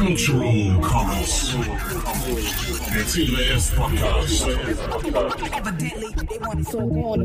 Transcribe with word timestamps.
Cultural 0.00 0.80
Comments. 0.80 1.52
The 1.52 3.04
TVS 3.04 3.68
Podcast. 3.76 4.48
Evidently, 5.54 6.08
they 6.26 6.38
want 6.38 6.66
so-called 6.66 7.20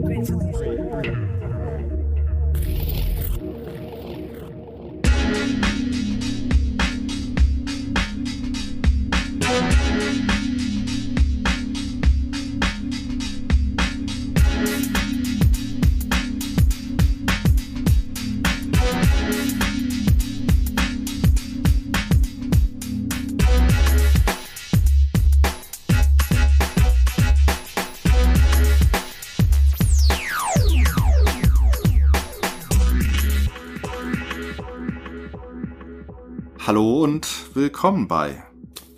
willkommen 37.55 38.09
bei 38.09 38.43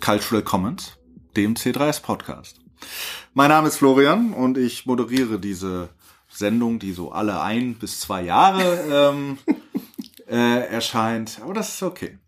Cultural 0.00 0.42
Commons, 0.42 0.98
dem 1.36 1.54
C3S 1.54 2.02
Podcast. 2.02 2.58
Mein 3.32 3.50
Name 3.50 3.68
ist 3.68 3.76
Florian 3.76 4.32
und 4.32 4.58
ich 4.58 4.84
moderiere 4.84 5.38
diese 5.38 5.90
Sendung, 6.28 6.80
die 6.80 6.92
so 6.92 7.12
alle 7.12 7.40
ein 7.40 7.76
bis 7.76 8.00
zwei 8.00 8.22
Jahre 8.22 9.12
ähm, 9.14 9.38
äh, 10.28 10.66
erscheint. 10.66 11.38
Aber 11.40 11.54
das 11.54 11.74
ist 11.74 11.84
okay. 11.84 12.18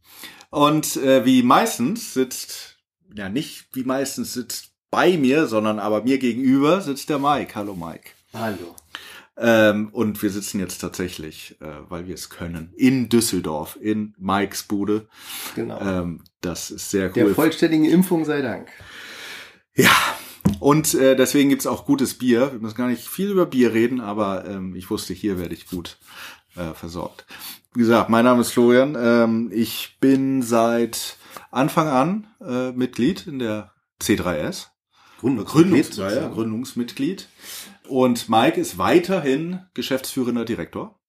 Und 0.51 0.95
äh, 0.99 1.25
wie 1.25 1.43
meistens 1.43 2.15
sitzt, 2.15 2.77
ja 3.13 3.29
nicht 3.29 3.67
wie 3.73 3.83
meistens 3.83 4.33
sitzt 4.33 4.71
bei 4.93 5.17
mir, 5.19 5.49
sondern 5.49 5.81
aber 5.81 6.05
mir 6.05 6.19
gegenüber 6.19 6.81
sitzt 6.81 7.09
der 7.09 7.19
Mike. 7.19 7.57
Hallo 7.57 7.75
Mike. 7.75 8.11
Hallo. 8.33 8.77
Ähm, 9.37 9.89
und 9.93 10.23
wir 10.23 10.31
sitzen 10.31 10.61
jetzt 10.61 10.79
tatsächlich, 10.79 11.57
äh, 11.61 11.67
weil 11.89 12.07
wir 12.07 12.15
es 12.15 12.29
können, 12.29 12.73
in 12.77 13.09
Düsseldorf, 13.09 13.79
in 13.81 14.15
Mikes 14.19 14.65
Bude. 14.65 15.09
Genau. 15.55 15.81
Ähm, 15.81 16.23
das 16.41 16.71
ist 16.71 16.91
sehr 16.91 17.09
Der 17.09 17.27
cool. 17.27 17.35
vollständigen 17.35 17.87
Impfung 17.87 18.25
sei 18.25 18.43
Dank. 18.43 18.69
ja, 19.75 19.91
und 20.59 20.95
äh, 20.95 21.17
deswegen 21.17 21.49
gibt's 21.49 21.67
auch 21.67 21.87
gutes 21.87 22.15
Bier. 22.15 22.53
Wir 22.53 22.59
müssen 22.61 22.77
gar 22.77 22.89
nicht 22.89 23.09
viel 23.09 23.31
über 23.31 23.47
Bier 23.47 23.73
reden, 23.73 24.01
aber 24.01 24.45
ähm, 24.47 24.75
ich 24.75 24.91
wusste, 24.91 25.15
hier 25.15 25.39
werde 25.39 25.55
ich 25.55 25.69
gut 25.69 25.99
äh, 26.57 26.75
versorgt. 26.75 27.25
Wie 27.75 27.81
gesagt, 27.81 28.11
mein 28.11 28.25
Name 28.25 28.41
ist 28.41 28.51
Florian. 28.51 28.97
Ähm, 28.99 29.51
ich 29.55 29.97
bin 30.01 30.43
seit 30.43 31.17
Anfang 31.51 31.89
an 31.89 32.27
äh, 32.45 32.73
Mitglied 32.73 33.27
in 33.27 33.39
der 33.39 33.73
C3S. 34.03 34.67
Gründungs 35.21 35.97
ja, 35.97 36.11
ja, 36.11 36.29
Gründungsmitglied. 36.29 37.29
Und 37.91 38.29
Mike 38.29 38.61
ist 38.61 38.79
weiterhin 38.79 39.67
geschäftsführender 39.75 40.45
Direktor 40.45 41.01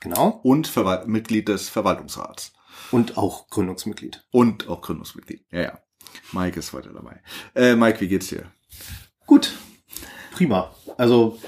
Genau. 0.00 0.40
und 0.42 0.66
Verwalt 0.68 1.08
Mitglied 1.08 1.48
des 1.48 1.68
Verwaltungsrats. 1.68 2.52
Und 2.90 3.16
auch 3.16 3.48
Gründungsmitglied. 3.48 4.24
Und 4.30 4.68
auch 4.68 4.80
Gründungsmitglied. 4.80 5.44
Ja, 5.50 5.60
ja. 5.62 5.78
Mike 6.32 6.58
ist 6.58 6.72
weiter 6.72 6.92
dabei. 6.92 7.20
Äh, 7.54 7.74
Mike, 7.74 8.00
wie 8.00 8.08
geht's 8.08 8.28
dir? 8.28 8.50
Gut. 9.26 9.54
Prima. 10.32 10.72
Also, 10.98 11.38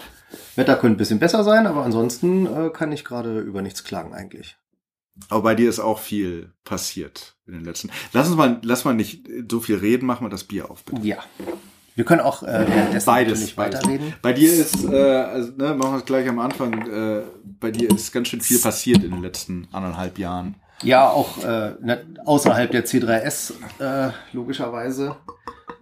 Wetter 0.56 0.76
könnte 0.76 0.96
ein 0.96 0.98
bisschen 0.98 1.18
besser 1.18 1.44
sein, 1.44 1.66
aber 1.66 1.84
ansonsten 1.84 2.46
äh, 2.46 2.70
kann 2.70 2.90
ich 2.92 3.04
gerade 3.04 3.40
über 3.40 3.62
nichts 3.62 3.84
klagen 3.84 4.14
eigentlich. 4.14 4.56
Aber 5.28 5.42
bei 5.42 5.54
dir 5.54 5.68
ist 5.68 5.78
auch 5.78 5.98
viel 6.00 6.52
passiert 6.64 7.36
in 7.46 7.52
den 7.54 7.64
letzten. 7.64 7.90
Lass 8.12 8.26
uns 8.28 8.36
mal, 8.36 8.60
lass 8.64 8.84
mal 8.84 8.94
nicht 8.94 9.28
so 9.50 9.60
viel 9.60 9.76
reden, 9.76 10.06
mach 10.06 10.20
mal 10.20 10.28
das 10.28 10.44
Bier 10.44 10.70
auf. 10.70 10.84
Bitte. 10.84 11.06
Ja. 11.06 11.24
Wir 11.96 12.04
können 12.04 12.20
auch 12.20 12.42
äh, 12.42 12.66
währenddessen 12.68 13.06
Beides, 13.06 13.52
beides. 13.52 13.80
weiterreden. 13.80 14.14
Bei 14.20 14.34
dir 14.34 14.52
ist, 14.52 14.84
äh, 14.84 14.94
also, 14.94 15.52
ne, 15.56 15.74
machen 15.74 15.92
wir 15.92 15.98
es 15.98 16.04
gleich 16.04 16.28
am 16.28 16.38
Anfang, 16.38 16.86
äh, 16.86 17.22
bei 17.58 17.70
dir 17.70 17.90
ist 17.90 18.12
ganz 18.12 18.28
schön 18.28 18.42
viel 18.42 18.58
passiert 18.58 19.02
in 19.02 19.12
den 19.12 19.22
letzten 19.22 19.66
anderthalb 19.72 20.18
Jahren. 20.18 20.56
Ja, 20.82 21.08
auch 21.08 21.42
äh, 21.42 21.72
ne, 21.80 22.04
außerhalb 22.26 22.70
der 22.70 22.84
C3S 22.84 23.54
äh, 23.80 24.10
logischerweise. 24.34 25.16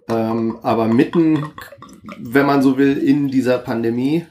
Ähm, 0.09 0.61
aber 0.63 0.87
mitten, 0.87 1.51
wenn 2.19 2.47
man 2.47 2.63
so 2.63 2.79
will, 2.79 2.97
in 2.97 3.27
dieser 3.27 3.59
Pandemie. 3.59 4.25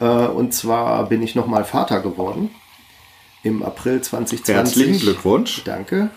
Äh, 0.00 0.06
und 0.06 0.54
zwar 0.54 1.10
bin 1.10 1.22
ich 1.22 1.34
nochmal 1.34 1.64
Vater 1.64 2.00
geworden. 2.00 2.48
Im 3.42 3.62
April 3.62 4.00
2020. 4.00 4.54
Herzlichen 4.54 4.98
Glückwunsch. 4.98 5.62
Danke. 5.64 6.08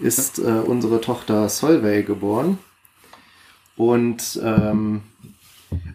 Ist 0.00 0.38
äh, 0.38 0.42
unsere 0.42 1.00
Tochter 1.00 1.48
Solveig 1.48 2.04
geboren. 2.06 2.58
Und 3.76 4.40
ähm, 4.44 5.02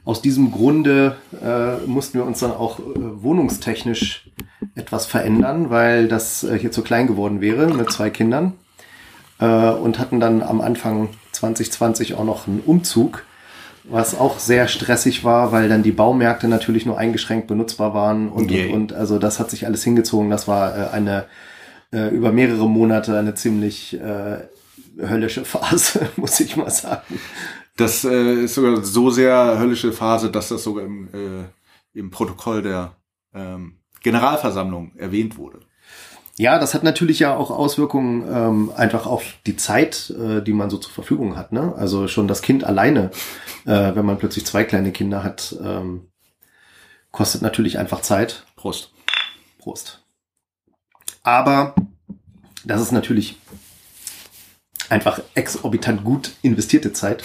aus 0.05 0.21
diesem 0.21 0.51
Grunde 0.51 1.15
äh, 1.41 1.85
mussten 1.87 2.17
wir 2.17 2.25
uns 2.25 2.39
dann 2.39 2.51
auch 2.51 2.79
äh, 2.79 2.83
wohnungstechnisch 2.95 4.29
etwas 4.75 5.05
verändern, 5.05 5.69
weil 5.69 6.07
das 6.07 6.43
äh, 6.43 6.57
hier 6.57 6.71
zu 6.71 6.81
klein 6.81 7.07
geworden 7.07 7.41
wäre 7.41 7.67
mit 7.73 7.91
zwei 7.91 8.09
Kindern. 8.09 8.53
Äh, 9.39 9.45
und 9.45 9.99
hatten 9.99 10.19
dann 10.19 10.41
am 10.41 10.61
Anfang 10.61 11.09
2020 11.31 12.15
auch 12.15 12.25
noch 12.25 12.47
einen 12.47 12.59
Umzug, 12.59 13.23
was 13.85 14.17
auch 14.17 14.39
sehr 14.39 14.67
stressig 14.67 15.23
war, 15.23 15.51
weil 15.51 15.69
dann 15.69 15.81
die 15.81 15.91
Baumärkte 15.91 16.47
natürlich 16.47 16.85
nur 16.85 16.97
eingeschränkt 16.97 17.47
benutzbar 17.47 17.93
waren 17.93 18.29
und, 18.29 18.51
Yay. 18.51 18.67
und, 18.67 18.91
und 18.91 18.93
also 18.93 19.17
das 19.17 19.39
hat 19.39 19.49
sich 19.49 19.65
alles 19.65 19.83
hingezogen. 19.83 20.29
Das 20.29 20.47
war 20.47 20.77
äh, 20.77 20.89
eine 20.89 21.25
äh, 21.91 22.09
über 22.09 22.31
mehrere 22.31 22.69
Monate 22.69 23.17
eine 23.17 23.33
ziemlich 23.33 23.99
äh, 23.99 24.37
höllische 24.99 25.45
Phase, 25.45 26.09
muss 26.17 26.39
ich 26.39 26.57
mal 26.57 26.69
sagen. 26.69 27.19
Das 27.79 28.03
äh, 28.03 28.43
ist 28.43 28.55
sogar 28.55 28.83
so 28.83 29.09
sehr 29.09 29.57
höllische 29.57 29.93
Phase, 29.93 30.29
dass 30.29 30.49
das 30.49 30.63
sogar 30.63 30.83
im, 30.83 31.07
äh, 31.13 31.45
im 31.97 32.11
Protokoll 32.11 32.61
der 32.61 32.97
ähm, 33.33 33.77
Generalversammlung 34.01 34.91
erwähnt 34.97 35.37
wurde. 35.37 35.61
Ja, 36.35 36.59
das 36.59 36.73
hat 36.73 36.83
natürlich 36.83 37.19
ja 37.19 37.37
auch 37.37 37.51
Auswirkungen 37.51 38.27
ähm, 38.29 38.71
einfach 38.75 39.05
auf 39.05 39.23
die 39.45 39.55
Zeit, 39.55 40.09
äh, 40.09 40.41
die 40.41 40.51
man 40.51 40.69
so 40.69 40.77
zur 40.77 40.91
Verfügung 40.91 41.37
hat. 41.37 41.53
Ne? 41.53 41.73
Also 41.77 42.09
schon 42.09 42.27
das 42.27 42.41
Kind 42.41 42.65
alleine, 42.65 43.11
äh, 43.65 43.95
wenn 43.95 44.05
man 44.05 44.17
plötzlich 44.17 44.45
zwei 44.45 44.65
kleine 44.65 44.91
Kinder 44.91 45.23
hat, 45.23 45.55
ähm, 45.63 46.07
kostet 47.11 47.41
natürlich 47.41 47.79
einfach 47.79 48.01
Zeit. 48.01 48.45
Prost. 48.57 48.91
Prost. 49.57 50.03
Aber 51.23 51.75
das 52.65 52.81
ist 52.81 52.91
natürlich 52.91 53.37
einfach 54.89 55.21
exorbitant 55.33 56.03
gut 56.03 56.31
investierte 56.41 56.91
Zeit. 56.91 57.23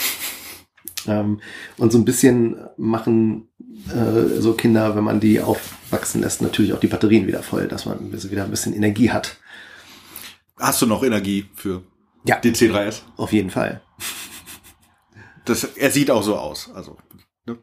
Ähm, 1.06 1.40
und 1.76 1.92
so 1.92 1.98
ein 1.98 2.04
bisschen 2.04 2.56
machen 2.76 3.48
äh, 3.94 4.40
so 4.40 4.54
Kinder, 4.54 4.96
wenn 4.96 5.04
man 5.04 5.20
die 5.20 5.40
aufwachsen 5.40 6.20
lässt, 6.20 6.40
natürlich 6.42 6.72
auch 6.72 6.80
die 6.80 6.86
Batterien 6.86 7.26
wieder 7.26 7.42
voll, 7.42 7.68
dass 7.68 7.84
man 7.86 8.12
wieder 8.12 8.44
ein 8.44 8.50
bisschen 8.50 8.74
Energie 8.74 9.10
hat. 9.10 9.36
Hast 10.58 10.80
du 10.82 10.86
noch 10.86 11.02
Energie 11.02 11.46
für 11.54 11.82
Ja. 12.24 12.38
die 12.40 12.52
C3S? 12.52 13.02
Auf 13.16 13.32
jeden 13.32 13.50
Fall. 13.50 13.82
Das, 15.44 15.64
er 15.64 15.90
sieht 15.90 16.10
auch 16.10 16.22
so 16.22 16.36
aus. 16.36 16.70
Also, 16.74 16.96
ne? 17.46 17.58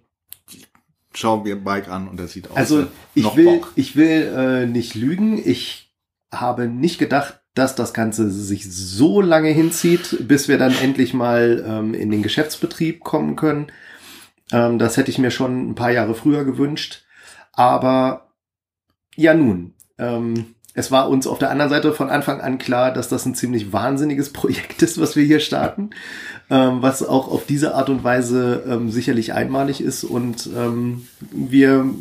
Schauen 1.13 1.44
wir 1.46 1.56
Mike 1.56 1.90
an 1.91 2.08
und 2.08 2.19
er 2.19 2.28
sieht 2.28 2.50
aus. 2.52 2.58
Also 2.58 2.81
äh, 2.81 2.88
ich 3.16 3.35
will, 3.35 3.46
Bock. 3.46 3.72
ich 3.75 3.96
will 3.96 4.34
äh, 4.35 4.66
nicht 4.68 4.94
lügen. 4.96 5.41
Ich 5.44 5.91
habe 6.34 6.68
nicht 6.68 7.00
gedacht, 7.00 7.41
dass 7.54 7.76
das 7.76 7.94
Ganze 7.94 8.30
sich 8.30 8.72
so 8.72 9.22
lange 9.22 9.50
hinzieht, 9.50 10.28
bis 10.28 10.48
wir 10.48 10.58
dann 10.58 10.74
endlich 10.82 11.14
mal 11.14 11.64
ähm, 11.68 11.94
in 11.94 12.10
den 12.10 12.24
Geschäftsbetrieb 12.24 13.02
kommen 13.02 13.36
können. 13.36 13.68
Ähm, 14.52 14.80
das 14.80 14.98
hätte 14.98 15.12
ich 15.12 15.18
mir 15.18 15.32
schon 15.32 15.70
ein 15.70 15.76
paar 15.76 15.92
Jahre 15.92 16.16
früher 16.16 16.46
gewünscht. 16.46 17.04
Aber 17.54 18.30
ja 19.16 19.34
nun, 19.34 19.74
ähm, 19.98 20.56
es 20.74 20.90
war 20.90 21.10
uns 21.10 21.28
auf 21.28 21.40
der 21.40 21.52
anderen 21.52 21.70
Seite 21.70 21.92
von 21.92 22.10
Anfang 22.10 22.40
an 22.40 22.58
klar, 22.58 22.94
dass 22.94 23.10
das 23.10 23.26
ein 23.26 23.36
ziemlich 23.36 23.74
wahnsinniges 23.74 24.30
Projekt 24.34 24.82
ist, 24.82 25.00
was 25.00 25.16
wir 25.16 25.24
hier 25.24 25.42
starten, 25.42 25.90
ähm, 26.50 26.82
was 26.82 27.04
auch 27.04 27.30
auf 27.30 27.46
diese 27.46 27.76
Art 27.76 27.90
und 27.90 28.04
Weise 28.04 28.64
ähm, 28.68 28.90
sicherlich 28.90 29.34
einmalig 29.34 29.82
ist 29.82 30.06
und 30.06 30.50
ähm, 30.56 31.08
wir 31.32 31.94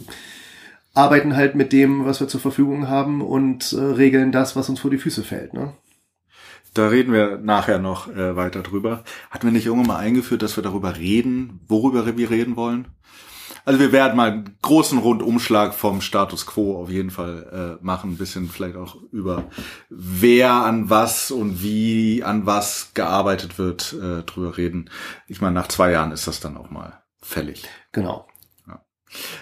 arbeiten 0.95 1.37
halt 1.37 1.55
mit 1.55 1.73
dem, 1.73 2.05
was 2.05 2.21
wir 2.21 2.29
zur 2.29 2.41
Verfügung 2.41 2.89
haben 2.89 3.21
und 3.23 3.73
äh, 3.73 3.81
regeln 3.81 4.33
das, 4.33 4.57
was 4.57 4.69
uns 4.69 4.81
vor 4.81 4.91
die 4.91 4.99
Füße 4.99 5.23
fällt. 5.23 5.55
Ne? 5.55 5.75
Da 6.75 6.89
reden 6.89 7.13
wir 7.13 7.39
nachher 7.39 7.79
noch 7.79 8.09
äh, 8.09 8.37
weiter 8.37 8.63
drüber. 8.63 9.05
Hatten 9.31 9.47
wir 9.47 9.53
nicht 9.53 9.67
irgendwann 9.67 9.89
mal 9.89 9.99
eingeführt, 9.99 10.43
dass 10.43 10.57
wir 10.57 10.63
darüber 10.63 10.97
reden, 10.97 11.61
worüber 11.69 12.17
wir 12.17 12.31
reden 12.31 12.57
wollen? 12.57 12.89
Also 13.65 13.79
wir 13.79 13.93
werden 13.93 14.17
mal 14.17 14.31
einen 14.31 14.57
großen 14.63 14.99
Rundumschlag 14.99 15.75
vom 15.75 16.01
Status 16.01 16.47
Quo 16.47 16.81
auf 16.81 16.89
jeden 16.89 17.11
Fall 17.11 17.79
äh, 17.81 17.85
machen, 17.85 18.13
ein 18.13 18.17
bisschen 18.17 18.49
vielleicht 18.49 18.77
auch 18.77 18.97
über 19.13 19.45
wer 19.91 20.53
an 20.53 20.89
was 20.89 21.31
und 21.31 21.63
wie 21.63 22.25
an 22.25 22.47
was 22.47 22.93
gearbeitet 22.95 23.59
wird, 23.59 23.93
äh, 23.93 24.23
drüber 24.23 24.57
reden. 24.57 24.91
Ich 25.27 25.41
meine, 25.41 25.55
nach 25.55 25.69
zwei 25.69 25.91
Jahren 25.93 26.13
ist 26.13 26.27
das 26.27 26.41
dann 26.41 26.57
auch 26.57 26.71
mal 26.71 27.03
fällig. 27.21 27.69
Genau. 27.93 28.27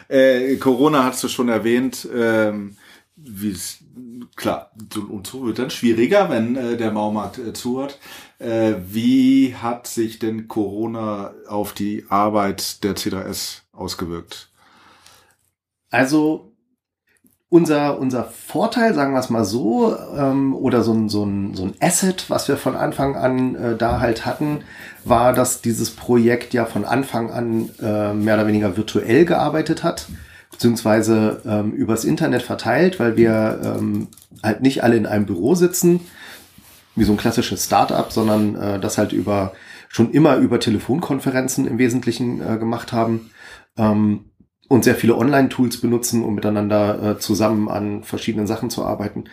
Äh, 0.08 0.56
Corona 0.56 1.04
hast 1.04 1.22
du 1.24 1.28
schon 1.28 1.48
erwähnt. 1.48 2.08
Ähm, 2.14 2.76
wie 3.16 3.50
es- 3.50 3.78
klar, 4.36 4.70
und 5.10 5.26
so 5.26 5.44
wird 5.44 5.58
dann 5.58 5.70
schwieriger, 5.70 6.30
wenn 6.30 6.54
äh, 6.56 6.76
der 6.76 6.90
Baumarkt 6.90 7.38
äh, 7.38 7.52
zu 7.52 7.82
hat. 7.82 7.98
Äh, 8.38 8.74
wie 8.86 9.56
hat 9.56 9.86
sich 9.88 10.18
denn 10.20 10.46
Corona 10.46 11.32
auf 11.48 11.72
die 11.72 12.04
Arbeit 12.08 12.84
der 12.84 12.94
C3S 12.94 13.62
ausgewirkt? 13.72 14.50
Also 15.90 16.52
unser, 17.50 17.98
unser 17.98 18.24
Vorteil, 18.24 18.92
sagen 18.94 19.14
wir 19.14 19.20
es 19.20 19.30
mal 19.30 19.44
so, 19.44 19.96
ähm, 20.16 20.54
oder 20.54 20.82
so 20.82 20.92
ein, 20.92 21.08
so, 21.08 21.24
ein, 21.24 21.54
so 21.54 21.64
ein 21.64 21.74
Asset, 21.80 22.28
was 22.28 22.46
wir 22.46 22.58
von 22.58 22.76
Anfang 22.76 23.16
an 23.16 23.54
äh, 23.54 23.76
da 23.76 24.00
halt 24.00 24.26
hatten, 24.26 24.64
war, 25.08 25.32
dass 25.32 25.60
dieses 25.60 25.90
Projekt 25.90 26.54
ja 26.54 26.64
von 26.64 26.84
Anfang 26.84 27.30
an 27.30 27.70
äh, 27.80 28.12
mehr 28.12 28.34
oder 28.34 28.46
weniger 28.46 28.76
virtuell 28.76 29.24
gearbeitet 29.24 29.82
hat, 29.82 30.08
beziehungsweise 30.50 31.42
ähm, 31.46 31.72
übers 31.72 32.04
Internet 32.04 32.42
verteilt, 32.42 32.98
weil 33.00 33.16
wir 33.16 33.60
ähm, 33.62 34.08
halt 34.42 34.62
nicht 34.62 34.82
alle 34.82 34.96
in 34.96 35.06
einem 35.06 35.26
Büro 35.26 35.54
sitzen, 35.54 36.00
wie 36.96 37.04
so 37.04 37.12
ein 37.12 37.18
klassisches 37.18 37.64
Startup, 37.64 38.10
sondern 38.10 38.56
äh, 38.56 38.80
das 38.80 38.98
halt 38.98 39.12
über 39.12 39.52
schon 39.88 40.12
immer 40.12 40.36
über 40.36 40.60
Telefonkonferenzen 40.60 41.66
im 41.66 41.78
Wesentlichen 41.78 42.40
äh, 42.40 42.58
gemacht 42.58 42.92
haben. 42.92 43.30
Ähm, 43.76 44.24
und 44.68 44.84
sehr 44.84 44.94
viele 44.94 45.16
Online-Tools 45.16 45.80
benutzen, 45.80 46.22
um 46.22 46.34
miteinander 46.34 47.02
äh, 47.02 47.18
zusammen 47.18 47.68
an 47.70 48.02
verschiedenen 48.02 48.46
Sachen 48.46 48.68
zu 48.68 48.84
arbeiten. 48.84 49.24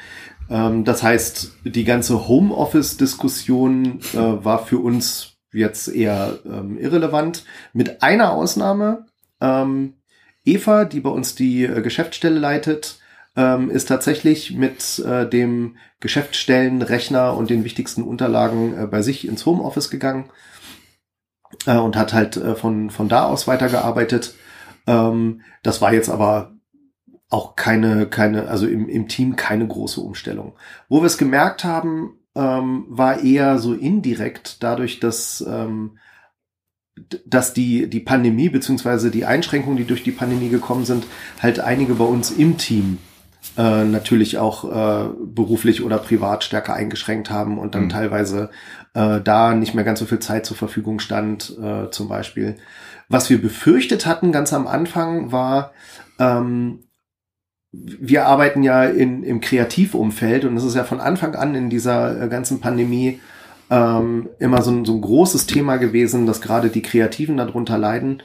Ähm, 0.50 0.86
das 0.86 1.04
heißt, 1.04 1.58
die 1.66 1.84
ganze 1.84 2.28
Homeoffice-Diskussion 2.28 4.00
äh, 4.14 4.18
war 4.18 4.66
für 4.66 4.80
uns 4.80 5.35
jetzt 5.56 5.88
eher 5.88 6.40
ähm, 6.46 6.78
irrelevant, 6.78 7.46
mit 7.74 8.04
einer 8.04 8.32
Ausnahme. 8.32 9.06
Ähm, 9.42 9.96
Eva, 10.44 10.86
die 10.86 11.00
bei 11.00 11.10
uns 11.10 11.36
die 11.36 11.64
äh, 11.64 11.82
Geschäftsstelle 11.82 12.40
leitet, 12.40 13.00
ähm, 13.36 13.70
ist 13.70 13.88
tatsächlich 13.88 14.54
mit 14.54 15.00
äh, 15.00 15.28
dem 15.28 15.78
Geschäftsstellenrechner 16.00 17.36
und 17.36 17.50
den 17.50 17.64
wichtigsten 17.64 18.04
Unterlagen 18.04 18.78
äh, 18.78 18.88
bei 18.88 19.02
sich 19.02 19.28
ins 19.28 19.46
Homeoffice 19.46 19.90
gegangen 19.90 20.30
äh, 21.66 21.78
und 21.78 21.98
hat 21.98 22.14
halt 22.14 22.38
äh, 22.38 22.56
von, 22.56 22.90
von 22.90 23.10
da 23.10 23.26
aus 23.26 23.48
weitergearbeitet. 23.48 24.36
Ähm, 24.88 25.42
das 25.64 25.82
war 25.82 25.94
jetzt 25.94 26.10
aber 26.10 26.54
auch 27.30 27.56
keine, 27.56 28.06
keine, 28.06 28.48
also 28.48 28.68
im, 28.68 28.88
im 28.88 29.08
Team 29.08 29.36
keine 29.36 29.68
große 29.68 30.00
Umstellung. 30.00 30.56
Wo 30.88 31.02
wir 31.02 31.08
es 31.08 31.18
gemerkt 31.18 31.64
haben, 31.64 32.20
ähm, 32.36 32.86
war 32.90 33.24
eher 33.24 33.60
so 33.60 33.74
indirekt 33.74 34.62
dadurch, 34.62 35.00
dass, 35.00 35.44
ähm, 35.48 35.98
dass 37.26 37.54
die, 37.54 37.90
die 37.90 38.00
Pandemie 38.00 38.50
beziehungsweise 38.50 39.12
die 39.12 39.26
Einschränkungen, 39.26 39.78
die 39.78 39.86
durch 39.86 40.04
die 40.04 40.12
Pandemie 40.12 40.50
gekommen 40.50 40.86
sind, 40.86 41.06
halt 41.42 41.60
einige 41.60 41.96
bei 41.96 42.06
uns 42.06 42.32
im 42.32 42.58
Team 42.58 42.98
äh, 43.58 43.86
natürlich 43.86 44.38
auch 44.38 44.66
äh, 44.66 45.10
beruflich 45.24 45.84
oder 45.84 45.98
privat 45.98 46.44
stärker 46.44 46.74
eingeschränkt 46.74 47.30
haben 47.30 47.58
und 47.58 47.76
dann 47.76 47.86
mhm. 47.86 47.90
teilweise 47.90 48.50
äh, 48.94 49.22
da 49.22 49.54
nicht 49.54 49.74
mehr 49.74 49.84
ganz 49.84 50.00
so 50.00 50.06
viel 50.06 50.20
Zeit 50.20 50.46
zur 50.46 50.58
Verfügung 50.58 51.00
stand, 51.00 51.56
äh, 51.62 51.90
zum 51.90 52.10
Beispiel. 52.10 52.56
Was 53.08 53.30
wir 53.30 53.42
befürchtet 53.42 54.06
hatten 54.06 54.32
ganz 54.32 54.52
am 54.52 54.68
Anfang 54.68 55.32
war, 55.32 55.74
ähm, 56.20 56.85
wir 58.00 58.26
arbeiten 58.26 58.64
ja 58.64 58.84
in, 58.84 59.24
im 59.24 59.42
Kreativumfeld 59.42 60.46
und 60.46 60.58
es 60.58 60.64
ist 60.64 60.76
ja 60.76 60.84
von 60.84 61.00
Anfang 61.00 61.36
an 61.36 61.56
in 61.56 61.70
dieser 61.70 62.22
äh, 62.24 62.28
ganzen 62.28 62.60
Pandemie 62.60 63.20
ähm, 63.70 64.30
immer 64.40 64.62
so 64.62 64.72
ein, 64.72 64.86
so 64.86 64.94
ein 64.94 65.02
großes 65.02 65.48
Thema 65.48 65.78
gewesen, 65.78 66.26
dass 66.26 66.42
gerade 66.42 66.70
die 66.70 66.82
Kreativen 66.82 67.38
darunter 67.38 67.78
leiden 67.78 68.22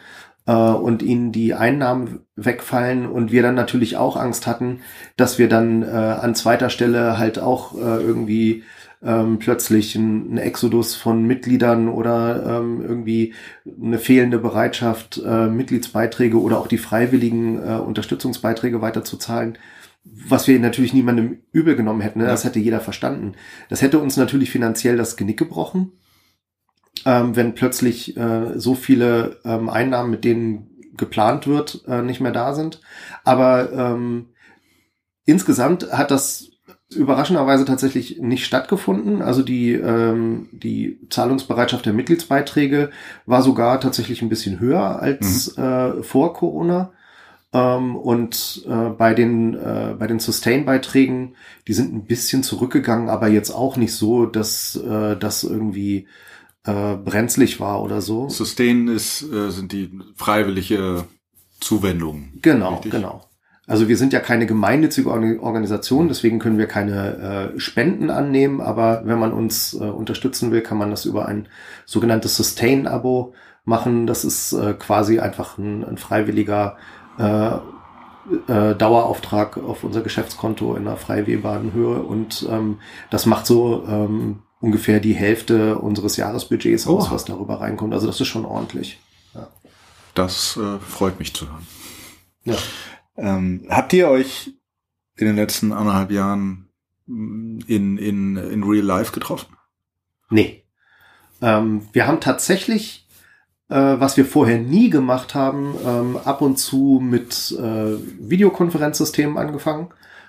äh, 0.47 0.53
und 0.53 1.03
ihnen 1.03 1.33
die 1.33 1.55
Einnahmen 1.55 2.21
wegfallen 2.37 3.07
und 3.07 3.33
wir 3.33 3.43
dann 3.43 3.55
natürlich 3.55 3.97
auch 3.97 4.17
Angst 4.17 4.47
hatten, 4.47 4.81
dass 5.17 5.39
wir 5.39 5.49
dann 5.49 5.83
äh, 5.83 5.87
an 5.87 6.35
zweiter 6.35 6.71
Stelle 6.71 7.19
halt 7.19 7.39
auch 7.39 7.75
äh, 7.75 8.03
irgendwie 8.03 8.65
ähm, 9.03 9.39
plötzlich 9.39 9.95
ein, 9.97 10.35
ein, 10.35 10.39
Exodus 10.39 10.95
von 10.95 11.25
Mitgliedern 11.27 11.89
oder 11.89 12.59
ähm, 12.59 12.83
irgendwie 12.83 13.35
eine 13.81 13.99
fehlende 13.99 14.39
Bereitschaft, 14.39 15.23
äh, 15.25 15.47
Mitgliedsbeiträge 15.47 16.41
oder 16.41 16.59
auch 16.59 16.67
die 16.67 16.79
freiwilligen 16.79 17.57
äh, 17.57 17.79
Unterstützungsbeiträge 17.79 18.83
weiterzuzahlen, 18.83 19.59
was 20.05 20.47
wir 20.47 20.59
natürlich 20.59 20.93
niemandem 20.93 21.39
übel 21.53 21.77
genommen 21.77 22.03
hätten. 22.03 22.21
Ne? 22.21 22.27
Das 22.27 22.45
hätte 22.45 22.59
jeder 22.59 22.81
verstanden. 22.81 23.35
Das 23.69 23.81
hätte 23.81 23.99
uns 23.99 24.17
natürlich 24.17 24.51
finanziell 24.51 24.97
das 24.97 25.17
Genick 25.17 25.39
gebrochen, 25.39 25.93
ähm, 27.07 27.37
wenn 27.37 27.55
plötzlich 27.55 28.17
äh, 28.19 28.59
so 28.59 28.75
viele 28.75 29.41
ähm, 29.45 29.71
Einnahmen, 29.71 30.11
mit 30.11 30.25
denen 30.25 30.67
geplant 30.97 31.47
wird, 31.47 31.85
äh, 31.89 32.03
nicht 32.03 32.21
mehr 32.21 32.33
da 32.33 32.55
sind. 32.55 32.83
Aber 33.25 33.73
ähm, 33.73 34.27
insgesamt 35.25 35.91
hat 35.91 36.11
das 36.11 36.50
überraschenderweise 36.95 37.65
tatsächlich 37.65 38.19
nicht 38.19 38.45
stattgefunden. 38.45 39.23
Also 39.23 39.43
die, 39.43 39.73
ähm, 39.73 40.49
die 40.53 40.99
Zahlungsbereitschaft 41.09 41.87
der 41.87 41.93
Mitgliedsbeiträge 41.93 42.91
war 43.27 43.43
sogar 43.43 43.81
tatsächlich 43.81 44.23
ein 44.23 44.29
bisschen 44.29 44.59
höher 44.59 45.01
als 45.01 45.57
mhm. 45.57 45.63
äh, 45.63 46.03
vor 46.03 46.35
Corona. 46.35 46.93
Ähm, 47.53 47.97
und 47.97 48.65
äh, 48.69 48.91
bei 48.91 49.15
den, 49.15 49.55
äh, 49.55 49.95
bei 49.99 50.07
den 50.07 50.19
Sustain-Beiträgen, 50.19 51.35
die 51.67 51.73
sind 51.73 51.93
ein 51.93 52.05
bisschen 52.05 52.43
zurückgegangen, 52.43 53.09
aber 53.09 53.29
jetzt 53.29 53.51
auch 53.51 53.77
nicht 53.77 53.95
so, 53.95 54.27
dass 54.27 54.77
äh, 54.77 55.17
das 55.17 55.45
irgendwie 55.45 56.07
äh, 56.65 56.97
brenzlig 56.97 57.61
war 57.61 57.83
oder 57.83 58.01
so. 58.01 58.29
Sustain 58.29 58.89
ist, 58.89 59.23
äh, 59.23 59.51
sind 59.51 59.73
die 59.73 59.91
freiwillige 60.17 61.05
Zuwendungen. 61.61 62.39
Genau, 62.43 62.75
richtig? 62.75 62.93
genau. 62.93 63.30
Also 63.71 63.87
wir 63.87 63.97
sind 63.97 64.13
ja 64.13 64.19
keine 64.19 64.47
gemeinnützige 64.47 65.11
Organisation, 65.11 66.09
deswegen 66.09 66.41
können 66.41 66.59
wir 66.59 66.67
keine 66.67 67.53
äh, 67.55 67.61
Spenden 67.61 68.11
annehmen, 68.11 68.61
aber 68.61 69.03
wenn 69.05 69.21
man 69.21 69.33
uns 69.33 69.75
äh, 69.75 69.85
unterstützen 69.85 70.51
will, 70.51 70.61
kann 70.61 70.77
man 70.77 70.91
das 70.91 71.05
über 71.05 71.27
ein 71.27 71.47
sogenanntes 71.87 72.37
Sustain-Abo 72.37 73.33
machen. 73.65 74.09
Das 74.09 74.25
ist 74.25 74.55
äh, 74.55 74.75
quasi 74.75 75.21
einfach 75.21 75.57
ein, 75.57 75.85
ein 75.85 75.99
freiwilliger 75.99 76.79
äh, 77.17 77.51
äh, 78.49 78.75
Dauerauftrag 78.75 79.59
auf 79.59 79.85
unser 79.85 80.01
Geschäftskonto 80.01 80.75
in 80.75 80.89
einer 80.89 80.97
frei 80.97 81.29
wählbaren 81.29 81.73
Höhe 81.73 82.03
und 82.03 82.49
ähm, 82.51 82.81
das 83.11 83.25
macht 83.25 83.47
so 83.47 83.85
ähm, 83.87 84.43
ungefähr 84.59 84.99
die 84.99 85.15
Hälfte 85.15 85.79
unseres 85.79 86.17
Jahresbudgets 86.17 86.89
aus, 86.89 87.07
oh. 87.07 87.15
was 87.15 87.25
darüber 87.25 87.61
reinkommt. 87.61 87.95
Also 87.95 88.09
das 88.09 88.21
ist 88.21 88.27
schon 88.27 88.47
ordentlich. 88.47 88.99
Ja. 89.33 89.47
Das 90.15 90.57
äh, 90.57 90.81
freut 90.81 91.21
mich 91.21 91.35
zu 91.35 91.47
hören. 91.47 91.69
Ja. 92.43 92.57
Ähm, 93.17 93.67
habt 93.69 93.93
ihr 93.93 94.09
euch 94.09 94.53
in 95.17 95.27
den 95.27 95.37
letzten 95.37 95.73
anderthalb 95.73 96.11
Jahren 96.11 96.69
in, 97.07 97.99
in, 97.99 98.37
in 98.37 98.63
Real 98.63 98.85
Life 98.85 99.13
getroffen? 99.13 99.57
Nee. 100.31 100.65
Ähm, 101.43 101.83
wir 101.93 102.07
haben 102.07 102.21
tatsächlich, 102.21 103.07
äh, 103.69 103.75
was 103.75 104.17
wir 104.17 104.25
vorher 104.25 104.59
nie 104.59 104.91
gemacht 104.91 105.35
haben, 105.35 105.75
ähm, 105.85 106.17
ab 106.25 106.41
und 106.41 106.57
zu 106.57 107.01
mit 107.03 107.53
äh, 107.59 107.97
Videokonferenzsystemen 108.21 109.39
angefangen. 109.39 109.89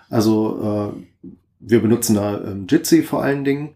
Also 0.09 0.93
äh, 1.23 1.29
wir 1.59 1.81
benutzen 1.81 2.15
da 2.15 2.41
ähm, 2.41 2.65
Jitsi 2.67 3.03
vor 3.03 3.23
allen 3.23 3.43
Dingen. 3.43 3.75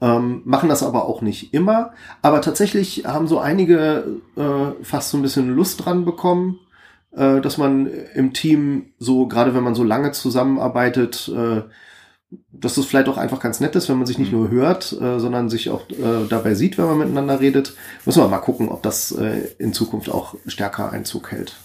Ähm, 0.00 0.42
machen 0.44 0.68
das 0.68 0.82
aber 0.82 1.06
auch 1.06 1.22
nicht 1.22 1.54
immer. 1.54 1.92
Aber 2.20 2.42
tatsächlich 2.42 3.06
haben 3.06 3.28
so 3.28 3.38
einige 3.38 4.20
äh, 4.36 4.84
fast 4.84 5.10
so 5.10 5.16
ein 5.16 5.22
bisschen 5.22 5.54
Lust 5.54 5.84
dran 5.84 6.04
bekommen 6.04 6.60
äh, 7.16 7.40
dass 7.40 7.58
man 7.58 7.86
im 8.14 8.32
Team 8.32 8.92
so, 8.98 9.26
gerade 9.26 9.54
wenn 9.54 9.64
man 9.64 9.74
so 9.74 9.82
lange 9.82 10.12
zusammenarbeitet, 10.12 11.32
äh, 11.34 11.62
dass 12.52 12.76
es 12.76 12.86
vielleicht 12.86 13.08
auch 13.08 13.16
einfach 13.16 13.40
ganz 13.40 13.60
nett 13.60 13.76
ist, 13.76 13.88
wenn 13.88 13.98
man 13.98 14.06
sich 14.06 14.18
nicht 14.18 14.32
mhm. 14.32 14.38
nur 14.38 14.50
hört, 14.50 14.92
äh, 14.92 15.18
sondern 15.18 15.48
sich 15.48 15.70
auch 15.70 15.88
äh, 15.90 16.26
dabei 16.28 16.54
sieht, 16.54 16.76
wenn 16.76 16.86
man 16.86 16.98
miteinander 16.98 17.40
redet. 17.40 17.74
Müssen 18.04 18.22
wir 18.22 18.28
mal 18.28 18.38
gucken, 18.38 18.68
ob 18.68 18.82
das 18.82 19.12
äh, 19.12 19.48
in 19.58 19.72
Zukunft 19.72 20.10
auch 20.10 20.34
stärker 20.46 20.92
Einzug 20.92 21.32
hält. 21.32 21.56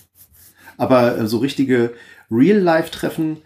Aber 0.77 1.17
äh, 1.17 1.27
so 1.27 1.39
richtige 1.39 1.93
Real-Life-Treffen 2.29 3.37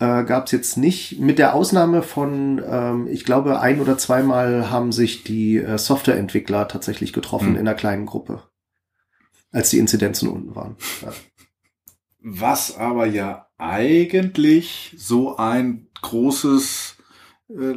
äh, 0.00 0.24
gab 0.24 0.46
es 0.46 0.52
jetzt 0.52 0.76
nicht, 0.76 1.20
mit 1.20 1.38
der 1.38 1.54
Ausnahme 1.54 2.02
von, 2.02 2.60
ähm, 2.68 3.08
ich 3.10 3.24
glaube, 3.24 3.60
ein 3.60 3.80
oder 3.80 3.96
zweimal 3.96 4.70
haben 4.70 4.92
sich 4.92 5.24
die 5.24 5.58
äh, 5.58 5.78
Softwareentwickler 5.78 6.68
tatsächlich 6.68 7.12
getroffen 7.12 7.50
mhm. 7.50 7.56
in 7.56 7.60
einer 7.60 7.74
kleinen 7.74 8.04
Gruppe 8.04 8.42
als 9.52 9.70
die 9.70 9.78
Inzidenzen 9.78 10.28
unten 10.28 10.56
waren. 10.56 10.76
Ja. 11.02 11.12
Was 12.20 12.76
aber 12.76 13.06
ja 13.06 13.48
eigentlich 13.58 14.94
so 14.96 15.36
ein 15.36 15.88
großes, 16.00 16.96
äh, 17.48 17.74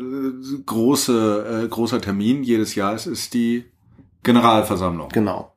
große, 0.65 1.63
äh, 1.63 1.67
großer 1.67 2.01
Termin 2.01 2.43
jedes 2.43 2.75
Jahr 2.75 2.95
ist, 2.95 3.05
ist 3.05 3.33
die 3.33 3.65
Generalversammlung. 4.23 5.09
Genau. 5.09 5.55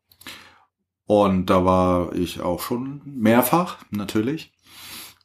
Und 1.06 1.46
da 1.46 1.64
war 1.64 2.14
ich 2.14 2.40
auch 2.40 2.60
schon 2.60 3.00
mehrfach, 3.04 3.78
natürlich. 3.90 4.52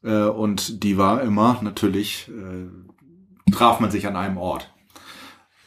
Äh, 0.02 0.26
und 0.26 0.84
die 0.84 0.98
war 0.98 1.22
immer 1.22 1.60
natürlich, 1.62 2.30
äh, 2.30 3.52
traf 3.52 3.80
man 3.80 3.92
sich 3.92 4.08
an 4.08 4.16
einem 4.16 4.38
Ort. 4.38 4.74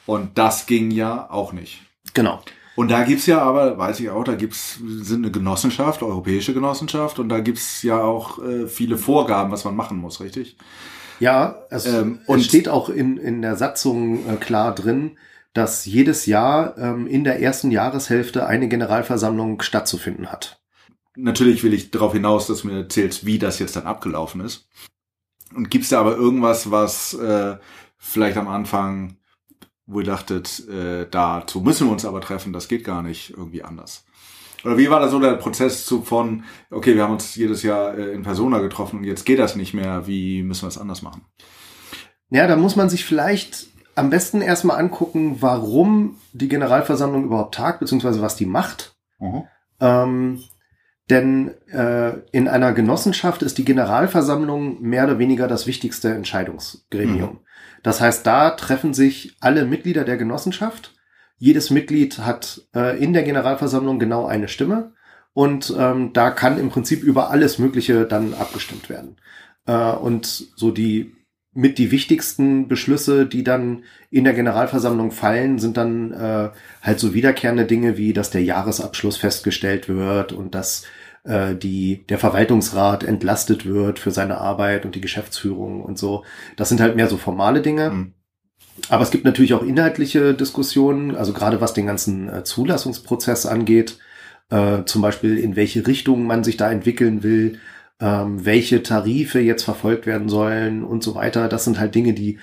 Und 0.07 0.39
das 0.39 0.67
ging 0.67 0.91
ja 0.91 1.31
auch 1.31 1.53
nicht. 1.53 1.83
Genau. 2.15 2.41
Und 2.77 2.91
da 2.91 3.03
gibt's 3.05 3.27
ja 3.27 3.41
aber, 3.41 3.79
weiß 3.79 3.99
ich 4.01 4.11
auch, 4.11 4.23
da 4.25 4.35
gibt's 4.35 4.79
sind 4.87 5.25
eine 5.25 5.33
Genossenschaft, 5.33 6.03
europäische 6.03 6.55
Genossenschaft, 6.55 7.19
und 7.19 7.29
da 7.31 7.41
gibt's 7.41 7.83
ja 7.83 8.01
auch 8.01 8.39
äh, 8.43 8.67
viele 8.69 8.99
Vorgaben, 8.99 9.51
was 9.51 9.65
man 9.65 9.75
machen 9.75 9.97
muss, 9.99 10.21
richtig? 10.21 10.57
Ja, 11.19 11.63
es, 11.71 11.87
Ähm, 11.87 12.21
es 12.23 12.29
und- 12.29 12.43
steht 12.43 12.69
auch 12.69 12.89
in, 12.91 13.17
in 13.17 13.41
der 13.43 13.57
Satzung 13.57 14.29
äh, 14.29 14.37
klar 14.37 14.75
drin, 14.75 15.17
dass 15.55 15.87
jedes 15.87 16.27
Jahr 16.27 16.77
ähm, 16.77 17.07
in 17.07 17.25
der 17.25 17.41
ersten 17.41 17.71
Jahreshälfte 17.71 18.47
eine 18.47 18.69
Generalversammlung 18.69 19.63
stattzufinden 19.63 20.31
hat. 20.31 20.61
Natürlich 21.17 21.65
will 21.65 21.73
ich 21.73 21.91
darauf 21.91 22.13
hinaus, 22.13 22.47
dass 22.47 22.61
du 22.61 22.69
mir 22.69 22.77
erzählst, 22.81 23.25
wie 23.25 23.39
das 23.39 23.59
jetzt 23.59 23.75
dann 23.75 23.87
abgelaufen 23.87 24.43
ist. 24.43 24.69
Und 25.55 25.71
gibt's 25.71 25.89
da 25.89 26.01
aber 26.01 26.15
irgendwas, 26.15 26.71
was 26.71 27.15
äh, 27.15 27.57
vielleicht 27.97 28.37
am 28.37 28.49
Anfang, 28.49 29.17
wo 29.87 30.01
ihr 30.01 30.07
dachtet, 30.07 30.69
äh, 30.69 31.07
dazu 31.11 31.61
müssen 31.61 31.87
wir 31.87 31.93
uns 31.93 32.05
aber 32.05 32.21
treffen, 32.21 32.53
das 32.53 32.69
geht 32.69 32.85
gar 32.85 33.03
nicht 33.03 33.31
irgendwie 33.31 33.63
anders? 33.63 34.05
Oder 34.65 34.79
wie 34.79 34.91
war 34.91 35.01
da 35.01 35.09
so 35.09 35.21
der 35.21 35.35
Prozess 35.35 35.87
zu 35.87 36.03
von, 36.03 36.45
okay, 36.71 36.97
wir 36.97 37.05
haben 37.05 37.13
uns 37.13 37.37
jedes 37.37 37.63
Jahr 37.63 37.97
äh, 37.97 38.13
in 38.13 38.23
Persona 38.23 38.59
getroffen 38.59 38.99
und 38.99 39.05
jetzt 39.05 39.25
geht 39.25 39.39
das 39.39 39.55
nicht 39.55 39.75
mehr, 39.75 40.07
wie 40.07 40.43
müssen 40.43 40.63
wir 40.63 40.69
es 40.69 40.79
anders 40.79 41.03
machen? 41.03 41.25
Ja, 42.31 42.47
da 42.49 42.57
muss 42.57 42.75
man 42.75 42.89
sich 42.89 43.05
vielleicht 43.05 43.69
am 43.95 44.11
besten 44.11 44.43
erstmal 44.43 44.79
angucken, 44.79 45.37
warum 45.41 46.19
die 46.33 46.49
Generalversammlung 46.49 47.25
überhaupt 47.25 47.55
tagt, 47.55 47.81
beziehungsweise 47.81 48.21
was 48.21 48.37
die 48.37 48.47
macht. 48.47 48.97
Ähm, 49.81 50.43
denn 51.09 51.55
äh, 51.69 52.19
in 52.33 52.49
einer 52.49 52.73
Genossenschaft 52.73 53.43
ist 53.43 53.59
die 53.59 53.65
Generalversammlung 53.65 54.83
mehr 54.83 55.05
oder 55.05 55.19
weniger 55.19 55.47
das 55.47 55.67
wichtigste 55.67 56.13
Entscheidungsgremium. 56.13 57.41
Das 57.87 58.01
heißt, 58.01 58.27
da 58.27 58.51
treffen 58.51 58.95
sich 58.95 59.37
alle 59.39 59.65
Mitglieder 59.65 60.03
der 60.03 60.17
Genossenschaft. 60.17 60.93
Jedes 61.39 61.71
Mitglied 61.71 62.19
hat 62.19 62.63
äh, 62.75 63.01
in 63.01 63.13
der 63.13 63.23
Generalversammlung 63.23 64.01
genau 64.01 64.27
eine 64.27 64.49
Stimme 64.49 64.95
und 65.35 65.73
ähm, 65.79 66.13
da 66.13 66.33
kann 66.33 66.59
im 66.59 66.71
Prinzip 66.71 67.05
über 67.05 67.31
alles 67.31 67.61
Mögliche 67.61 68.05
dann 68.05 68.35
abgestimmt 68.35 68.91
werden. 68.91 69.19
Äh, 69.67 69.93
und 69.93 70.27
so 70.27 70.73
die 70.73 71.15
mit 71.53 71.79
die 71.79 71.93
wichtigsten 71.93 72.67
Beschlüsse, 72.67 73.25
die 73.25 73.45
dann 73.45 73.85
in 74.11 74.25
der 74.25 74.35
Generalversammlung 74.35 75.13
fallen, 75.13 75.61
sind 75.61 75.77
dann 75.77 76.11
äh, 76.11 76.51
halt 76.83 76.99
so 76.99 77.15
wiederkehrende 77.15 77.67
Dinge 77.67 77.97
wie, 77.97 78.13
dass 78.13 78.31
der 78.31 78.43
Jahresabschluss 78.43 79.17
festgestellt 79.17 79.89
wird 79.89 80.33
und 80.33 80.57
dass 80.57 80.83
äh, 81.27 81.55
die, 81.55 82.07
der 82.07 82.19
Verwaltungsrat 82.19 83.05
entlastet 83.05 83.67
wird 83.67 83.99
für 83.99 84.11
seine 84.11 84.39
Arbeit 84.39 84.85
und 84.85 84.95
die 84.95 85.01
Geschäftsführung 85.01 85.83
und 85.83 85.99
so. 85.99 86.25
Das 86.57 86.69
sind 86.69 86.81
halt 86.81 86.97
mehr 86.97 87.09
so 87.09 87.17
formale 87.17 87.63
Dinge. 87.63 87.91
Mhm. 87.91 88.13
Aber 88.89 89.03
es 89.03 89.11
gibt 89.11 89.25
natürlich 89.25 89.55
auch 89.55 89.63
inhaltliche 89.63 90.35
Diskussionen, 90.35 91.17
also 91.17 91.33
gerade 91.33 91.61
was 91.61 91.75
den 91.75 91.87
ganzen 91.87 92.29
äh, 92.29 92.45
Zulassungsprozess 92.45 93.47
angeht, 93.47 93.99
äh, 94.51 94.85
zum 94.85 95.03
Beispiel 95.03 95.39
in 95.39 95.57
welche 95.57 95.87
Richtung 95.87 96.27
man 96.27 96.45
sich 96.45 96.57
da 96.57 96.71
entwickeln 96.71 97.23
will, 97.23 97.59
ähm, 98.01 98.45
welche 98.45 98.83
Tarife 98.83 99.41
jetzt 99.41 99.65
verfolgt 99.65 100.07
werden 100.07 100.29
sollen 100.29 100.85
und 100.85 101.03
so 101.03 101.15
weiter. 101.15 101.49
Das 101.49 101.65
sind 101.65 101.81
halt 101.81 101.95
Dinge, 101.95 102.13
die 102.13 102.39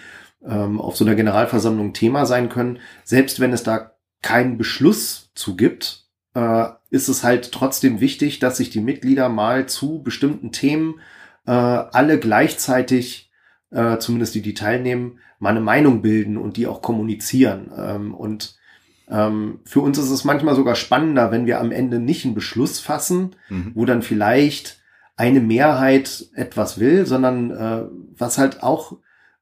ähm, 0.45 0.81
auf 0.81 0.97
so 0.97 1.05
einer 1.05 1.15
Generalversammlung 1.15 1.93
Thema 1.93 2.25
sein 2.25 2.49
können. 2.49 2.79
Selbst 3.03 3.39
wenn 3.39 3.53
es 3.53 3.63
da 3.63 3.93
keinen 4.21 4.57
Beschluss 4.57 5.31
zu 5.35 5.55
gibt, 5.55 6.07
äh, 6.33 6.65
ist 6.93 7.07
es 7.07 7.23
halt 7.23 7.51
trotzdem 7.51 7.99
wichtig, 8.01 8.37
dass 8.37 8.57
sich 8.57 8.69
die 8.69 8.79
Mitglieder 8.79 9.27
mal 9.27 9.65
zu 9.65 10.03
bestimmten 10.03 10.51
Themen 10.51 10.99
äh, 11.47 11.51
alle 11.51 12.19
gleichzeitig, 12.19 13.31
äh, 13.71 13.97
zumindest 13.97 14.35
die, 14.35 14.43
die 14.43 14.53
teilnehmen, 14.53 15.17
mal 15.39 15.49
eine 15.49 15.59
Meinung 15.59 16.03
bilden 16.03 16.37
und 16.37 16.55
die 16.55 16.67
auch 16.67 16.83
kommunizieren. 16.83 17.71
Ähm, 17.75 18.13
und 18.13 18.55
ähm, 19.09 19.59
für 19.65 19.79
uns 19.81 19.97
ist 19.97 20.11
es 20.11 20.23
manchmal 20.23 20.55
sogar 20.55 20.75
spannender, 20.75 21.31
wenn 21.31 21.47
wir 21.47 21.59
am 21.59 21.71
Ende 21.71 21.97
nicht 21.97 22.25
einen 22.25 22.35
Beschluss 22.35 22.79
fassen, 22.79 23.35
Mhm. 23.49 23.71
wo 23.73 23.85
dann 23.85 24.03
vielleicht 24.03 24.79
eine 25.17 25.41
Mehrheit 25.41 26.27
etwas 26.35 26.79
will, 26.79 27.07
sondern 27.07 27.49
äh, 27.51 27.83
was 28.15 28.37
halt 28.37 28.61
auch 28.61 28.97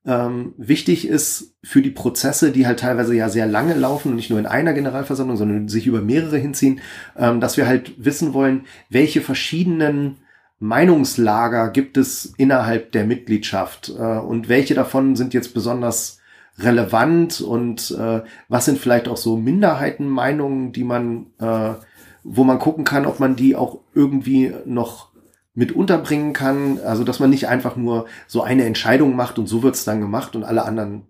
ähm, 0.05 0.53
wichtig 0.58 1.08
ist 1.08 1.55
für 1.63 1.81
die 1.81 1.91
Prozesse, 1.91 2.51
die 2.51 2.65
halt 2.65 2.79
teilweise 2.79 3.15
ja 3.15 3.29
sehr 3.29 3.46
lange 3.46 3.75
laufen 3.75 4.10
und 4.10 4.15
nicht 4.15 4.29
nur 4.29 4.39
in 4.39 4.48
einer 4.48 4.74
Generalversammlung, 4.74 5.38
sondern 5.38 5.67
sich 5.67 5.86
über 5.86 6.01
mehrere 6.01 6.38
hinziehen, 6.38 6.81
ähm, 7.17 7.39
dass 7.39 7.58
wir 7.58 7.67
halt 7.67 7.93
wissen 8.03 8.34
wollen, 8.34 8.65
welche 8.89 9.22
verschiedenen 9.22 10.17
Meinungslager 10.60 11.70
gibt 11.70 11.98
es 11.98 12.34
innerhalb 12.38 12.91
der 12.91 13.03
Mitgliedschaft 13.03 13.89
äh, 13.89 14.01
und 14.20 14.50
welche 14.50 14.74
davon 14.74 15.15
sind 15.15 15.34
jetzt 15.34 15.53
besonders 15.53 16.20
relevant 16.60 17.41
und 17.41 17.91
äh, 17.91 18.22
was 18.48 18.65
sind 18.65 18.77
vielleicht 18.77 19.08
auch 19.08 19.17
so 19.17 19.38
Minderheitenmeinungen, 19.38 20.72
die 20.72 20.84
man, 20.84 21.27
äh, 21.39 21.74
wo 22.24 22.43
man 22.43 22.60
gucken 22.60 22.84
kann, 22.84 23.05
ob 23.05 23.20
man 23.20 23.36
die 23.36 23.55
auch 23.55 23.79
irgendwie 23.93 24.53
noch 24.65 25.11
mit 25.53 25.72
unterbringen 25.72 26.34
kann. 26.34 26.79
Also 26.79 27.03
dass 27.03 27.20
man 27.20 27.29
nicht 27.29 27.48
einfach 27.48 27.75
nur 27.75 28.08
so 28.27 28.41
eine 28.41 28.65
Entscheidung 28.65 29.15
macht 29.15 29.39
und 29.39 29.48
so 29.48 29.63
wird's 29.63 29.84
dann 29.84 30.01
gemacht 30.01 30.36
und 30.36 30.43
alle 30.43 30.63
anderen 30.63 31.08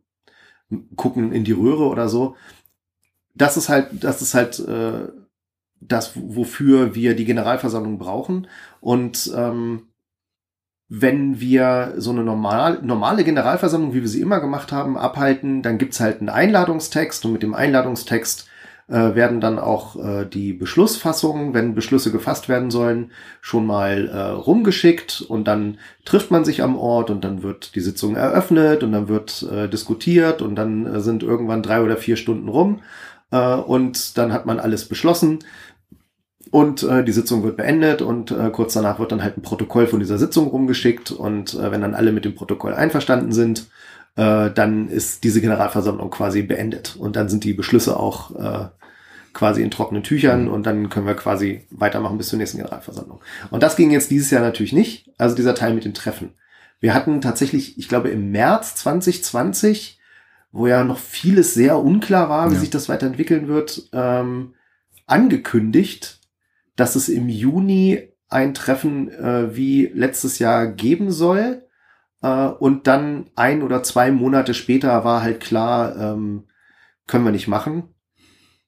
gucken 0.95 1.31
in 1.31 1.43
die 1.43 1.51
Röhre 1.51 1.87
oder 1.87 2.09
so. 2.09 2.35
Das 3.35 3.57
ist 3.57 3.69
halt, 3.69 4.03
das 4.03 4.21
ist 4.21 4.33
halt 4.33 4.59
äh, 4.59 5.09
das, 5.81 6.11
wofür 6.15 6.95
wir 6.95 7.15
die 7.15 7.25
Generalversammlung 7.25 7.97
brauchen. 7.97 8.47
Und 8.79 9.31
ähm, 9.35 9.87
wenn 10.87 11.39
wir 11.39 11.93
so 11.97 12.11
eine 12.11 12.23
normal, 12.23 12.79
normale 12.83 13.23
Generalversammlung, 13.23 13.93
wie 13.93 14.01
wir 14.01 14.09
sie 14.09 14.21
immer 14.21 14.39
gemacht 14.39 14.71
haben, 14.71 14.97
abhalten, 14.97 15.61
dann 15.61 15.77
gibt's 15.77 15.99
halt 15.99 16.19
einen 16.19 16.29
Einladungstext 16.29 17.25
und 17.25 17.33
mit 17.33 17.43
dem 17.43 17.53
Einladungstext 17.53 18.47
äh, 18.87 19.15
werden 19.15 19.41
dann 19.41 19.59
auch 19.59 19.95
äh, 19.95 20.25
die 20.25 20.53
Beschlussfassungen, 20.53 21.53
wenn 21.53 21.75
Beschlüsse 21.75 22.11
gefasst 22.11 22.49
werden 22.49 22.71
sollen, 22.71 23.11
schon 23.41 23.65
mal 23.65 24.07
äh, 24.07 24.19
rumgeschickt 24.19 25.21
und 25.21 25.47
dann 25.47 25.77
trifft 26.05 26.31
man 26.31 26.45
sich 26.45 26.61
am 26.61 26.77
Ort 26.77 27.09
und 27.09 27.23
dann 27.23 27.43
wird 27.43 27.75
die 27.75 27.81
Sitzung 27.81 28.15
eröffnet 28.15 28.83
und 28.83 28.91
dann 28.91 29.07
wird 29.07 29.43
äh, 29.51 29.67
diskutiert 29.67 30.41
und 30.41 30.55
dann 30.55 30.85
äh, 30.85 30.99
sind 30.99 31.23
irgendwann 31.23 31.63
drei 31.63 31.81
oder 31.81 31.97
vier 31.97 32.15
Stunden 32.15 32.49
rum 32.49 32.81
äh, 33.31 33.55
und 33.55 34.17
dann 34.17 34.33
hat 34.33 34.45
man 34.45 34.59
alles 34.59 34.87
beschlossen 34.87 35.39
und 36.51 36.83
äh, 36.83 37.03
die 37.03 37.13
Sitzung 37.13 37.43
wird 37.43 37.57
beendet 37.57 38.01
und 38.01 38.31
äh, 38.31 38.49
kurz 38.51 38.73
danach 38.73 38.99
wird 38.99 39.11
dann 39.11 39.23
halt 39.23 39.37
ein 39.37 39.41
Protokoll 39.41 39.87
von 39.87 39.99
dieser 39.99 40.17
Sitzung 40.17 40.47
rumgeschickt 40.47 41.11
und 41.11 41.53
äh, 41.53 41.71
wenn 41.71 41.81
dann 41.81 41.95
alle 41.95 42.11
mit 42.11 42.25
dem 42.25 42.35
Protokoll 42.35 42.73
einverstanden 42.73 43.31
sind, 43.31 43.67
äh, 44.15 44.49
dann 44.51 44.87
ist 44.89 45.23
diese 45.23 45.41
Generalversammlung 45.41 46.09
quasi 46.09 46.41
beendet 46.43 46.95
und 46.97 47.15
dann 47.15 47.29
sind 47.29 47.43
die 47.43 47.53
Beschlüsse 47.53 47.97
auch 47.97 48.35
äh, 48.35 48.67
quasi 49.33 49.61
in 49.63 49.71
trockenen 49.71 50.03
Tüchern 50.03 50.49
und 50.49 50.65
dann 50.65 50.89
können 50.89 51.07
wir 51.07 51.13
quasi 51.15 51.65
weitermachen 51.71 52.17
bis 52.17 52.27
zur 52.27 52.37
nächsten 52.37 52.57
Generalversammlung. 52.57 53.21
Und 53.49 53.63
das 53.63 53.75
ging 53.77 53.89
jetzt 53.91 54.11
dieses 54.11 54.29
Jahr 54.31 54.41
natürlich 54.41 54.73
nicht, 54.73 55.09
also 55.17 55.35
dieser 55.35 55.55
Teil 55.55 55.73
mit 55.73 55.85
den 55.85 55.93
Treffen. 55.93 56.33
Wir 56.81 56.93
hatten 56.93 57.21
tatsächlich, 57.21 57.77
ich 57.77 57.87
glaube 57.87 58.09
im 58.09 58.31
März 58.31 58.75
2020, 58.75 59.99
wo 60.51 60.67
ja 60.67 60.83
noch 60.83 60.97
vieles 60.97 61.53
sehr 61.53 61.77
unklar 61.77 62.27
war, 62.27 62.49
wie 62.49 62.55
Ja. 62.55 62.59
sich 62.59 62.69
das 62.71 62.89
weiterentwickeln 62.89 63.47
wird, 63.47 63.87
ähm, 63.93 64.55
angekündigt, 65.07 66.19
dass 66.75 66.95
es 66.95 67.07
im 67.07 67.29
Juni 67.29 68.09
ein 68.29 68.53
Treffen 68.53 69.09
äh, 69.09 69.55
wie 69.55 69.85
letztes 69.93 70.39
Jahr 70.39 70.67
geben 70.67 71.11
soll. 71.11 71.63
Äh, 72.21 72.47
und 72.47 72.87
dann 72.87 73.29
ein 73.35 73.63
oder 73.63 73.83
zwei 73.83 74.11
Monate 74.11 74.53
später 74.53 75.03
war 75.03 75.21
halt 75.21 75.39
klar, 75.39 75.95
ähm, 75.95 76.45
können 77.07 77.25
wir 77.25 77.31
nicht 77.31 77.47
machen. 77.47 77.83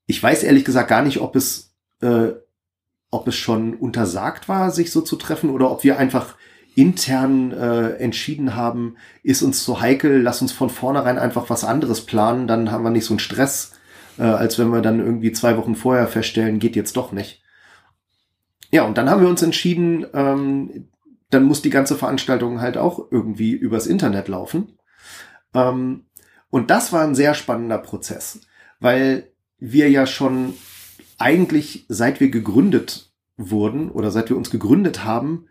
Ich 0.05 0.21
weiß 0.21 0.43
ehrlich 0.43 0.65
gesagt 0.65 0.89
gar 0.89 1.01
nicht, 1.01 1.21
ob 1.21 1.35
es, 1.35 1.75
äh, 2.01 2.31
ob 3.09 3.27
es 3.27 3.35
schon 3.35 3.75
untersagt 3.75 4.49
war, 4.49 4.71
sich 4.71 4.91
so 4.91 5.01
zu 5.01 5.15
treffen 5.15 5.49
oder 5.49 5.71
ob 5.71 5.83
wir 5.83 5.97
einfach 5.97 6.35
intern 6.75 7.51
äh, 7.51 7.91
entschieden 7.97 8.55
haben, 8.55 8.97
ist 9.21 9.43
uns 9.43 9.63
zu 9.63 9.79
heikel, 9.79 10.21
lass 10.21 10.41
uns 10.41 10.51
von 10.51 10.69
vornherein 10.69 11.19
einfach 11.19 11.49
was 11.49 11.63
anderes 11.63 12.05
planen, 12.05 12.47
dann 12.47 12.71
haben 12.71 12.83
wir 12.83 12.89
nicht 12.89 13.05
so 13.05 13.13
einen 13.13 13.19
Stress, 13.19 13.73
äh, 14.17 14.23
als 14.23 14.57
wenn 14.57 14.69
wir 14.69 14.81
dann 14.81 14.99
irgendwie 14.99 15.31
zwei 15.31 15.55
Wochen 15.57 15.75
vorher 15.75 16.07
feststellen, 16.07 16.59
geht 16.59 16.75
jetzt 16.75 16.97
doch 16.97 17.11
nicht. 17.11 17.43
Ja, 18.71 18.83
und 18.83 18.97
dann 18.97 19.07
haben 19.07 19.21
wir 19.21 19.29
uns 19.29 19.43
entschieden, 19.43 20.05
ähm, 20.15 20.87
dann 21.33 21.43
muss 21.43 21.61
die 21.61 21.69
ganze 21.69 21.95
Veranstaltung 21.95 22.61
halt 22.61 22.77
auch 22.77 23.07
irgendwie 23.11 23.51
übers 23.51 23.87
Internet 23.87 24.27
laufen. 24.27 24.77
Ähm, 25.53 26.05
und 26.49 26.69
das 26.69 26.93
war 26.93 27.03
ein 27.03 27.15
sehr 27.15 27.33
spannender 27.33 27.77
Prozess, 27.77 28.41
weil 28.79 29.31
wir 29.57 29.89
ja 29.89 30.05
schon 30.05 30.53
eigentlich, 31.17 31.85
seit 31.89 32.19
wir 32.19 32.29
gegründet 32.29 33.11
wurden 33.37 33.89
oder 33.89 34.11
seit 34.11 34.29
wir 34.29 34.37
uns 34.37 34.49
gegründet 34.49 35.03
haben, 35.03 35.47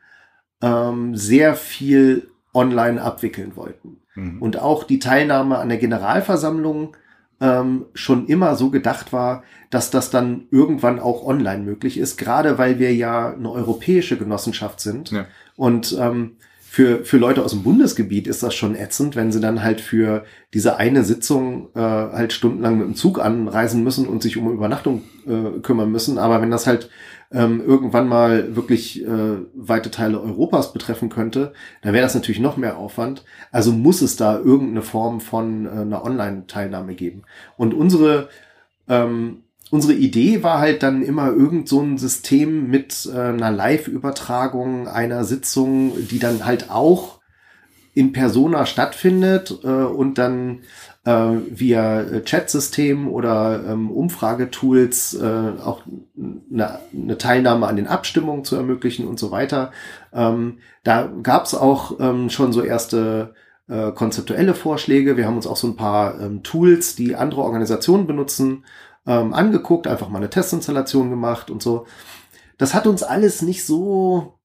ähm, 0.61 1.17
sehr 1.17 1.57
viel 1.57 2.31
online 2.55 3.01
abwickeln 3.03 3.57
wollten 3.57 4.03
Mhm. 4.15 4.43
und 4.43 4.61
auch 4.61 4.85
die 4.85 4.99
Teilnahme 4.99 5.59
an 5.59 5.69
der 5.71 5.79
Generalversammlung 5.79 6.97
ähm, 7.43 7.87
schon 7.93 8.27
immer 8.29 8.55
so 8.57 8.71
gedacht 8.71 9.13
war, 9.13 9.43
dass 9.69 9.91
das 9.91 10.11
dann 10.11 10.45
irgendwann 10.51 11.01
auch 11.01 11.27
online 11.27 11.63
möglich 11.65 11.99
ist, 11.99 12.17
gerade 12.17 12.57
weil 12.57 12.79
wir 12.79 12.95
ja 12.95 13.35
eine 13.35 13.51
europäische 13.51 14.17
Genossenschaft 14.17 14.81
sind 14.81 15.11
Ja. 15.11 15.27
und 15.57 15.95
ähm, 16.01 16.37
für, 16.61 17.05
für 17.05 17.19
Leute 17.19 17.45
aus 17.45 17.51
dem 17.51 17.63
Bundesgebiet 17.65 18.27
ist 18.27 18.43
das 18.43 18.55
schon 18.55 18.75
ätzend, 18.75 19.15
wenn 19.15 19.31
sie 19.31 19.41
dann 19.41 19.63
halt 19.63 19.83
für 19.83 20.25
diese 20.55 20.77
eine 20.79 21.05
Sitzung 21.05 21.69
äh, 21.75 21.81
halt 21.81 22.33
stundenlang 22.33 22.79
mit 22.79 22.87
dem 22.87 22.95
Zug 22.95 23.21
anreisen 23.21 23.85
müssen 23.85 24.07
und 24.07 24.23
sich 24.23 24.39
um 24.39 24.51
Übernachtung 24.51 25.03
äh, 25.27 25.61
kümmern 25.61 25.93
müssen. 25.93 26.17
Aber 26.17 26.41
wenn 26.41 26.51
das 26.51 26.67
halt 26.67 26.89
ähm, 27.33 27.63
irgendwann 27.65 28.09
mal 28.09 28.57
wirklich 28.57 29.05
äh, 29.05 29.37
weite 29.55 29.91
Teile 29.91 30.21
Europas 30.21 30.73
betreffen 30.73 31.09
könnte, 31.09 31.53
dann 31.83 31.93
wäre 31.93 32.05
das 32.05 32.15
natürlich 32.15 32.41
noch 32.41 32.57
mehr 32.57 32.77
Aufwand. 32.77 33.25
Also 33.51 33.73
muss 33.73 34.03
es 34.03 34.17
da 34.17 34.39
irgendeine 34.39 34.83
Form 34.83 35.21
von 35.21 35.67
äh, 35.67 35.71
einer 35.71 36.05
Online-Teilnahme 36.05 36.95
geben. 36.95 37.23
Und 37.57 37.75
unsere 37.75 38.29
ähm, 38.89 39.45
unsere 39.71 39.95
Idee 39.95 40.43
war 40.43 40.59
halt 40.59 40.83
dann 40.83 41.03
immer 41.03 41.29
irgend 41.29 41.67
so 41.67 41.81
ein 41.81 41.97
System 41.97 42.69
mit 42.69 43.09
äh, 43.13 43.19
einer 43.19 43.51
Live-Übertragung 43.51 44.87
einer 44.87 45.25
Sitzung, 45.25 45.93
die 46.11 46.19
dann 46.19 46.45
halt 46.45 46.71
auch 46.71 47.21
in 47.95 48.13
Persona 48.13 48.67
stattfindet 48.67 49.61
äh, 49.65 49.67
und 49.67 50.19
dann 50.19 50.61
via 51.05 52.21
Chat-System 52.23 53.09
oder 53.09 53.65
ähm, 53.67 53.91
Umfragetools 53.91 55.15
äh, 55.15 55.53
auch 55.61 55.83
eine, 56.17 56.79
eine 56.93 57.19
Teilnahme 57.19 57.67
an 57.67 57.75
den 57.75 57.89
Abstimmungen 57.89 58.45
zu 58.45 58.55
ermöglichen 58.55 59.09
und 59.09 59.19
so 59.19 59.33
weiter. 59.33 59.73
Ähm, 60.13 60.59
da 60.85 61.11
gab 61.23 61.47
es 61.47 61.57
auch 61.57 61.99
ähm, 61.99 62.31
schon 62.31 62.53
so 62.53 62.63
erste 62.63 63.35
äh, 63.69 63.91
konzeptuelle 63.93 64.55
Vorschläge. 64.55 65.17
Wir 65.17 65.27
haben 65.27 65.37
uns 65.37 65.47
auch 65.47 65.57
so 65.57 65.67
ein 65.67 65.77
paar 65.77 66.21
ähm, 66.21 66.43
Tools, 66.43 66.95
die 66.95 67.17
andere 67.17 67.43
Organisationen 67.43 68.07
benutzen, 68.07 68.65
ähm, 69.07 69.33
angeguckt, 69.35 69.87
einfach 69.87 70.09
mal 70.09 70.19
eine 70.19 70.31
Testinstallation 70.31 71.11
gemacht 71.11 71.51
und 71.51 71.63
so. 71.63 71.87
Das 72.59 72.75
hat 72.75 72.87
uns 72.87 73.03
alles 73.03 73.43
nicht 73.43 73.65
so 73.65 74.39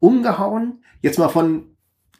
umgehauen. 0.00 0.84
Jetzt 1.02 1.18
mal 1.18 1.28
von 1.28 1.76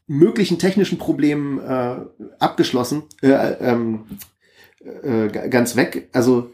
möglichen 0.09 0.59
technischen 0.59 0.99
Problemen 0.99 1.61
äh, 1.61 1.97
abgeschlossen, 2.41 3.05
äh, 3.23 3.29
ähm, 3.29 4.07
äh, 5.03 5.29
ganz 5.49 5.77
weg. 5.77 6.09
Also 6.13 6.53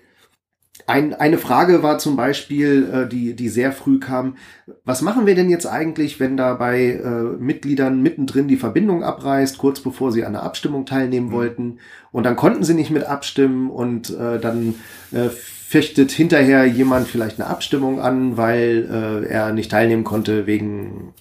ein, 0.87 1.15
eine 1.15 1.39
Frage 1.39 1.83
war 1.83 1.99
zum 1.99 2.17
Beispiel, 2.17 2.91
äh, 2.93 3.09
die, 3.09 3.35
die 3.35 3.49
sehr 3.49 3.73
früh 3.73 4.01
kam, 4.01 4.37
was 4.85 5.01
machen 5.01 5.25
wir 5.25 5.35
denn 5.35 5.49
jetzt 5.49 5.67
eigentlich, 5.67 6.21
wenn 6.21 6.37
da 6.37 6.55
bei 6.55 6.91
äh, 6.91 7.23
Mitgliedern 7.39 8.03
mittendrin 8.03 8.49
die 8.49 8.57
Verbindung 8.57 9.03
abreißt, 9.03 9.57
kurz 9.57 9.81
bevor 9.81 10.13
sie 10.13 10.25
an 10.25 10.35
der 10.35 10.43
Abstimmung 10.43 10.85
teilnehmen 10.85 11.29
mhm. 11.29 11.33
wollten 11.33 11.79
und 12.13 12.25
dann 12.25 12.37
konnten 12.37 12.65
sie 12.65 12.75
nicht 12.75 12.91
mit 12.91 13.05
abstimmen 13.05 13.71
und 13.71 14.11
äh, 14.11 14.39
dann 14.39 14.75
äh, 15.13 15.29
fechtet 15.31 16.11
hinterher 16.11 16.67
jemand 16.67 17.09
vielleicht 17.09 17.41
eine 17.41 17.49
Abstimmung 17.49 18.01
an, 18.01 18.37
weil 18.37 19.25
äh, 19.27 19.29
er 19.29 19.53
nicht 19.53 19.71
teilnehmen 19.71 20.05
konnte 20.05 20.47
wegen 20.47 21.15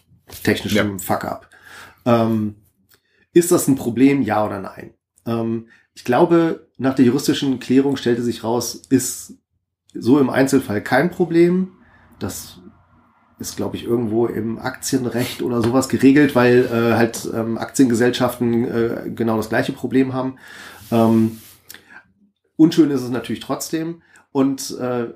technischem 0.43 0.97
ja. 0.97 0.97
Fuck-up. 0.97 1.52
Ähm, 2.05 2.55
ist 3.33 3.51
das 3.51 3.67
ein 3.67 3.75
Problem, 3.75 4.22
ja 4.22 4.45
oder 4.45 4.60
nein? 4.60 4.93
Ähm, 5.25 5.67
ich 5.95 6.03
glaube, 6.03 6.67
nach 6.77 6.95
der 6.95 7.05
juristischen 7.05 7.60
Klärung 7.60 7.98
stellte 7.98 8.22
sich 8.22 8.43
raus, 8.43 8.75
ist 8.89 9.38
so 9.93 10.19
im 10.19 10.29
Einzelfall 10.29 10.81
kein 10.81 11.12
Problem. 11.12 11.74
Das 12.19 12.60
ist, 13.39 13.57
glaube 13.57 13.75
ich, 13.75 13.83
irgendwo 13.83 14.25
im 14.27 14.60
Aktienrecht 14.60 15.41
oder 15.41 15.62
sowas 15.62 15.89
geregelt, 15.89 16.36
weil 16.36 16.65
äh, 16.65 16.95
halt 16.95 17.29
ähm, 17.33 17.57
Aktiengesellschaften 17.57 18.65
äh, 18.65 19.12
genau 19.13 19.38
das 19.38 19.50
gleiche 19.50 19.74
Problem 19.74 20.13
haben. 20.13 20.38
Ähm, 20.91 21.39
unschön 22.55 22.91
ist 22.91 23.01
es 23.01 23.10
natürlich 23.10 23.41
trotzdem. 23.41 24.01
Und 24.31 24.77
äh, 24.79 25.13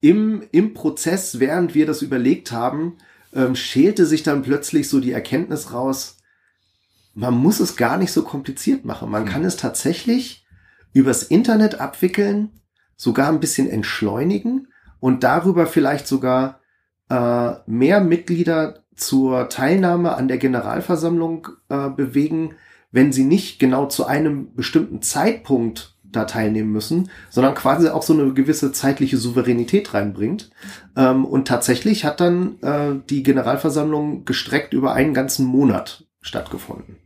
im, 0.00 0.42
im 0.52 0.74
Prozess, 0.74 1.40
während 1.40 1.74
wir 1.74 1.86
das 1.86 2.02
überlegt 2.02 2.52
haben, 2.52 2.98
ähm, 3.36 3.54
schälte 3.54 4.06
sich 4.06 4.22
dann 4.22 4.42
plötzlich 4.42 4.88
so 4.88 4.98
die 4.98 5.12
Erkenntnis 5.12 5.72
raus, 5.72 6.18
man 7.14 7.34
muss 7.34 7.60
es 7.60 7.76
gar 7.76 7.98
nicht 7.98 8.12
so 8.12 8.22
kompliziert 8.22 8.84
machen. 8.84 9.10
Man 9.10 9.24
hm. 9.24 9.28
kann 9.32 9.44
es 9.44 9.56
tatsächlich 9.56 10.46
übers 10.92 11.22
Internet 11.22 11.80
abwickeln 11.80 12.50
sogar 12.96 13.28
ein 13.28 13.40
bisschen 13.40 13.68
entschleunigen 13.68 14.68
und 15.00 15.22
darüber 15.22 15.66
vielleicht 15.66 16.06
sogar 16.06 16.60
äh, 17.10 17.52
mehr 17.66 18.00
Mitglieder 18.00 18.84
zur 18.94 19.50
Teilnahme 19.50 20.14
an 20.14 20.28
der 20.28 20.38
Generalversammlung 20.38 21.48
äh, 21.68 21.90
bewegen, 21.90 22.54
wenn 22.90 23.12
sie 23.12 23.24
nicht 23.24 23.58
genau 23.58 23.86
zu 23.86 24.06
einem 24.06 24.54
bestimmten 24.54 25.02
Zeitpunkt 25.02 25.95
da 26.16 26.24
teilnehmen 26.24 26.72
müssen, 26.72 27.10
sondern 27.30 27.54
quasi 27.54 27.88
auch 27.88 28.02
so 28.02 28.12
eine 28.12 28.32
gewisse 28.32 28.72
zeitliche 28.72 29.16
Souveränität 29.18 29.94
reinbringt. 29.94 30.50
Ähm, 30.96 31.24
und 31.24 31.46
tatsächlich 31.46 32.04
hat 32.04 32.20
dann 32.20 32.60
äh, 32.62 32.94
die 33.08 33.22
Generalversammlung 33.22 34.24
gestreckt 34.24 34.72
über 34.72 34.92
einen 34.92 35.14
ganzen 35.14 35.46
Monat 35.46 36.04
stattgefunden. 36.20 36.96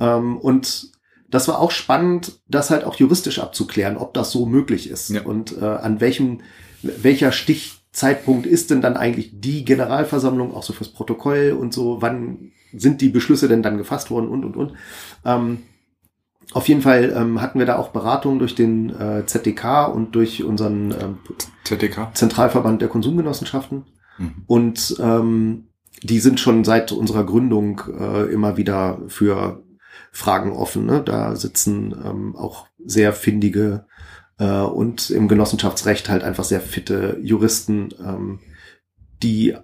Ähm, 0.00 0.38
und 0.38 0.90
das 1.30 1.46
war 1.46 1.60
auch 1.60 1.70
spannend, 1.70 2.40
das 2.48 2.70
halt 2.70 2.84
auch 2.84 2.96
juristisch 2.96 3.38
abzuklären, 3.38 3.96
ob 3.96 4.14
das 4.14 4.32
so 4.32 4.46
möglich 4.46 4.90
ist 4.90 5.10
ja. 5.10 5.22
und 5.22 5.56
äh, 5.60 5.64
an 5.64 6.00
welchem, 6.00 6.40
welcher 6.82 7.30
Stichzeitpunkt 7.30 8.46
ist 8.46 8.70
denn 8.70 8.80
dann 8.80 8.96
eigentlich 8.96 9.30
die 9.40 9.64
Generalversammlung, 9.64 10.54
auch 10.54 10.64
so 10.64 10.72
fürs 10.72 10.92
Protokoll 10.92 11.56
und 11.58 11.72
so, 11.72 12.02
wann 12.02 12.50
sind 12.72 13.00
die 13.00 13.08
Beschlüsse 13.08 13.48
denn 13.48 13.62
dann 13.62 13.78
gefasst 13.78 14.10
worden 14.10 14.28
und 14.28 14.44
und 14.44 14.56
und. 14.56 14.72
Ähm, 15.24 15.62
auf 16.52 16.68
jeden 16.68 16.82
Fall 16.82 17.12
ähm, 17.16 17.40
hatten 17.40 17.58
wir 17.58 17.66
da 17.66 17.76
auch 17.76 17.88
Beratungen 17.88 18.38
durch 18.38 18.54
den 18.54 18.90
äh, 18.90 19.24
ZDK 19.26 19.86
und 19.86 20.14
durch 20.14 20.42
unseren 20.42 20.90
ähm, 20.92 21.18
ZDK? 21.64 22.14
Zentralverband 22.14 22.82
der 22.82 22.88
Konsumgenossenschaften. 22.88 23.84
Mhm. 24.18 24.34
Und 24.46 24.96
ähm, 25.00 25.68
die 26.02 26.18
sind 26.18 26.40
schon 26.40 26.64
seit 26.64 26.92
unserer 26.92 27.24
Gründung 27.24 27.82
äh, 27.98 28.32
immer 28.32 28.56
wieder 28.56 29.00
für 29.08 29.62
Fragen 30.12 30.52
offen. 30.52 30.86
Ne? 30.86 31.02
Da 31.04 31.36
sitzen 31.36 31.94
ähm, 32.04 32.36
auch 32.36 32.66
sehr 32.84 33.12
findige 33.12 33.86
äh, 34.38 34.60
und 34.60 35.10
im 35.10 35.28
Genossenschaftsrecht 35.28 36.08
halt 36.08 36.24
einfach 36.24 36.44
sehr 36.44 36.60
fitte 36.60 37.18
Juristen, 37.22 37.90
ähm, 38.04 38.40
die 39.22 39.54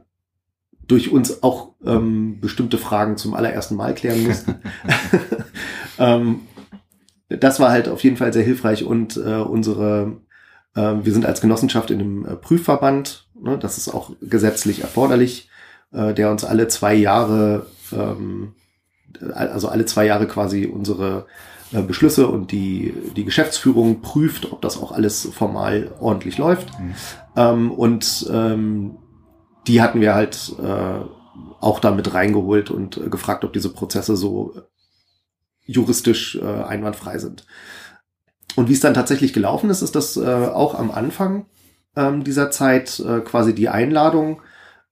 durch 0.86 1.10
uns 1.10 1.42
auch 1.42 1.74
ähm, 1.84 2.38
bestimmte 2.40 2.78
Fragen 2.78 3.16
zum 3.16 3.34
allerersten 3.34 3.74
Mal 3.74 3.94
klären 3.94 4.24
mussten. 4.24 4.56
ähm, 5.98 6.42
das 7.28 7.60
war 7.60 7.70
halt 7.70 7.88
auf 7.88 8.02
jeden 8.04 8.16
Fall 8.16 8.32
sehr 8.32 8.44
hilfreich 8.44 8.84
und 8.84 9.16
äh, 9.16 9.36
unsere, 9.36 10.20
äh, 10.74 10.94
wir 11.02 11.12
sind 11.12 11.26
als 11.26 11.40
Genossenschaft 11.40 11.90
in 11.90 12.00
einem 12.00 12.26
äh, 12.26 12.36
Prüfverband, 12.36 13.28
ne, 13.40 13.58
das 13.58 13.78
ist 13.78 13.88
auch 13.88 14.10
gesetzlich 14.20 14.82
erforderlich, 14.82 15.50
äh, 15.92 16.14
der 16.14 16.30
uns 16.30 16.44
alle 16.44 16.68
zwei 16.68 16.94
Jahre 16.94 17.66
ähm, 17.92 18.54
also 19.34 19.68
alle 19.68 19.86
zwei 19.86 20.06
Jahre 20.06 20.26
quasi 20.26 20.66
unsere 20.66 21.26
äh, 21.72 21.82
Beschlüsse 21.82 22.28
und 22.28 22.52
die, 22.52 22.94
die 23.16 23.24
Geschäftsführung 23.24 24.00
prüft, 24.00 24.52
ob 24.52 24.62
das 24.62 24.80
auch 24.80 24.92
alles 24.92 25.28
formal 25.32 25.92
ordentlich 26.00 26.38
läuft. 26.38 26.68
Mhm. 26.78 26.94
Ähm, 27.36 27.70
und 27.72 28.30
ähm, 28.32 28.96
die 29.66 29.82
hatten 29.82 30.00
wir 30.00 30.14
halt 30.14 30.54
äh, 30.62 31.04
auch 31.60 31.80
damit 31.80 32.14
reingeholt 32.14 32.70
und 32.70 32.96
äh, 32.98 33.08
gefragt, 33.08 33.44
ob 33.44 33.52
diese 33.52 33.72
Prozesse 33.72 34.16
so 34.16 34.54
juristisch 35.66 36.36
äh, 36.36 36.44
einwandfrei 36.44 37.18
sind. 37.18 37.46
Und 38.56 38.68
wie 38.68 38.72
es 38.72 38.80
dann 38.80 38.94
tatsächlich 38.94 39.32
gelaufen 39.32 39.70
ist, 39.70 39.82
ist, 39.82 39.94
dass 39.94 40.16
äh, 40.16 40.24
auch 40.24 40.74
am 40.78 40.90
Anfang 40.90 41.46
ähm, 41.94 42.24
dieser 42.24 42.50
Zeit 42.50 43.00
äh, 43.00 43.20
quasi 43.20 43.54
die 43.54 43.68
Einladung 43.68 44.40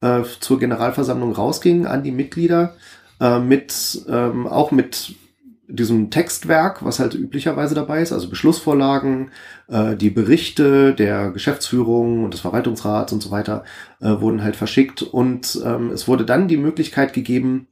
äh, 0.00 0.22
zur 0.40 0.58
Generalversammlung 0.58 1.32
rausging 1.32 1.86
an 1.86 2.02
die 2.02 2.12
Mitglieder 2.12 2.74
äh, 3.20 3.38
mit 3.38 4.04
ähm, 4.08 4.46
auch 4.46 4.70
mit 4.70 5.14
diesem 5.66 6.10
Textwerk, 6.10 6.84
was 6.84 6.98
halt 6.98 7.14
üblicherweise 7.14 7.74
dabei 7.74 8.02
ist, 8.02 8.12
also 8.12 8.28
Beschlussvorlagen, 8.28 9.30
äh, 9.68 9.96
die 9.96 10.10
Berichte 10.10 10.94
der 10.94 11.30
Geschäftsführung 11.30 12.24
und 12.24 12.34
des 12.34 12.40
Verwaltungsrats 12.40 13.12
und 13.12 13.22
so 13.22 13.30
weiter 13.30 13.64
äh, 14.00 14.20
wurden 14.20 14.42
halt 14.42 14.56
verschickt 14.56 15.02
und 15.02 15.60
ähm, 15.64 15.90
es 15.90 16.06
wurde 16.06 16.26
dann 16.26 16.48
die 16.48 16.58
Möglichkeit 16.58 17.14
gegeben, 17.14 17.68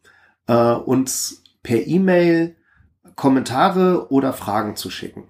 äh, 0.47 0.55
uns 0.55 1.43
per 1.63 1.87
E-Mail 1.87 2.57
Kommentare 3.17 4.11
oder 4.11 4.33
Fragen 4.33 4.77
zu 4.77 4.91
schicken. 4.91 5.25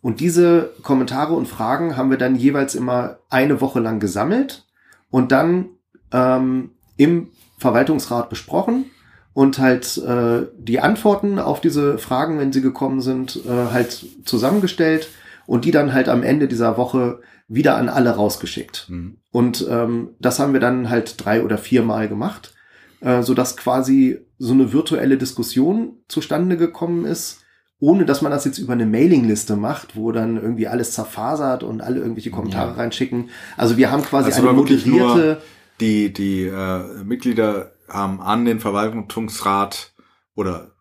Und 0.00 0.20
diese 0.20 0.72
Kommentare 0.82 1.34
und 1.34 1.48
Fragen 1.48 1.96
haben 1.96 2.10
wir 2.10 2.18
dann 2.18 2.36
jeweils 2.36 2.74
immer 2.74 3.18
eine 3.30 3.60
Woche 3.60 3.80
lang 3.80 3.98
gesammelt 4.00 4.64
und 5.10 5.32
dann 5.32 5.70
ähm, 6.12 6.70
im 6.96 7.28
Verwaltungsrat 7.58 8.30
besprochen 8.30 8.86
und 9.34 9.58
halt 9.58 9.98
äh, 9.98 10.46
die 10.56 10.80
Antworten 10.80 11.38
auf 11.38 11.60
diese 11.60 11.98
Fragen, 11.98 12.38
wenn 12.38 12.52
sie 12.52 12.62
gekommen 12.62 13.00
sind, 13.00 13.40
äh, 13.46 13.72
halt 13.72 14.06
zusammengestellt 14.24 15.08
und 15.46 15.64
die 15.64 15.70
dann 15.70 15.92
halt 15.92 16.08
am 16.08 16.22
Ende 16.22 16.48
dieser 16.48 16.76
Woche 16.76 17.20
wieder 17.48 17.76
an 17.76 17.88
alle 17.88 18.10
rausgeschickt. 18.10 18.86
Mhm. 18.88 19.16
Und 19.30 19.66
ähm, 19.68 20.10
das 20.20 20.38
haben 20.38 20.52
wir 20.52 20.60
dann 20.60 20.90
halt 20.90 21.24
drei 21.24 21.42
oder 21.42 21.58
viermal 21.58 22.08
gemacht, 22.08 22.54
äh, 23.00 23.22
so 23.22 23.34
dass 23.34 23.56
quasi 23.56 24.18
so 24.38 24.52
eine 24.52 24.72
virtuelle 24.72 25.18
Diskussion 25.18 25.98
zustande 26.08 26.56
gekommen 26.56 27.04
ist, 27.04 27.40
ohne 27.80 28.04
dass 28.04 28.22
man 28.22 28.32
das 28.32 28.44
jetzt 28.44 28.58
über 28.58 28.72
eine 28.72 28.86
Mailingliste 28.86 29.56
macht, 29.56 29.96
wo 29.96 30.12
dann 30.12 30.36
irgendwie 30.36 30.68
alles 30.68 30.92
zerfasert 30.92 31.62
und 31.62 31.80
alle 31.80 32.00
irgendwelche 32.00 32.30
Kommentare 32.30 32.70
ja. 32.70 32.76
reinschicken. 32.76 33.30
Also 33.56 33.76
wir 33.76 33.90
haben 33.90 34.02
quasi 34.02 34.30
also 34.30 34.42
eine 34.42 34.52
moderierte 34.52 35.40
die, 35.80 36.12
die 36.12 36.42
äh, 36.44 37.04
Mitglieder 37.04 37.72
haben 37.88 38.20
an 38.20 38.44
den 38.44 38.60
Verwaltungsrat 38.60 39.92
oder 40.34 40.72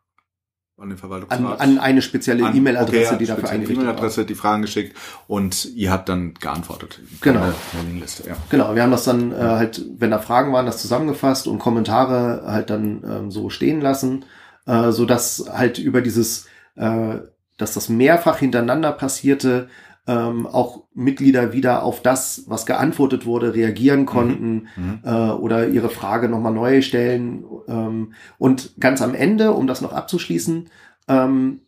an 0.80 0.90
den 0.90 0.92
An, 0.92 0.98
Verwaltungsrat 0.98 1.60
an 1.60 1.80
eine 1.80 2.02
spezielle 2.04 2.46
an- 2.46 2.56
E-Mail-Adresse, 2.56 3.08
okay, 3.14 3.18
die 3.18 3.26
dafür 3.26 3.50
eingerichtet. 3.50 3.84
E-Mail-Adresse, 3.84 4.26
die 4.26 4.36
Fragen 4.36 4.62
geschickt 4.62 4.96
und 5.28 5.66
ihr 5.76 5.92
habt 5.92 6.08
dann 6.08 6.36
geantwortet. 6.36 7.00
Genau. 7.22 7.52
Mailingliste, 7.74 8.28
ja. 8.30 8.36
Genau, 8.50 8.76
wir 8.76 8.84
haben 8.84 8.92
das 8.92 9.04
dann 9.04 9.32
äh, 9.32 9.36
halt, 9.38 9.84
wenn 9.98 10.12
da 10.12 10.20
Fragen 10.20 10.54
waren, 10.54 10.68
das 10.68 10.82
zusammengefasst 10.82 11.48
und 11.48 11.58
Kommentare 11.60 12.44
halt 12.46 12.70
dann 12.70 13.04
ähm, 13.04 13.32
so 13.32 13.50
stehen 13.50 13.82
lassen, 13.82 14.26
äh, 14.68 14.92
so 14.92 15.06
dass 15.06 15.46
halt 15.52 15.80
über 15.80 16.02
dieses, 16.02 16.46
äh, 16.76 17.16
dass 17.58 17.74
das 17.74 17.90
mehrfach 17.90 18.38
hintereinander 18.38 18.92
passierte, 18.92 19.70
ähm, 20.08 20.48
auch 20.48 20.86
Mitglieder 20.94 21.52
wieder 21.54 21.84
auf 21.84 22.02
das, 22.02 22.44
was 22.48 22.66
geantwortet 22.66 23.26
wurde, 23.26 23.54
reagieren 23.54 24.06
konnten 24.06 24.68
Mhm. 24.76 25.00
äh, 25.04 25.12
oder 25.32 25.68
ihre 25.68 25.90
Frage 25.90 26.30
nochmal 26.30 26.54
neu 26.54 26.82
stellen. 26.82 27.44
Ähm, 27.68 28.14
und 28.38 28.74
ganz 28.80 29.02
am 29.02 29.14
Ende, 29.14 29.52
um 29.52 29.68
das 29.68 29.82
noch 29.82 29.92
abzuschließen, 29.94 30.70
ähm, 31.10 31.62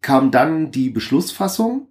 kam 0.00 0.30
dann 0.30 0.70
die 0.72 0.90
Beschlussfassung. 0.90 1.88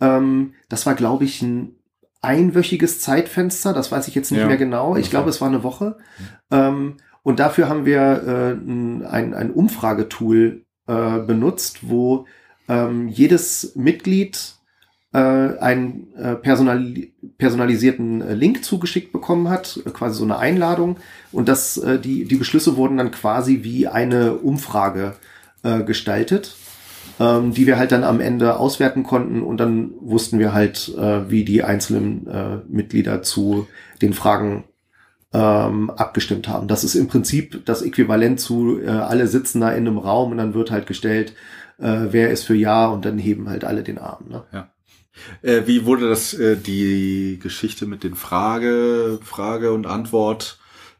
Ähm, 0.00 0.52
das 0.68 0.84
war, 0.86 0.94
glaube 0.94 1.24
ich, 1.24 1.40
ein 1.42 1.76
einwöchiges 2.22 3.00
Zeitfenster, 3.00 3.72
das 3.72 3.90
weiß 3.90 4.08
ich 4.08 4.14
jetzt 4.14 4.30
nicht 4.30 4.42
Ja. 4.42 4.46
mehr 4.46 4.58
genau. 4.58 4.94
Ich 4.96 5.04
Okay. 5.04 5.10
glaube, 5.10 5.30
es 5.30 5.40
war 5.40 5.48
eine 5.48 5.62
Woche. 5.62 5.96
Ähm, 6.50 6.98
und 7.22 7.40
dafür 7.40 7.68
haben 7.68 7.86
wir 7.86 8.00
äh, 8.00 8.52
ein, 8.52 9.06
ein, 9.06 9.32
ein 9.34 9.50
Umfragetool 9.50 10.64
äh, 10.86 11.18
benutzt, 11.20 11.78
wo 11.88 12.26
ähm, 12.70 13.08
jedes 13.08 13.72
Mitglied 13.74 14.54
äh, 15.12 15.18
einen 15.18 16.14
äh, 16.16 16.36
personali 16.36 17.12
personalisierten 17.36 18.22
äh, 18.22 18.34
Link 18.34 18.64
zugeschickt 18.64 19.12
bekommen 19.12 19.48
hat, 19.48 19.80
äh, 19.84 19.90
quasi 19.90 20.18
so 20.18 20.24
eine 20.24 20.38
Einladung. 20.38 20.98
Und 21.32 21.48
das, 21.48 21.76
äh, 21.78 21.98
die, 21.98 22.24
die 22.24 22.36
Beschlüsse 22.36 22.76
wurden 22.76 22.96
dann 22.96 23.10
quasi 23.10 23.64
wie 23.64 23.88
eine 23.88 24.34
Umfrage 24.34 25.14
äh, 25.64 25.82
gestaltet, 25.82 26.54
ähm, 27.18 27.52
die 27.52 27.66
wir 27.66 27.76
halt 27.76 27.90
dann 27.90 28.04
am 28.04 28.20
Ende 28.20 28.58
auswerten 28.58 29.02
konnten 29.02 29.42
und 29.42 29.58
dann 29.58 29.90
wussten 30.00 30.38
wir 30.38 30.52
halt, 30.52 30.94
äh, 30.96 31.28
wie 31.28 31.44
die 31.44 31.64
einzelnen 31.64 32.26
äh, 32.28 32.58
Mitglieder 32.68 33.22
zu 33.22 33.66
den 34.00 34.12
Fragen 34.12 34.64
ähm, 35.32 35.90
abgestimmt 35.90 36.46
haben. 36.48 36.68
Das 36.68 36.84
ist 36.84 36.94
im 36.94 37.08
Prinzip 37.08 37.64
das 37.64 37.82
Äquivalent 37.82 38.38
zu, 38.38 38.80
äh, 38.80 38.88
alle 38.88 39.26
sitzen 39.26 39.60
da 39.60 39.70
in 39.70 39.86
einem 39.86 39.98
Raum 39.98 40.32
und 40.32 40.38
dann 40.38 40.54
wird 40.54 40.70
halt 40.70 40.86
gestellt, 40.86 41.34
äh, 41.80 42.06
wer 42.10 42.30
ist 42.30 42.44
für 42.44 42.54
Ja 42.54 42.88
und 42.88 43.04
dann 43.04 43.18
heben 43.18 43.48
halt 43.48 43.64
alle 43.64 43.82
den 43.82 43.98
Arm. 43.98 44.28
Ne? 44.28 44.44
Äh, 45.42 45.66
wie 45.66 45.84
wurde 45.84 46.08
das, 46.08 46.34
äh, 46.34 46.56
die 46.56 47.38
Geschichte 47.42 47.86
mit 47.86 48.04
den 48.04 48.14
Frage, 48.14 49.18
Frage 49.22 49.72
und 49.72 49.86
Antwort, 49.86 50.58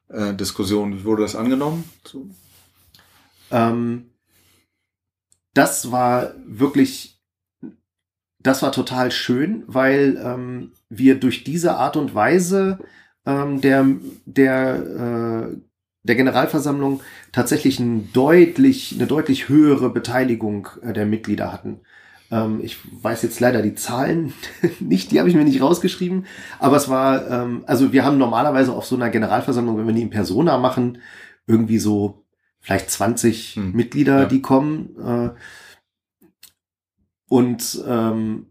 äh, 0.09 0.35
Diskussion, 0.35 0.99
wie 0.99 1.05
wurde 1.05 1.23
das 1.23 1.37
angenommen? 1.37 1.85
So. 2.05 2.29
Ähm, 3.51 4.11
das 5.55 5.91
war 5.91 6.35
wirklich, 6.47 7.21
das 8.39 8.63
war 8.63 8.73
total 8.73 9.11
schön, 9.11 9.65
weil 9.67 10.21
ähm, 10.23 10.73
wir 10.89 11.19
durch 11.19 11.45
diese 11.45 11.77
Art 11.77 11.97
und 11.97 12.15
Weise 12.15 12.79
ähm, 13.27 13.61
der, 13.61 13.87
der, 14.25 15.51
äh, 15.53 15.57
der 16.03 16.17
Generalversammlung 16.17 17.03
tatsächlich 17.33 17.79
ein 17.81 18.13
deutlich, 18.13 18.95
eine 18.97 19.07
deutlich 19.07 19.49
höhere 19.49 19.91
Beteiligung 19.91 20.69
äh, 20.83 20.93
der 20.93 21.07
Mitglieder 21.07 21.53
hatten. 21.53 21.81
Ähm, 22.31 22.61
ich 22.63 22.79
weiß 23.03 23.23
jetzt 23.23 23.41
leider 23.41 23.63
die 23.63 23.75
Zahlen 23.75 24.33
nicht, 24.81 25.11
die 25.11 25.19
habe 25.19 25.29
ich 25.29 25.35
mir 25.35 25.45
nicht 25.45 25.61
rausgeschrieben, 25.63 26.27
aber 26.59 26.77
es 26.77 26.89
war, 26.89 27.29
ähm, 27.31 27.65
also 27.67 27.93
wir 27.93 28.05
haben 28.05 28.19
normalerweise 28.19 28.73
auf 28.73 28.87
so 28.87 28.97
einer 28.97 29.11
Generalversammlung, 29.11 29.79
wenn 29.79 29.87
wir 29.87 29.95
die 29.95 30.03
in 30.03 30.11
Persona 30.11 30.59
machen, 30.59 30.99
irgendwie 31.47 31.79
so 31.79 32.25
vielleicht 32.61 32.91
20 32.91 33.57
Hm. 33.57 33.73
Mitglieder, 33.73 34.21
Ja. 34.21 34.25
die 34.27 34.43
kommen. 34.43 34.91
Äh, 34.99 35.31
und 37.29 37.83
ähm, 37.87 38.47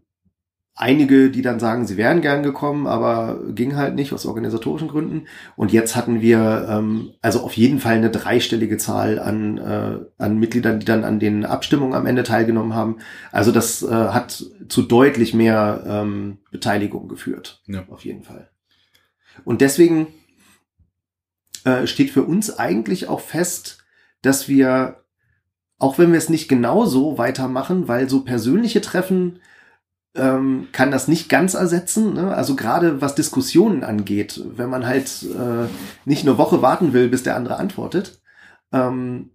einige, 0.80 1.30
die 1.30 1.42
dann 1.42 1.60
sagen, 1.60 1.86
sie 1.86 1.98
wären 1.98 2.22
gern 2.22 2.42
gekommen, 2.42 2.86
aber 2.86 3.38
ging 3.50 3.76
halt 3.76 3.94
nicht 3.94 4.14
aus 4.14 4.24
organisatorischen 4.24 4.88
Gründen. 4.88 5.26
Und 5.54 5.72
jetzt 5.72 5.94
hatten 5.94 6.22
wir 6.22 6.66
ähm, 6.68 7.12
also 7.20 7.40
auf 7.40 7.52
jeden 7.52 7.80
Fall 7.80 7.96
eine 7.96 8.10
dreistellige 8.10 8.78
Zahl 8.78 9.18
an, 9.18 9.58
äh, 9.58 9.98
an 10.16 10.38
Mitgliedern, 10.38 10.80
die 10.80 10.86
dann 10.86 11.04
an 11.04 11.20
den 11.20 11.44
Abstimmungen 11.44 11.94
am 11.94 12.06
Ende 12.06 12.22
teilgenommen 12.22 12.74
haben. 12.74 12.96
Also 13.30 13.52
das 13.52 13.82
äh, 13.82 13.88
hat 13.88 14.42
zu 14.68 14.82
deutlich 14.82 15.34
mehr 15.34 15.84
ähm, 15.86 16.38
Beteiligung 16.50 17.08
geführt. 17.08 17.62
Ja. 17.66 17.84
Auf 17.90 18.04
jeden 18.06 18.22
Fall. 18.22 18.48
Und 19.44 19.60
deswegen 19.60 20.06
äh, 21.64 21.86
steht 21.86 22.10
für 22.10 22.22
uns 22.22 22.58
eigentlich 22.58 23.06
auch 23.06 23.20
fest, 23.20 23.84
dass 24.22 24.48
wir, 24.48 25.04
auch 25.78 25.98
wenn 25.98 26.10
wir 26.10 26.18
es 26.18 26.30
nicht 26.30 26.48
genau 26.48 26.86
so 26.86 27.18
weitermachen, 27.18 27.86
weil 27.86 28.08
so 28.08 28.24
persönliche 28.24 28.80
Treffen 28.80 29.40
ähm, 30.14 30.68
kann 30.72 30.90
das 30.90 31.08
nicht 31.08 31.28
ganz 31.28 31.54
ersetzen. 31.54 32.14
Ne? 32.14 32.34
Also 32.34 32.56
gerade 32.56 33.00
was 33.00 33.14
Diskussionen 33.14 33.84
angeht, 33.84 34.42
wenn 34.56 34.68
man 34.70 34.86
halt 34.86 35.22
äh, 35.22 35.68
nicht 36.04 36.26
eine 36.26 36.38
Woche 36.38 36.62
warten 36.62 36.92
will, 36.92 37.08
bis 37.08 37.22
der 37.22 37.36
andere 37.36 37.56
antwortet. 37.56 38.20
Ähm, 38.72 39.30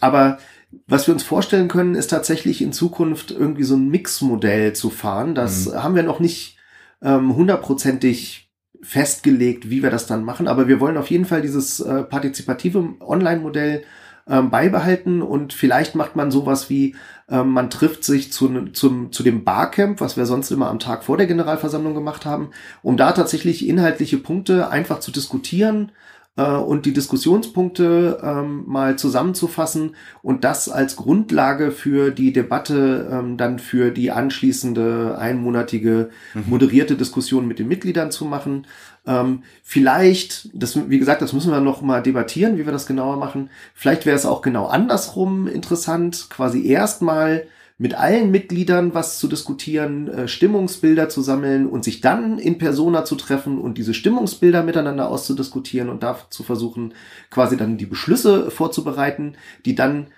aber 0.00 0.38
was 0.86 1.06
wir 1.06 1.14
uns 1.14 1.22
vorstellen 1.22 1.68
können, 1.68 1.94
ist 1.94 2.08
tatsächlich 2.08 2.60
in 2.60 2.72
Zukunft 2.72 3.30
irgendwie 3.30 3.62
so 3.64 3.74
ein 3.76 3.88
Mixmodell 3.88 4.72
zu 4.74 4.90
fahren. 4.90 5.34
Das 5.34 5.66
Mhm. 5.66 5.82
haben 5.82 5.94
wir 5.94 6.02
noch 6.02 6.20
nicht 6.20 6.58
ähm, 7.00 7.34
hundertprozentig 7.36 8.50
festgelegt, 8.82 9.70
wie 9.70 9.82
wir 9.82 9.90
das 9.90 10.06
dann 10.06 10.24
machen. 10.24 10.46
Aber 10.48 10.68
wir 10.68 10.78
wollen 10.80 10.96
auf 10.96 11.10
jeden 11.10 11.24
Fall 11.24 11.42
dieses 11.42 11.80
äh, 11.80 12.02
partizipative 12.02 12.94
Online-Modell 13.00 13.82
ähm, 14.28 14.50
beibehalten 14.50 15.22
und 15.22 15.52
vielleicht 15.52 15.94
macht 15.94 16.16
man 16.16 16.30
sowas 16.30 16.70
wie, 16.70 16.94
ähm, 17.30 17.50
man 17.50 17.70
trifft 17.70 18.04
sich 18.04 18.32
zu, 18.32 18.66
zum, 18.72 19.12
zu 19.12 19.22
dem 19.22 19.44
Barcamp, 19.44 20.00
was 20.00 20.16
wir 20.16 20.26
sonst 20.26 20.50
immer 20.50 20.68
am 20.68 20.78
Tag 20.78 21.04
vor 21.04 21.16
der 21.16 21.26
Generalversammlung 21.26 21.94
gemacht 21.94 22.26
haben, 22.26 22.50
um 22.82 22.96
da 22.96 23.12
tatsächlich 23.12 23.66
inhaltliche 23.66 24.18
Punkte 24.18 24.70
einfach 24.70 25.00
zu 25.00 25.10
diskutieren 25.10 25.92
äh, 26.38 26.42
und 26.42 26.86
die 26.86 26.92
Diskussionspunkte 26.92 28.20
ähm, 28.22 28.64
mal 28.66 28.96
zusammenzufassen 28.96 29.96
und 30.22 30.44
das 30.44 30.68
als 30.68 30.96
Grundlage 30.96 31.70
für 31.70 32.10
die 32.10 32.32
Debatte 32.32 33.08
ähm, 33.12 33.36
dann 33.36 33.58
für 33.58 33.90
die 33.90 34.10
anschließende 34.10 35.16
einmonatige 35.18 36.10
moderierte 36.46 36.96
Diskussion 36.96 37.46
mit 37.46 37.58
den 37.58 37.68
Mitgliedern 37.68 38.10
zu 38.10 38.24
machen. 38.24 38.66
Ähm, 39.08 39.42
vielleicht, 39.62 40.50
das, 40.52 40.88
wie 40.88 40.98
gesagt, 40.98 41.22
das 41.22 41.32
müssen 41.32 41.50
wir 41.50 41.60
noch 41.60 41.80
mal 41.80 42.02
debattieren, 42.02 42.58
wie 42.58 42.66
wir 42.66 42.72
das 42.72 42.86
genauer 42.86 43.16
machen. 43.16 43.48
Vielleicht 43.74 44.04
wäre 44.04 44.16
es 44.16 44.26
auch 44.26 44.42
genau 44.42 44.66
andersrum 44.66 45.48
interessant, 45.48 46.26
quasi 46.28 46.66
erstmal 46.66 47.46
mit 47.78 47.94
allen 47.94 48.30
Mitgliedern 48.32 48.92
was 48.92 49.18
zu 49.18 49.28
diskutieren, 49.28 50.08
äh, 50.08 50.28
Stimmungsbilder 50.28 51.08
zu 51.08 51.22
sammeln 51.22 51.66
und 51.66 51.84
sich 51.84 52.00
dann 52.00 52.38
in 52.38 52.58
Persona 52.58 53.04
zu 53.04 53.14
treffen 53.14 53.58
und 53.58 53.78
diese 53.78 53.94
Stimmungsbilder 53.94 54.64
miteinander 54.64 55.08
auszudiskutieren 55.08 55.88
und 55.88 56.02
da 56.02 56.18
zu 56.28 56.42
versuchen, 56.42 56.92
quasi 57.30 57.56
dann 57.56 57.78
die 57.78 57.86
Beschlüsse 57.86 58.50
vorzubereiten, 58.50 59.36
die 59.64 59.76
dann 59.76 60.08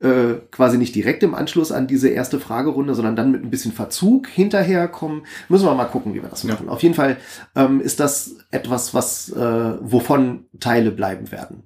äh, 0.00 0.34
quasi 0.50 0.76
nicht 0.78 0.94
direkt 0.94 1.22
im 1.22 1.34
Anschluss 1.34 1.72
an 1.72 1.86
diese 1.86 2.08
erste 2.08 2.38
Fragerunde, 2.38 2.94
sondern 2.94 3.16
dann 3.16 3.30
mit 3.32 3.42
ein 3.42 3.50
bisschen 3.50 3.72
Verzug 3.72 4.28
hinterherkommen. 4.28 5.26
Müssen 5.48 5.64
wir 5.66 5.74
mal 5.74 5.86
gucken, 5.86 6.12
wie 6.14 6.22
wir 6.22 6.28
das 6.28 6.42
Ja. 6.42 6.52
machen. 6.52 6.68
Auf 6.68 6.82
jeden 6.82 6.94
Fall 6.94 7.16
ähm, 7.54 7.80
ist 7.80 7.98
das 8.00 8.36
etwas, 8.50 8.92
was 8.92 9.30
äh, 9.30 9.74
wovon 9.80 10.44
Teile 10.60 10.90
bleiben 10.90 11.30
werden. 11.32 11.62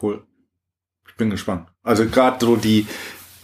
Cool. 0.00 0.22
Ich 1.08 1.16
bin 1.16 1.30
gespannt. 1.30 1.66
Also 1.82 2.06
gerade 2.06 2.44
so 2.44 2.56
die, 2.56 2.86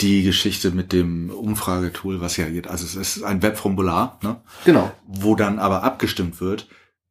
die 0.01 0.23
Geschichte 0.23 0.71
mit 0.71 0.93
dem 0.93 1.31
Umfragetool, 1.31 2.21
was 2.21 2.37
ja 2.37 2.49
geht. 2.49 2.69
Also 2.69 2.85
es 2.85 2.95
ist 2.95 3.23
ein 3.25 3.43
Webformular, 3.43 4.19
ne? 4.23 4.37
Genau. 4.65 4.93
wo 5.07 5.35
dann 5.35 5.59
aber 5.59 5.83
abgestimmt 5.83 6.41
wird. 6.41 6.69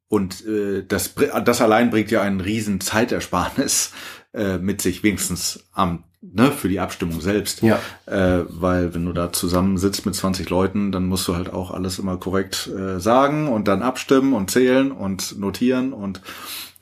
Und 0.08 0.46
äh, 0.46 0.84
das, 0.86 1.14
das 1.44 1.60
allein 1.60 1.90
bringt 1.90 2.10
ja 2.10 2.22
einen 2.22 2.40
riesen 2.40 2.80
Zeitersparnis 2.80 3.92
äh, 4.34 4.58
mit 4.58 4.80
sich, 4.82 5.02
wenigstens 5.02 5.64
am, 5.72 6.04
ne, 6.22 6.52
für 6.52 6.68
die 6.68 6.80
Abstimmung 6.80 7.20
selbst. 7.20 7.62
Ja. 7.62 7.80
Äh, 8.06 8.44
weil 8.48 8.94
wenn 8.94 9.04
du 9.04 9.12
da 9.12 9.32
zusammensitzt 9.32 10.06
mit 10.06 10.14
20 10.14 10.48
Leuten, 10.48 10.92
dann 10.92 11.06
musst 11.06 11.26
du 11.28 11.34
halt 11.34 11.52
auch 11.52 11.70
alles 11.72 11.98
immer 11.98 12.16
korrekt 12.16 12.68
äh, 12.68 13.00
sagen 13.00 13.48
und 13.48 13.68
dann 13.68 13.82
abstimmen 13.82 14.32
und 14.32 14.50
zählen 14.50 14.92
und 14.92 15.38
notieren 15.38 15.92
und 15.92 16.20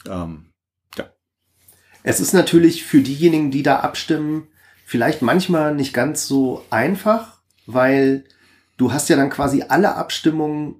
ähm, 0.09 0.47
Es 2.03 2.21
ist 2.21 2.33
natürlich 2.33 2.85
für 2.85 3.01
diejenigen, 3.01 3.51
die 3.51 3.63
da 3.63 3.81
abstimmen, 3.81 4.49
vielleicht 4.87 5.23
manchmal 5.23 5.75
nicht 5.75 5.93
ganz 5.93 6.27
so 6.27 6.65
einfach, 6.71 7.41
weil 7.67 8.25
du 8.77 8.93
hast 8.93 9.09
ja 9.09 9.17
dann 9.17 9.31
quasi 9.31 9.65
alle 9.69 9.97
Abstimmungen 9.97 10.77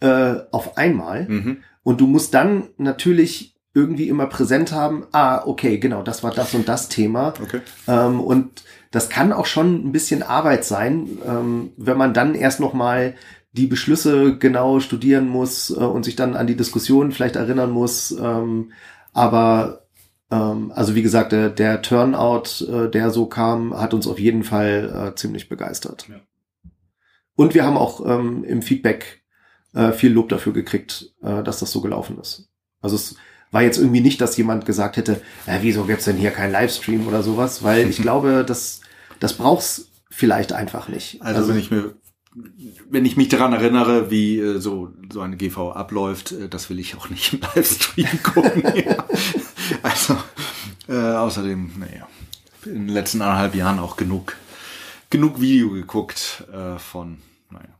äh, 0.00 0.34
auf 0.50 0.76
einmal 0.76 1.28
mhm. 1.28 1.62
und 1.82 2.00
du 2.00 2.06
musst 2.06 2.34
dann 2.34 2.68
natürlich 2.78 3.51
irgendwie 3.74 4.08
immer 4.08 4.26
präsent 4.26 4.72
haben, 4.72 5.06
ah, 5.12 5.42
okay, 5.46 5.78
genau, 5.78 6.02
das 6.02 6.22
war 6.22 6.32
das 6.32 6.54
und 6.54 6.68
das 6.68 6.88
Thema. 6.88 7.34
okay. 7.42 7.60
Ähm, 7.88 8.20
und 8.20 8.64
das 8.90 9.08
kann 9.08 9.32
auch 9.32 9.46
schon 9.46 9.86
ein 9.86 9.92
bisschen 9.92 10.22
Arbeit 10.22 10.64
sein, 10.64 11.08
ähm, 11.26 11.72
wenn 11.76 11.96
man 11.96 12.12
dann 12.12 12.34
erst 12.34 12.60
noch 12.60 12.74
mal 12.74 13.14
die 13.52 13.66
Beschlüsse 13.66 14.36
genau 14.38 14.80
studieren 14.80 15.28
muss 15.28 15.70
äh, 15.70 15.74
und 15.74 16.04
sich 16.04 16.16
dann 16.16 16.36
an 16.36 16.46
die 16.46 16.56
Diskussion 16.56 17.12
vielleicht 17.12 17.36
erinnern 17.36 17.70
muss. 17.70 18.10
Ähm, 18.10 18.72
aber 19.12 19.86
ähm, 20.30 20.72
also 20.74 20.94
wie 20.94 21.02
gesagt, 21.02 21.32
der, 21.32 21.50
der 21.50 21.82
Turnout, 21.82 22.64
äh, 22.66 22.90
der 22.90 23.10
so 23.10 23.26
kam, 23.26 23.78
hat 23.78 23.94
uns 23.94 24.06
auf 24.06 24.18
jeden 24.18 24.44
Fall 24.44 25.10
äh, 25.12 25.14
ziemlich 25.14 25.48
begeistert. 25.48 26.08
Ja. 26.08 26.16
Und 27.34 27.54
wir 27.54 27.64
haben 27.64 27.76
auch 27.76 28.04
ähm, 28.06 28.44
im 28.44 28.60
Feedback 28.62 29.22
äh, 29.74 29.92
viel 29.92 30.12
Lob 30.12 30.28
dafür 30.28 30.52
gekriegt, 30.52 31.14
äh, 31.22 31.42
dass 31.42 31.60
das 31.60 31.72
so 31.72 31.80
gelaufen 31.80 32.18
ist. 32.18 32.50
Also 32.80 32.96
es 32.96 33.16
war 33.52 33.62
jetzt 33.62 33.78
irgendwie 33.78 34.00
nicht, 34.00 34.20
dass 34.20 34.36
jemand 34.36 34.66
gesagt 34.66 34.96
hätte, 34.96 35.20
äh, 35.46 35.58
wieso 35.60 35.84
gibt's 35.84 36.06
denn 36.06 36.16
hier 36.16 36.32
keinen 36.32 36.52
Livestream 36.52 37.06
oder 37.06 37.22
sowas, 37.22 37.62
weil 37.62 37.88
ich 37.88 37.96
glaube, 38.02 38.44
das, 38.44 38.80
das 39.20 39.34
braucht's 39.34 39.92
vielleicht 40.10 40.52
einfach 40.52 40.88
nicht. 40.88 41.22
Also, 41.22 41.48
wenn 41.48 41.58
ich 41.58 41.70
mir, 41.70 41.94
wenn 42.90 43.04
ich 43.04 43.16
mich 43.16 43.28
daran 43.28 43.52
erinnere, 43.52 44.10
wie 44.10 44.38
äh, 44.38 44.58
so 44.58 44.92
so 45.12 45.20
eine 45.20 45.36
GV 45.36 45.72
abläuft, 45.72 46.32
äh, 46.32 46.48
das 46.48 46.70
will 46.70 46.80
ich 46.80 46.96
auch 46.96 47.10
nicht 47.10 47.34
im 47.34 47.40
Livestream 47.40 48.08
gucken. 48.22 48.64
ja. 48.74 49.04
Also 49.82 50.16
äh, 50.88 50.96
außerdem, 50.96 51.72
naja, 51.78 52.08
in 52.64 52.86
den 52.86 52.88
letzten 52.88 53.22
anderthalb 53.22 53.54
Jahren 53.54 53.78
auch 53.78 53.96
genug 53.96 54.36
genug 55.10 55.40
Video 55.40 55.70
geguckt 55.70 56.44
äh, 56.52 56.78
von, 56.78 57.18
naja. 57.50 57.78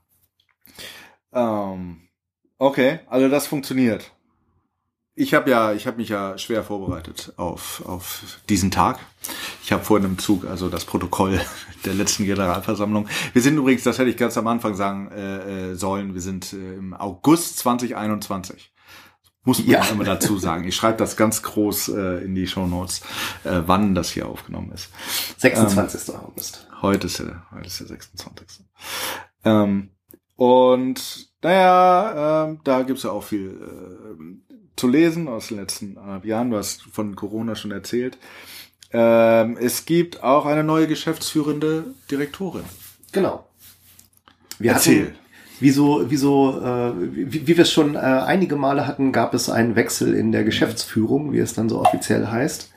Ähm, 1.32 2.08
okay, 2.58 3.00
also 3.08 3.28
das 3.28 3.46
funktioniert. 3.46 4.12
Ich 5.14 5.34
habe 5.34 5.50
ja, 5.50 5.72
ich 5.74 5.86
habe 5.86 5.98
mich 5.98 6.08
ja 6.08 6.38
schwer 6.38 6.64
vorbereitet 6.64 7.34
auf 7.36 7.82
auf 7.86 8.38
diesen 8.48 8.70
Tag. 8.70 8.98
Ich 9.62 9.70
habe 9.70 9.84
vorhin 9.84 10.06
im 10.08 10.18
Zug 10.18 10.46
also 10.46 10.70
das 10.70 10.86
Protokoll 10.86 11.38
der 11.84 11.92
letzten 11.94 12.24
Generalversammlung. 12.24 13.06
Wir 13.34 13.42
sind 13.42 13.58
übrigens, 13.58 13.82
das 13.82 13.98
hätte 13.98 14.08
ich 14.08 14.16
ganz 14.16 14.38
am 14.38 14.46
Anfang 14.46 14.74
sagen 14.74 15.10
äh, 15.10 15.72
äh, 15.72 15.74
sollen, 15.74 16.14
wir 16.14 16.22
sind 16.22 16.54
äh, 16.54 16.74
im 16.74 16.94
August 16.94 17.58
2021. 17.58 18.72
Muss 19.44 19.58
man 19.58 19.68
Ja. 19.68 19.84
immer 19.86 20.04
dazu 20.04 20.38
sagen. 20.38 20.64
Ich 20.66 20.76
schreibe 20.76 20.98
das 20.98 21.16
ganz 21.16 21.42
groß 21.42 21.88
äh, 21.88 22.24
in 22.24 22.34
die 22.34 22.46
Show 22.46 22.66
Notes, 22.66 23.02
äh, 23.44 23.60
wann 23.66 23.94
das 23.94 24.10
hier 24.12 24.28
aufgenommen 24.28 24.70
ist. 24.72 24.88
26. 25.38 26.14
August. 26.14 26.68
Heute 26.80 27.08
ist 27.08 27.18
der, 27.18 27.44
heute 27.50 27.66
ist 27.66 27.80
der 27.80 27.88
26. 27.88 28.64
Ähm, 29.44 29.90
und 30.36 31.28
naja, 31.42 32.44
ähm, 32.46 32.60
da 32.62 32.82
gibt's 32.82 33.02
ja 33.02 33.10
auch 33.10 33.24
viel 33.24 33.50
ähm, 33.60 34.44
zu 34.82 34.88
lesen 34.88 35.28
aus 35.28 35.46
den 35.46 35.58
letzten 35.58 35.96
anderthalb 35.96 36.24
Jahren. 36.24 36.50
Du 36.50 36.56
hast 36.56 36.82
von 36.82 37.14
Corona 37.14 37.54
schon 37.54 37.70
erzählt. 37.70 38.18
Ähm, 38.90 39.56
es 39.60 39.84
gibt 39.84 40.24
auch 40.24 40.44
eine 40.44 40.64
neue 40.64 40.88
geschäftsführende 40.88 41.84
Direktorin. 42.10 42.64
Genau. 43.12 43.46
Wir 44.58 44.72
Erzähl. 44.72 45.02
hatten, 45.02 45.14
wie 45.60 45.70
so, 45.70 46.10
wie 46.10 46.16
so, 46.16 46.60
äh, 46.60 46.92
wie, 46.98 47.46
wie 47.46 47.56
wir 47.56 47.62
es 47.62 47.70
schon 47.70 47.94
äh, 47.94 47.98
einige 47.98 48.56
Male 48.56 48.88
hatten, 48.88 49.12
gab 49.12 49.34
es 49.34 49.48
einen 49.48 49.76
Wechsel 49.76 50.14
in 50.14 50.32
der 50.32 50.42
Geschäftsführung, 50.42 51.32
wie 51.32 51.38
es 51.38 51.54
dann 51.54 51.68
so 51.68 51.80
offiziell 51.80 52.26
heißt. 52.26 52.72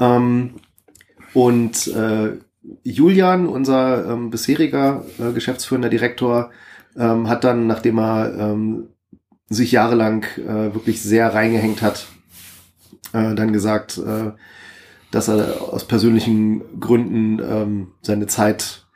Ähm, 0.00 0.56
und 1.32 1.86
äh, 1.86 2.38
Julian, 2.82 3.46
unser 3.46 4.10
ähm, 4.10 4.30
bisheriger 4.30 5.04
äh, 5.20 5.30
geschäftsführender 5.30 5.90
Direktor, 5.90 6.50
ähm, 6.96 7.28
hat 7.28 7.44
dann, 7.44 7.68
nachdem 7.68 8.00
er 8.00 8.34
ähm, 8.36 8.88
sich 9.48 9.72
jahrelang 9.72 10.24
äh, 10.38 10.74
wirklich 10.74 11.02
sehr 11.02 11.34
reingehängt 11.34 11.82
hat, 11.82 12.06
äh, 13.12 13.34
dann 13.34 13.52
gesagt, 13.52 13.98
äh, 13.98 14.32
dass 15.10 15.28
er 15.28 15.62
aus 15.62 15.86
persönlichen 15.86 16.80
Gründen 16.80 17.38
ähm, 17.38 17.88
seine 18.02 18.26
Zeit 18.26 18.86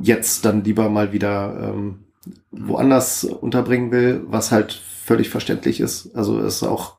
jetzt 0.00 0.44
dann 0.44 0.64
lieber 0.64 0.88
mal 0.88 1.12
wieder 1.12 1.74
ähm, 1.74 2.04
woanders 2.50 3.24
unterbringen 3.24 3.90
will, 3.92 4.22
was 4.26 4.52
halt 4.52 4.72
völlig 4.72 5.28
verständlich 5.30 5.80
ist. 5.80 6.14
Also 6.14 6.40
es 6.40 6.56
ist 6.56 6.62
auch 6.64 6.98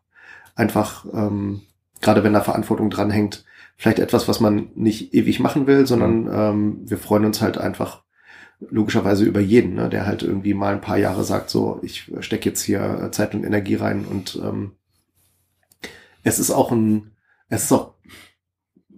einfach, 0.56 1.06
ähm, 1.14 1.62
gerade 2.02 2.24
wenn 2.24 2.34
da 2.34 2.42
Verantwortung 2.42 2.90
dranhängt, 2.90 3.46
vielleicht 3.76 4.00
etwas, 4.00 4.28
was 4.28 4.40
man 4.40 4.70
nicht 4.76 5.14
ewig 5.14 5.40
machen 5.40 5.68
will, 5.68 5.88
sondern 5.88 6.30
ähm, 6.32 6.82
wir 6.86 6.98
freuen 6.98 7.26
uns 7.26 7.42
halt 7.42 7.58
einfach 7.58 8.04
logischerweise 8.70 9.26
über 9.26 9.40
jeden, 9.40 9.76
ne, 9.76 9.90
der 9.90 10.06
halt 10.06 10.24
irgendwie 10.24 10.54
mal 10.54 10.74
ein 10.74 10.82
paar 10.82 10.98
Jahre 10.98 11.24
sagt, 11.24 11.50
so, 11.50 11.80
ich 11.82 12.12
stecke 12.20 12.50
jetzt 12.50 12.62
hier 12.62 13.10
Zeit 13.12 13.34
und 13.34 13.44
Energie 13.44 13.76
rein 13.76 14.06
und 14.06 14.40
ähm, 14.44 14.74
es 16.24 16.40
ist 16.40 16.52
auch 16.52 16.72
ein, 16.72 17.12
es 17.50 17.66
ist 17.66 17.72
auch 17.72 17.96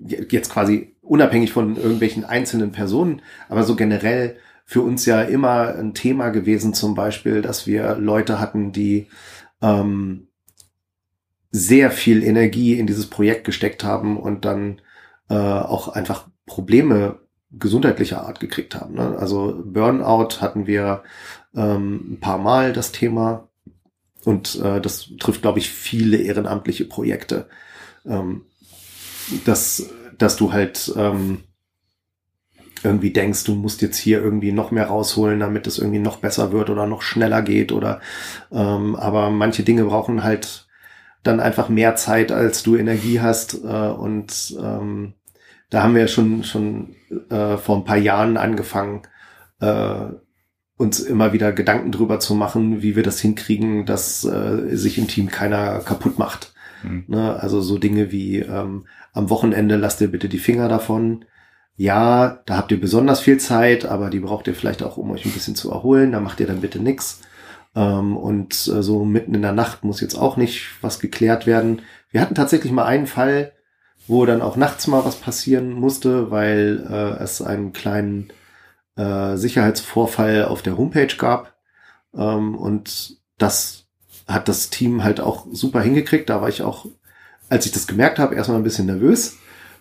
jetzt 0.08 0.52
quasi 0.52 0.96
unabhängig 1.02 1.52
von 1.52 1.78
irgendwelchen 1.78 2.26
einzelnen 2.26 2.72
Personen, 2.72 3.22
aber 3.50 3.64
so 3.64 3.76
generell 3.76 4.38
für 4.66 4.82
uns 4.82 5.06
ja 5.06 5.22
immer 5.22 5.76
ein 5.76 5.94
Thema 5.94 6.30
gewesen, 6.30 6.74
zum 6.74 6.96
Beispiel, 6.96 7.42
dass 7.42 7.68
wir 7.68 7.96
Leute 7.96 8.40
hatten, 8.40 8.72
die 8.72 9.08
ähm, 9.62 10.28
sehr 11.52 11.92
viel 11.92 12.24
Energie 12.24 12.78
in 12.78 12.88
dieses 12.88 13.08
Projekt 13.08 13.46
gesteckt 13.46 13.84
haben 13.84 14.18
und 14.18 14.44
dann 14.44 14.82
äh, 15.30 15.36
auch 15.36 15.88
einfach 15.88 16.28
Probleme 16.46 17.20
gesundheitlicher 17.60 18.26
Art 18.26 18.40
gekriegt 18.40 18.76
haben. 18.76 18.96
Ne? 18.96 19.18
Also 19.18 19.62
Burnout 19.66 20.42
hatten 20.42 20.68
wir 20.68 21.04
ähm, 21.56 22.14
ein 22.14 22.20
paar 22.20 22.38
Mal 22.38 22.74
das 22.74 22.92
Thema 22.92 23.48
und 24.24 24.60
äh, 24.62 24.82
das 24.82 25.10
trifft, 25.20 25.42
glaube 25.42 25.60
ich, 25.60 25.70
viele 25.70 26.18
ehrenamtliche 26.18 26.86
Projekte. 26.86 27.48
Ähm, 28.06 28.46
dass, 29.46 29.90
dass 30.18 30.36
du 30.36 30.54
halt 30.54 30.94
ähm, 30.96 31.40
irgendwie 32.84 33.12
denkst, 33.12 33.44
du 33.46 33.56
musst 33.56 33.82
jetzt 33.82 33.98
hier 33.98 34.22
irgendwie 34.22 34.52
noch 34.52 34.72
mehr 34.72 34.88
rausholen, 34.88 35.40
damit 35.40 35.68
es 35.68 35.80
irgendwie 35.80 36.00
noch 36.00 36.18
besser 36.18 36.52
wird 36.52 36.70
oder 36.70 36.86
noch 36.86 37.02
schneller 37.02 37.42
geht 37.42 37.72
oder 37.72 38.00
ähm, 38.52 38.96
aber 38.96 39.30
manche 39.32 39.64
Dinge 39.64 39.86
brauchen 39.86 40.24
halt 40.24 40.68
dann 41.24 41.40
einfach 41.40 41.70
mehr 41.70 41.96
Zeit, 41.96 42.32
als 42.32 42.62
du 42.62 42.76
Energie 42.76 43.20
hast 43.20 43.56
äh, 43.64 43.68
und 43.68 44.56
ähm, 44.62 45.14
da 45.70 45.84
haben 45.84 45.94
wir 45.94 46.02
ja 46.02 46.08
schon 46.08 46.44
schon 46.44 46.96
äh, 47.30 47.58
vor 47.58 47.78
ein 47.78 47.86
paar 47.86 47.98
Jahren 47.98 48.38
angefangen, 48.38 49.04
äh, 49.60 50.06
uns 50.78 51.00
immer 51.00 51.34
wieder 51.34 51.54
Gedanken 51.54 51.92
drüber 51.92 52.20
zu 52.20 52.36
machen, 52.36 52.82
wie 52.82 52.96
wir 52.96 53.04
das 53.04 53.20
hinkriegen, 53.20 53.86
dass 53.86 54.26
äh, 54.26 54.76
sich 54.76 54.98
im 54.98 55.08
Team 55.08 55.30
keiner 55.30 55.80
kaputt 55.80 56.20
macht. 56.20 56.54
Mhm. 56.84 57.06
Ne? 57.08 57.40
Also 57.40 57.62
so 57.62 57.78
Dinge 57.78 58.12
wie 58.12 58.40
ähm, 58.40 58.86
am 59.14 59.30
Wochenende 59.30 59.78
lasst 59.78 60.02
ihr 60.02 60.12
bitte 60.12 60.30
die 60.30 60.40
Finger 60.40 60.68
davon. 60.68 61.26
Ja, 61.78 62.42
da 62.46 62.58
habt 62.58 62.72
ihr 62.72 62.80
besonders 62.80 63.20
viel 63.20 63.38
Zeit, 63.38 63.86
aber 63.86 64.10
die 64.10 64.20
braucht 64.20 64.48
ihr 64.48 64.56
vielleicht 64.56 64.84
auch, 64.84 64.98
um 64.98 65.12
euch 65.12 65.26
ein 65.26 65.32
bisschen 65.32 65.56
zu 65.56 65.72
erholen. 65.72 66.12
Da 66.12 66.20
macht 66.20 66.40
ihr 66.40 66.48
dann 66.48 66.62
bitte 66.62 66.80
nix. 66.80 67.22
Ähm, 67.76 68.16
und 68.16 68.54
äh, 68.54 68.82
so 68.82 69.04
mitten 69.04 69.36
in 69.36 69.42
der 69.42 69.52
Nacht 69.52 69.84
muss 69.84 70.02
jetzt 70.02 70.16
auch 70.16 70.38
nicht 70.38 70.68
was 70.82 71.00
geklärt 71.00 71.48
werden. 71.48 71.82
Wir 72.12 72.22
hatten 72.22 72.36
tatsächlich 72.36 72.72
mal 72.72 72.86
einen 72.86 73.08
Fall, 73.08 73.52
wo 74.08 74.26
dann 74.26 74.42
auch 74.42 74.56
nachts 74.56 74.88
mal 74.88 75.06
was 75.06 75.16
passieren 75.16 75.72
musste, 75.72 76.32
weil 76.32 76.86
äh, 76.90 77.24
es 77.24 77.42
einen 77.42 77.74
kleinen 77.74 78.32
äh, 78.96 79.36
Sicherheitsvorfall 79.36 80.46
auf 80.46 80.62
der 80.62 80.78
Homepage 80.78 81.16
gab. 81.18 81.56
Ähm, 82.16 82.56
und 82.56 83.18
das 83.38 83.88
hat 84.28 84.48
das 84.48 84.70
Team 84.70 85.04
halt 85.04 85.20
auch 85.20 85.48
super 85.52 85.82
hingekriegt. 85.82 86.30
Da 86.30 86.42
war 86.42 86.50
ich 86.50 86.62
auch, 86.62 86.86
als 87.50 87.66
ich 87.66 87.72
das 87.72 87.88
gemerkt 87.88 88.20
habe, 88.20 88.36
erstmal 88.36 88.58
ein 88.58 88.64
bisschen 88.64 88.88
nervös, 88.88 89.38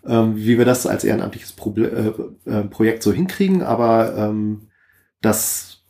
ähm, 0.07 0.37
wie 0.37 0.59
wir 0.59 0.65
das 0.65 0.87
als 0.87 1.05
ehrenamtliches 1.05 1.53
Proble 1.53 2.35
äh, 2.47 2.51
äh, 2.51 2.65
Projekt 2.65 3.03
so 3.03 3.13
hinkriegen. 3.13 3.63
Aber 3.63 4.17
ähm, 4.17 4.69
das, 5.21 5.84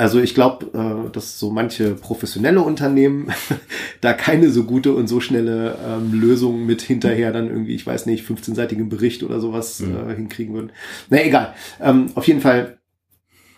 also 0.00 0.18
ich 0.18 0.34
glaube, 0.34 0.66
äh, 0.72 1.10
dass 1.12 1.38
so 1.38 1.50
manche 1.50 1.94
professionelle 1.94 2.62
Unternehmen 2.62 3.30
da 4.00 4.14
keine 4.14 4.48
so 4.48 4.64
gute 4.64 4.94
und 4.94 5.08
so 5.08 5.20
schnelle 5.20 5.76
ähm, 5.86 6.18
Lösung 6.18 6.64
mit 6.64 6.80
hinterher 6.80 7.32
dann 7.32 7.48
irgendwie, 7.48 7.74
ich 7.74 7.86
weiß 7.86 8.06
nicht, 8.06 8.26
15-seitigen 8.26 8.88
Bericht 8.88 9.22
oder 9.22 9.40
sowas 9.40 9.80
Mhm. 9.80 10.08
äh, 10.10 10.14
hinkriegen 10.16 10.54
würden. 10.54 10.72
Na 11.10 11.22
egal. 11.22 11.52
Ähm, 11.82 12.06
auf 12.14 12.26
jeden 12.26 12.40
Fall 12.40 12.78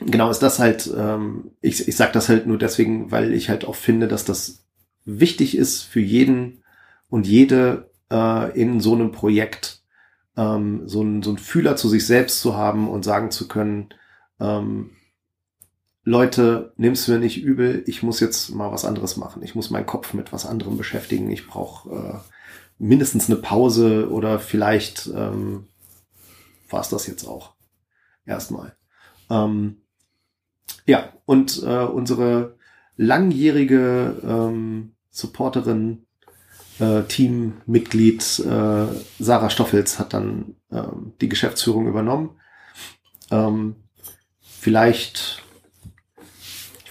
genau 0.04 0.30
ist 0.30 0.40
das 0.40 0.58
halt, 0.58 0.92
ähm, 0.96 1.52
ich, 1.60 1.86
ich 1.86 1.94
sag 1.94 2.12
das 2.12 2.28
halt 2.28 2.48
nur 2.48 2.58
deswegen, 2.58 3.12
weil 3.12 3.32
ich 3.32 3.48
halt 3.48 3.64
auch 3.64 3.76
finde, 3.76 4.08
dass 4.08 4.24
das 4.24 4.64
wichtig 5.04 5.56
ist 5.56 5.82
für 5.82 6.00
jeden 6.00 6.64
und 7.08 7.24
jede 7.28 7.88
äh, 8.10 8.60
in 8.60 8.80
so 8.80 8.94
einem 8.94 9.12
Projekt 9.12 9.82
ähm, 10.36 10.82
so, 10.88 11.02
ein, 11.02 11.22
so 11.22 11.30
ein 11.30 11.38
Fühler 11.38 11.76
zu 11.76 11.88
sich 11.88 12.04
selbst 12.04 12.40
zu 12.40 12.56
haben 12.56 12.88
und 12.88 13.04
sagen 13.04 13.30
zu 13.30 13.46
können, 13.46 13.90
ähm, 14.40 14.90
Leute, 16.04 16.72
nimm's 16.76 17.06
mir 17.06 17.18
nicht 17.18 17.42
übel, 17.42 17.84
ich 17.86 18.02
muss 18.02 18.18
jetzt 18.20 18.50
mal 18.50 18.72
was 18.72 18.84
anderes 18.84 19.16
machen. 19.16 19.42
Ich 19.42 19.54
muss 19.54 19.70
meinen 19.70 19.86
Kopf 19.86 20.14
mit 20.14 20.32
was 20.32 20.46
anderem 20.46 20.76
beschäftigen. 20.76 21.30
Ich 21.30 21.46
brauche 21.46 21.90
äh, 21.90 22.18
mindestens 22.78 23.30
eine 23.30 23.38
Pause 23.38 24.10
oder 24.10 24.40
vielleicht 24.40 25.06
ähm, 25.14 25.68
war 26.70 26.80
es 26.80 26.88
das 26.88 27.06
jetzt 27.06 27.26
auch. 27.26 27.54
Erstmal. 28.26 28.74
Ähm, 29.30 29.82
ja, 30.86 31.12
und 31.24 31.62
äh, 31.62 31.84
unsere 31.84 32.56
langjährige 32.96 34.16
ähm, 34.24 34.94
Supporterin, 35.10 36.06
äh, 36.78 37.02
Teammitglied 37.02 38.40
äh, 38.40 38.86
Sarah 39.18 39.50
Stoffels 39.50 39.98
hat 39.98 40.14
dann 40.14 40.56
ähm, 40.70 41.12
die 41.20 41.28
Geschäftsführung 41.28 41.86
übernommen. 41.86 42.30
Ähm, 43.30 43.76
vielleicht, 44.40 45.41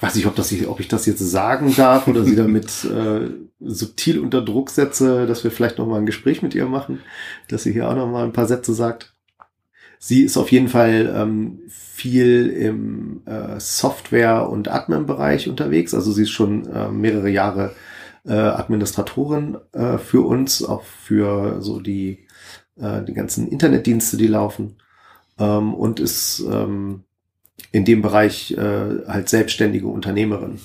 ich 0.01 0.07
ich 0.07 0.07
weiß 0.07 0.15
nicht, 0.15 0.25
ob, 0.25 0.35
das, 0.35 0.67
ob 0.67 0.79
ich 0.79 0.87
das 0.87 1.05
jetzt 1.05 1.19
sagen 1.19 1.75
darf 1.75 2.07
oder 2.07 2.23
sie 2.23 2.35
damit 2.35 2.83
äh, 2.85 3.29
subtil 3.59 4.19
unter 4.19 4.41
Druck 4.41 4.71
setze, 4.71 5.27
dass 5.27 5.43
wir 5.43 5.51
vielleicht 5.51 5.77
noch 5.77 5.85
mal 5.85 5.99
ein 5.99 6.07
Gespräch 6.07 6.41
mit 6.41 6.55
ihr 6.55 6.65
machen, 6.65 7.01
dass 7.49 7.63
sie 7.63 7.71
hier 7.71 7.87
auch 7.87 7.95
noch 7.95 8.09
mal 8.09 8.23
ein 8.23 8.33
paar 8.33 8.47
Sätze 8.47 8.73
sagt. 8.73 9.13
Sie 9.99 10.23
ist 10.23 10.37
auf 10.37 10.51
jeden 10.51 10.69
Fall 10.69 11.13
ähm, 11.15 11.59
viel 11.69 12.47
im 12.47 13.21
äh, 13.27 13.59
Software- 13.59 14.49
und 14.49 14.69
Admin-Bereich 14.69 15.47
unterwegs. 15.47 15.93
Also 15.93 16.11
sie 16.11 16.23
ist 16.23 16.31
schon 16.31 16.65
äh, 16.65 16.89
mehrere 16.89 17.29
Jahre 17.29 17.75
äh, 18.25 18.33
Administratorin 18.33 19.59
äh, 19.73 19.99
für 19.99 20.25
uns, 20.25 20.63
auch 20.63 20.81
für 20.83 21.61
so 21.61 21.79
die, 21.79 22.25
äh, 22.79 23.03
die 23.03 23.13
ganzen 23.13 23.47
Internetdienste, 23.47 24.17
die 24.17 24.25
laufen. 24.25 24.77
Ähm, 25.37 25.75
und 25.75 25.99
ist 25.99 26.39
ähm, 26.39 27.03
in 27.71 27.85
dem 27.85 28.01
Bereich 28.01 28.51
äh, 28.51 29.05
halt 29.07 29.29
selbstständige 29.29 29.87
Unternehmerin. 29.87 30.59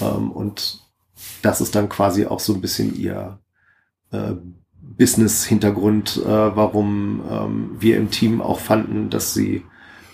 Ähm, 0.00 0.30
und 0.30 0.80
das 1.42 1.60
ist 1.60 1.74
dann 1.74 1.88
quasi 1.88 2.26
auch 2.26 2.40
so 2.40 2.54
ein 2.54 2.60
bisschen 2.60 2.96
ihr 2.96 3.38
äh, 4.10 4.32
Business-Hintergrund, 4.80 6.18
äh, 6.24 6.28
warum 6.28 7.22
ähm, 7.30 7.76
wir 7.78 7.96
im 7.96 8.10
Team 8.10 8.40
auch 8.40 8.58
fanden, 8.60 9.10
dass 9.10 9.34
sie 9.34 9.64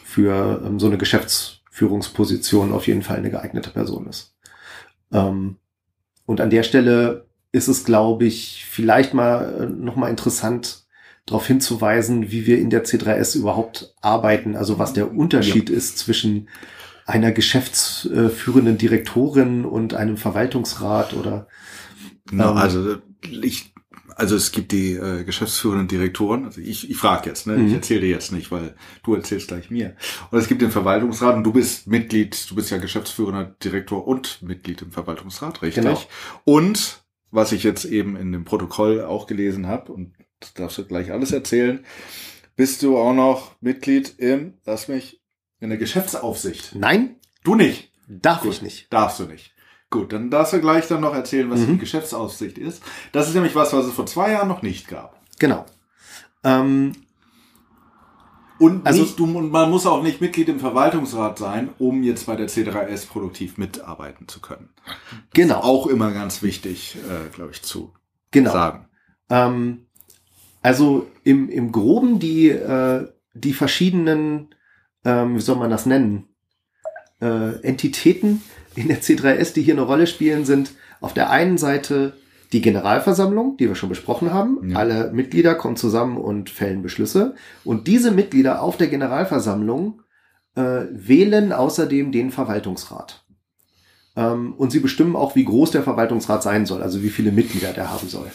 für 0.04 0.62
ähm, 0.64 0.78
so 0.78 0.86
eine 0.86 0.98
Geschäftsführungsposition 0.98 2.72
auf 2.72 2.86
jeden 2.86 3.02
Fall 3.02 3.16
eine 3.16 3.30
geeignete 3.30 3.70
Person 3.70 4.06
ist. 4.06 4.34
Ähm, 5.12 5.56
und 6.26 6.40
an 6.40 6.50
der 6.50 6.62
Stelle 6.62 7.26
ist 7.52 7.68
es, 7.68 7.84
glaube 7.84 8.26
ich, 8.26 8.66
vielleicht 8.68 9.14
mal 9.14 9.62
äh, 9.62 9.66
nochmal 9.66 10.10
interessant, 10.10 10.86
darauf 11.28 11.46
hinzuweisen, 11.46 12.30
wie 12.30 12.46
wir 12.46 12.58
in 12.58 12.70
der 12.70 12.84
C3S 12.84 13.36
überhaupt 13.36 13.94
arbeiten, 14.00 14.56
also 14.56 14.78
was 14.78 14.92
der 14.92 15.12
Unterschied 15.12 15.70
ja. 15.70 15.76
ist 15.76 15.98
zwischen 15.98 16.48
einer 17.06 17.32
geschäftsführenden 17.32 18.78
Direktorin 18.78 19.64
und 19.64 19.94
einem 19.94 20.16
Verwaltungsrat 20.16 21.14
oder 21.14 21.48
no, 22.30 22.50
ähm, 22.50 22.56
also 22.56 22.96
ich 23.22 23.72
also 24.14 24.34
es 24.34 24.50
gibt 24.50 24.72
die 24.72 24.94
äh, 24.94 25.22
geschäftsführenden 25.22 25.86
Direktoren, 25.86 26.44
also 26.44 26.60
ich, 26.60 26.90
ich 26.90 26.96
frage 26.96 27.30
jetzt, 27.30 27.46
ne? 27.46 27.56
Mhm. 27.56 27.68
ich 27.68 27.74
erzähle 27.74 28.00
dir 28.00 28.08
jetzt 28.08 28.32
nicht, 28.32 28.50
weil 28.50 28.74
du 29.04 29.14
erzählst 29.14 29.46
gleich 29.46 29.70
mir. 29.70 29.94
Und 30.32 30.38
es 30.38 30.48
gibt 30.48 30.60
den 30.60 30.72
Verwaltungsrat 30.72 31.36
und 31.36 31.44
du 31.44 31.52
bist 31.52 31.86
Mitglied, 31.86 32.50
du 32.50 32.56
bist 32.56 32.70
ja 32.70 32.78
geschäftsführender 32.78 33.44
Direktor 33.62 34.08
und 34.08 34.42
Mitglied 34.42 34.82
im 34.82 34.90
Verwaltungsrat, 34.90 35.62
richtig? 35.62 35.84
Genau. 35.84 36.02
Und 36.42 37.04
was 37.30 37.52
ich 37.52 37.62
jetzt 37.62 37.84
eben 37.84 38.16
in 38.16 38.32
dem 38.32 38.44
Protokoll 38.44 39.02
auch 39.02 39.28
gelesen 39.28 39.68
habe, 39.68 39.92
und 39.92 40.14
das 40.40 40.54
darfst 40.54 40.78
du 40.78 40.84
gleich 40.84 41.12
alles 41.12 41.32
erzählen, 41.32 41.84
bist 42.56 42.82
du 42.82 42.98
auch 42.98 43.14
noch 43.14 43.52
Mitglied 43.60 44.18
im, 44.18 44.54
lass 44.64 44.88
mich, 44.88 45.20
in 45.60 45.70
der 45.70 45.78
Geschäftsaufsicht. 45.78 46.74
Nein. 46.74 47.16
Du 47.44 47.54
nicht. 47.54 47.92
Darf 48.08 48.42
Gut, 48.42 48.52
ich 48.52 48.62
nicht. 48.62 48.92
Darfst 48.92 49.20
du 49.20 49.24
nicht. 49.24 49.54
Gut, 49.90 50.12
dann 50.12 50.30
darfst 50.30 50.52
du 50.52 50.60
gleich 50.60 50.86
dann 50.86 51.00
noch 51.00 51.14
erzählen, 51.14 51.50
was 51.50 51.60
mhm. 51.60 51.72
die 51.72 51.78
Geschäftsaussicht 51.78 52.58
ist. 52.58 52.82
Das 53.12 53.28
ist 53.28 53.34
nämlich 53.34 53.54
was, 53.54 53.72
was 53.72 53.86
es 53.86 53.92
vor 53.92 54.06
zwei 54.06 54.32
Jahren 54.32 54.48
noch 54.48 54.62
nicht 54.62 54.88
gab. 54.88 55.20
Genau. 55.38 55.64
Ähm, 56.44 56.92
und 58.58 58.86
also, 58.86 59.02
nicht, 59.02 59.18
du, 59.18 59.26
man 59.26 59.70
muss 59.70 59.86
auch 59.86 60.02
nicht 60.02 60.20
Mitglied 60.20 60.48
im 60.48 60.60
Verwaltungsrat 60.60 61.38
sein, 61.38 61.70
um 61.78 62.02
jetzt 62.02 62.26
bei 62.26 62.36
der 62.36 62.48
C3S 62.48 63.06
produktiv 63.06 63.56
mitarbeiten 63.56 64.26
zu 64.28 64.40
können. 64.40 64.70
Genau. 65.32 65.60
auch 65.60 65.86
immer 65.86 66.10
ganz 66.12 66.42
wichtig, 66.42 66.96
äh, 67.08 67.34
glaube 67.34 67.52
ich, 67.52 67.62
zu 67.62 67.94
genau. 68.30 68.52
sagen. 68.52 68.88
Ähm, 69.30 69.86
also 70.62 71.06
im, 71.24 71.48
im 71.48 71.72
Groben 71.72 72.18
die, 72.18 72.48
äh, 72.48 73.06
die 73.34 73.52
verschiedenen, 73.52 74.54
ähm, 75.04 75.36
wie 75.36 75.40
soll 75.40 75.56
man 75.56 75.70
das 75.70 75.86
nennen, 75.86 76.28
äh, 77.20 77.60
Entitäten, 77.62 78.42
in 78.74 78.88
der 78.88 79.02
C3S, 79.02 79.54
die 79.54 79.62
hier 79.62 79.74
eine 79.74 79.82
Rolle 79.82 80.06
spielen, 80.06 80.44
sind 80.44 80.72
auf 81.00 81.14
der 81.14 81.30
einen 81.30 81.58
Seite 81.58 82.14
die 82.52 82.60
Generalversammlung, 82.60 83.56
die 83.56 83.68
wir 83.68 83.74
schon 83.74 83.88
besprochen 83.88 84.32
haben. 84.32 84.70
Ja. 84.70 84.78
Alle 84.78 85.12
Mitglieder 85.12 85.54
kommen 85.54 85.76
zusammen 85.76 86.16
und 86.16 86.48
fällen 86.48 86.82
Beschlüsse. 86.82 87.34
Und 87.64 87.86
diese 87.86 88.10
Mitglieder 88.10 88.62
auf 88.62 88.76
der 88.76 88.86
Generalversammlung 88.86 90.02
äh, 90.54 90.86
wählen 90.90 91.52
außerdem 91.52 92.10
den 92.10 92.30
Verwaltungsrat. 92.30 93.24
Ähm, 94.16 94.54
und 94.54 94.70
sie 94.70 94.80
bestimmen 94.80 95.14
auch, 95.14 95.36
wie 95.36 95.44
groß 95.44 95.72
der 95.72 95.82
Verwaltungsrat 95.82 96.42
sein 96.42 96.64
soll, 96.64 96.82
also 96.82 97.02
wie 97.02 97.10
viele 97.10 97.32
Mitglieder 97.32 97.72
der 97.72 97.92
haben 97.92 98.08
soll. 98.08 98.30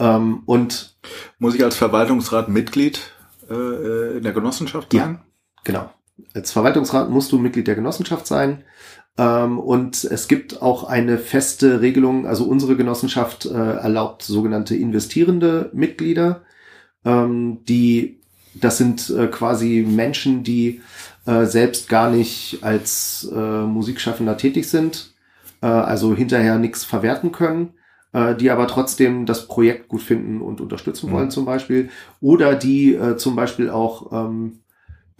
Ähm, 0.00 0.42
und 0.46 0.96
muss 1.38 1.54
ich 1.54 1.62
als 1.62 1.76
Verwaltungsrat 1.76 2.48
Mitglied 2.48 3.00
äh, 3.48 4.16
in 4.16 4.22
der 4.22 4.32
Genossenschaft 4.32 4.92
sein? 4.92 5.00
Ja, 5.00 5.24
genau. 5.62 5.90
Als 6.34 6.50
Verwaltungsrat 6.50 7.10
musst 7.10 7.30
du 7.30 7.38
Mitglied 7.38 7.68
der 7.68 7.74
Genossenschaft 7.74 8.26
sein. 8.26 8.64
Ähm, 9.18 9.58
und 9.58 10.04
es 10.04 10.26
gibt 10.26 10.62
auch 10.62 10.84
eine 10.84 11.18
feste 11.18 11.82
Regelung, 11.82 12.26
also 12.26 12.44
unsere 12.44 12.76
Genossenschaft 12.76 13.44
äh, 13.44 13.52
erlaubt 13.52 14.22
sogenannte 14.22 14.74
investierende 14.74 15.70
Mitglieder, 15.74 16.42
ähm, 17.04 17.64
die, 17.66 18.20
das 18.54 18.78
sind 18.78 19.10
äh, 19.10 19.26
quasi 19.26 19.84
Menschen, 19.86 20.42
die 20.44 20.80
äh, 21.26 21.44
selbst 21.44 21.88
gar 21.88 22.10
nicht 22.10 22.58
als 22.62 23.30
äh, 23.30 23.62
Musikschaffender 23.62 24.36
tätig 24.38 24.68
sind, 24.68 25.12
äh, 25.60 25.66
also 25.66 26.14
hinterher 26.14 26.58
nichts 26.58 26.84
verwerten 26.84 27.32
können, 27.32 27.74
äh, 28.12 28.34
die 28.34 28.50
aber 28.50 28.66
trotzdem 28.66 29.26
das 29.26 29.46
Projekt 29.46 29.88
gut 29.88 30.02
finden 30.02 30.40
und 30.40 30.60
unterstützen 30.60 31.10
wollen 31.10 31.26
mhm. 31.26 31.30
zum 31.30 31.44
Beispiel, 31.44 31.90
oder 32.20 32.54
die 32.54 32.94
äh, 32.94 33.16
zum 33.16 33.36
Beispiel 33.36 33.70
auch 33.70 34.12
ähm, 34.12 34.60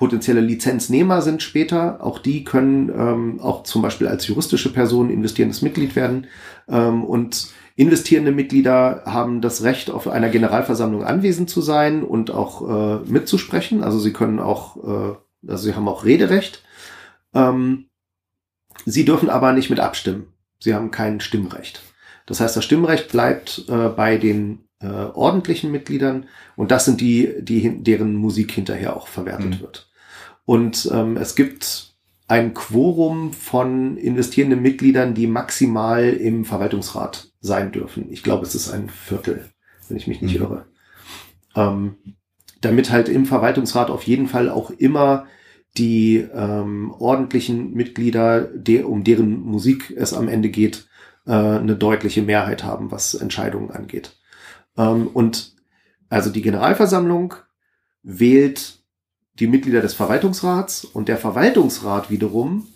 potenzielle 0.00 0.40
Lizenznehmer 0.40 1.20
sind 1.20 1.42
später. 1.42 2.03
Auch 2.03 2.18
die 2.18 2.42
können 2.42 2.88
ähm, 2.88 3.40
auch 3.40 3.64
zum 3.64 3.83
Beispiel 3.83 4.09
als 4.09 4.26
juristische 4.26 4.72
Person 4.72 5.11
investierendes 5.11 5.61
Mitglied 5.61 5.94
werden. 5.94 6.26
Ähm, 6.68 7.05
und 7.05 7.53
investierende 7.76 8.33
Mitglieder 8.33 9.03
haben 9.05 9.42
das 9.42 9.62
Recht, 9.62 9.90
auf 9.90 10.09
einer 10.09 10.31
Generalversammlung 10.31 11.05
anwesend 11.05 11.50
zu 11.50 11.61
sein 11.61 12.03
und 12.03 12.31
auch 12.31 12.68
äh, 12.68 13.11
mitzusprechen. 13.11 13.85
Also 13.85 13.98
sie 13.98 14.12
können 14.12 14.38
auch, 14.40 14.76
äh, 14.79 15.16
also 15.48 15.64
sie 15.64 15.74
haben 15.74 15.87
auch 15.87 16.05
Rederecht. 16.05 16.64
Ähm, 17.35 17.90
sie 18.87 19.05
dürfen 19.05 19.29
aber 19.29 19.53
nicht 19.53 19.68
mit 19.68 19.81
abstimmen. 19.81 20.33
Sie 20.61 20.74
haben 20.74 20.90
kein 20.90 21.20
Stimmrecht. 21.20 21.83
Das 22.31 22.38
heißt, 22.38 22.57
das 22.57 22.64
Stimmrecht 22.64 23.11
bleibt 23.11 23.64
äh, 23.69 23.88
bei 23.88 24.16
den 24.16 24.61
äh, 24.81 24.87
ordentlichen 24.87 25.73
Mitgliedern 25.73 26.27
und 26.55 26.71
das 26.71 26.85
sind 26.85 27.01
die, 27.01 27.35
die 27.40 27.83
deren 27.83 28.14
Musik 28.14 28.53
hinterher 28.53 28.97
auch 28.97 29.09
verwertet 29.09 29.57
mhm. 29.57 29.61
wird. 29.61 29.90
Und 30.45 30.88
ähm, 30.93 31.16
es 31.16 31.35
gibt 31.35 31.97
ein 32.29 32.55
Quorum 32.55 33.33
von 33.33 33.97
investierenden 33.97 34.62
Mitgliedern, 34.62 35.12
die 35.12 35.27
maximal 35.27 36.09
im 36.09 36.45
Verwaltungsrat 36.45 37.33
sein 37.40 37.73
dürfen. 37.73 38.07
Ich 38.12 38.23
glaube, 38.23 38.47
es 38.47 38.55
ist 38.55 38.71
ein 38.71 38.88
Viertel, 38.88 39.51
wenn 39.88 39.97
ich 39.97 40.07
mich 40.07 40.23
nicht 40.23 40.37
mhm. 40.37 40.43
irre. 40.43 40.66
Ähm, 41.57 41.97
damit 42.61 42.93
halt 42.93 43.09
im 43.09 43.27
Verwaltungsrat 43.27 43.90
auf 43.90 44.05
jeden 44.05 44.29
Fall 44.29 44.49
auch 44.49 44.71
immer 44.71 45.27
die 45.77 46.25
ähm, 46.33 46.93
ordentlichen 46.97 47.75
Mitglieder, 47.75 48.43
der, 48.43 48.88
um 48.88 49.03
deren 49.03 49.40
Musik 49.40 49.93
es 49.97 50.14
am 50.14 50.29
Ende 50.29 50.51
geht, 50.51 50.87
äh, 51.26 51.33
eine 51.33 51.76
deutliche 51.76 52.22
Mehrheit 52.22 52.64
haben, 52.64 52.90
was 52.90 53.14
Entscheidungen 53.14 53.70
angeht. 53.70 54.16
Ähm, 54.76 55.09
und 55.09 55.54
also 56.09 56.30
die 56.30 56.42
Generalversammlung 56.42 57.35
wählt 58.02 58.78
die 59.35 59.46
Mitglieder 59.46 59.80
des 59.80 59.94
Verwaltungsrats 59.94 60.85
und 60.85 61.09
der 61.09 61.16
Verwaltungsrat 61.16 62.11
wiederum 62.11 62.66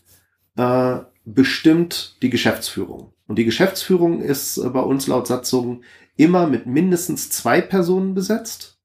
äh, 0.57 0.99
bestimmt 1.25 2.17
die 2.23 2.31
Geschäftsführung. 2.31 3.13
Und 3.27 3.37
die 3.37 3.45
Geschäftsführung 3.45 4.21
ist 4.21 4.59
äh, 4.59 4.69
bei 4.69 4.81
uns 4.81 5.07
laut 5.07 5.27
Satzung 5.27 5.83
immer 6.17 6.47
mit 6.47 6.67
mindestens 6.67 7.31
zwei 7.31 7.61
Personen 7.61 8.15
besetzt, 8.15 8.79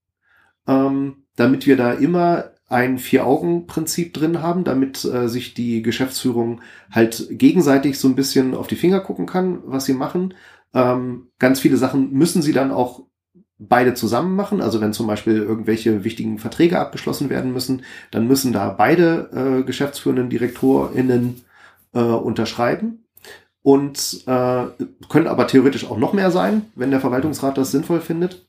ähm, 0.67 1.25
damit 1.35 1.67
wir 1.67 1.77
da 1.77 1.93
immer 1.93 2.51
ein 2.69 2.99
Vier-Augen-Prinzip 2.99 4.13
drin 4.13 4.41
haben, 4.41 4.63
damit 4.63 5.03
äh, 5.03 5.27
sich 5.27 5.53
die 5.53 5.81
Geschäftsführung 5.81 6.61
halt 6.91 7.27
gegenseitig 7.31 7.99
so 7.99 8.07
ein 8.07 8.15
bisschen 8.15 8.55
auf 8.55 8.67
die 8.67 8.75
Finger 8.75 8.99
gucken 8.99 9.25
kann, 9.25 9.59
was 9.65 9.85
sie 9.85 9.93
machen. 9.93 10.35
Ähm, 10.73 11.27
ganz 11.39 11.59
viele 11.59 11.77
Sachen 11.77 12.13
müssen 12.13 12.41
sie 12.43 12.53
dann 12.53 12.71
auch 12.71 13.03
beide 13.57 13.95
zusammen 13.95 14.35
machen. 14.35 14.61
Also 14.61 14.81
wenn 14.81 14.93
zum 14.93 15.07
Beispiel 15.07 15.37
irgendwelche 15.37 16.03
wichtigen 16.03 16.37
Verträge 16.37 16.79
abgeschlossen 16.79 17.29
werden 17.29 17.51
müssen, 17.51 17.83
dann 18.11 18.27
müssen 18.27 18.53
da 18.53 18.69
beide 18.69 19.59
äh, 19.61 19.63
geschäftsführenden 19.63 20.29
DirektorInnen 20.29 21.41
äh, 21.93 21.99
unterschreiben 21.99 23.03
und 23.61 24.23
äh, 24.27 24.65
können 25.09 25.27
aber 25.27 25.47
theoretisch 25.47 25.85
auch 25.85 25.97
noch 25.97 26.13
mehr 26.13 26.31
sein, 26.31 26.67
wenn 26.75 26.91
der 26.91 27.01
Verwaltungsrat 27.01 27.57
das 27.57 27.71
sinnvoll 27.71 27.99
findet. 27.99 28.47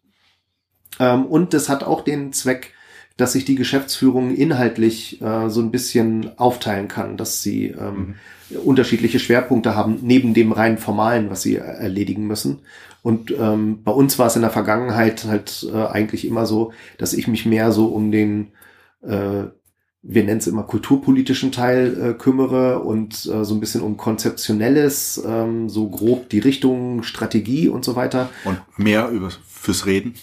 Ähm, 0.98 1.26
und 1.26 1.54
das 1.54 1.68
hat 1.68 1.82
auch 1.82 2.02
den 2.02 2.32
Zweck, 2.32 2.74
dass 3.16 3.32
sich 3.32 3.44
die 3.44 3.54
Geschäftsführung 3.54 4.34
inhaltlich 4.34 5.20
äh, 5.20 5.48
so 5.48 5.60
ein 5.60 5.70
bisschen 5.70 6.38
aufteilen 6.38 6.88
kann, 6.88 7.16
dass 7.16 7.42
sie 7.42 7.66
ähm, 7.66 8.16
mhm. 8.50 8.56
unterschiedliche 8.60 9.18
Schwerpunkte 9.18 9.74
haben, 9.74 9.98
neben 10.02 10.34
dem 10.34 10.52
rein 10.52 10.78
formalen, 10.78 11.30
was 11.30 11.42
sie 11.42 11.56
erledigen 11.56 12.26
müssen. 12.26 12.60
Und 13.02 13.30
ähm, 13.38 13.82
bei 13.82 13.92
uns 13.92 14.18
war 14.18 14.26
es 14.26 14.36
in 14.36 14.42
der 14.42 14.50
Vergangenheit 14.50 15.24
halt 15.24 15.66
äh, 15.72 15.86
eigentlich 15.86 16.26
immer 16.26 16.46
so, 16.46 16.72
dass 16.98 17.12
ich 17.12 17.28
mich 17.28 17.46
mehr 17.46 17.72
so 17.72 17.86
um 17.86 18.10
den 18.10 18.48
äh, 19.02 19.44
wir 20.02 20.24
nennen 20.24 20.38
es 20.38 20.46
immer 20.46 20.62
kulturpolitischen 20.62 21.52
Teil 21.52 22.00
äh, 22.00 22.14
kümmere 22.14 22.80
und 22.80 23.14
äh, 23.26 23.44
so 23.44 23.54
ein 23.54 23.60
bisschen 23.60 23.82
um 23.82 23.96
konzeptionelles, 23.96 25.22
ähm, 25.26 25.68
so 25.68 25.88
grob 25.88 26.30
die 26.30 26.38
Richtung, 26.38 27.02
Strategie 27.02 27.68
und 27.68 27.84
so 27.84 27.96
weiter. 27.96 28.30
Und 28.44 28.60
mehr 28.78 29.10
über 29.10 29.30
fürs 29.46 29.86
Reden. 29.86 30.14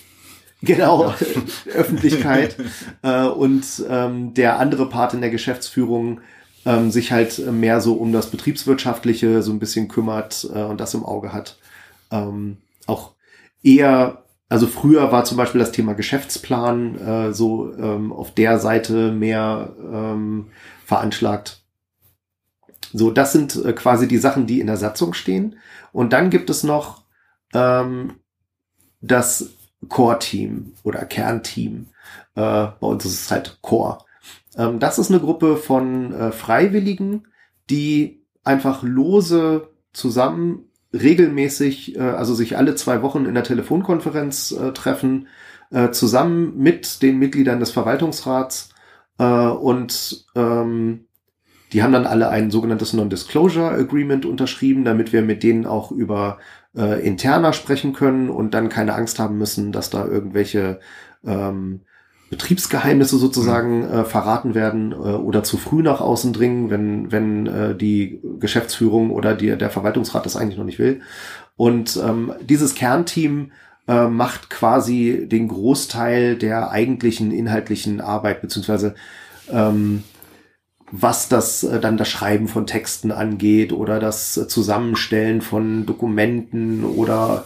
Genau, 0.62 1.14
Öffentlichkeit. 1.74 2.56
äh, 3.04 3.26
und 3.26 3.66
ähm, 3.90 4.34
der 4.34 4.60
andere 4.60 4.90
Part 4.90 5.14
in 5.14 5.22
der 5.22 5.30
Geschäftsführung 5.30 6.22
ähm, 6.66 6.92
sich 6.92 7.12
halt 7.12 7.40
mehr 7.52 7.80
so 7.82 7.94
um 7.94 8.12
das 8.12 8.32
Betriebswirtschaftliche 8.32 9.42
so 9.42 9.52
ein 9.52 9.60
bisschen 9.60 9.88
kümmert 9.88 10.50
äh, 10.54 10.64
und 10.64 10.80
das 10.80 10.94
im 10.94 11.06
Auge 11.06 11.34
hat. 11.34 11.58
Ähm, 12.12 12.58
auch 12.88 13.14
eher 13.64 14.24
also 14.50 14.68
früher 14.68 15.12
war 15.12 15.26
zum 15.26 15.38
Beispiel 15.38 15.60
das 15.60 15.72
Thema 15.72 15.94
Geschäftsplan 15.94 16.98
äh, 17.00 17.34
so 17.34 17.74
ähm, 17.74 18.14
auf 18.14 18.34
der 18.34 18.60
Seite 18.60 19.12
mehr 19.12 19.76
ähm, 19.80 20.48
veranschlagt. 20.86 21.64
So, 22.94 23.12
das 23.12 23.34
sind 23.34 23.56
äh, 23.66 23.74
quasi 23.74 24.08
die 24.08 24.18
Sachen, 24.18 24.48
die 24.48 24.62
in 24.62 24.68
der 24.68 24.78
Satzung 24.78 25.14
stehen. 25.14 25.58
Und 25.92 26.14
dann 26.14 26.30
gibt 26.30 26.50
es 26.50 26.64
noch 26.64 27.04
ähm, 27.54 28.14
das 29.02 29.57
Core-Team 29.88 30.74
oder 30.84 31.06
Kernteam. 31.06 31.88
Äh, 32.36 32.68
bei 32.80 32.88
uns 32.88 33.06
ist 33.06 33.22
es 33.22 33.32
halt 33.32 33.60
Core. 33.62 34.00
Ähm, 34.58 34.80
das 34.80 35.00
ist 35.00 35.10
eine 35.12 35.20
Gruppe 35.20 35.58
von 35.58 36.14
äh, 36.14 36.32
Freiwilligen, 36.32 37.28
die 37.70 38.24
einfach 38.44 38.84
lose 38.84 39.70
zusammen 39.94 40.66
regelmäßig, 40.94 41.96
äh, 41.98 42.00
also 42.00 42.34
sich 42.34 42.58
alle 42.58 42.76
zwei 42.76 43.02
Wochen 43.02 43.26
in 43.26 43.34
der 43.34 43.44
Telefonkonferenz 43.44 44.52
äh, 44.52 44.72
treffen, 44.72 45.28
äh, 45.72 45.92
zusammen 45.92 46.58
mit 46.58 47.02
den 47.02 47.20
Mitgliedern 47.20 47.60
des 47.60 47.72
Verwaltungsrats 47.72 48.70
äh, 49.20 49.26
und 49.26 50.26
ähm, 50.36 51.08
die 51.74 51.84
haben 51.84 51.92
dann 51.92 52.08
alle 52.08 52.30
ein 52.30 52.50
sogenanntes 52.50 52.94
Non-Disclosure 52.94 53.72
Agreement 53.72 54.26
unterschrieben, 54.26 54.86
damit 54.86 55.12
wir 55.12 55.22
mit 55.22 55.44
denen 55.44 55.66
auch 55.66 55.92
über 55.92 56.38
äh, 56.78 57.06
interner 57.06 57.54
sprechen 57.54 57.94
können 57.94 58.30
und 58.30 58.54
dann 58.54 58.70
keine 58.70 58.94
Angst 58.94 59.20
haben 59.20 59.38
müssen, 59.38 59.72
dass 59.72 59.90
da 59.90 60.06
irgendwelche 60.06 60.80
ähm, 61.26 61.82
Betriebsgeheimnisse 62.30 63.18
sozusagen 63.18 63.84
äh, 63.84 64.04
verraten 64.04 64.54
werden 64.54 64.92
äh, 64.92 64.96
oder 64.96 65.44
zu 65.44 65.58
früh 65.58 65.82
nach 65.82 66.02
außen 66.02 66.34
dringen, 66.34 66.70
wenn, 66.70 67.12
wenn 67.12 67.48
äh, 67.48 67.76
die 67.76 68.22
Geschäftsführung 68.40 69.12
oder 69.12 69.34
die, 69.34 69.58
der 69.58 69.70
Verwaltungsrat 69.70 70.26
das 70.26 70.36
eigentlich 70.36 70.58
noch 70.58 70.66
nicht 70.66 70.80
will. 70.80 71.02
Und 71.56 71.98
ähm, 71.98 72.34
dieses 72.42 72.76
Kernteam 72.76 73.52
äh, 73.88 74.08
macht 74.08 74.50
quasi 74.50 75.28
den 75.30 75.48
Großteil 75.48 76.36
der 76.36 76.72
eigentlichen 76.72 77.32
inhaltlichen 77.32 78.02
Arbeit, 78.02 78.42
beziehungsweise 78.42 78.96
ähm, 79.50 80.04
was 80.92 81.30
das 81.30 81.64
äh, 81.64 81.80
dann 81.80 81.98
das 81.98 82.10
Schreiben 82.10 82.48
von 82.48 82.66
Texten 82.66 83.12
angeht 83.12 83.74
oder 83.74 84.00
das 84.00 84.34
Zusammenstellen 84.48 85.42
von 85.42 85.86
Dokumenten 85.86 86.86
oder 86.86 87.46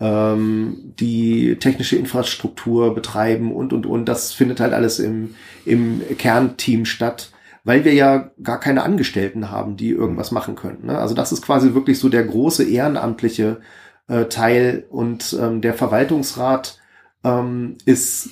ähm, 0.00 0.94
die 0.98 1.56
technische 1.56 1.96
Infrastruktur 1.96 2.94
betreiben 2.94 3.52
und, 3.52 3.72
und, 3.72 3.86
und. 3.86 4.06
Das 4.06 4.32
findet 4.32 4.60
halt 4.60 4.72
alles 4.72 4.98
im, 4.98 5.34
im 5.64 6.02
Kernteam 6.18 6.84
statt, 6.84 7.30
weil 7.64 7.84
wir 7.84 7.94
ja 7.94 8.30
gar 8.42 8.60
keine 8.60 8.82
Angestellten 8.82 9.50
haben, 9.50 9.76
die 9.76 9.90
irgendwas 9.90 10.30
machen 10.30 10.56
können. 10.56 10.86
Ne? 10.86 10.98
Also 10.98 11.14
das 11.14 11.32
ist 11.32 11.42
quasi 11.42 11.74
wirklich 11.74 11.98
so 11.98 12.08
der 12.08 12.24
große 12.24 12.64
ehrenamtliche 12.64 13.60
äh, 14.08 14.26
Teil 14.26 14.84
und 14.90 15.36
ähm, 15.40 15.60
der 15.60 15.74
Verwaltungsrat 15.74 16.78
ähm, 17.24 17.78
ist, 17.86 18.30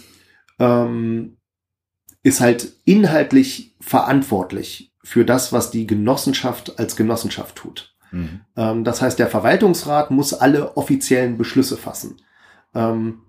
ähm, 0.59 1.39
ist 2.23 2.41
halt 2.41 2.73
inhaltlich 2.85 3.75
verantwortlich 3.81 4.93
für 5.03 5.25
das, 5.25 5.53
was 5.53 5.71
die 5.71 5.87
Genossenschaft 5.87 6.79
als 6.79 6.97
Genossenschaft 6.97 7.57
tut. 7.57 7.95
Mhm. 8.13 8.41
Ähm, 8.57 8.85
das 8.85 9.03
heißt, 9.03 9.19
der 9.19 9.29
Verwaltungsrat 9.29 10.11
muss 10.11 10.35
alle 10.35 10.77
offiziellen 10.77 11.37
Beschlüsse 11.37 11.77
fassen. 11.77 12.17
Ähm, 12.75 13.23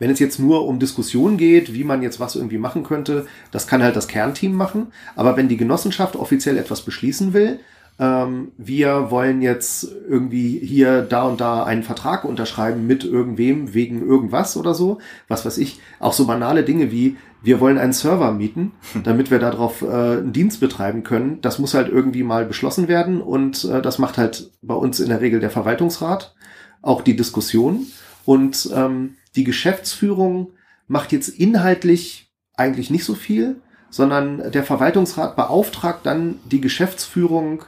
wenn 0.00 0.10
es 0.10 0.18
jetzt 0.18 0.40
nur 0.40 0.66
um 0.66 0.80
Diskussionen 0.80 1.36
geht, 1.36 1.74
wie 1.74 1.84
man 1.84 2.02
jetzt 2.02 2.18
was 2.18 2.34
irgendwie 2.34 2.58
machen 2.58 2.82
könnte, 2.82 3.26
das 3.50 3.66
kann 3.66 3.82
halt 3.82 3.96
das 3.96 4.08
Kernteam 4.08 4.54
machen. 4.54 4.92
Aber 5.14 5.36
wenn 5.36 5.48
die 5.48 5.58
Genossenschaft 5.58 6.16
offiziell 6.16 6.56
etwas 6.56 6.82
beschließen 6.82 7.34
will, 7.34 7.60
ähm, 8.00 8.52
wir 8.56 9.10
wollen 9.10 9.42
jetzt 9.42 9.86
irgendwie 10.08 10.58
hier 10.58 11.02
da 11.02 11.24
und 11.24 11.40
da 11.40 11.64
einen 11.64 11.82
Vertrag 11.82 12.24
unterschreiben 12.24 12.86
mit 12.86 13.04
irgendwem 13.04 13.74
wegen 13.74 14.04
irgendwas 14.04 14.56
oder 14.56 14.74
so, 14.74 14.98
was 15.28 15.44
weiß 15.44 15.58
ich, 15.58 15.80
auch 16.00 16.14
so 16.14 16.26
banale 16.26 16.64
Dinge 16.64 16.90
wie 16.90 17.16
wir 17.42 17.58
wollen 17.60 17.78
einen 17.78 17.92
Server 17.92 18.32
mieten, 18.32 18.72
damit 19.04 19.30
wir 19.30 19.38
darauf 19.38 19.82
äh, 19.82 19.86
einen 19.86 20.32
Dienst 20.32 20.60
betreiben 20.60 21.04
können. 21.04 21.40
Das 21.42 21.58
muss 21.58 21.74
halt 21.74 21.88
irgendwie 21.88 22.22
mal 22.22 22.44
beschlossen 22.44 22.88
werden 22.88 23.20
und 23.20 23.64
äh, 23.64 23.82
das 23.82 23.98
macht 23.98 24.18
halt 24.18 24.50
bei 24.62 24.74
uns 24.74 24.98
in 24.98 25.10
der 25.10 25.20
Regel 25.20 25.40
der 25.40 25.50
Verwaltungsrat, 25.50 26.34
auch 26.82 27.02
die 27.02 27.16
Diskussion 27.16 27.86
und 28.24 28.70
ähm, 28.74 29.16
die 29.36 29.44
Geschäftsführung 29.44 30.52
macht 30.88 31.12
jetzt 31.12 31.28
inhaltlich 31.28 32.32
eigentlich 32.56 32.90
nicht 32.90 33.04
so 33.04 33.14
viel, 33.14 33.60
sondern 33.90 34.50
der 34.52 34.64
Verwaltungsrat 34.64 35.36
beauftragt 35.36 36.00
dann 36.04 36.38
die 36.50 36.60
Geschäftsführung, 36.60 37.64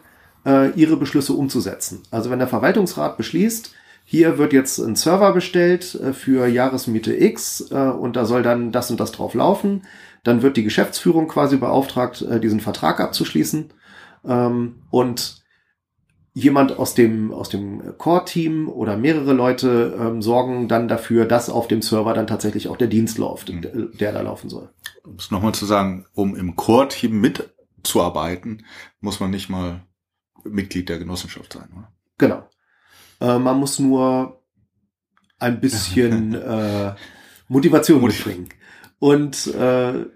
äh, 0.46 0.70
ihre 0.72 0.96
Beschlüsse 0.96 1.32
umzusetzen. 1.32 2.02
Also 2.10 2.30
wenn 2.30 2.38
der 2.38 2.48
Verwaltungsrat 2.48 3.16
beschließt, 3.16 3.74
hier 4.04 4.38
wird 4.38 4.52
jetzt 4.52 4.78
ein 4.78 4.96
Server 4.96 5.32
bestellt 5.32 5.94
äh, 5.94 6.12
für 6.12 6.46
Jahresmiete 6.46 7.14
X 7.14 7.70
äh, 7.70 7.74
und 7.74 8.16
da 8.16 8.24
soll 8.24 8.42
dann 8.42 8.72
das 8.72 8.90
und 8.90 9.00
das 9.00 9.12
drauf 9.12 9.34
laufen. 9.34 9.82
Dann 10.24 10.42
wird 10.42 10.56
die 10.56 10.64
Geschäftsführung 10.64 11.28
quasi 11.28 11.56
beauftragt, 11.56 12.22
äh, 12.22 12.40
diesen 12.40 12.60
Vertrag 12.60 13.00
abzuschließen. 13.00 13.72
Ähm, 14.24 14.82
und 14.90 15.42
jemand 16.34 16.78
aus 16.78 16.94
dem, 16.94 17.32
aus 17.32 17.48
dem 17.48 17.96
Core-Team 17.98 18.68
oder 18.68 18.96
mehrere 18.96 19.32
Leute 19.32 19.98
ähm, 20.00 20.22
sorgen 20.22 20.68
dann 20.68 20.88
dafür, 20.88 21.26
dass 21.26 21.50
auf 21.50 21.68
dem 21.68 21.82
Server 21.82 22.14
dann 22.14 22.26
tatsächlich 22.26 22.68
auch 22.68 22.76
der 22.76 22.88
Dienst 22.88 23.18
läuft, 23.18 23.52
mhm. 23.52 23.90
der 23.98 24.12
da 24.12 24.20
laufen 24.22 24.48
soll. 24.48 24.70
Um 25.04 25.16
es 25.16 25.30
nochmal 25.30 25.54
zu 25.54 25.66
sagen, 25.66 26.06
um 26.14 26.34
im 26.36 26.56
Core-Team 26.56 27.20
mitzuarbeiten, 27.20 28.64
muss 29.00 29.20
man 29.20 29.30
nicht 29.30 29.50
mal 29.50 29.82
Mitglied 30.44 30.88
der 30.88 30.98
Genossenschaft 30.98 31.52
sein, 31.52 31.68
oder? 31.72 31.92
Genau. 32.18 32.48
Äh, 33.20 33.38
man 33.38 33.58
muss 33.58 33.78
nur 33.78 34.42
ein 35.38 35.60
bisschen 35.60 36.34
äh, 36.42 36.94
Motivation 37.48 38.02
mitbringen. 38.02 38.48
Und 38.98 39.48
äh, 39.54 40.06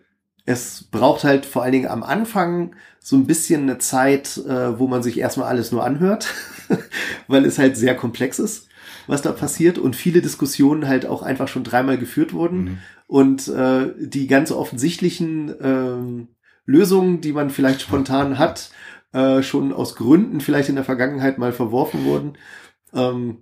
es 0.44 0.84
braucht 0.84 1.24
halt 1.24 1.44
vor 1.44 1.62
allen 1.62 1.72
Dingen 1.72 1.88
am 1.88 2.02
Anfang 2.02 2.76
so 3.00 3.16
ein 3.16 3.26
bisschen 3.26 3.62
eine 3.62 3.78
Zeit, 3.78 4.36
äh, 4.38 4.78
wo 4.78 4.86
man 4.86 5.02
sich 5.02 5.18
erstmal 5.18 5.48
alles 5.48 5.72
nur 5.72 5.84
anhört, 5.84 6.32
weil 7.28 7.44
es 7.44 7.58
halt 7.58 7.76
sehr 7.76 7.96
komplex 7.96 8.38
ist, 8.38 8.68
was 9.06 9.22
da 9.22 9.32
passiert 9.32 9.78
und 9.78 9.96
viele 9.96 10.22
Diskussionen 10.22 10.88
halt 10.88 11.06
auch 11.06 11.22
einfach 11.22 11.48
schon 11.48 11.64
dreimal 11.64 11.98
geführt 11.98 12.32
wurden 12.32 12.58
mhm. 12.58 12.78
und 13.06 13.48
äh, 13.48 13.92
die 13.98 14.26
ganz 14.28 14.52
offensichtlichen 14.52 15.60
äh, 15.60 16.26
Lösungen, 16.64 17.20
die 17.20 17.32
man 17.32 17.50
vielleicht 17.50 17.82
spontan 17.82 18.38
hat, 18.38 18.70
äh, 19.16 19.42
schon 19.42 19.72
aus 19.72 19.96
Gründen 19.96 20.40
vielleicht 20.40 20.68
in 20.68 20.74
der 20.74 20.84
Vergangenheit 20.84 21.38
mal 21.38 21.52
verworfen 21.52 22.04
wurden. 22.04 22.36
Ähm, 22.92 23.38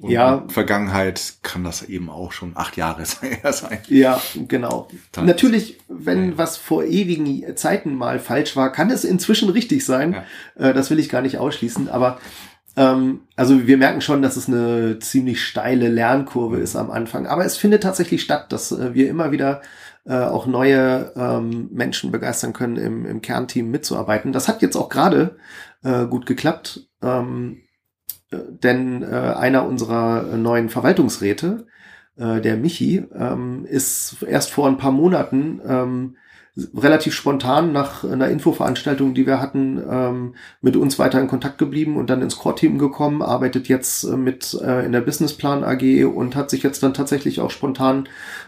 und 0.00 0.10
ja. 0.10 0.44
Vergangenheit 0.48 1.34
kann 1.42 1.64
das 1.64 1.82
eben 1.82 2.08
auch 2.08 2.32
schon 2.32 2.52
acht 2.54 2.78
Jahre 2.78 3.04
sein. 3.52 3.78
Ja, 3.88 4.20
genau. 4.48 4.88
Das 5.12 5.24
Natürlich, 5.24 5.78
wenn 5.88 6.30
ja. 6.30 6.38
was 6.38 6.56
vor 6.56 6.84
ewigen 6.84 7.56
Zeiten 7.56 7.94
mal 7.94 8.18
falsch 8.18 8.56
war, 8.56 8.72
kann 8.72 8.90
es 8.90 9.04
inzwischen 9.04 9.50
richtig 9.50 9.84
sein. 9.84 10.24
Ja. 10.58 10.70
Äh, 10.70 10.72
das 10.72 10.90
will 10.90 10.98
ich 10.98 11.10
gar 11.10 11.20
nicht 11.20 11.36
ausschließen. 11.36 11.90
Aber 11.90 12.18
ähm, 12.76 13.20
also 13.36 13.66
wir 13.66 13.76
merken 13.76 14.00
schon, 14.00 14.22
dass 14.22 14.36
es 14.36 14.48
eine 14.48 14.98
ziemlich 14.98 15.44
steile 15.44 15.88
Lernkurve 15.88 16.56
ist 16.56 16.74
am 16.74 16.90
Anfang. 16.90 17.26
Aber 17.26 17.44
es 17.44 17.58
findet 17.58 17.82
tatsächlich 17.82 18.22
statt, 18.22 18.50
dass 18.50 18.72
äh, 18.72 18.94
wir 18.94 19.10
immer 19.10 19.30
wieder 19.30 19.60
äh, 20.04 20.14
auch 20.14 20.46
neue 20.46 21.12
ähm, 21.16 21.68
Menschen 21.72 22.10
begeistern 22.10 22.52
können, 22.52 22.76
im, 22.76 23.06
im 23.06 23.22
Kernteam 23.22 23.70
mitzuarbeiten. 23.70 24.32
Das 24.32 24.48
hat 24.48 24.62
jetzt 24.62 24.76
auch 24.76 24.88
gerade 24.88 25.36
äh, 25.82 26.06
gut 26.06 26.26
geklappt. 26.26 26.88
Ähm, 27.02 27.62
denn 28.30 29.02
äh, 29.02 29.06
einer 29.06 29.66
unserer 29.66 30.22
neuen 30.36 30.70
Verwaltungsräte, 30.70 31.66
äh, 32.16 32.40
der 32.40 32.56
Michi, 32.56 33.04
ähm, 33.14 33.64
ist 33.66 34.22
erst 34.22 34.50
vor 34.50 34.68
ein 34.68 34.78
paar 34.78 34.92
Monaten 34.92 35.60
ähm, 35.66 36.16
relativ 36.74 37.14
spontan 37.14 37.72
nach 37.72 38.04
einer 38.04 38.28
Infoveranstaltung, 38.28 39.14
die 39.14 39.26
wir 39.26 39.40
hatten, 39.40 39.82
ähm, 39.88 40.34
mit 40.60 40.76
uns 40.76 40.98
weiter 40.98 41.18
in 41.18 41.26
Kontakt 41.26 41.56
geblieben 41.56 41.96
und 41.96 42.10
dann 42.10 42.20
ins 42.20 42.36
Core-Team 42.36 42.78
gekommen, 42.78 43.22
arbeitet 43.22 43.68
jetzt 43.68 44.04
äh, 44.04 44.16
mit 44.16 44.58
äh, 44.62 44.84
in 44.84 44.92
der 44.92 45.00
Businessplan 45.00 45.64
AG 45.64 46.04
und 46.04 46.36
hat 46.36 46.50
sich 46.50 46.62
jetzt 46.62 46.82
dann 46.82 46.92
tatsächlich 46.92 47.40
auch 47.40 47.50
spontan 47.50 48.06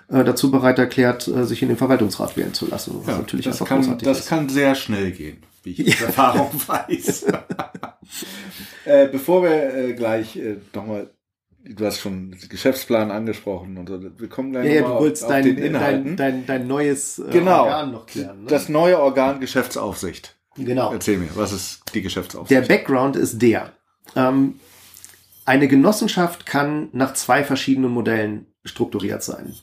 äh, 0.08 0.22
dazu 0.22 0.50
bereit 0.50 0.78
erklärt, 0.78 1.26
äh, 1.28 1.44
sich 1.44 1.62
in 1.62 1.68
den 1.68 1.78
Verwaltungsrat 1.78 2.36
wählen 2.36 2.52
zu 2.52 2.68
lassen. 2.68 2.94
Was 3.00 3.06
ja, 3.06 3.18
natürlich 3.18 3.46
das 3.46 3.64
kann, 3.64 3.98
das 3.98 4.20
ist. 4.20 4.28
kann 4.28 4.48
sehr 4.48 4.74
schnell 4.74 5.10
gehen 5.12 5.38
wie 5.62 5.70
ich 5.70 5.94
aus 5.96 6.02
Erfahrung 6.02 6.50
weiß. 6.66 7.24
äh, 8.84 9.08
bevor 9.08 9.44
wir 9.44 9.74
äh, 9.74 9.94
gleich 9.94 10.38
nochmal 10.74 11.08
du 11.64 11.86
hast 11.86 12.00
schon 12.00 12.30
den 12.32 12.48
Geschäftsplan 12.48 13.10
angesprochen 13.10 13.76
und 13.76 13.88
so. 13.88 14.00
Wir 14.02 14.28
kommen 14.28 14.52
gleich 14.52 14.66
Ja, 14.66 14.72
ja, 14.72 14.82
du 14.82 14.88
wolltest 14.88 15.24
auf, 15.24 15.30
auf 15.30 15.34
dein, 15.34 15.44
den 15.44 15.56
dein, 15.56 15.66
Inhalten. 15.66 16.16
dein, 16.16 16.46
dein 16.46 16.66
neues 16.66 17.18
äh, 17.18 17.30
genau. 17.30 17.64
Organ 17.64 17.92
noch 17.92 18.06
klären. 18.06 18.42
Ne? 18.42 18.48
Das 18.48 18.68
neue 18.68 18.98
Organ 18.98 19.40
Geschäftsaufsicht. 19.40 20.36
genau. 20.56 20.92
Erzähl 20.92 21.18
mir, 21.18 21.28
was 21.34 21.52
ist 21.52 21.82
die 21.94 22.02
Geschäftsaufsicht? 22.02 22.50
Der 22.50 22.66
Background 22.66 23.16
ist 23.16 23.40
der. 23.40 23.72
Ähm, 24.14 24.60
eine 25.44 25.68
Genossenschaft 25.68 26.46
kann 26.46 26.88
nach 26.92 27.14
zwei 27.14 27.44
verschiedenen 27.44 27.90
Modellen 27.90 28.46
strukturiert 28.64 29.22
sein. 29.22 29.54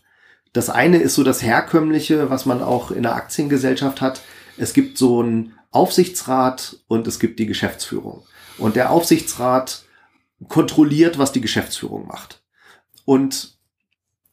Das 0.54 0.70
eine 0.70 0.98
ist 0.98 1.16
so 1.16 1.24
das 1.24 1.42
herkömmliche, 1.42 2.30
was 2.30 2.46
man 2.46 2.62
auch 2.62 2.92
in 2.92 3.04
der 3.04 3.16
Aktiengesellschaft 3.16 4.02
hat. 4.02 4.22
Es 4.58 4.74
gibt 4.74 4.98
so 4.98 5.22
einen 5.22 5.54
Aufsichtsrat 5.72 6.78
und 6.88 7.08
es 7.08 7.20
gibt 7.20 7.40
die 7.40 7.46
Geschäftsführung. 7.46 8.24
Und 8.58 8.76
der 8.76 8.92
Aufsichtsrat 8.92 9.86
kontrolliert, 10.48 11.18
was 11.18 11.32
die 11.32 11.42
Geschäftsführung 11.42 12.08
macht. 12.08 12.44
Und 13.06 13.58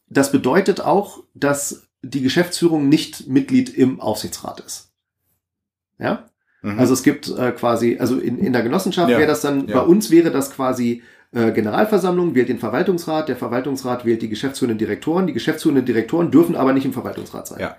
das 0.08 0.32
bedeutet 0.32 0.80
auch, 0.80 1.22
dass 1.34 1.88
die 2.02 2.22
Geschäftsführung 2.22 2.88
nicht 2.88 3.28
Mitglied 3.28 3.68
im 3.68 4.00
Aufsichtsrat 4.00 4.60
ist. 4.60 4.92
Ja? 5.98 6.28
Mhm. 6.62 6.78
Also 6.78 6.94
es 6.94 7.02
gibt 7.02 7.28
äh, 7.28 7.52
quasi, 7.52 7.98
also 7.98 8.18
in, 8.18 8.38
in 8.38 8.52
der 8.52 8.62
Genossenschaft 8.62 9.10
Ja, 9.10 9.18
wäre 9.18 9.28
das 9.28 9.40
dann, 9.40 9.68
ja. 9.68 9.80
bei 9.80 9.86
uns 9.86 10.10
wäre 10.10 10.30
das 10.30 10.50
quasi 10.50 11.02
äh, 11.32 11.52
Generalversammlung 11.52 12.34
wählt 12.34 12.48
den 12.48 12.58
Verwaltungsrat, 12.58 13.28
der 13.28 13.36
Verwaltungsrat 13.36 14.04
wählt 14.04 14.22
die 14.22 14.28
geschäftsführenden 14.28 14.78
Direktoren, 14.78 15.26
die 15.26 15.32
geschäftsführenden 15.32 15.84
Direktoren 15.84 16.30
dürfen 16.30 16.56
aber 16.56 16.72
nicht 16.72 16.86
im 16.86 16.92
Verwaltungsrat 16.92 17.46
sein. 17.46 17.60
Ja. 17.60 17.76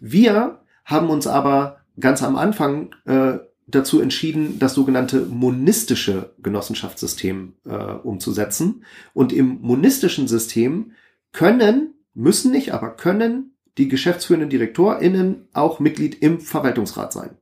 Wir 0.00 0.60
haben 0.84 1.10
uns 1.10 1.26
aber 1.26 1.80
ganz 2.00 2.22
am 2.22 2.36
Anfang 2.36 2.94
äh, 3.04 3.38
dazu 3.68 4.00
entschieden, 4.00 4.58
das 4.58 4.74
sogenannte 4.74 5.26
monistische 5.26 6.34
Genossenschaftssystem 6.42 7.54
äh, 7.64 7.74
umzusetzen. 7.74 8.84
Und 9.12 9.32
im 9.32 9.60
monistischen 9.60 10.26
System 10.26 10.92
können, 11.32 11.94
müssen 12.14 12.50
nicht, 12.50 12.72
aber 12.72 12.96
können 12.96 13.56
die 13.76 13.88
geschäftsführenden 13.88 14.50
DirektorInnen 14.50 15.48
auch 15.52 15.80
Mitglied 15.80 16.20
im 16.20 16.40
Verwaltungsrat 16.40 17.12
sein. 17.12 17.36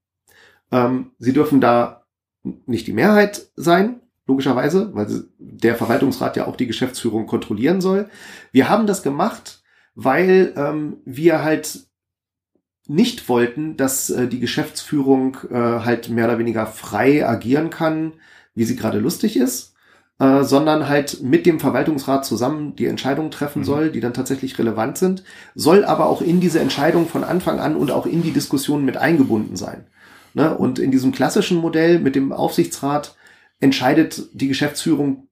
Ähm, 0.73 1.13
sie 1.19 1.33
dürfen 1.33 1.61
da 1.61 2.05
nicht 2.43 2.87
die 2.87 2.93
Mehrheit 2.93 3.49
sein, 3.55 4.01
logischerweise, 4.27 4.95
weil 4.95 5.25
der 5.39 5.77
Verwaltungsrat 5.77 6.37
ja 6.37 6.47
auch 6.47 6.57
die 6.57 6.67
Geschäftsführung 6.67 7.27
kontrollieren 7.27 7.81
soll. 7.81 8.11
Wir 8.53 8.69
haben 8.69 8.87
das 8.87 9.03
gemacht, 9.03 9.63
weil 9.95 10.53
ähm, 10.57 10.99
wir 11.05 11.43
halt 11.43 11.87
nicht 12.89 13.29
wollten, 13.29 13.77
dass 13.77 14.11
äh, 14.11 14.29
die 14.29 14.41
Geschäftsführung 14.41 15.37
äh, 15.51 15.55
halt 15.55 16.09
mehr 16.09 16.27
oder 16.27 16.39
weniger 16.39 16.67
frei 16.67 17.27
agieren 17.27 17.71
kann, 17.71 18.13
wie 18.55 18.65
sie 18.65 18.77
gerade 18.77 18.99
lustig 18.99 19.37
ist, 19.37 19.75
äh, 20.19 20.43
sondern 20.45 20.89
halt 20.89 21.23
mit 21.23 21.47
dem 21.47 21.61
Verwaltungsrat 21.61 22.25
zusammen 22.25 22.75
die 22.77 22.87
Entscheidungen 22.87 23.31
treffen 23.31 23.61
Mhm. 23.61 23.65
soll, 23.65 23.91
die 23.91 24.01
dann 24.01 24.15
tatsächlich 24.15 24.59
relevant 24.59 24.99
sind, 24.99 25.25
soll 25.55 25.85
aber 25.85 26.07
auch 26.07 26.23
in 26.23 26.41
diese 26.41 26.61
Entscheidung 26.61 27.07
von 27.09 27.25
Anfang 27.25 27.61
an 27.61 27.77
und 27.77 27.91
auch 27.91 28.07
in 28.07 28.23
die 28.23 28.31
Diskussion 28.33 28.85
mit 28.85 28.97
eingebunden 28.97 29.57
sein. 29.57 29.87
Ne? 30.35 30.57
Und 30.57 30.79
in 30.79 30.91
diesem 30.91 31.13
klassischen 31.13 31.59
Modell 31.59 31.99
mit 31.99 32.15
dem 32.15 32.33
Aufsichtsrat 32.33 33.17
entscheidet 33.61 34.29
die 34.33 34.49
Geschäftsführung 34.49 35.29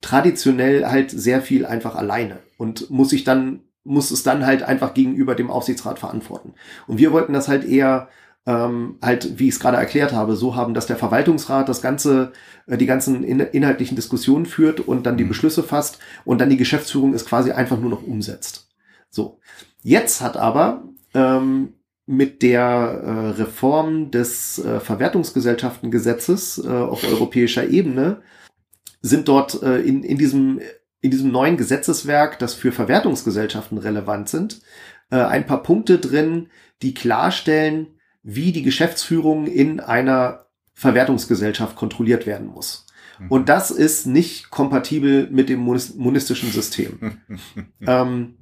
traditionell 0.00 0.86
halt 0.86 1.10
sehr 1.10 1.42
viel 1.42 1.66
einfach 1.66 1.96
alleine 1.96 2.38
und 2.56 2.90
muss 2.90 3.10
sich 3.10 3.24
dann 3.24 3.60
muss 3.88 4.10
es 4.10 4.22
dann 4.22 4.46
halt 4.46 4.62
einfach 4.62 4.94
gegenüber 4.94 5.34
dem 5.34 5.50
Aufsichtsrat 5.50 5.98
verantworten. 5.98 6.54
Und 6.86 6.98
wir 6.98 7.12
wollten 7.12 7.32
das 7.32 7.48
halt 7.48 7.64
eher 7.64 8.08
ähm, 8.46 8.96
halt, 9.02 9.38
wie 9.38 9.48
ich 9.48 9.54
es 9.54 9.60
gerade 9.60 9.76
erklärt 9.76 10.12
habe, 10.12 10.34
so 10.34 10.56
haben, 10.56 10.72
dass 10.72 10.86
der 10.86 10.96
Verwaltungsrat 10.96 11.68
das 11.68 11.82
ganze, 11.82 12.32
äh, 12.66 12.78
die 12.78 12.86
ganzen 12.86 13.22
in, 13.24 13.40
inhaltlichen 13.40 13.96
Diskussionen 13.96 14.46
führt 14.46 14.80
und 14.80 15.04
dann 15.04 15.16
die 15.16 15.24
Mhm. 15.24 15.28
Beschlüsse 15.28 15.62
fasst 15.62 15.98
und 16.24 16.40
dann 16.40 16.48
die 16.50 16.56
Geschäftsführung 16.56 17.12
es 17.12 17.26
quasi 17.26 17.50
einfach 17.50 17.78
nur 17.78 17.90
noch 17.90 18.02
umsetzt. 18.02 18.68
So. 19.10 19.38
Jetzt 19.82 20.22
hat 20.22 20.36
aber 20.36 20.84
ähm, 21.14 21.74
mit 22.06 22.42
der 22.42 22.62
äh, 22.62 23.28
Reform 23.40 24.10
des 24.10 24.58
äh, 24.58 24.80
Verwertungsgesellschaftengesetzes 24.80 26.64
äh, 26.64 26.68
auf 26.68 27.04
europäischer 27.04 27.68
Ebene 27.68 28.22
sind 29.02 29.28
dort 29.28 29.62
äh, 29.62 29.80
in, 29.80 30.02
in, 30.02 30.16
diesem, 30.16 30.60
in 31.00 31.10
diesem 31.10 31.30
neuen 31.30 31.56
Gesetzeswerk, 31.56 32.38
das 32.38 32.54
für 32.54 32.72
Verwertungsgesellschaften 32.72 33.78
relevant 33.78 34.28
sind, 34.28 34.60
äh, 35.10 35.16
ein 35.16 35.46
paar 35.46 35.62
Punkte 35.62 35.98
drin, 35.98 36.48
die 36.82 36.94
klarstellen, 36.94 37.98
wie 38.22 38.52
die 38.52 38.62
Geschäftsführung 38.62 39.46
in 39.46 39.80
einer 39.80 40.46
Verwertungsgesellschaft 40.74 41.76
kontrolliert 41.76 42.26
werden 42.26 42.48
muss. 42.48 42.86
Mhm. 43.18 43.28
Und 43.30 43.48
das 43.48 43.70
ist 43.70 44.06
nicht 44.06 44.50
kompatibel 44.50 45.28
mit 45.30 45.48
dem 45.48 45.60
monis- 45.64 45.96
monistischen 45.96 46.50
System. 46.50 47.18
Ähm, 47.86 48.34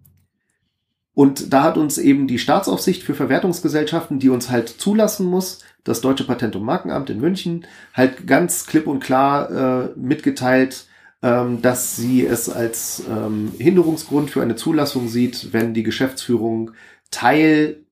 und 1.16 1.54
da 1.54 1.62
hat 1.62 1.78
uns 1.78 1.96
eben 1.96 2.26
die 2.26 2.38
Staatsaufsicht 2.38 3.02
für 3.02 3.14
Verwertungsgesellschaften, 3.14 4.18
die 4.18 4.28
uns 4.28 4.50
halt 4.50 4.68
zulassen 4.68 5.26
muss, 5.26 5.60
das 5.82 6.02
Deutsche 6.02 6.24
Patent- 6.24 6.56
und 6.56 6.62
Markenamt 6.62 7.08
in 7.08 7.20
München, 7.20 7.66
halt 7.94 8.26
ganz 8.26 8.66
klipp 8.66 8.86
und 8.86 9.00
klar 9.00 9.50
äh, 9.50 9.98
mitgeteilt, 9.98 10.86
ähm, 11.22 11.62
dass 11.62 11.96
sie 11.96 12.24
es 12.26 12.48
als 12.48 13.02
ähm, 13.08 13.52
Hinderungsgrund 13.58 14.30
für 14.30 14.42
eine 14.42 14.56
Zulassung 14.56 15.08
sieht, 15.08 15.52
wenn 15.52 15.74
die 15.74 15.82
Geschäftsführung 15.82 16.72
Teil 17.10 17.84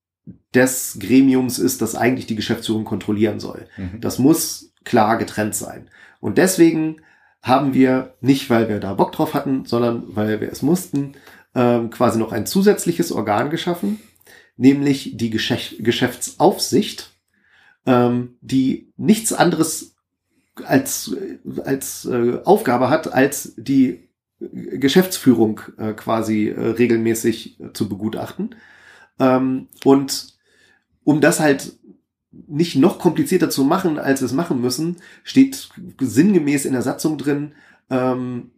des 0.54 0.98
Gremiums 1.00 1.58
ist, 1.58 1.82
das 1.82 1.94
eigentlich 1.94 2.26
die 2.26 2.36
Geschäftsführung 2.36 2.84
kontrollieren 2.84 3.40
soll. 3.40 3.66
Mhm. 3.76 4.00
Das 4.00 4.18
muss 4.18 4.72
klar 4.84 5.18
getrennt 5.18 5.54
sein. 5.54 5.88
Und 6.20 6.38
deswegen 6.38 7.00
haben 7.42 7.74
wir 7.74 8.14
nicht, 8.20 8.48
weil 8.50 8.68
wir 8.68 8.80
da 8.80 8.94
Bock 8.94 9.12
drauf 9.12 9.34
hatten, 9.34 9.66
sondern 9.66 10.04
weil 10.08 10.40
wir 10.40 10.50
es 10.50 10.62
mussten, 10.62 11.14
ähm, 11.54 11.90
quasi 11.90 12.18
noch 12.18 12.32
ein 12.32 12.46
zusätzliches 12.46 13.12
Organ 13.12 13.50
geschaffen, 13.50 14.00
nämlich 14.56 15.16
die 15.16 15.30
Geschäft 15.30 15.76
Geschäftsaufsicht, 15.78 17.12
ähm, 17.86 18.36
die 18.40 18.92
nichts 18.96 19.32
anderes 19.32 19.93
als, 20.64 21.14
als 21.64 22.04
äh, 22.04 22.38
Aufgabe 22.44 22.90
hat, 22.90 23.12
als 23.12 23.54
die 23.56 24.08
Geschäftsführung 24.40 25.60
äh, 25.78 25.92
quasi 25.92 26.48
äh, 26.48 26.60
regelmäßig 26.60 27.60
äh, 27.60 27.72
zu 27.72 27.88
begutachten. 27.88 28.54
Ähm, 29.18 29.68
und 29.84 30.34
um 31.04 31.20
das 31.20 31.40
halt 31.40 31.72
nicht 32.30 32.76
noch 32.76 32.98
komplizierter 32.98 33.48
zu 33.48 33.64
machen, 33.64 33.98
als 33.98 34.20
wir 34.20 34.26
es 34.26 34.32
machen 34.32 34.60
müssen, 34.60 34.96
steht 35.22 35.68
sinngemäß 36.00 36.64
in 36.64 36.72
der 36.72 36.82
Satzung 36.82 37.16
drin, 37.16 37.52
ähm, 37.90 38.50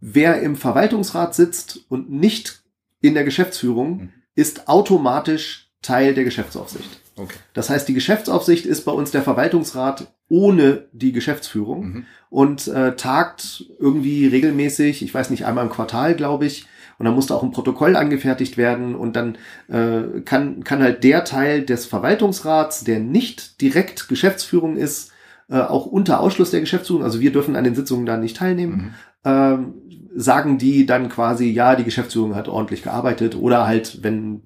wer 0.00 0.40
im 0.40 0.56
Verwaltungsrat 0.56 1.34
sitzt 1.34 1.84
und 1.88 2.10
nicht 2.10 2.62
in 3.00 3.14
der 3.14 3.24
Geschäftsführung, 3.24 3.96
Mhm. 3.98 4.12
ist 4.34 4.68
automatisch 4.68 5.70
Teil 5.82 6.14
der 6.14 6.24
Geschäftsaufsicht. 6.24 7.00
Okay. 7.16 7.36
Das 7.52 7.68
heißt, 7.70 7.88
die 7.88 7.94
Geschäftsaufsicht 7.94 8.66
ist 8.66 8.84
bei 8.84 8.92
uns 8.92 9.10
der 9.10 9.22
Verwaltungsrat 9.22 10.12
ohne 10.30 10.84
die 10.92 11.12
Geschäftsführung 11.12 11.84
Mhm. 11.86 12.04
und 12.30 12.68
äh, 12.68 12.96
tagt 12.96 13.66
irgendwie 13.78 14.26
regelmäßig, 14.26 15.02
ich 15.02 15.12
weiß 15.12 15.28
nicht, 15.28 15.44
einmal 15.44 15.64
im 15.66 15.70
Quartal, 15.70 16.14
glaube 16.14 16.46
ich. 16.46 16.66
Und 16.98 17.06
dann 17.06 17.14
muss 17.14 17.26
da 17.26 17.34
auch 17.34 17.42
ein 17.42 17.50
Protokoll 17.50 17.96
angefertigt 17.96 18.56
werden 18.58 18.94
und 18.94 19.16
dann 19.16 19.36
äh, 19.68 20.20
kann, 20.24 20.64
kann 20.64 20.82
halt 20.82 21.02
der 21.02 21.24
Teil 21.24 21.62
des 21.64 21.86
Verwaltungsrats, 21.86 22.84
der 22.84 23.00
nicht 23.00 23.60
direkt 23.60 24.08
Geschäftsführung 24.08 24.76
ist, 24.76 25.10
äh, 25.48 25.58
auch 25.58 25.86
unter 25.86 26.20
Ausschluss 26.20 26.50
der 26.50 26.60
Geschäftsführung, 26.60 27.02
also 27.02 27.20
wir 27.20 27.32
dürfen 27.32 27.56
an 27.56 27.64
den 27.64 27.74
Sitzungen 27.74 28.06
da 28.06 28.16
nicht 28.18 28.36
teilnehmen, 28.36 28.76
Mhm. 28.76 28.94
ähm, 29.24 29.74
sagen 30.14 30.58
die 30.58 30.86
dann 30.86 31.08
quasi, 31.08 31.50
ja, 31.50 31.74
die 31.74 31.84
Geschäftsführung 31.84 32.34
hat 32.36 32.48
ordentlich 32.48 32.82
gearbeitet 32.82 33.34
oder 33.34 33.66
halt, 33.66 34.02
wenn 34.02 34.42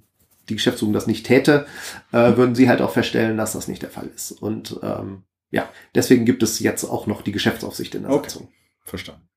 die 0.49 0.55
Geschäftsführung 0.55 0.93
das 0.95 1.07
nicht 1.09 1.27
täte, 1.27 1.67
äh, 2.13 2.37
würden 2.37 2.55
sie 2.55 2.69
halt 2.69 2.81
auch 2.83 2.91
feststellen, 2.93 3.37
dass 3.37 3.53
das 3.55 3.67
nicht 3.67 3.83
der 3.83 3.91
Fall 3.91 4.09
ist. 4.15 4.31
Und 4.33 4.79
ähm, 4.83 5.23
ja, 5.55 5.71
deswegen 5.95 6.25
gibt 6.25 6.43
es 6.43 6.59
jetzt 6.59 6.85
auch 6.85 7.07
noch 7.07 7.23
die 7.23 7.33
Geschäftsaufsicht 7.33 7.95
in 7.95 8.03
der 8.03 8.11
Okay. 8.11 8.29
Satzung. 8.29 8.49
Verstanden. 8.83 9.29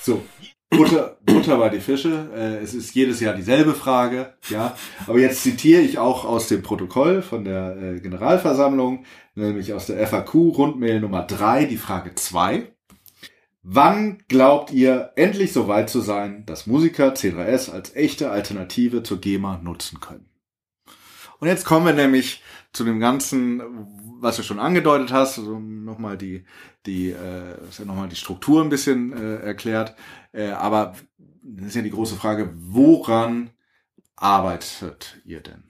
So, 0.00 0.22
Butter, 0.68 1.18
Butter 1.24 1.58
bei 1.58 1.68
die 1.68 1.80
Fische. 1.80 2.28
Äh, 2.34 2.56
es 2.62 2.74
ist 2.74 2.92
jedes 2.94 3.20
Jahr 3.20 3.34
dieselbe 3.34 3.74
Frage, 3.74 4.34
ja. 4.48 4.76
Aber 5.06 5.20
jetzt 5.20 5.44
zitiere 5.44 5.80
ich 5.80 5.98
auch 5.98 6.24
aus 6.24 6.48
dem 6.48 6.62
Protokoll 6.62 7.22
von 7.22 7.44
der 7.44 7.76
äh, 7.76 8.00
Generalversammlung, 8.00 9.04
nämlich 9.36 9.72
aus 9.72 9.86
der 9.86 10.04
FAQ 10.04 10.34
Rundmail 10.34 11.00
Nummer 11.00 11.22
drei, 11.22 11.66
die 11.66 11.76
Frage 11.76 12.16
zwei. 12.16 12.72
Wann 13.62 14.24
glaubt 14.26 14.72
ihr 14.72 15.12
endlich 15.14 15.52
so 15.52 15.68
weit 15.68 15.88
zu 15.88 16.00
sein, 16.00 16.44
dass 16.46 16.66
Musiker 16.66 17.14
C3S 17.14 17.70
als 17.70 17.94
echte 17.94 18.32
Alternative 18.32 19.04
zur 19.04 19.20
GEMA 19.20 19.60
nutzen 19.62 20.00
können? 20.00 20.31
Und 21.42 21.48
jetzt 21.48 21.64
kommen 21.64 21.84
wir 21.84 21.92
nämlich 21.92 22.40
zu 22.72 22.84
dem 22.84 23.00
Ganzen, 23.00 23.60
was 24.20 24.36
du 24.36 24.44
schon 24.44 24.60
angedeutet 24.60 25.10
hast, 25.10 25.40
also 25.40 25.58
nochmal 25.58 26.16
die, 26.16 26.44
die, 26.86 27.10
äh, 27.10 27.56
ja 27.76 27.84
nochmal 27.84 28.08
die 28.08 28.14
Struktur 28.14 28.62
ein 28.62 28.68
bisschen 28.68 29.12
äh, 29.12 29.44
erklärt. 29.44 29.96
Äh, 30.30 30.50
aber 30.50 30.94
das 31.42 31.66
ist 31.66 31.74
ja 31.74 31.82
die 31.82 31.90
große 31.90 32.14
Frage, 32.14 32.54
woran 32.54 33.50
arbeitet 34.14 35.16
ihr 35.24 35.40
denn 35.40 35.64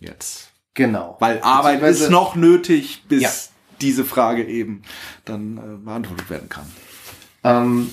jetzt? 0.00 0.50
Genau. 0.74 1.16
Weil 1.18 1.40
Arbeit 1.40 1.80
ist 1.80 2.10
noch 2.10 2.36
nötig 2.36 3.04
bis 3.08 3.22
Ja. 3.22 3.30
diese 3.80 4.04
Frage 4.04 4.44
eben 4.44 4.82
dann 5.24 5.56
äh, 5.56 5.82
beantwortet 5.82 6.28
werden 6.28 6.50
kann. 6.50 6.70
Ähm, 7.42 7.88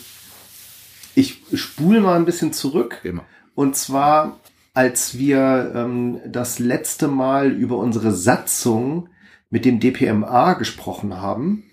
ich 1.15 1.41
spule 1.53 2.01
mal 2.01 2.17
ein 2.17 2.25
bisschen 2.25 2.51
zurück. 2.51 2.99
Immer. 3.05 3.23
Und 3.55 3.77
zwar, 3.77 4.40
als 4.73 5.17
wir 5.17 5.73
ähm, 5.75 6.19
das 6.25 6.59
letzte 6.59 7.07
Mal 7.07 7.51
über 7.51 7.77
unsere 7.77 8.13
Satzung 8.13 9.09
mit 9.49 9.65
dem 9.65 9.79
DPMA 9.79 10.53
gesprochen 10.53 11.21
haben, 11.21 11.63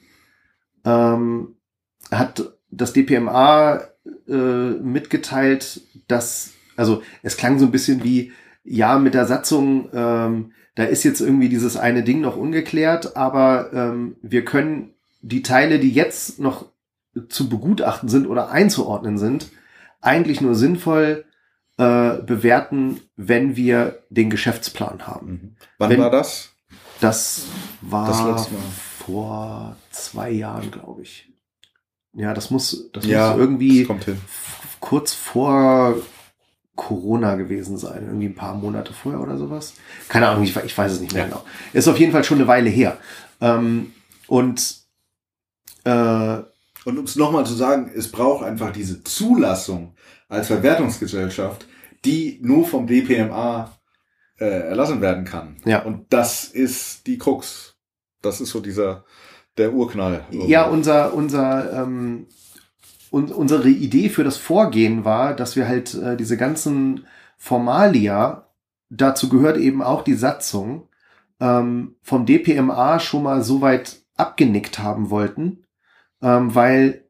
ähm, 0.84 1.56
hat 2.10 2.52
das 2.70 2.92
DPMA 2.92 3.82
äh, 4.28 4.70
mitgeteilt, 4.82 5.82
dass, 6.08 6.52
also 6.76 7.02
es 7.22 7.36
klang 7.36 7.58
so 7.58 7.66
ein 7.66 7.70
bisschen 7.70 8.02
wie, 8.02 8.32
ja, 8.64 8.98
mit 8.98 9.14
der 9.14 9.26
Satzung, 9.26 9.88
ähm, 9.92 10.52
da 10.74 10.84
ist 10.84 11.04
jetzt 11.04 11.20
irgendwie 11.20 11.48
dieses 11.48 11.76
eine 11.76 12.02
Ding 12.02 12.20
noch 12.20 12.36
ungeklärt, 12.36 13.16
aber 13.16 13.72
ähm, 13.72 14.16
wir 14.22 14.44
können 14.44 14.94
die 15.22 15.42
Teile, 15.42 15.78
die 15.78 15.90
jetzt 15.90 16.38
noch 16.38 16.66
zu 17.28 17.48
begutachten 17.48 18.08
sind 18.08 18.26
oder 18.26 18.50
einzuordnen 18.50 19.18
sind, 19.18 19.50
eigentlich 20.00 20.40
nur 20.40 20.54
sinnvoll 20.54 21.24
äh, 21.78 22.18
bewerten, 22.22 23.00
wenn 23.16 23.56
wir 23.56 24.00
den 24.10 24.30
Geschäftsplan 24.30 25.06
haben. 25.06 25.56
Wann 25.78 25.90
Wenn- 25.90 26.00
war 26.00 26.10
das? 26.10 26.50
Das 27.00 27.42
war 27.80 28.08
Das 28.32 28.48
vor 29.06 29.76
zwei 29.90 30.30
Jahren, 30.30 30.70
glaube 30.70 31.02
ich. 31.02 31.30
Ja, 32.12 32.34
das 32.34 32.50
muss, 32.50 32.90
das 32.92 33.06
Ja, 33.06 33.30
muss 33.30 33.38
irgendwie 33.40 33.86
das 33.86 34.16
kurz 34.80 35.12
vor 35.14 35.94
Corona 36.74 37.36
gewesen 37.36 37.78
sein, 37.78 38.04
irgendwie 38.06 38.26
ein 38.26 38.34
paar 38.34 38.54
Monate 38.54 38.92
vorher 38.92 39.20
oder 39.20 39.36
sowas. 39.38 39.74
Keine 40.08 40.28
Ahnung, 40.28 40.42
ich, 40.42 40.56
ich 40.56 40.76
weiß 40.76 40.92
es 40.92 41.00
nicht 41.00 41.12
mehr 41.14 41.22
Ja. 41.24 41.28
genau. 41.28 41.44
Ist 41.72 41.86
auf 41.88 41.98
jeden 41.98 42.10
Fall 42.12 42.24
schon 42.24 42.38
eine 42.38 42.48
Weile 42.48 42.70
her. 42.70 42.98
Ähm, 43.40 43.92
und 44.26 44.76
äh, 45.84 46.38
Und 46.84 46.98
um 46.98 47.04
es 47.04 47.14
nochmal 47.14 47.46
zu 47.46 47.54
sagen, 47.54 47.92
es 47.94 48.10
braucht 48.10 48.44
einfach 48.44 48.72
diese 48.72 49.04
Zulassung 49.04 49.94
als 50.28 50.48
Verwertungsgesellschaft, 50.48 51.66
die 52.04 52.38
nur 52.42 52.66
vom 52.66 52.86
DPMA 52.86 53.78
äh, 54.38 54.44
erlassen 54.44 55.00
werden 55.00 55.24
kann. 55.24 55.56
Ja. 55.64 55.82
Und 55.82 56.12
das 56.12 56.44
ist 56.44 57.06
die 57.06 57.18
Krux. 57.18 57.76
Das 58.22 58.40
ist 58.40 58.50
so 58.50 58.60
dieser, 58.60 59.04
der 59.56 59.72
Urknall. 59.72 60.24
Ja, 60.30 60.66
unser, 60.66 61.14
unser, 61.14 61.72
ähm, 61.72 62.26
un 63.10 63.32
unsere 63.32 63.68
Idee 63.68 64.08
für 64.08 64.24
das 64.24 64.36
Vorgehen 64.36 65.04
war, 65.04 65.34
dass 65.34 65.56
wir 65.56 65.66
halt 65.66 65.94
äh, 65.94 66.16
diese 66.16 66.36
ganzen 66.36 67.06
Formalia, 67.36 68.48
dazu 68.90 69.28
gehört 69.28 69.56
eben 69.56 69.82
auch 69.82 70.02
die 70.02 70.14
Satzung, 70.14 70.88
ähm, 71.40 71.96
vom 72.02 72.26
DPMA 72.26 72.98
schon 73.00 73.22
mal 73.22 73.42
so 73.42 73.60
weit 73.60 74.02
abgenickt 74.16 74.80
haben 74.80 75.10
wollten, 75.10 75.64
ähm, 76.20 76.54
weil 76.54 77.04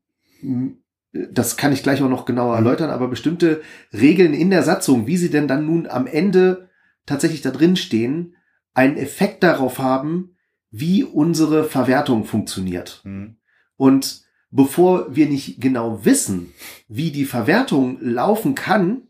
das 1.13 1.57
kann 1.57 1.73
ich 1.73 1.83
gleich 1.83 2.03
auch 2.03 2.09
noch 2.09 2.27
genauer 2.27 2.57
erläutern, 2.57 2.91
aber 2.91 3.09
bestimmte 3.09 3.63
Regeln 3.93 4.35
in 4.35 4.51
der 4.51 4.63
Satzung, 4.63 5.07
wie 5.07 5.17
sie 5.17 5.31
denn 5.31 5.49
dann 5.49 5.67
nun 5.67 5.87
am 5.87 6.07
Ende 6.07 6.69
tatsächlich 7.07 7.41
da 7.41 7.51
drin 7.51 7.77
stehen, 7.77 8.37
einen 8.75 8.97
Effekt 8.97 9.43
darauf 9.43 9.79
haben, 9.79 10.37
wie 10.71 11.03
unsere 11.05 11.65
Verwertung 11.65 12.25
funktioniert. 12.25 13.01
Hm. 13.05 13.37
Und 13.77 14.23
bevor 14.51 15.15
wir 15.15 15.27
nicht 15.27 15.61
genau 15.61 16.05
wissen, 16.05 16.53
wie 16.89 17.11
die 17.11 17.25
Verwertung 17.25 17.99
laufen 18.01 18.55
kann, 18.55 19.09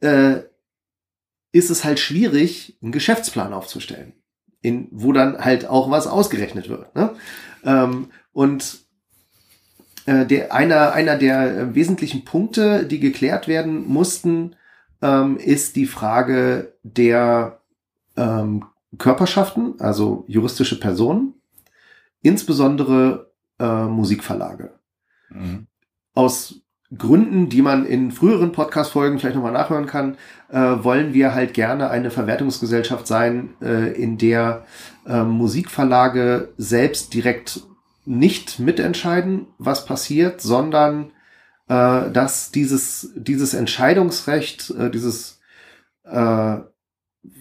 äh, 0.00 0.40
ist 1.52 1.70
es 1.70 1.84
halt 1.84 1.98
schwierig, 1.98 2.78
einen 2.82 2.92
Geschäftsplan 2.92 3.52
aufzustellen, 3.52 4.14
in, 4.60 4.88
wo 4.90 5.12
dann 5.12 5.38
halt 5.38 5.66
auch 5.66 5.90
was 5.90 6.06
ausgerechnet 6.06 6.68
wird. 6.68 6.94
Ne? 6.94 7.14
Ähm, 7.64 8.10
und 8.32 8.87
äh, 10.08 10.24
der, 10.24 10.54
einer, 10.54 10.92
einer 10.94 11.18
der 11.18 11.56
äh, 11.58 11.74
wesentlichen 11.74 12.24
Punkte, 12.24 12.86
die 12.86 12.98
geklärt 12.98 13.46
werden 13.46 13.86
mussten, 13.86 14.56
ähm, 15.02 15.36
ist 15.36 15.76
die 15.76 15.84
Frage 15.84 16.72
der 16.82 17.60
ähm, 18.16 18.64
Körperschaften, 18.96 19.74
also 19.80 20.24
juristische 20.26 20.80
Personen, 20.80 21.34
insbesondere 22.22 23.32
äh, 23.58 23.84
Musikverlage. 23.84 24.78
Mhm. 25.28 25.66
Aus 26.14 26.62
Gründen, 26.96 27.50
die 27.50 27.60
man 27.60 27.84
in 27.84 28.10
früheren 28.10 28.52
Podcast-Folgen 28.52 29.18
vielleicht 29.18 29.36
nochmal 29.36 29.52
nachhören 29.52 29.84
kann, 29.84 30.16
äh, 30.48 30.58
wollen 30.58 31.12
wir 31.12 31.34
halt 31.34 31.52
gerne 31.52 31.90
eine 31.90 32.10
Verwertungsgesellschaft 32.10 33.06
sein, 33.06 33.50
äh, 33.60 33.92
in 33.92 34.16
der 34.16 34.64
äh, 35.06 35.22
Musikverlage 35.22 36.54
selbst 36.56 37.12
direkt 37.12 37.60
nicht 38.08 38.58
mitentscheiden, 38.58 39.46
was 39.58 39.84
passiert, 39.84 40.40
sondern 40.40 41.12
äh, 41.68 42.10
dass 42.10 42.50
dieses, 42.50 43.12
dieses 43.14 43.52
Entscheidungsrecht, 43.54 44.70
äh, 44.70 44.90
dieses 44.90 45.40
äh, 46.04 46.56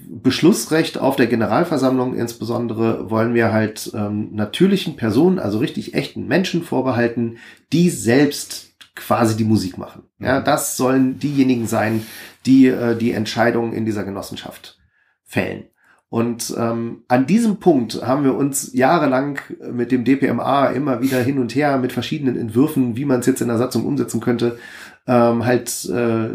Beschlussrecht 0.09 0.97
auf 0.97 1.15
der 1.15 1.27
Generalversammlung 1.27 2.15
insbesondere 2.15 3.09
wollen 3.09 3.33
wir 3.33 3.53
halt 3.53 3.91
ähm, 3.93 4.33
natürlichen 4.33 4.97
Personen, 4.97 5.39
also 5.39 5.59
richtig 5.59 5.93
echten 5.93 6.27
Menschen 6.27 6.63
vorbehalten, 6.63 7.37
die 7.71 7.89
selbst 7.89 8.71
quasi 8.95 9.37
die 9.37 9.43
Musik 9.45 9.77
machen. 9.77 10.03
Ja, 10.19 10.39
Mhm. 10.39 10.43
das 10.43 10.75
sollen 10.75 11.19
diejenigen 11.19 11.67
sein, 11.67 12.05
die 12.45 12.67
äh, 12.67 12.97
die 12.97 13.11
Entscheidungen 13.11 13.71
in 13.71 13.85
dieser 13.85 14.03
Genossenschaft 14.03 14.77
fällen. 15.23 15.65
Und 16.09 16.55
ähm, 16.57 17.03
an 17.09 17.25
diesem 17.27 17.57
Punkt 17.57 18.01
haben 18.05 18.23
wir 18.23 18.35
uns 18.35 18.71
jahrelang 18.73 19.39
mit 19.71 19.91
dem 19.91 20.05
DPMA 20.05 20.67
immer 20.67 21.01
wieder 21.01 21.21
hin 21.21 21.37
und 21.37 21.53
her 21.53 21.77
mit 21.77 21.91
verschiedenen 21.91 22.37
Entwürfen, 22.37 22.95
wie 22.95 23.03
man 23.03 23.19
es 23.19 23.25
jetzt 23.25 23.41
in 23.41 23.49
der 23.49 23.57
Satzung 23.57 23.85
umsetzen 23.85 24.21
könnte, 24.21 24.57
ähm, 25.05 25.45
halt 25.45 25.85
äh, 25.89 26.29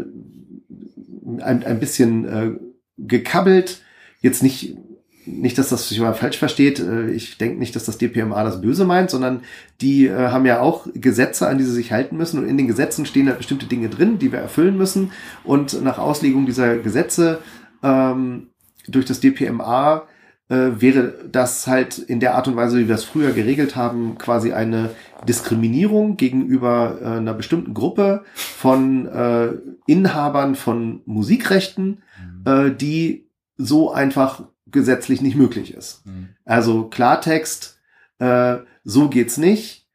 ein, 1.41 1.63
ein 1.63 1.79
bisschen 1.79 2.25
äh, 2.25 2.51
gekabbelt. 2.99 3.81
Jetzt 4.21 4.43
nicht, 4.43 4.77
nicht, 5.25 5.57
dass 5.57 5.69
das 5.69 5.89
sich 5.89 5.99
mal 5.99 6.13
falsch 6.13 6.37
versteht. 6.37 6.79
Äh, 6.79 7.09
Ich 7.09 7.39
denke 7.39 7.57
nicht, 7.57 7.75
dass 7.75 7.85
das 7.85 7.97
DPMA 7.97 8.43
das 8.43 8.61
Böse 8.61 8.85
meint, 8.85 9.09
sondern 9.09 9.41
die 9.81 10.05
äh, 10.05 10.27
haben 10.29 10.45
ja 10.45 10.61
auch 10.61 10.87
Gesetze, 10.93 11.47
an 11.47 11.57
die 11.57 11.63
sie 11.63 11.73
sich 11.73 11.91
halten 11.91 12.15
müssen. 12.15 12.37
Und 12.37 12.47
in 12.47 12.57
den 12.57 12.67
Gesetzen 12.67 13.07
stehen 13.07 13.27
halt 13.27 13.39
bestimmte 13.39 13.65
Dinge 13.65 13.89
drin, 13.89 14.19
die 14.19 14.31
wir 14.31 14.39
erfüllen 14.39 14.77
müssen. 14.77 15.11
Und 15.43 15.81
nach 15.81 15.97
Auslegung 15.97 16.45
dieser 16.45 16.77
Gesetze 16.77 17.39
ähm, 17.81 18.49
durch 18.87 19.05
das 19.05 19.19
DPMA 19.19 20.07
äh, 20.49 20.81
wäre 20.81 21.13
das 21.31 21.67
halt 21.67 21.97
in 21.97 22.19
der 22.19 22.35
Art 22.35 22.47
und 22.47 22.55
Weise, 22.55 22.77
wie 22.79 22.87
wir 22.87 22.95
es 22.95 23.03
früher 23.03 23.31
geregelt 23.31 23.75
haben, 23.75 24.17
quasi 24.17 24.53
eine 24.53 24.91
Diskriminierung 25.27 26.17
gegenüber 26.17 26.99
äh, 27.01 27.05
einer 27.17 27.33
bestimmten 27.33 27.73
Gruppe 27.73 28.23
von 28.35 29.07
äh, 29.07 29.53
Inhabern 29.87 30.55
von 30.55 31.01
Musikrechten, 31.05 32.03
äh, 32.45 32.71
die 32.71 33.29
so 33.57 33.91
einfach 33.91 34.43
gesetzlich 34.67 35.21
nicht 35.21 35.35
möglich 35.35 35.73
ist. 35.73 36.05
Mhm. 36.05 36.29
Also 36.45 36.85
Klartext, 36.85 37.79
äh, 38.19 38.57
so 38.83 39.09
geht's 39.09 39.37
nicht. 39.37 39.87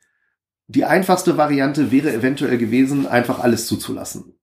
Die 0.66 0.84
einfachste 0.84 1.36
Variante 1.36 1.90
wäre 1.90 2.12
eventuell 2.12 2.58
gewesen, 2.58 3.06
einfach 3.06 3.40
alles 3.40 3.66
zuzulassen. 3.66 4.34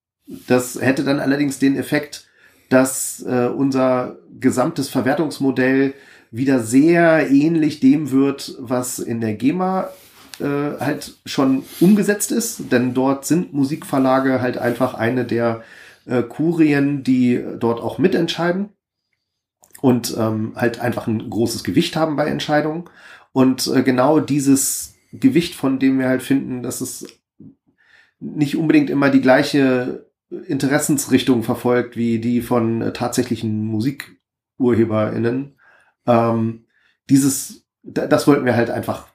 Das 0.48 0.80
hätte 0.82 1.04
dann 1.04 1.20
allerdings 1.20 1.60
den 1.60 1.78
Effekt, 1.78 2.28
dass 2.70 3.24
äh, 3.28 3.48
unser 3.48 4.18
gesamtes 4.40 4.90
Verwertungsmodell 4.90 5.94
wieder 6.32 6.60
sehr 6.60 7.30
ähnlich 7.32 7.80
dem 7.80 8.12
wird, 8.12 8.56
was 8.60 9.00
in 9.00 9.22
der 9.22 9.36
GEMA 9.36 9.90
äh, 10.40 10.80
halt 10.80 11.18
schon 11.26 11.64
umgesetzt 11.80 12.32
ist, 12.32 12.72
denn 12.72 12.94
dort 12.94 13.26
sind 13.26 13.54
Musikverlage 13.54 14.42
halt 14.42 14.58
einfach 14.58 14.94
eine 14.94 15.26
der 15.26 15.64
äh, 16.06 16.24
Kurien, 16.24 17.04
die 17.04 17.44
dort 17.60 17.80
auch 17.80 18.00
mitentscheiden 18.00 18.70
und 19.82 20.16
ähm, 20.18 20.54
halt 20.56 20.80
einfach 20.80 21.08
ein 21.08 21.30
großes 21.30 21.64
Gewicht 21.64 21.96
haben 21.96 22.16
bei 22.16 22.28
Entscheidungen. 22.28 22.86
Und 23.32 23.68
äh, 23.68 23.84
genau 23.84 24.20
dieses 24.20 24.96
Gewicht, 25.14 25.56
von 25.56 25.80
dem 25.80 26.00
wir 26.00 26.08
halt 26.08 26.24
finden, 26.24 26.64
dass 26.64 26.82
es 26.82 27.06
nicht 28.20 28.58
unbedingt 28.58 28.90
immer 28.90 29.10
die 29.10 29.22
gleiche 29.22 30.05
Interessensrichtung 30.30 31.44
verfolgt 31.44 31.96
wie 31.98 32.20
die 32.20 32.42
von 32.42 32.82
äh, 32.82 32.94
tatsächlichen 32.94 33.66
MusikurheberInnen. 33.66 35.58
Ähm, 36.08 36.66
dieses, 37.10 37.66
da- 37.84 38.08
das 38.08 38.28
wollten 38.28 38.46
wir 38.46 38.56
halt 38.56 38.70
einfach 38.70 39.08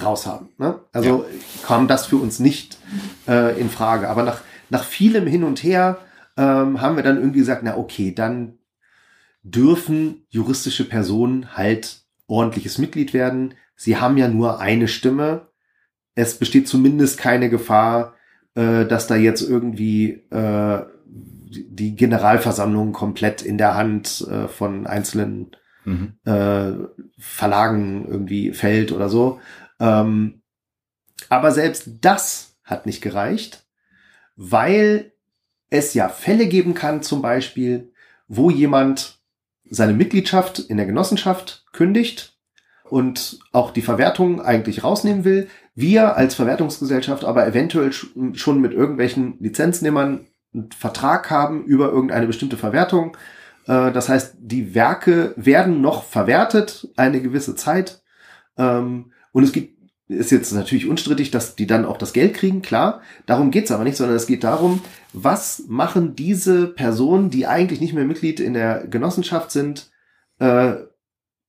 raushaben. 0.00 0.48
Ne? 0.58 0.80
Also 0.92 1.24
kam 1.64 1.86
das 1.88 2.06
für 2.06 2.16
uns 2.16 2.38
nicht 2.40 2.78
äh, 3.28 3.58
in 3.60 3.70
Frage. 3.70 4.08
Aber 4.08 4.22
nach, 4.22 4.40
nach 4.70 4.84
vielem 4.84 5.26
Hin 5.26 5.44
und 5.44 5.62
Her 5.62 5.98
ähm, 6.36 6.80
haben 6.80 6.96
wir 6.96 7.02
dann 7.02 7.18
irgendwie 7.18 7.40
gesagt, 7.40 7.62
na 7.62 7.76
okay, 7.76 8.12
dann 8.14 8.58
dürfen 9.42 10.24
juristische 10.30 10.88
Personen 10.88 11.56
halt 11.56 12.02
ordentliches 12.26 12.78
Mitglied 12.78 13.12
werden. 13.12 13.54
Sie 13.76 13.96
haben 13.96 14.16
ja 14.16 14.28
nur 14.28 14.60
eine 14.60 14.88
Stimme. 14.88 15.48
Es 16.14 16.38
besteht 16.38 16.68
zumindest 16.68 17.18
keine 17.18 17.50
Gefahr, 17.50 18.14
äh, 18.54 18.86
dass 18.86 19.06
da 19.06 19.16
jetzt 19.16 19.42
irgendwie 19.42 20.22
äh, 20.30 20.82
die 21.54 21.96
Generalversammlung 21.96 22.92
komplett 22.92 23.42
in 23.42 23.58
der 23.58 23.74
Hand 23.74 24.26
äh, 24.30 24.48
von 24.48 24.86
einzelnen 24.86 25.52
Mhm. 25.84 26.14
äh, 26.24 26.72
Verlagen 27.18 28.06
irgendwie 28.08 28.52
fällt 28.52 28.92
oder 28.92 29.08
so. 29.08 29.40
Ähm, 29.80 30.42
aber 31.28 31.50
selbst 31.50 31.90
das 32.00 32.56
hat 32.64 32.86
nicht 32.86 33.02
gereicht, 33.02 33.64
weil 34.36 35.12
es 35.70 35.94
ja 35.94 36.08
Fälle 36.08 36.46
geben 36.46 36.74
kann, 36.74 37.02
zum 37.02 37.22
Beispiel, 37.22 37.92
wo 38.28 38.50
jemand 38.50 39.18
seine 39.68 39.94
Mitgliedschaft 39.94 40.58
in 40.58 40.76
der 40.76 40.86
Genossenschaft 40.86 41.64
kündigt 41.72 42.38
und 42.84 43.38
auch 43.52 43.70
die 43.70 43.82
Verwertung 43.82 44.40
eigentlich 44.40 44.84
rausnehmen 44.84 45.24
will. 45.24 45.48
Wir 45.74 46.16
als 46.16 46.34
Verwertungsgesellschaft 46.34 47.24
aber 47.24 47.46
eventuell 47.46 47.90
sch- 47.90 48.36
schon 48.36 48.60
mit 48.60 48.72
irgendwelchen 48.72 49.36
Lizenznehmern 49.40 50.26
einen 50.52 50.70
Vertrag 50.70 51.30
haben 51.30 51.64
über 51.64 51.90
irgendeine 51.90 52.26
bestimmte 52.26 52.56
Verwertung. 52.58 53.16
Äh, 53.66 53.90
Das 53.92 54.08
heißt, 54.08 54.36
die 54.38 54.74
Werke 54.74 55.32
werden 55.36 55.80
noch 55.80 56.04
verwertet 56.04 56.88
eine 56.96 57.22
gewisse 57.22 57.54
Zeit. 57.54 58.02
Ähm, 58.58 59.12
Und 59.32 59.44
es 59.44 59.52
gibt, 59.52 59.80
ist 60.08 60.30
jetzt 60.30 60.52
natürlich 60.52 60.86
unstrittig, 60.86 61.30
dass 61.30 61.56
die 61.56 61.66
dann 61.66 61.86
auch 61.86 61.96
das 61.96 62.12
Geld 62.12 62.34
kriegen, 62.34 62.60
klar. 62.60 63.00
Darum 63.24 63.50
geht's 63.50 63.70
aber 63.70 63.84
nicht, 63.84 63.96
sondern 63.96 64.16
es 64.16 64.26
geht 64.26 64.44
darum, 64.44 64.82
was 65.14 65.64
machen 65.68 66.14
diese 66.14 66.66
Personen, 66.66 67.30
die 67.30 67.46
eigentlich 67.46 67.80
nicht 67.80 67.94
mehr 67.94 68.04
Mitglied 68.04 68.38
in 68.40 68.52
der 68.52 68.86
Genossenschaft 68.86 69.50
sind, 69.50 69.90
äh, 70.38 70.74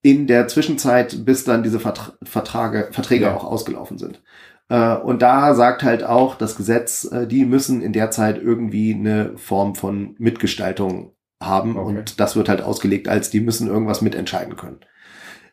in 0.03 0.27
der 0.27 0.47
Zwischenzeit, 0.47 1.25
bis 1.25 1.45
dann 1.45 1.63
diese 1.63 1.79
Vertra 1.79 2.13
Vertrage, 2.23 2.89
Verträge 2.91 3.25
Ja. 3.25 3.35
auch 3.35 3.45
ausgelaufen 3.45 3.97
sind. 3.97 4.21
Äh, 4.69 4.95
und 4.97 5.21
da 5.23 5.55
sagt 5.55 5.81
halt 5.81 6.03
auch 6.03 6.35
das 6.35 6.55
Gesetz, 6.55 7.05
äh, 7.05 7.25
die 7.25 7.45
müssen 7.45 7.81
in 7.81 7.93
der 7.93 8.11
Zeit 8.11 8.37
irgendwie 8.39 8.93
eine 8.93 9.35
Form 9.37 9.73
von 9.75 10.15
Mitgestaltung 10.19 11.13
haben 11.41 11.77
Okay. 11.77 11.87
und 11.97 12.19
das 12.19 12.35
wird 12.35 12.47
halt 12.49 12.61
ausgelegt 12.61 13.07
als, 13.07 13.29
die 13.29 13.39
müssen 13.41 13.67
irgendwas 13.67 14.01
mitentscheiden 14.01 14.55
können. 14.55 14.79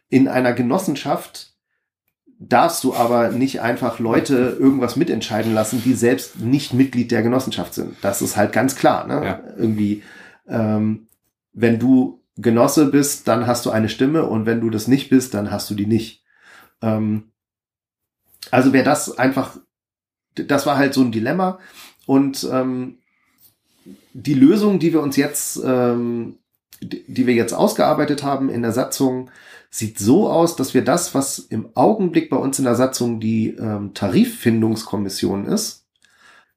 In 0.09 0.29
einer 0.29 0.53
Genossenschaft 0.53 1.55
darfst 2.41 2.83
du 2.85 2.95
aber 2.95 3.29
nicht 3.31 3.61
einfach 3.61 3.99
Leute 4.01 4.57
irgendwas 4.59 4.97
mitentscheiden 4.97 5.55
lassen, 5.55 5.83
die 5.85 5.95
selbst 5.95 6.41
nicht 6.41 6.75
Mitglied 6.75 7.11
der 7.13 7.23
Genossenschaft 7.23 7.75
sind. 7.75 7.97
Das 8.03 8.23
ist 8.23 8.37
halt 8.37 8.53
ganz 8.53 8.75
klar. 8.77 9.07
Ne? 9.07 9.25
Ja. 9.25 9.41
Irgendwie, 9.57 10.03
ähm, 10.49 11.07
wenn 11.53 11.79
du 11.79 12.20
Genosse 12.41 12.87
bist, 12.87 13.29
dann 13.29 13.47
hast 13.47 13.67
du 13.67 13.71
eine 13.71 13.89
Stimme 13.89 14.25
und 14.27 14.47
wenn 14.47 14.61
du 14.61 14.71
das 14.71 14.89
nicht 14.89 15.11
bist, 15.11 15.35
dann 15.35 15.51
hast 15.51 15.71
du 15.71 15.75
die 15.75 15.87
nicht. 15.87 16.25
Ähm, 16.83 17.31
also 18.51 18.73
wäre 18.73 18.85
das 18.85 19.19
einfach, 19.19 19.59
das 20.35 20.67
war 20.67 20.77
halt 20.77 20.95
so 20.95 21.03
ein 21.03 21.13
Dilemma 21.13 21.59
und 22.07 22.49
ähm, 22.51 22.99
die 24.13 24.35
Lösung, 24.35 24.79
die 24.79 24.93
wir 24.93 25.03
uns 25.03 25.17
jetzt, 25.17 25.61
ähm, 25.65 26.39
die 26.81 27.27
wir 27.27 27.35
jetzt 27.35 27.53
ausgearbeitet 27.53 28.23
haben 28.23 28.49
in 28.49 28.63
der 28.63 28.73
Satzung, 28.73 29.31
sieht 29.71 29.99
so 29.99 30.29
aus, 30.29 30.57
dass 30.57 30.75
wir 30.75 30.83
das, 30.83 31.15
was 31.15 31.39
im 31.39 31.69
Augenblick 31.75 32.29
bei 32.31 32.37
uns 32.37 32.59
in 32.59 32.65
der 32.65 32.75
Satzung 32.75 33.21
die 33.21 33.51
ähm, 33.51 33.95
Tariffindungskommission 33.95 35.47
ist, 35.47 35.87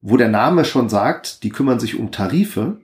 wo 0.02 0.18
der 0.18 0.30
Name 0.30 0.66
schon 0.66 0.90
sagt, 0.90 1.44
die 1.44 1.50
kümmern 1.50 1.80
sich 1.80 2.00
um 2.00 2.12
Tarife, 2.12 2.82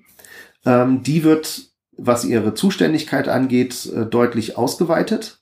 ähm, 0.65 1.01
die 1.01 1.23
wird, 1.23 1.68
was 2.01 2.25
ihre 2.25 2.53
Zuständigkeit 2.53 3.27
angeht, 3.27 3.91
äh, 3.93 4.05
deutlich 4.05 4.57
ausgeweitet. 4.57 5.39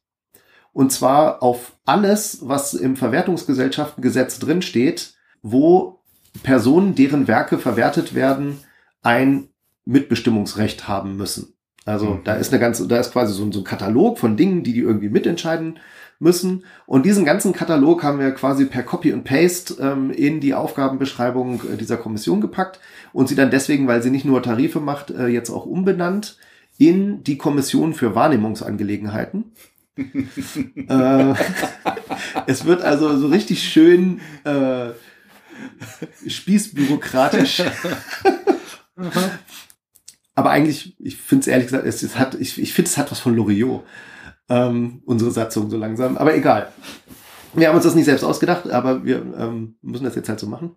Und 0.74 0.92
zwar 0.92 1.42
auf 1.42 1.74
alles, 1.86 2.40
was 2.42 2.74
im 2.74 2.96
Verwertungsgesellschaftengesetz 2.96 4.40
drinsteht, 4.40 5.16
wo 5.42 6.00
Personen, 6.44 6.94
deren 6.96 7.28
Werke 7.28 7.58
verwertet 7.58 8.14
werden, 8.14 8.60
ein 9.02 9.50
Mitbestimmungsrecht 9.86 10.88
haben 10.88 11.18
müssen. 11.18 11.54
Also 11.86 12.06
Mhm. 12.06 12.24
da 12.26 12.34
ist 12.36 12.52
eine 12.52 12.60
ganze, 12.60 12.88
da 12.88 13.00
ist 13.00 13.14
quasi 13.14 13.34
so 13.34 13.44
ein, 13.44 13.52
so 13.52 13.62
ein 13.62 13.64
Katalog 13.64 14.20
von 14.20 14.36
Dingen, 14.36 14.64
die 14.64 14.74
die 14.74 14.82
irgendwie 14.82 15.10
mitentscheiden 15.10 15.80
müssen. 16.20 16.66
Und 16.86 17.06
diesen 17.06 17.26
ganzen 17.26 17.54
Katalog 17.54 18.04
haben 18.04 18.20
wir 18.20 18.32
quasi 18.32 18.66
per 18.66 18.84
Copy 18.84 19.14
und 19.14 19.24
Paste 19.24 19.76
ähm, 19.80 20.12
in 20.12 20.40
die 20.40 20.54
Aufgabenbeschreibung 20.54 21.62
äh, 21.74 21.78
dieser 21.78 21.98
Kommission 21.98 22.42
gepackt 22.42 22.80
und 23.14 23.30
sie 23.30 23.36
dann 23.36 23.52
deswegen, 23.52 23.88
weil 23.88 24.04
sie 24.04 24.10
nicht 24.10 24.26
nur 24.26 24.44
Tarife 24.44 24.80
macht, 24.80 25.12
äh, 25.12 25.28
jetzt 25.28 25.50
auch 25.50 25.66
umbenannt 25.66 26.38
in 26.78 27.24
die 27.24 27.38
Kommission 27.38 27.94
für 27.94 28.16
Wahrnehmungsangelegenheiten. 28.16 29.52
äh, 29.98 31.34
es 32.46 32.66
wird 32.66 32.82
also 32.82 33.18
so 33.18 33.28
richtig 33.28 33.68
schön 33.68 34.22
äh, 34.44 34.90
spießbürokratisch. 36.28 37.64
Aber 40.36 40.52
eigentlich, 40.52 40.96
ich 41.00 41.18
finde 41.18 41.42
es 41.42 41.48
ehrlich 41.48 41.68
gesagt, 41.68 41.86
es, 41.86 42.04
es 42.04 42.18
hat, 42.18 42.36
ich, 42.36 42.62
ich 42.62 42.74
finde, 42.74 42.90
es 42.90 42.98
hat 42.98 43.12
was 43.12 43.20
von 43.20 43.36
Loriot, 43.36 43.84
ähm, 44.50 45.02
unsere 45.06 45.32
Satzung 45.32 45.70
so 45.70 45.78
langsam. 45.78 46.18
Aber 46.18 46.36
egal. 46.36 46.72
Wir 47.54 47.70
haben 47.70 47.76
uns 47.76 47.86
das 47.86 47.96
nicht 47.96 48.06
selbst 48.06 48.24
ausgedacht, 48.24 48.70
aber 48.70 49.04
wir 49.04 49.16
ähm, 49.38 49.78
müssen 49.82 50.04
das 50.04 50.16
jetzt 50.16 50.30
halt 50.30 50.40
so 50.40 50.46
machen. 50.46 50.76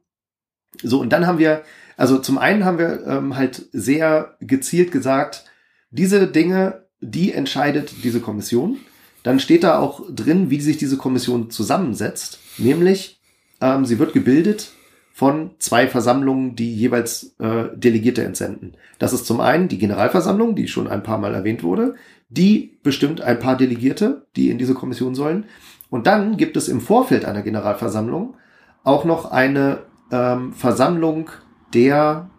So, 0.83 1.01
und 1.01 1.11
dann 1.11 1.27
haben 1.27 1.39
wir, 1.39 1.63
also 1.97 2.19
zum 2.19 2.39
einen 2.39 2.65
haben 2.65 2.79
wir 2.79 3.07
ähm, 3.07 3.37
halt 3.37 3.69
sehr 3.73 4.37
gezielt 4.41 4.93
gesagt, 4.93 5.50
diese 5.91 6.27
Dinge, 6.27 6.85
die 7.01 7.33
entscheidet 7.33 8.05
diese 8.05 8.21
Kommission. 8.21 8.79
Dann 9.23 9.39
steht 9.39 9.65
da 9.65 9.79
auch 9.79 10.03
drin, 10.11 10.51
wie 10.51 10.61
sich 10.61 10.79
diese 10.79 10.97
Kommission 10.97 11.51
zusammensetzt. 11.51 12.39
Nämlich, 12.59 13.21
ähm, 13.61 13.85
sie 13.85 13.99
wird 13.99 14.13
gebildet 14.13 14.73
von 15.13 15.51
zwei 15.59 15.87
Versammlungen, 15.87 16.57
die 16.57 16.75
jeweils 16.75 17.35
äh, 17.39 17.65
Delegierte 17.75 18.25
entsenden. 18.25 18.75
Das 18.99 19.13
ist 19.13 19.27
zum 19.27 19.41
einen 19.41 19.69
die 19.69 19.79
Generalversammlung, 19.79 20.55
die 20.55 20.69
schon 20.69 20.89
ein 20.89 21.03
paar 21.03 21.19
Mal 21.19 21.35
erwähnt 21.35 21.63
wurde. 21.63 21.97
Die 22.31 22.79
bestimmt 22.83 23.21
ein 23.21 23.39
paar 23.39 23.57
Delegierte, 23.57 24.27
die 24.37 24.51
in 24.51 24.59
diese 24.59 24.75
Kommission 24.75 25.15
sollen. 25.15 25.45
Und 25.91 26.07
dann 26.07 26.37
gibt 26.37 26.57
es 26.57 26.69
im 26.69 26.81
Vorfeld 26.81 27.25
einer 27.25 27.43
Generalversammlung 27.43 28.37
auch 28.85 29.05
noch 29.05 29.31
eine 29.31 29.81
ähm, 30.11 30.53
Versammlung 30.53 31.29
der 31.75 32.31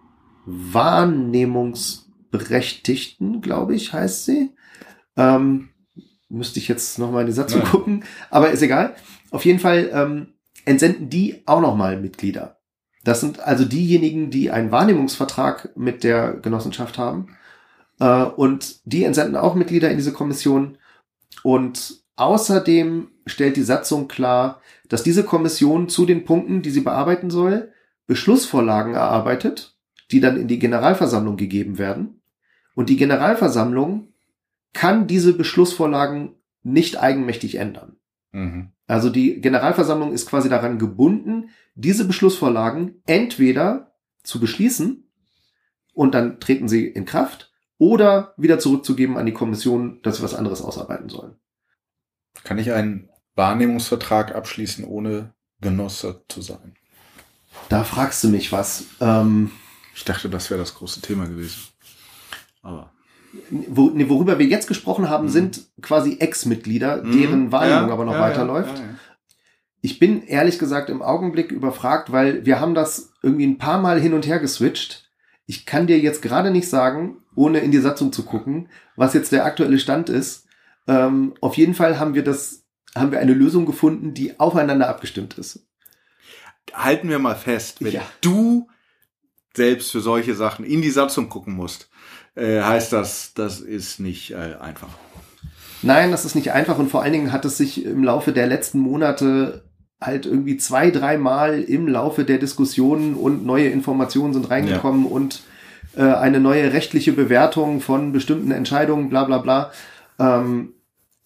Wahrnehmungsberechtigten, 2.32 3.42
glaube 3.42 3.76
ich, 3.76 3.94
heißt 3.94 4.26
sie. 4.26 4.52
Ähm, 5.18 5.70
müsste 6.30 6.60
ich 6.60 6.68
jetzt 6.68 6.98
nochmal 6.98 7.22
in 7.22 7.28
die 7.28 7.34
Satzung 7.34 7.62
Nein. 7.62 7.72
gucken, 7.72 8.04
aber 8.30 8.52
ist 8.52 8.62
egal. 8.62 8.96
Auf 9.32 9.46
jeden 9.46 9.60
Fall 9.60 9.90
ähm, 9.94 10.34
entsenden 10.66 11.10
die 11.10 11.44
auch 11.46 11.62
nochmal 11.62 12.00
Mitglieder. 12.00 12.58
Das 13.04 13.20
sind 13.20 13.40
also 13.40 13.66
diejenigen, 13.66 14.30
die 14.30 14.52
einen 14.52 14.72
Wahrnehmungsvertrag 14.72 15.76
mit 15.76 16.04
der 16.04 16.34
Genossenschaft 16.34 16.98
haben. 16.98 17.36
Äh, 18.00 18.24
und 18.24 18.80
die 18.86 19.04
entsenden 19.04 19.36
auch 19.36 19.56
Mitglieder 19.56 19.90
in 19.90 19.98
diese 19.98 20.14
Kommission. 20.14 20.78
Und 21.44 22.04
außerdem 22.16 23.10
stellt 23.26 23.58
die 23.58 23.64
Satzung 23.64 24.08
klar, 24.08 24.62
dass 24.88 25.04
diese 25.04 25.24
Kommission 25.24 25.90
zu 25.90 26.06
den 26.06 26.26
Punkten, 26.26 26.62
die 26.62 26.70
sie 26.70 26.82
bearbeiten 26.82 27.30
soll, 27.30 27.72
Beschlussvorlagen 28.08 28.94
erarbeitet, 28.94 29.78
die 30.12 30.20
dann 30.20 30.38
in 30.38 30.48
die 30.48 30.60
Generalversammlung 30.60 31.38
gegeben 31.38 31.78
werden. 31.78 32.21
Und 32.76 32.90
die 32.90 32.98
Generalversammlung 32.98 34.14
kann 34.74 35.08
diese 35.08 35.34
Beschlussvorlagen 35.34 36.36
nicht 36.64 37.00
eigenmächtig 37.00 37.56
ändern. 37.56 37.98
Mhm. 38.32 38.72
Also 38.88 39.10
die 39.10 39.42
Generalversammlung 39.42 40.14
ist 40.14 40.28
quasi 40.28 40.50
daran 40.50 40.80
gebunden, 40.80 41.50
diese 41.76 42.06
Beschlussvorlagen 42.06 43.02
entweder 43.06 43.94
zu 44.24 44.40
beschließen 44.40 45.10
und 45.94 46.14
dann 46.14 46.40
treten 46.40 46.68
sie 46.68 46.88
in 46.88 47.06
Kraft 47.06 47.52
oder 47.78 48.34
wieder 48.38 48.60
zurückzugeben 48.60 49.18
an 49.18 49.26
die 49.26 49.34
Kommission, 49.34 50.02
dass 50.04 50.18
sie 50.18 50.24
was 50.24 50.36
anderes 50.36 50.62
ausarbeiten 50.62 51.10
sollen. 51.10 51.36
Kann 52.44 52.60
ich 52.60 52.72
einen 52.72 53.10
Wahrnehmungsvertrag 53.36 54.36
abschließen, 54.36 54.86
ohne 54.86 55.34
Genosse 55.62 56.24
zu 56.28 56.42
sein? 56.42 56.76
Da 57.70 57.84
fragst 57.84 58.24
du 58.24 58.30
mich 58.30 58.52
was. 58.52 58.86
Ähm, 59.00 59.52
Ich 59.94 60.06
dachte, 60.06 60.30
das 60.30 60.50
wäre 60.50 60.60
das 60.60 60.76
große 60.76 61.02
Thema 61.02 61.28
gewesen. 61.28 61.71
Aber. 62.62 62.92
wo, 63.50 63.90
nee, 63.90 64.10
worüber 64.10 64.40
wir 64.40 64.46
jetzt 64.46 64.68
gesprochen 64.68 65.10
haben, 65.10 65.30
sind 65.30 65.62
quasi 65.82 66.18
Ex-Mitglieder, 66.20 67.02
deren 67.02 67.52
Wahrnehmung 67.52 67.84
Mhm. 67.84 67.88
Ja, 67.88 67.94
aber 67.94 68.06
noch 68.06 68.14
ja, 68.14 68.22
weiterläuft. 68.22 68.78
ja. 68.78 68.86
Ich 69.82 69.98
bin 70.00 70.24
ehrlich 70.24 70.60
gesagt 70.60 70.90
im 70.90 71.02
Augenblick 71.02 71.52
überfragt, 71.52 72.12
weil 72.12 72.46
wir 72.46 72.60
haben 72.60 72.76
das 72.76 73.14
irgendwie 73.24 73.48
ein 73.48 73.58
paar 73.58 73.82
Mal 73.82 74.00
hin 74.00 74.14
und 74.14 74.28
her 74.28 74.40
geswitcht. 74.40 75.10
Ich 75.48 75.66
kann 75.66 75.88
dir 75.88 76.00
jetzt 76.00 76.22
gerade 76.22 76.52
nicht 76.52 76.70
sagen, 76.70 77.18
ohne 77.36 77.60
in 77.60 77.72
die 77.72 77.80
Satzung 77.80 78.14
zu 78.14 78.24
gucken, 78.24 78.70
was 78.96 79.14
jetzt 79.14 79.32
der 79.32 79.46
aktuelle 79.46 79.80
Stand 79.80 80.10
ist. 80.10 80.46
Ähm, 80.88 81.34
auf 81.42 81.58
jeden 81.58 81.74
Fall 81.74 82.00
haben 82.00 82.14
wir 82.14 82.24
das, 82.24 82.64
haben 82.96 83.12
wir 83.12 83.20
eine 83.20 83.34
Lösung 83.34 83.66
gefunden, 83.66 84.14
die 84.14 84.40
aufeinander 84.40 84.88
abgestimmt 84.88 85.38
ist. 85.38 85.66
Halten 86.74 87.10
wir 87.10 87.20
mal 87.20 87.36
fest, 87.36 87.84
wenn 87.84 88.00
du 88.22 88.68
selbst 89.56 89.92
für 89.92 90.02
solche 90.02 90.36
Sachen 90.36 90.64
in 90.64 90.82
die 90.82 90.92
Satzung 90.92 91.28
gucken 91.28 91.54
musst, 91.54 91.90
äh, 92.36 92.62
heißt 92.62 92.94
das, 92.94 93.34
das 93.34 93.60
ist 93.60 94.00
nicht 94.00 94.32
äh, 94.32 94.56
einfach. 94.60 94.90
Nein, 95.82 96.12
das 96.12 96.26
ist 96.26 96.36
nicht 96.36 96.52
einfach 96.52 96.78
und 96.78 96.90
vor 96.90 97.02
allen 97.02 97.14
Dingen 97.14 97.32
hat 97.32 97.46
es 97.46 97.58
sich 97.58 97.86
im 97.86 98.04
Laufe 98.04 98.32
der 98.34 98.48
letzten 98.48 98.80
Monate 98.80 99.64
halt 100.00 100.26
irgendwie 100.26 100.58
zwei, 100.58 100.92
dreimal 100.92 101.62
im 101.62 101.88
Laufe 101.88 102.24
der 102.26 102.38
Diskussionen 102.38 103.14
und 103.16 103.46
neue 103.46 103.70
Informationen 103.70 104.34
sind 104.34 104.50
reingekommen 104.50 105.06
und 105.06 105.44
äh, 105.96 106.04
eine 106.04 106.40
neue 106.40 106.74
rechtliche 106.74 107.14
Bewertung 107.14 107.82
von 107.82 108.12
bestimmten 108.12 108.52
Entscheidungen, 108.52 109.10
bla 109.10 109.26
bla 109.26 109.38
bla. 109.40 109.72
ähm, 110.20 110.74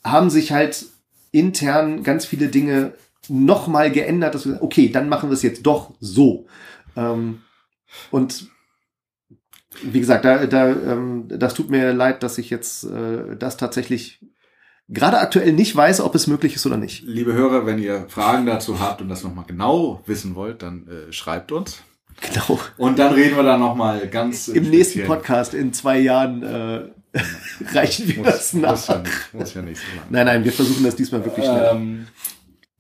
haben 0.03 0.29
sich 0.29 0.51
halt 0.51 0.85
intern 1.31 2.03
ganz 2.03 2.25
viele 2.25 2.47
Dinge 2.47 2.93
nochmal 3.27 3.91
geändert, 3.91 4.35
dass 4.35 4.45
wir, 4.45 4.61
okay, 4.61 4.89
dann 4.89 5.09
machen 5.09 5.29
wir 5.29 5.33
es 5.33 5.41
jetzt 5.41 5.63
doch 5.63 5.93
so. 5.99 6.45
Ähm, 6.95 7.41
und 8.11 8.49
wie 9.83 9.99
gesagt, 9.99 10.25
da, 10.25 10.45
da, 10.45 10.69
ähm, 10.69 11.25
das 11.27 11.53
tut 11.53 11.69
mir 11.69 11.93
leid, 11.93 12.23
dass 12.23 12.37
ich 12.37 12.49
jetzt 12.49 12.83
äh, 12.85 13.35
das 13.37 13.57
tatsächlich 13.57 14.19
gerade 14.89 15.19
aktuell 15.19 15.53
nicht 15.53 15.75
weiß, 15.75 16.01
ob 16.01 16.15
es 16.15 16.27
möglich 16.27 16.55
ist 16.55 16.65
oder 16.65 16.77
nicht. 16.77 17.03
Liebe 17.03 17.33
Hörer, 17.33 17.65
wenn 17.65 17.79
ihr 17.79 18.05
Fragen 18.09 18.45
dazu 18.45 18.79
habt 18.79 19.01
und 19.01 19.09
das 19.09 19.23
nochmal 19.23 19.45
genau 19.47 20.01
wissen 20.05 20.35
wollt, 20.35 20.61
dann 20.61 20.87
äh, 20.87 21.11
schreibt 21.11 21.51
uns. 21.51 21.81
Genau. 22.21 22.59
Und 22.77 22.99
dann 22.99 23.13
reden 23.13 23.35
wir 23.35 23.43
da 23.43 23.57
nochmal 23.57 24.07
ganz 24.07 24.47
Im 24.47 24.69
nächsten 24.69 25.05
Podcast 25.05 25.53
in 25.53 25.73
zwei 25.73 25.99
Jahren 25.99 26.43
äh, 26.43 26.89
reichen 27.73 28.07
wir 28.07 28.23
das 28.23 28.53
nach. 28.53 28.71
Muss 28.71 28.87
ja, 28.87 28.97
nicht, 28.99 29.33
muss 29.33 29.53
ja 29.53 29.61
nicht 29.61 29.81
so 29.81 29.97
lang. 29.97 30.05
Nein, 30.09 30.25
nein, 30.25 30.43
wir 30.43 30.53
versuchen 30.53 30.83
das 30.83 30.95
diesmal 30.95 31.25
wirklich 31.25 31.45
schnell. 31.45 31.69
Ähm, 31.73 32.07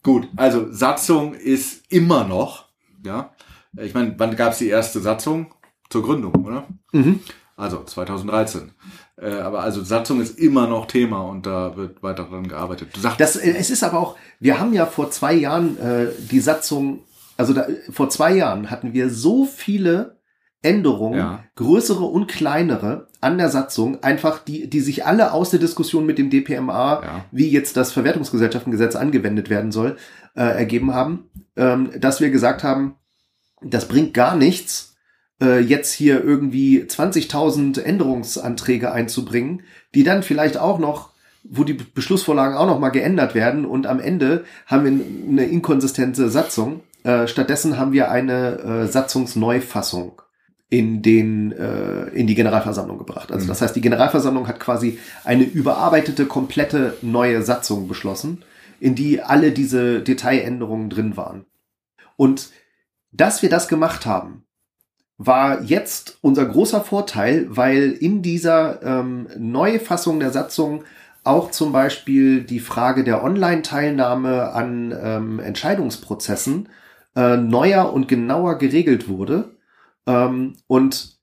gut, 0.03 0.27
also 0.37 0.71
Satzung 0.71 1.33
ist 1.33 1.83
immer 1.91 2.25
noch, 2.25 2.65
ja. 3.03 3.33
Ich 3.77 3.93
meine, 3.93 4.13
wann 4.17 4.37
gab 4.37 4.53
es 4.53 4.59
die 4.59 4.69
erste 4.69 5.01
Satzung? 5.01 5.53
Zur 5.89 6.03
Gründung, 6.03 6.33
oder? 6.45 6.67
Mhm. 6.91 7.19
Also 7.57 7.83
2013. 7.83 8.71
Äh, 9.21 9.29
aber 9.35 9.61
also 9.61 9.81
Satzung 9.83 10.19
ist 10.21 10.37
immer 10.37 10.67
noch 10.67 10.87
Thema 10.87 11.21
und 11.21 11.45
da 11.45 11.77
wird 11.77 12.03
weiter 12.03 12.25
dran 12.25 12.47
gearbeitet. 12.47 12.89
Du 12.93 12.99
sagst, 12.99 13.19
Das, 13.19 13.35
äh, 13.37 13.53
es 13.57 13.69
ist 13.69 13.83
aber 13.83 13.99
auch, 13.99 14.17
wir 14.39 14.59
haben 14.59 14.73
ja 14.73 14.85
vor 14.85 15.09
zwei 15.11 15.33
Jahren 15.33 15.77
äh, 15.77 16.07
die 16.31 16.41
Satzung, 16.41 17.03
also 17.37 17.53
da, 17.53 17.65
vor 17.91 18.09
zwei 18.09 18.35
Jahren 18.35 18.69
hatten 18.71 18.93
wir 18.93 19.09
so 19.09 19.45
viele 19.45 20.17
Änderungen, 20.61 21.17
Ja. 21.19 21.43
größere 21.55 22.03
und 22.03 22.27
kleinere 22.27 23.07
an 23.21 23.37
der 23.37 23.49
Satzung, 23.49 24.03
einfach 24.03 24.39
die, 24.39 24.69
die 24.69 24.81
sich 24.81 25.05
alle 25.05 25.31
aus 25.31 25.51
der 25.51 25.59
Diskussion 25.59 26.05
mit 26.05 26.17
dem 26.17 26.29
DPMA, 26.29 27.03
Ja. 27.03 27.25
wie 27.31 27.49
jetzt 27.49 27.77
das 27.77 27.93
Verwertungsgesellschaftengesetz 27.93 28.95
angewendet 28.95 29.49
werden 29.49 29.71
soll, 29.71 29.95
äh, 30.35 30.41
ergeben 30.43 30.93
haben, 30.93 31.29
ähm, 31.55 31.91
dass 31.99 32.19
wir 32.19 32.31
gesagt 32.31 32.63
haben, 32.63 32.95
das 33.61 33.87
bringt 33.87 34.13
gar 34.13 34.35
nichts, 34.35 34.94
äh, 35.41 35.59
jetzt 35.59 35.93
hier 35.93 36.23
irgendwie 36.23 36.83
20.000 36.83 37.81
Änderungsanträge 37.81 38.91
einzubringen, 38.91 39.63
die 39.93 40.03
dann 40.03 40.23
vielleicht 40.23 40.57
auch 40.57 40.79
noch, 40.79 41.09
wo 41.43 41.63
die 41.63 41.73
Beschlussvorlagen 41.73 42.57
auch 42.57 42.67
noch 42.67 42.79
mal 42.79 42.89
geändert 42.89 43.35
werden 43.35 43.65
und 43.65 43.87
am 43.87 43.99
Ende 43.99 44.45
haben 44.65 44.83
wir 44.83 45.05
eine 45.29 45.45
inkonsistente 45.45 46.29
Satzung. 46.29 46.81
Äh, 47.03 47.27
stattdessen 47.27 47.77
haben 47.77 47.91
wir 47.91 48.09
eine 48.09 48.59
äh, 48.59 48.87
Satzungsneufassung 48.87 50.21
in 50.69 51.03
den 51.03 51.51
äh, 51.51 52.05
in 52.09 52.25
die 52.25 52.33
Generalversammlung 52.35 52.97
gebracht. 52.97 53.31
Also 53.31 53.45
Mhm. 53.45 53.49
das 53.49 53.61
heißt, 53.61 53.75
die 53.75 53.81
Generalversammlung 53.81 54.47
hat 54.47 54.59
quasi 54.59 54.97
eine 55.23 55.43
überarbeitete 55.43 56.25
komplette 56.25 56.97
neue 57.01 57.43
Satzung 57.43 57.87
beschlossen, 57.87 58.43
in 58.79 58.95
die 58.95 59.21
alle 59.21 59.51
diese 59.51 60.01
Detailänderungen 60.01 60.89
drin 60.89 61.15
waren. 61.15 61.45
Und 62.17 62.49
dass 63.11 63.41
wir 63.43 63.49
das 63.49 63.67
gemacht 63.67 64.05
haben, 64.05 64.45
war 65.17 65.61
jetzt 65.63 66.17
unser 66.21 66.45
großer 66.45 66.81
Vorteil, 66.81 67.47
weil 67.49 67.91
in 67.91 68.21
dieser 68.21 68.81
ähm, 68.83 69.27
Neufassung 69.37 70.19
der 70.19 70.31
Satzung 70.31 70.83
auch 71.23 71.51
zum 71.51 71.71
Beispiel 71.71 72.43
die 72.43 72.59
Frage 72.59 73.03
der 73.03 73.23
Online-Teilnahme 73.23 74.51
an 74.53 74.93
ähm, 75.01 75.39
Entscheidungsprozessen 75.39 76.69
äh, 77.15 77.37
neuer 77.37 77.93
und 77.93 78.07
genauer 78.07 78.57
geregelt 78.57 79.07
wurde. 79.07 79.55
Ähm, 80.05 80.55
und 80.67 81.15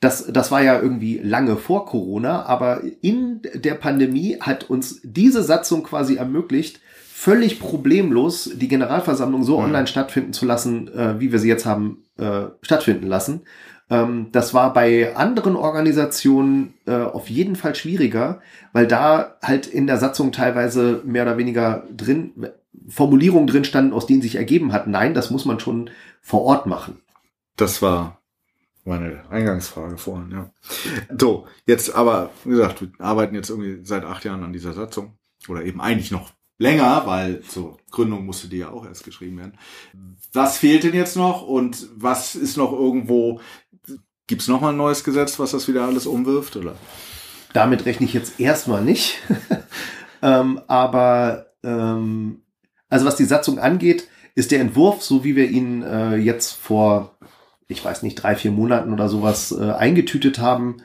das, 0.00 0.26
das 0.26 0.50
war 0.50 0.62
ja 0.62 0.80
irgendwie 0.80 1.18
lange 1.18 1.56
vor 1.56 1.86
Corona, 1.86 2.44
aber 2.44 2.82
in 3.00 3.40
der 3.54 3.74
Pandemie 3.74 4.38
hat 4.40 4.68
uns 4.68 5.00
diese 5.02 5.42
Satzung 5.42 5.84
quasi 5.84 6.16
ermöglicht, 6.16 6.80
völlig 7.12 7.60
problemlos 7.60 8.50
die 8.54 8.68
Generalversammlung 8.68 9.44
so 9.44 9.58
Mhm. 9.58 9.66
online 9.66 9.86
stattfinden 9.86 10.32
zu 10.32 10.44
lassen, 10.44 10.88
äh, 10.92 11.20
wie 11.20 11.30
wir 11.32 11.38
sie 11.38 11.48
jetzt 11.48 11.66
haben 11.66 12.04
äh, 12.22 12.50
stattfinden 12.62 13.06
lassen. 13.06 13.42
Ähm, 13.90 14.28
das 14.32 14.54
war 14.54 14.72
bei 14.72 15.14
anderen 15.16 15.56
Organisationen 15.56 16.74
äh, 16.86 16.94
auf 16.94 17.28
jeden 17.28 17.56
Fall 17.56 17.74
schwieriger, 17.74 18.40
weil 18.72 18.86
da 18.86 19.36
halt 19.42 19.66
in 19.66 19.86
der 19.86 19.98
Satzung 19.98 20.32
teilweise 20.32 21.02
mehr 21.04 21.24
oder 21.24 21.36
weniger 21.36 21.84
drin 21.94 22.48
Formulierungen 22.88 23.46
drin 23.46 23.64
standen, 23.64 23.92
aus 23.92 24.06
denen 24.06 24.22
sich 24.22 24.36
ergeben 24.36 24.72
hat, 24.72 24.86
nein, 24.86 25.14
das 25.14 25.30
muss 25.30 25.44
man 25.44 25.60
schon 25.60 25.90
vor 26.20 26.42
Ort 26.42 26.66
machen. 26.66 26.98
das 27.56 27.82
war 27.82 28.18
meine 28.84 29.22
Eingangsfrage 29.30 29.96
vorhin, 29.96 30.30
ja. 30.32 30.50
So, 31.16 31.46
jetzt 31.66 31.94
aber, 31.94 32.30
wie 32.44 32.50
gesagt, 32.50 32.82
wir 32.82 32.90
arbeiten 32.98 33.34
jetzt 33.34 33.50
irgendwie 33.50 33.84
seit 33.84 34.04
acht 34.04 34.24
Jahren 34.24 34.42
an 34.42 34.52
dieser 34.52 34.72
Satzung. 34.72 35.12
Oder 35.48 35.64
eben 35.64 35.80
eigentlich 35.80 36.10
noch 36.10 36.32
länger, 36.62 37.02
weil 37.06 37.42
zur 37.42 37.78
Gründung 37.90 38.24
musste 38.24 38.48
die 38.48 38.58
ja 38.58 38.70
auch 38.70 38.86
erst 38.86 39.04
geschrieben 39.04 39.38
werden. 39.38 39.58
Was 40.32 40.56
fehlt 40.56 40.84
denn 40.84 40.94
jetzt 40.94 41.16
noch 41.16 41.42
und 41.42 41.88
was 41.96 42.34
ist 42.34 42.56
noch 42.56 42.72
irgendwo, 42.72 43.40
gibt's 44.26 44.48
noch 44.48 44.60
mal 44.60 44.70
ein 44.70 44.76
neues 44.76 45.04
Gesetz, 45.04 45.38
was 45.38 45.50
das 45.50 45.68
wieder 45.68 45.84
alles 45.84 46.06
umwirft, 46.06 46.56
oder? 46.56 46.76
Damit 47.52 47.84
rechne 47.84 48.06
ich 48.06 48.14
jetzt 48.14 48.40
erstmal 48.40 48.82
nicht. 48.82 49.18
ähm, 50.22 50.60
aber 50.68 51.46
ähm, 51.62 52.42
also 52.88 53.06
was 53.06 53.16
die 53.16 53.24
Satzung 53.24 53.58
angeht, 53.58 54.08
ist 54.34 54.50
der 54.50 54.60
Entwurf, 54.60 55.02
so 55.02 55.24
wie 55.24 55.36
wir 55.36 55.50
ihn 55.50 55.82
äh, 55.82 56.16
jetzt 56.16 56.52
vor, 56.52 57.16
ich 57.68 57.84
weiß 57.84 58.02
nicht, 58.02 58.14
drei, 58.14 58.36
vier 58.36 58.52
Monaten 58.52 58.92
oder 58.92 59.08
sowas 59.08 59.52
äh, 59.52 59.72
eingetütet 59.72 60.38
haben, 60.38 60.78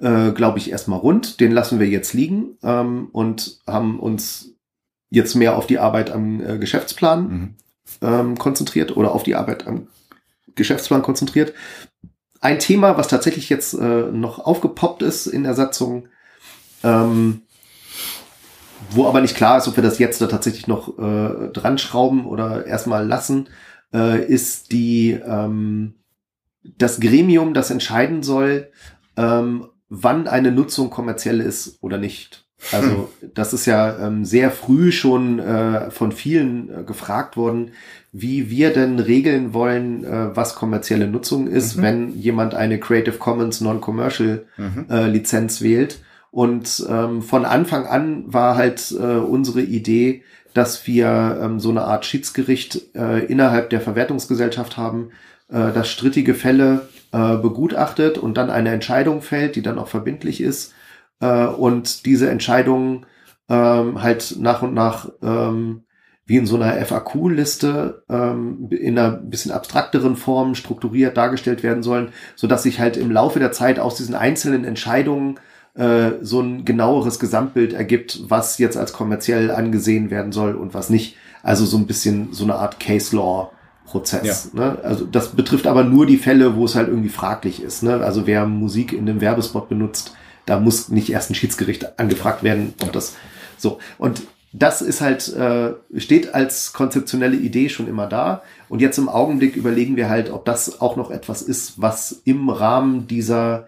äh, 0.00 0.32
glaube 0.32 0.58
ich, 0.58 0.70
erstmal 0.70 0.98
rund. 0.98 1.40
Den 1.40 1.52
lassen 1.52 1.78
wir 1.78 1.88
jetzt 1.88 2.14
liegen 2.14 2.56
ähm, 2.62 3.08
und 3.12 3.60
haben 3.66 4.00
uns 4.00 4.57
jetzt 5.10 5.34
mehr 5.34 5.56
auf 5.56 5.66
die 5.66 5.78
Arbeit 5.78 6.10
am 6.10 6.40
äh, 6.44 6.58
Geschäftsplan 6.58 7.28
Mhm. 7.28 7.54
ähm, 8.02 8.38
konzentriert 8.38 8.96
oder 8.96 9.12
auf 9.12 9.22
die 9.22 9.34
Arbeit 9.34 9.66
am 9.66 9.88
Geschäftsplan 10.54 11.02
konzentriert. 11.02 11.54
Ein 12.40 12.58
Thema, 12.58 12.96
was 12.96 13.08
tatsächlich 13.08 13.48
jetzt 13.48 13.74
äh, 13.74 14.02
noch 14.12 14.38
aufgepoppt 14.38 15.02
ist 15.02 15.26
in 15.26 15.42
der 15.42 15.54
Satzung, 15.54 16.08
ähm, 16.84 17.42
wo 18.90 19.06
aber 19.06 19.20
nicht 19.20 19.36
klar 19.36 19.58
ist, 19.58 19.66
ob 19.68 19.76
wir 19.76 19.82
das 19.82 19.98
jetzt 19.98 20.20
da 20.20 20.26
tatsächlich 20.26 20.66
noch 20.66 20.98
äh, 20.98 21.48
dran 21.52 21.78
schrauben 21.78 22.26
oder 22.26 22.66
erstmal 22.66 23.06
lassen, 23.06 23.48
äh, 23.92 24.24
ist 24.24 24.72
die 24.72 25.12
ähm, 25.12 25.94
das 26.62 27.00
Gremium, 27.00 27.54
das 27.54 27.70
entscheiden 27.70 28.22
soll, 28.22 28.70
ähm, 29.16 29.68
wann 29.88 30.28
eine 30.28 30.52
Nutzung 30.52 30.90
kommerziell 30.90 31.40
ist 31.40 31.78
oder 31.82 31.98
nicht. 31.98 32.47
Also 32.72 33.08
das 33.34 33.52
ist 33.52 33.66
ja 33.66 33.98
ähm, 34.06 34.24
sehr 34.24 34.50
früh 34.50 34.90
schon 34.92 35.38
äh, 35.38 35.90
von 35.90 36.12
vielen 36.12 36.68
äh, 36.70 36.82
gefragt 36.82 37.36
worden, 37.36 37.70
wie 38.12 38.50
wir 38.50 38.72
denn 38.72 38.98
regeln 38.98 39.54
wollen, 39.54 40.04
äh, 40.04 40.34
was 40.36 40.54
kommerzielle 40.56 41.06
Nutzung 41.06 41.46
ist, 41.46 41.76
Mhm. 41.76 41.82
wenn 41.82 42.18
jemand 42.18 42.54
eine 42.54 42.78
Creative 42.80 43.16
Commons 43.18 43.60
Non-Commercial 43.60 44.44
Mhm. 44.56 44.86
äh, 44.90 45.06
Lizenz 45.06 45.62
wählt. 45.62 46.00
Und 46.30 46.84
ähm, 46.90 47.22
von 47.22 47.44
Anfang 47.44 47.86
an 47.86 48.24
war 48.26 48.56
halt 48.56 48.90
äh, 48.92 49.02
unsere 49.16 49.62
Idee, 49.62 50.22
dass 50.52 50.86
wir 50.86 51.38
ähm, 51.42 51.60
so 51.60 51.70
eine 51.70 51.82
Art 51.82 52.04
Schiedsgericht 52.04 52.94
äh, 52.94 53.24
innerhalb 53.26 53.70
der 53.70 53.80
Verwertungsgesellschaft 53.80 54.76
haben, 54.76 55.10
äh, 55.48 55.72
das 55.72 55.88
strittige 55.88 56.34
Fälle 56.34 56.88
äh, 57.12 57.36
begutachtet 57.36 58.18
und 58.18 58.36
dann 58.36 58.50
eine 58.50 58.70
Entscheidung 58.70 59.22
fällt, 59.22 59.56
die 59.56 59.62
dann 59.62 59.78
auch 59.78 59.88
verbindlich 59.88 60.40
ist. 60.42 60.74
Äh, 61.20 61.46
und 61.46 62.06
diese 62.06 62.30
Entscheidungen 62.30 63.06
ähm, 63.48 64.02
halt 64.02 64.36
nach 64.38 64.62
und 64.62 64.74
nach 64.74 65.08
ähm, 65.22 65.84
wie 66.26 66.36
in 66.36 66.46
so 66.46 66.56
einer 66.56 66.74
FAQ-Liste 66.84 68.04
ähm, 68.10 68.68
in 68.70 68.98
einer 68.98 69.12
bisschen 69.12 69.50
abstrakteren 69.50 70.14
Form 70.14 70.54
strukturiert 70.54 71.16
dargestellt 71.16 71.62
werden 71.62 71.82
sollen, 71.82 72.10
so 72.36 72.46
dass 72.46 72.64
sich 72.64 72.80
halt 72.80 72.98
im 72.98 73.10
Laufe 73.10 73.38
der 73.38 73.50
Zeit 73.50 73.78
aus 73.78 73.96
diesen 73.96 74.14
einzelnen 74.14 74.66
Entscheidungen 74.66 75.40
äh, 75.74 76.12
so 76.20 76.40
ein 76.40 76.66
genaueres 76.66 77.18
Gesamtbild 77.18 77.72
ergibt, 77.72 78.20
was 78.28 78.58
jetzt 78.58 78.76
als 78.76 78.92
kommerziell 78.92 79.50
angesehen 79.50 80.10
werden 80.10 80.32
soll 80.32 80.54
und 80.54 80.74
was 80.74 80.90
nicht. 80.90 81.16
Also 81.42 81.64
so 81.64 81.78
ein 81.78 81.86
bisschen 81.86 82.32
so 82.32 82.44
eine 82.44 82.56
Art 82.56 82.78
Case 82.78 83.16
Law 83.16 83.52
Prozess. 83.86 84.52
Ne? 84.52 84.78
Also 84.82 85.06
das 85.06 85.30
betrifft 85.30 85.66
aber 85.66 85.82
nur 85.82 86.04
die 86.04 86.18
Fälle, 86.18 86.56
wo 86.56 86.66
es 86.66 86.74
halt 86.74 86.88
irgendwie 86.88 87.08
fraglich 87.08 87.62
ist. 87.62 87.82
Ne? 87.82 88.04
Also 88.04 88.26
wer 88.26 88.44
Musik 88.44 88.92
in 88.92 89.08
einem 89.08 89.22
Werbespot 89.22 89.70
benutzt, 89.70 90.14
da 90.48 90.58
muss 90.58 90.88
nicht 90.88 91.10
erst 91.10 91.30
ein 91.30 91.34
Schiedsgericht 91.34 91.98
angefragt 91.98 92.42
werden, 92.42 92.74
ob 92.82 92.92
das 92.92 93.16
so. 93.56 93.78
Und 93.98 94.22
das 94.52 94.80
ist 94.80 95.00
halt, 95.00 95.28
äh, 95.34 95.74
steht 95.96 96.34
als 96.34 96.72
konzeptionelle 96.72 97.36
Idee 97.36 97.68
schon 97.68 97.86
immer 97.86 98.06
da. 98.06 98.42
Und 98.68 98.80
jetzt 98.80 98.98
im 98.98 99.08
Augenblick 99.08 99.56
überlegen 99.56 99.96
wir 99.96 100.08
halt, 100.08 100.30
ob 100.30 100.44
das 100.46 100.80
auch 100.80 100.96
noch 100.96 101.10
etwas 101.10 101.42
ist, 101.42 101.80
was 101.80 102.22
im 102.24 102.48
Rahmen 102.48 103.06
dieser 103.06 103.66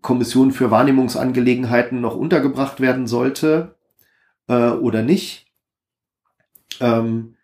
Kommission 0.00 0.52
für 0.52 0.70
Wahrnehmungsangelegenheiten 0.70 2.00
noch 2.00 2.16
untergebracht 2.16 2.80
werden 2.80 3.06
sollte 3.06 3.74
äh, 4.48 4.70
oder 4.70 5.02
nicht. 5.02 5.46
Ähm, 6.80 7.34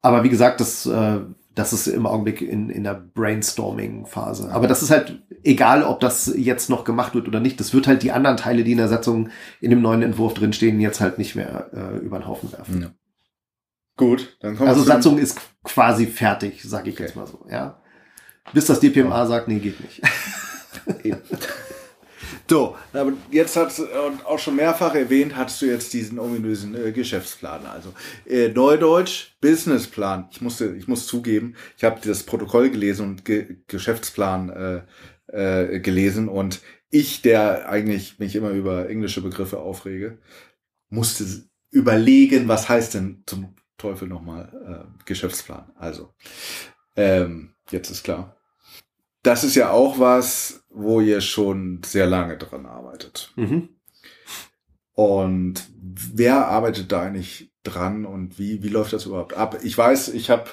aber 0.00 0.22
wie 0.22 0.28
gesagt, 0.28 0.60
das, 0.60 0.86
äh, 0.86 1.20
das 1.56 1.72
ist 1.72 1.86
im 1.88 2.06
Augenblick 2.06 2.42
in, 2.42 2.68
in 2.70 2.84
der 2.84 2.94
Brainstorming-Phase. 2.94 4.50
Aber 4.52 4.68
das 4.68 4.82
ist 4.82 4.90
halt 4.90 5.22
egal, 5.42 5.82
ob 5.82 6.00
das 6.00 6.32
jetzt 6.36 6.68
noch 6.70 6.84
gemacht 6.84 7.14
wird 7.14 7.26
oder 7.26 7.40
nicht. 7.40 7.58
Das 7.58 7.72
wird 7.72 7.86
halt 7.86 8.02
die 8.02 8.12
anderen 8.12 8.36
Teile, 8.36 8.62
die 8.62 8.72
in 8.72 8.78
der 8.78 8.88
Satzung 8.88 9.30
in 9.60 9.70
dem 9.70 9.80
neuen 9.80 10.02
Entwurf 10.02 10.34
drinstehen, 10.34 10.80
jetzt 10.80 11.00
halt 11.00 11.16
nicht 11.16 11.34
mehr 11.34 11.70
äh, 11.72 11.96
über 12.04 12.18
den 12.18 12.26
Haufen 12.28 12.52
werfen. 12.52 12.82
Ja. 12.82 12.90
Gut, 13.96 14.36
dann 14.40 14.56
kommen 14.56 14.68
Also 14.68 14.82
Satzung 14.82 15.16
ist 15.16 15.40
quasi 15.64 16.06
fertig, 16.06 16.62
sage 16.62 16.90
ich 16.90 16.96
Okay. 16.96 17.04
jetzt 17.04 17.16
mal 17.16 17.26
so, 17.26 17.46
ja. 17.50 17.80
Bis 18.52 18.66
das 18.66 18.78
DPMA 18.80 19.26
sagt, 19.26 19.48
nee, 19.48 19.58
geht 19.58 19.80
nicht. 19.80 20.02
So, 22.48 22.76
aber 22.92 23.12
jetzt 23.30 23.56
hat 23.56 23.72
auch 24.24 24.38
schon 24.38 24.56
mehrfach 24.56 24.94
erwähnt, 24.94 25.36
hast 25.36 25.60
du 25.60 25.66
jetzt 25.66 25.92
diesen 25.92 26.18
ominösen 26.18 26.74
äh, 26.74 26.92
Geschäftsplan. 26.92 27.66
Also 27.66 27.92
äh, 28.26 28.48
Neudeutsch 28.48 29.36
Businessplan. 29.40 30.28
Ich 30.30 30.40
musste, 30.40 30.74
ich 30.76 30.88
muss 30.88 31.06
zugeben, 31.06 31.54
ich 31.76 31.84
habe 31.84 32.00
das 32.04 32.22
Protokoll 32.22 32.70
gelesen 32.70 33.06
und 33.06 33.24
Ge 33.24 33.56
Geschäftsplan 33.66 34.50
äh, 34.50 34.82
äh, 35.28 35.80
gelesen 35.80 36.28
und 36.28 36.60
ich, 36.90 37.22
der 37.22 37.68
eigentlich 37.68 38.18
mich 38.18 38.36
immer 38.36 38.50
über 38.50 38.88
englische 38.88 39.20
Begriffe 39.20 39.58
aufrege, 39.58 40.18
musste 40.88 41.24
überlegen, 41.70 42.48
was 42.48 42.68
heißt 42.68 42.94
denn 42.94 43.22
zum 43.26 43.54
Teufel 43.76 44.08
nochmal 44.08 44.86
äh, 44.88 45.04
Geschäftsplan. 45.04 45.72
Also 45.76 46.14
ähm, 46.94 47.54
jetzt 47.70 47.90
ist 47.90 48.04
klar. 48.04 48.36
Das 49.22 49.44
ist 49.44 49.56
ja 49.56 49.70
auch 49.70 49.98
was, 49.98 50.64
wo 50.76 51.00
ihr 51.00 51.20
schon 51.20 51.80
sehr 51.84 52.06
lange 52.06 52.36
dran 52.36 52.66
arbeitet. 52.66 53.32
Mhm. 53.36 53.70
Und 54.92 55.68
wer 55.80 56.48
arbeitet 56.48 56.92
da 56.92 57.02
eigentlich 57.02 57.52
dran 57.62 58.04
und 58.06 58.38
wie, 58.38 58.62
wie 58.62 58.68
läuft 58.68 58.92
das 58.92 59.06
überhaupt 59.06 59.34
ab? 59.34 59.58
Ich 59.62 59.76
weiß, 59.76 60.08
ich 60.08 60.30
habe 60.30 60.44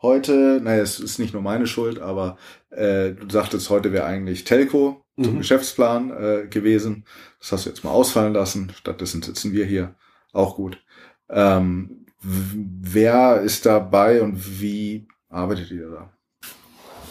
heute, 0.00 0.60
naja, 0.62 0.82
es 0.82 0.98
ist 1.00 1.18
nicht 1.18 1.34
nur 1.34 1.42
meine 1.42 1.66
Schuld, 1.66 2.00
aber 2.00 2.36
äh, 2.70 3.12
du 3.12 3.28
sagtest, 3.28 3.70
heute 3.70 3.92
wäre 3.92 4.06
eigentlich 4.06 4.44
Telco 4.44 5.04
zum 5.20 5.34
Mhm. 5.34 5.38
Geschäftsplan 5.38 6.10
äh, 6.10 6.46
gewesen. 6.48 7.04
Das 7.38 7.52
hast 7.52 7.66
du 7.66 7.70
jetzt 7.70 7.84
mal 7.84 7.90
ausfallen 7.90 8.32
lassen. 8.32 8.72
Stattdessen 8.74 9.20
sitzen 9.20 9.52
wir 9.52 9.66
hier. 9.66 9.94
Auch 10.32 10.56
gut. 10.56 10.82
Ähm, 11.28 12.06
wer 12.22 13.42
ist 13.42 13.66
dabei 13.66 14.22
und 14.22 14.60
wie 14.60 15.06
arbeitet 15.28 15.70
ihr 15.70 15.90
da? 15.90 16.12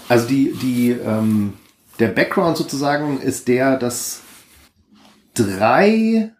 Also 0.09 0.27
die, 0.27 0.51
die, 0.53 0.91
ähm, 0.91 1.53
der 2.01 2.09
Background 2.09 2.57
sozusagen 2.57 3.21
ist 3.21 3.47
der, 3.47 3.77
dass 3.77 4.23
drei 5.35 6.33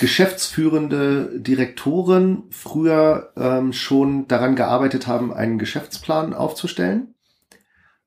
geschäftsführende 0.00 1.38
Direktoren 1.38 2.44
früher 2.50 3.32
ähm, 3.36 3.74
schon 3.74 4.26
daran 4.26 4.56
gearbeitet 4.56 5.06
haben, 5.06 5.32
einen 5.32 5.58
Geschäftsplan 5.58 6.32
aufzustellen, 6.32 7.14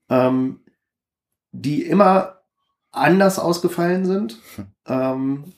ähm, 0.10 0.62
die 1.52 1.84
immer 1.84 2.42
anders 2.92 3.38
ausgefallen 3.38 4.06
sind 4.06 4.40
ähm, 4.88 5.54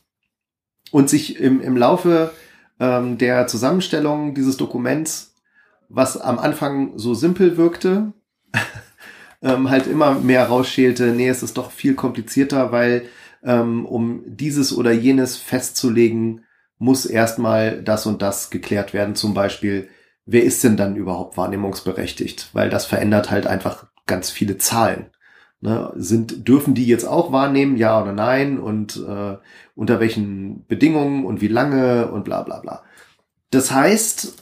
und 0.92 1.10
sich 1.10 1.40
im, 1.40 1.62
im 1.62 1.78
Laufe 1.78 2.32
ähm, 2.80 3.18
der 3.18 3.48
Zusammenstellung 3.48 4.36
dieses 4.36 4.58
Dokuments, 4.58 5.34
was 5.88 6.18
am 6.18 6.40
Anfang 6.40 6.98
so 7.00 7.14
simpel 7.14 7.56
wirkte, 7.56 8.12
ähm, 9.42 9.70
halt 9.70 9.88
immer 9.88 10.16
mehr 10.16 10.46
rausschälte, 10.48 11.08
nee, 11.08 11.30
es 11.30 11.44
ist 11.44 11.58
doch 11.58 11.72
viel 11.72 11.96
komplizierter, 11.96 12.72
weil 12.72 13.08
ähm, 13.44 13.86
um 13.86 14.24
dieses 14.26 14.76
oder 14.76 14.92
jenes 14.92 15.38
festzulegen, 15.38 16.44
muss 16.80 17.06
erstmal 17.06 17.82
das 17.82 18.06
und 18.06 18.22
das 18.22 18.50
geklärt 18.50 18.94
werden. 18.94 19.16
Zum 19.16 19.34
Beispiel, 19.34 19.90
wer 20.26 20.44
ist 20.44 20.64
denn 20.64 20.78
dann 20.78 20.96
überhaupt 20.96 21.38
wahrnehmungsberechtigt? 21.38 22.50
Weil 22.54 22.70
das 22.70 22.86
verändert 22.86 23.32
halt 23.32 23.48
einfach 23.48 23.88
ganz 24.06 24.30
viele 24.30 24.58
Zahlen. 24.58 25.08
Ne? 25.60 25.92
Sind, 25.96 26.48
dürfen 26.48 26.76
die 26.76 26.86
jetzt 26.86 27.06
auch 27.06 27.32
wahrnehmen, 27.32 27.78
ja 27.78 28.02
oder 28.02 28.14
nein? 28.14 28.60
Und 28.60 28.98
äh, 28.98 29.38
unter 29.76 30.00
welchen 30.00 30.66
Bedingungen 30.68 31.26
und 31.26 31.42
wie 31.42 31.48
lange 31.48 32.12
und 32.12 32.26
bla 32.26 32.44
bla 32.44 32.60
bla. 32.60 32.84
Das 33.50 33.72
heißt, 33.72 34.36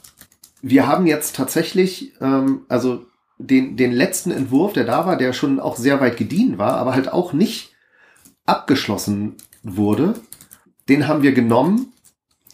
wir 0.62 0.88
haben 0.88 1.08
jetzt 1.08 1.36
tatsächlich, 1.36 2.14
ähm, 2.20 2.66
also 2.68 3.06
den, 3.38 3.78
den 3.78 3.92
letzten 3.92 4.32
Entwurf, 4.32 4.74
der 4.74 4.86
da 4.86 5.06
war, 5.06 5.18
der 5.18 5.34
schon 5.34 5.60
auch 5.60 5.76
sehr 5.76 6.00
weit 6.00 6.18
gediehen 6.18 6.58
war, 6.58 6.78
aber 6.78 6.94
halt 6.94 7.12
auch 7.12 7.34
nicht 7.34 7.74
abgeschlossen 8.46 9.36
wurde, 9.64 10.16
den 10.88 11.08
haben 11.08 11.24
wir 11.24 11.34
genommen 11.34 11.94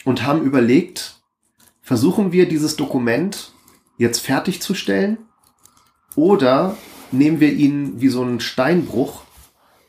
und 0.06 0.26
haben 0.26 0.44
überlegt, 0.44 1.22
versuchen 1.82 2.32
wir 2.32 2.48
dieses 2.48 2.76
Dokument 2.76 3.52
jetzt 3.98 4.20
fertigzustellen 4.20 5.18
oder 6.16 6.78
nehmen 7.12 7.40
wir 7.40 7.52
ihn 7.52 8.02
wie 8.02 8.08
so 8.08 8.22
einen 8.22 8.40
Steinbruch 8.40 9.24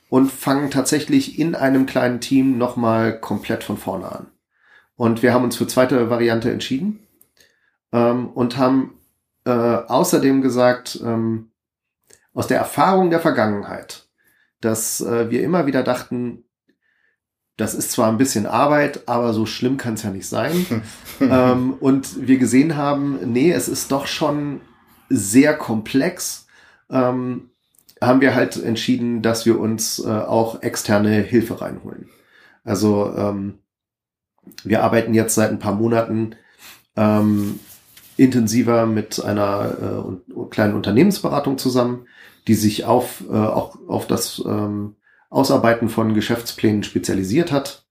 und 0.08 0.30
fangen 0.30 0.70
tatsächlich 0.70 1.38
in 1.38 1.54
einem 1.54 1.86
kleinen 1.86 2.20
Team 2.20 2.58
nochmal 2.58 3.18
komplett 3.18 3.64
von 3.64 3.78
vorne 3.78 4.10
an. 4.12 4.26
Und 4.96 5.22
wir 5.22 5.32
haben 5.32 5.44
uns 5.44 5.56
für 5.56 5.66
zweite 5.66 6.10
Variante 6.10 6.50
entschieden 6.50 7.06
ähm, 7.92 8.28
und 8.28 8.58
haben 8.58 8.98
äh, 9.44 9.50
außerdem 9.50 10.42
gesagt, 10.42 11.00
ähm, 11.04 11.50
aus 12.34 12.46
der 12.46 12.58
Erfahrung 12.58 13.10
der 13.10 13.20
Vergangenheit, 13.20 14.08
dass 14.60 15.00
äh, 15.00 15.30
wir 15.30 15.42
immer 15.42 15.66
wieder 15.66 15.82
dachten, 15.82 16.44
das 17.56 17.74
ist 17.74 17.92
zwar 17.92 18.08
ein 18.08 18.18
bisschen 18.18 18.46
Arbeit, 18.46 19.06
aber 19.06 19.34
so 19.34 19.44
schlimm 19.44 19.76
kann 19.76 19.94
es 19.94 20.02
ja 20.02 20.10
nicht 20.10 20.28
sein. 20.28 20.82
ähm, 21.20 21.74
und 21.80 22.26
wir 22.26 22.38
gesehen 22.38 22.76
haben, 22.76 23.18
nee, 23.32 23.52
es 23.52 23.68
ist 23.68 23.92
doch 23.92 24.06
schon 24.06 24.60
sehr 25.08 25.56
komplex. 25.56 26.46
Ähm, 26.90 27.50
haben 28.00 28.20
wir 28.20 28.34
halt 28.34 28.56
entschieden, 28.56 29.22
dass 29.22 29.46
wir 29.46 29.60
uns 29.60 29.98
äh, 29.98 30.08
auch 30.08 30.62
externe 30.62 31.20
Hilfe 31.20 31.60
reinholen. 31.60 32.08
Also 32.64 33.14
ähm, 33.16 33.58
wir 34.64 34.82
arbeiten 34.82 35.14
jetzt 35.14 35.34
seit 35.34 35.50
ein 35.50 35.58
paar 35.58 35.74
Monaten 35.74 36.34
ähm, 36.96 37.60
intensiver 38.22 38.86
mit 38.86 39.22
einer 39.22 40.16
äh, 40.30 40.46
kleinen 40.50 40.74
Unternehmensberatung 40.74 41.58
zusammen, 41.58 42.06
die 42.46 42.54
sich 42.54 42.84
auf, 42.84 43.24
äh, 43.28 43.34
auch 43.34 43.78
auf 43.88 44.06
das 44.06 44.42
ähm, 44.46 44.96
Ausarbeiten 45.30 45.88
von 45.88 46.14
Geschäftsplänen 46.14 46.82
spezialisiert 46.82 47.52
hat. 47.52 47.86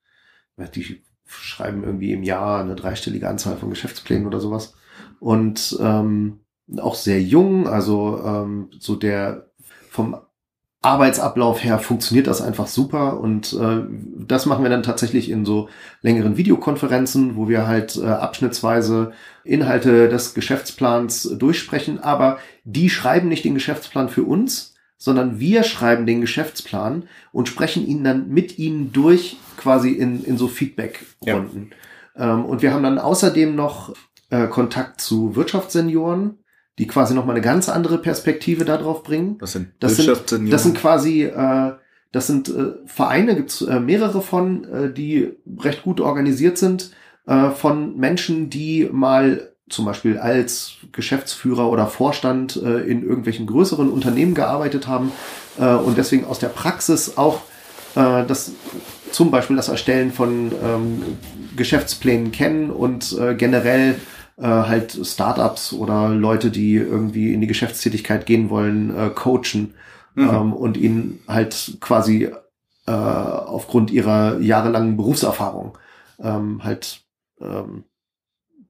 Die 0.75 1.01
schreiben 1.25 1.83
irgendwie 1.83 2.13
im 2.13 2.23
Jahr 2.23 2.61
eine 2.61 2.75
dreistellige 2.75 3.27
Anzahl 3.27 3.57
von 3.57 3.69
Geschäftsplänen 3.69 4.27
oder 4.27 4.39
sowas. 4.39 4.75
Und 5.19 5.77
ähm, 5.81 6.41
auch 6.77 6.95
sehr 6.95 7.21
jung, 7.21 7.67
also 7.67 8.21
ähm, 8.25 8.69
so 8.79 8.95
der 8.95 9.51
vom 9.89 10.17
Arbeitsablauf 10.83 11.63
her 11.63 11.77
funktioniert 11.77 12.25
das 12.25 12.41
einfach 12.41 12.65
super 12.65 13.19
und 13.19 13.53
äh, 13.53 13.83
das 14.17 14.47
machen 14.47 14.63
wir 14.63 14.71
dann 14.71 14.81
tatsächlich 14.81 15.29
in 15.29 15.45
so 15.45 15.69
längeren 16.01 16.37
Videokonferenzen, 16.37 17.35
wo 17.35 17.47
wir 17.47 17.67
halt 17.67 17.97
äh, 17.97 18.07
abschnittsweise 18.07 19.11
Inhalte 19.43 20.09
des 20.09 20.33
Geschäftsplans 20.33 21.35
durchsprechen, 21.37 21.99
aber 21.99 22.39
die 22.63 22.89
schreiben 22.89 23.27
nicht 23.29 23.45
den 23.45 23.53
Geschäftsplan 23.55 24.09
für 24.09 24.23
uns, 24.23 24.75
sondern 24.97 25.39
wir 25.39 25.63
schreiben 25.63 26.05
den 26.05 26.21
Geschäftsplan 26.21 27.07
und 27.31 27.47
sprechen 27.47 27.87
ihn 27.87 28.03
dann 28.03 28.29
mit 28.29 28.59
ihnen 28.59 28.91
durch 28.91 29.37
quasi 29.57 29.91
in, 29.91 30.23
in 30.23 30.37
so 30.37 30.47
Feedback-Runden. 30.47 31.71
Ähm, 32.15 32.45
und 32.45 32.61
wir 32.61 32.71
haben 32.71 32.83
dann 32.83 32.99
außerdem 32.99 33.55
noch 33.55 33.95
äh, 34.29 34.47
Kontakt 34.47 35.01
zu 35.01 35.35
Wirtschaftssenioren, 35.35 36.37
die 36.77 36.87
quasi 36.87 37.13
nochmal 37.15 37.35
eine 37.35 37.43
ganz 37.43 37.67
andere 37.67 37.97
Perspektive 37.97 38.63
darauf 38.63 39.03
bringen. 39.03 39.37
Das 39.39 39.53
sind 39.53 39.69
Das 39.79 39.95
sind, 39.95 40.07
Wirtschaftssenioren. 40.07 40.51
das 40.51 40.63
sind 40.63 40.77
quasi, 40.77 41.23
äh, 41.23 41.71
das 42.11 42.27
sind 42.27 42.49
äh, 42.49 42.73
Vereine, 42.85 43.35
gibt 43.35 43.49
es 43.49 43.61
äh, 43.61 43.79
mehrere 43.79 44.21
von, 44.21 44.65
äh, 44.65 44.93
die 44.93 45.31
recht 45.59 45.83
gut 45.83 45.99
organisiert 45.99 46.57
sind, 46.57 46.91
äh, 47.25 47.49
von 47.51 47.97
Menschen, 47.97 48.49
die 48.49 48.89
mal 48.91 49.51
zum 49.69 49.85
Beispiel 49.85 50.17
als 50.17 50.73
Geschäftsführer 50.91 51.69
oder 51.69 51.87
Vorstand 51.87 52.57
äh, 52.57 52.79
in 52.79 53.03
irgendwelchen 53.03 53.47
größeren 53.47 53.89
Unternehmen 53.89 54.33
gearbeitet 54.33 54.87
haben 54.87 55.11
äh, 55.57 55.73
und 55.73 55.97
deswegen 55.97 56.25
aus 56.25 56.39
der 56.39 56.49
Praxis 56.49 57.17
auch 57.17 57.41
äh, 57.95 58.25
das 58.25 58.51
zum 59.11 59.31
Beispiel 59.31 59.55
das 59.55 59.69
Erstellen 59.69 60.11
von 60.11 60.51
ähm, 60.63 61.03
Geschäftsplänen 61.55 62.31
kennen 62.31 62.69
und 62.69 63.17
äh, 63.17 63.35
generell 63.35 63.95
äh, 64.37 64.43
halt 64.43 64.97
Startups 65.03 65.73
oder 65.73 66.09
Leute, 66.09 66.49
die 66.49 66.75
irgendwie 66.75 67.33
in 67.33 67.41
die 67.41 67.47
Geschäftstätigkeit 67.47 68.25
gehen 68.25 68.49
wollen, 68.49 68.95
äh, 68.95 69.09
coachen 69.09 69.73
Mhm. 70.15 70.29
ähm, 70.29 70.53
und 70.53 70.77
ihnen 70.77 71.19
halt 71.27 71.77
quasi 71.79 72.29
aufgrund 72.87 73.91
ihrer 73.91 74.39
jahrelangen 74.39 74.97
Berufserfahrung 74.97 75.77
ähm, 76.19 76.61
halt 76.63 77.01
ähm, 77.41 77.83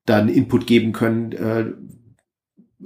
da 0.05 0.17
einen 0.17 0.29
Input 0.29 0.67
geben 0.67 0.93
können 0.93 1.31
äh, 1.31 1.73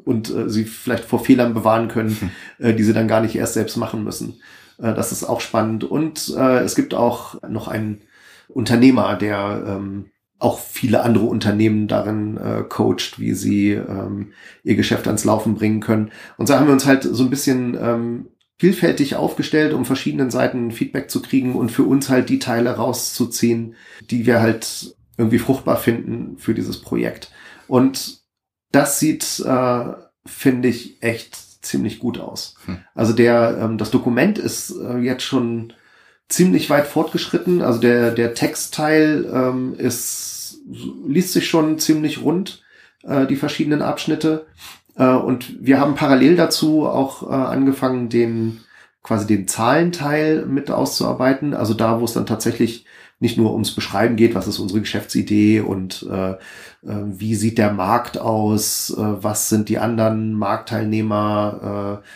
und 0.03 0.29
äh, 0.29 0.49
sie 0.49 0.65
vielleicht 0.65 1.05
vor 1.05 1.23
Fehlern 1.23 1.53
bewahren 1.53 1.87
können, 1.87 2.31
äh, 2.59 2.73
die 2.73 2.83
sie 2.83 2.93
dann 2.93 3.07
gar 3.07 3.21
nicht 3.21 3.35
erst 3.35 3.53
selbst 3.53 3.77
machen 3.77 4.03
müssen. 4.03 4.41
Äh, 4.77 4.93
das 4.93 5.11
ist 5.11 5.23
auch 5.23 5.41
spannend. 5.41 5.83
Und 5.83 6.33
äh, 6.37 6.59
es 6.59 6.75
gibt 6.75 6.93
auch 6.93 7.41
noch 7.47 7.67
einen 7.67 8.01
Unternehmer, 8.47 9.15
der 9.15 9.63
ähm, 9.67 10.11
auch 10.37 10.59
viele 10.59 11.01
andere 11.01 11.25
Unternehmen 11.25 11.87
darin 11.87 12.37
äh, 12.37 12.63
coacht, 12.67 13.19
wie 13.19 13.33
sie 13.33 13.71
ähm, 13.71 14.33
ihr 14.63 14.75
Geschäft 14.75 15.07
ans 15.07 15.23
Laufen 15.23 15.55
bringen 15.55 15.79
können. 15.79 16.11
Und 16.37 16.47
so 16.47 16.55
haben 16.55 16.67
wir 16.67 16.73
uns 16.73 16.85
halt 16.85 17.03
so 17.03 17.23
ein 17.23 17.29
bisschen 17.29 17.77
ähm, 17.81 18.27
vielfältig 18.57 19.15
aufgestellt, 19.15 19.73
um 19.73 19.85
verschiedenen 19.85 20.29
Seiten 20.29 20.71
Feedback 20.71 21.09
zu 21.09 21.21
kriegen 21.21 21.55
und 21.55 21.71
für 21.71 21.83
uns 21.83 22.09
halt 22.09 22.29
die 22.29 22.39
Teile 22.39 22.71
rauszuziehen, 22.71 23.75
die 24.09 24.25
wir 24.25 24.41
halt 24.41 24.94
irgendwie 25.17 25.39
fruchtbar 25.39 25.77
finden 25.77 26.37
für 26.37 26.53
dieses 26.53 26.81
Projekt. 26.81 27.31
Und 27.67 28.19
das 28.71 28.99
sieht, 28.99 29.39
äh, 29.39 29.85
finde 30.25 30.67
ich, 30.67 31.01
echt 31.01 31.63
ziemlich 31.65 31.99
gut 31.99 32.19
aus. 32.19 32.55
Hm. 32.65 32.79
Also 32.93 33.13
der, 33.13 33.57
ähm, 33.61 33.77
das 33.77 33.91
Dokument 33.91 34.37
ist 34.37 34.71
äh, 34.71 34.97
jetzt 34.97 35.23
schon 35.23 35.73
ziemlich 36.29 36.69
weit 36.69 36.87
fortgeschritten. 36.87 37.61
Also 37.61 37.79
der, 37.79 38.11
der 38.11 38.33
Textteil 38.33 39.29
ähm, 39.31 39.75
ist, 39.77 40.59
liest 41.07 41.33
sich 41.33 41.47
schon 41.47 41.79
ziemlich 41.79 42.21
rund, 42.21 42.63
äh, 43.03 43.25
die 43.27 43.35
verschiedenen 43.35 43.81
Abschnitte. 43.81 44.47
Äh, 44.95 45.07
und 45.07 45.65
wir 45.65 45.79
haben 45.79 45.95
parallel 45.95 46.35
dazu 46.35 46.85
auch 46.85 47.23
äh, 47.23 47.33
angefangen, 47.33 48.09
den 48.09 48.61
quasi 49.03 49.27
den 49.27 49.47
Zahlenteil 49.47 50.45
mit 50.47 50.71
auszuarbeiten. 50.71 51.53
Also 51.53 51.75
da, 51.75 51.99
wo 51.99 52.05
es 52.05 52.13
dann 52.13 52.25
tatsächlich 52.25 52.85
nicht 53.19 53.37
nur 53.37 53.53
ums 53.53 53.71
Beschreiben 53.71 54.15
geht, 54.15 54.35
was 54.35 54.47
ist 54.47 54.59
unsere 54.59 54.81
Geschäftsidee 54.81 55.61
und 55.61 56.05
äh, 56.11 56.31
äh, 56.31 56.37
wie 56.83 57.35
sieht 57.35 57.57
der 57.57 57.71
Markt 57.71 58.17
aus, 58.17 58.89
äh, 58.91 59.01
was 59.01 59.49
sind 59.49 59.69
die 59.69 59.77
anderen 59.77 60.33
Marktteilnehmer, 60.33 62.01
äh, 62.03 62.07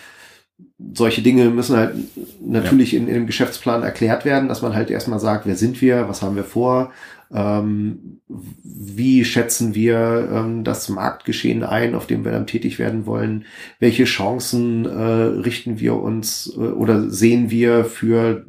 solche 0.93 1.21
Dinge 1.21 1.49
müssen 1.49 1.77
halt 1.77 1.95
natürlich 2.41 2.93
ja. 2.93 2.99
in, 2.99 3.07
in 3.07 3.13
dem 3.13 3.27
Geschäftsplan 3.27 3.83
erklärt 3.83 4.25
werden, 4.25 4.49
dass 4.49 4.61
man 4.61 4.75
halt 4.75 4.89
erstmal 4.89 5.19
sagt, 5.19 5.45
wer 5.45 5.55
sind 5.55 5.81
wir, 5.81 6.07
was 6.07 6.21
haben 6.21 6.35
wir 6.35 6.43
vor, 6.43 6.91
ähm, 7.31 8.21
wie 8.27 9.23
schätzen 9.23 9.75
wir 9.75 10.29
ähm, 10.31 10.63
das 10.63 10.89
Marktgeschehen 10.89 11.63
ein, 11.63 11.95
auf 11.95 12.07
dem 12.07 12.25
wir 12.25 12.31
dann 12.31 12.47
tätig 12.47 12.79
werden 12.79 13.05
wollen, 13.05 13.45
welche 13.79 14.05
Chancen 14.05 14.85
äh, 14.85 14.89
richten 14.89 15.79
wir 15.79 15.95
uns 15.95 16.51
äh, 16.55 16.59
oder 16.59 17.09
sehen 17.09 17.51
wir 17.51 17.85
für 17.85 18.45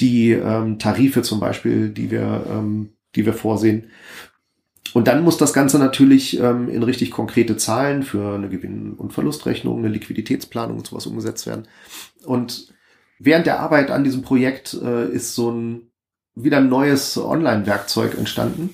die 0.00 0.32
ähm, 0.32 0.78
Tarife 0.78 1.22
zum 1.22 1.40
Beispiel, 1.40 1.90
die 1.90 2.10
wir, 2.10 2.44
ähm, 2.50 2.94
die 3.14 3.26
wir 3.26 3.32
vorsehen. 3.32 3.90
Und 4.92 5.08
dann 5.08 5.24
muss 5.24 5.38
das 5.38 5.52
Ganze 5.52 5.78
natürlich 5.78 6.38
ähm, 6.38 6.68
in 6.68 6.82
richtig 6.82 7.10
konkrete 7.10 7.56
Zahlen 7.56 8.02
für 8.02 8.34
eine 8.34 8.48
Gewinn- 8.48 8.94
und 8.94 9.12
Verlustrechnung, 9.12 9.78
eine 9.78 9.88
Liquiditätsplanung 9.88 10.78
und 10.78 10.86
sowas 10.86 11.06
umgesetzt 11.06 11.46
werden. 11.46 11.66
Und 12.24 12.72
während 13.18 13.46
der 13.46 13.60
Arbeit 13.60 13.90
an 13.90 14.04
diesem 14.04 14.22
Projekt 14.22 14.74
äh, 14.74 15.08
ist 15.08 15.34
so 15.34 15.50
ein 15.50 15.90
wieder 16.36 16.58
ein 16.58 16.68
neues 16.68 17.16
Online-Werkzeug 17.16 18.18
entstanden, 18.18 18.70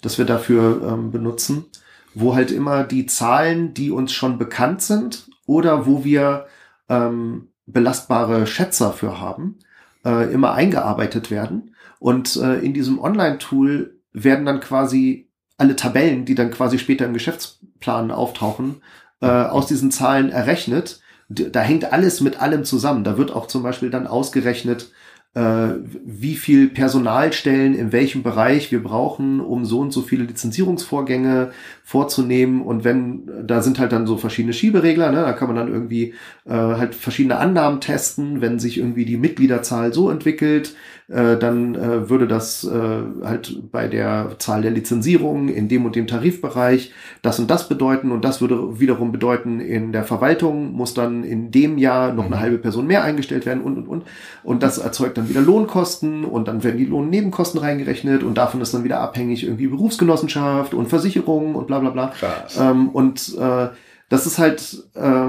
das 0.00 0.18
wir 0.18 0.24
dafür 0.24 0.82
ähm, 0.82 1.10
benutzen, 1.10 1.66
wo 2.14 2.34
halt 2.34 2.50
immer 2.50 2.84
die 2.84 3.06
Zahlen, 3.06 3.74
die 3.74 3.90
uns 3.90 4.12
schon 4.12 4.38
bekannt 4.38 4.82
sind 4.82 5.30
oder 5.46 5.86
wo 5.86 6.04
wir 6.04 6.46
ähm, 6.88 7.48
belastbare 7.66 8.46
Schätzer 8.46 8.92
für 8.92 9.20
haben, 9.20 9.58
äh, 10.04 10.32
immer 10.32 10.52
eingearbeitet 10.54 11.30
werden. 11.30 11.74
Und 11.98 12.36
äh, 12.36 12.58
in 12.58 12.74
diesem 12.74 12.98
Online-Tool 12.98 14.00
werden 14.12 14.46
dann 14.46 14.60
quasi 14.60 15.28
alle 15.56 15.76
Tabellen, 15.76 16.24
die 16.24 16.34
dann 16.34 16.50
quasi 16.50 16.78
später 16.78 17.04
im 17.04 17.14
Geschäftsplan 17.14 18.10
auftauchen, 18.10 18.82
äh, 19.20 19.26
aus 19.26 19.66
diesen 19.66 19.90
Zahlen 19.90 20.30
errechnet. 20.30 21.00
Da 21.28 21.60
hängt 21.60 21.92
alles 21.92 22.20
mit 22.20 22.42
allem 22.42 22.64
zusammen. 22.64 23.04
Da 23.04 23.16
wird 23.16 23.30
auch 23.30 23.46
zum 23.46 23.62
Beispiel 23.62 23.90
dann 23.90 24.06
ausgerechnet, 24.06 24.90
wie 25.34 26.34
viel 26.34 26.68
Personalstellen 26.68 27.74
in 27.74 27.90
welchem 27.90 28.22
Bereich 28.22 28.70
wir 28.70 28.82
brauchen, 28.82 29.40
um 29.40 29.64
so 29.64 29.80
und 29.80 29.90
so 29.90 30.02
viele 30.02 30.24
Lizenzierungsvorgänge 30.24 31.52
vorzunehmen. 31.82 32.60
Und 32.60 32.84
wenn, 32.84 33.46
da 33.46 33.62
sind 33.62 33.78
halt 33.78 33.92
dann 33.92 34.06
so 34.06 34.18
verschiedene 34.18 34.52
Schieberegler, 34.52 35.10
ne? 35.10 35.22
da 35.22 35.32
kann 35.32 35.48
man 35.48 35.56
dann 35.56 35.72
irgendwie 35.72 36.12
äh, 36.44 36.52
halt 36.52 36.94
verschiedene 36.94 37.38
Annahmen 37.38 37.80
testen, 37.80 38.42
wenn 38.42 38.58
sich 38.58 38.76
irgendwie 38.76 39.06
die 39.06 39.16
Mitgliederzahl 39.16 39.94
so 39.94 40.10
entwickelt, 40.10 40.74
äh, 41.12 41.38
dann 41.38 41.74
äh, 41.74 42.08
würde 42.08 42.26
das 42.26 42.64
äh, 42.64 43.02
halt 43.22 43.70
bei 43.70 43.86
der 43.86 44.36
Zahl 44.38 44.62
der 44.62 44.70
Lizenzierungen 44.70 45.48
in 45.48 45.68
dem 45.68 45.84
und 45.84 45.94
dem 45.94 46.06
Tarifbereich 46.06 46.92
das 47.20 47.38
und 47.38 47.50
das 47.50 47.68
bedeuten 47.68 48.12
und 48.12 48.24
das 48.24 48.40
würde 48.40 48.80
wiederum 48.80 49.12
bedeuten, 49.12 49.60
in 49.60 49.92
der 49.92 50.04
Verwaltung 50.04 50.72
muss 50.72 50.94
dann 50.94 51.22
in 51.22 51.50
dem 51.50 51.76
Jahr 51.76 52.12
noch 52.12 52.24
eine 52.24 52.36
mhm. 52.36 52.40
halbe 52.40 52.58
Person 52.58 52.86
mehr 52.86 53.04
eingestellt 53.04 53.44
werden 53.44 53.62
und 53.62 53.76
und 53.76 53.88
und 53.88 54.04
und 54.42 54.62
das 54.62 54.78
erzeugt 54.78 55.18
dann 55.18 55.28
wieder 55.28 55.42
Lohnkosten 55.42 56.24
und 56.24 56.48
dann 56.48 56.64
werden 56.64 56.78
die 56.78 56.86
Lohnnebenkosten 56.86 57.60
reingerechnet 57.60 58.22
und 58.22 58.38
davon 58.38 58.60
ist 58.60 58.72
dann 58.72 58.84
wieder 58.84 59.00
abhängig 59.00 59.44
irgendwie 59.44 59.66
Berufsgenossenschaft 59.66 60.72
und 60.72 60.88
Versicherung 60.88 61.54
und 61.54 61.66
bla 61.66 61.78
bla 61.80 61.90
bla. 61.90 62.12
Ähm, 62.58 62.88
und 62.88 63.36
äh, 63.38 63.68
das 64.08 64.26
ist 64.26 64.38
halt 64.38 64.84
äh, 64.94 65.28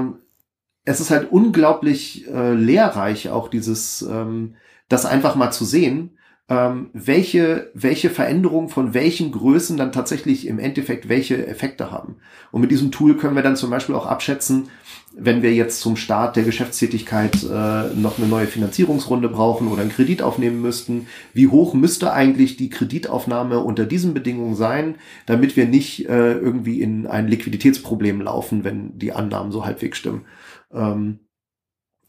es 0.84 1.00
ist 1.00 1.10
halt 1.10 1.30
unglaublich 1.30 2.26
äh, 2.28 2.52
lehrreich, 2.52 3.30
auch 3.30 3.48
dieses 3.48 4.02
ähm, 4.02 4.54
das 4.88 5.06
einfach 5.06 5.34
mal 5.34 5.50
zu 5.50 5.64
sehen, 5.64 6.16
ähm, 6.48 6.90
welche, 6.92 7.70
welche 7.72 8.10
Veränderungen 8.10 8.68
von 8.68 8.92
welchen 8.92 9.32
Größen 9.32 9.78
dann 9.78 9.92
tatsächlich 9.92 10.46
im 10.46 10.58
Endeffekt 10.58 11.08
welche 11.08 11.46
Effekte 11.46 11.90
haben. 11.90 12.16
Und 12.50 12.60
mit 12.60 12.70
diesem 12.70 12.92
Tool 12.92 13.16
können 13.16 13.34
wir 13.34 13.42
dann 13.42 13.56
zum 13.56 13.70
Beispiel 13.70 13.94
auch 13.94 14.06
abschätzen, 14.06 14.68
wenn 15.16 15.42
wir 15.42 15.54
jetzt 15.54 15.80
zum 15.80 15.96
Start 15.96 16.36
der 16.36 16.42
Geschäftstätigkeit 16.42 17.44
äh, 17.44 17.94
noch 17.94 18.18
eine 18.18 18.26
neue 18.26 18.46
Finanzierungsrunde 18.46 19.28
brauchen 19.28 19.68
oder 19.68 19.80
einen 19.80 19.92
Kredit 19.92 20.20
aufnehmen 20.20 20.60
müssten, 20.60 21.06
wie 21.32 21.48
hoch 21.48 21.72
müsste 21.72 22.12
eigentlich 22.12 22.56
die 22.56 22.68
Kreditaufnahme 22.68 23.60
unter 23.60 23.86
diesen 23.86 24.12
Bedingungen 24.12 24.56
sein, 24.56 24.96
damit 25.24 25.56
wir 25.56 25.66
nicht 25.66 26.08
äh, 26.08 26.32
irgendwie 26.32 26.82
in 26.82 27.06
ein 27.06 27.28
Liquiditätsproblem 27.28 28.20
laufen, 28.20 28.64
wenn 28.64 28.98
die 28.98 29.12
Annahmen 29.12 29.52
so 29.52 29.64
halbwegs 29.64 29.98
stimmen. 29.98 30.26
Ähm, 30.72 31.20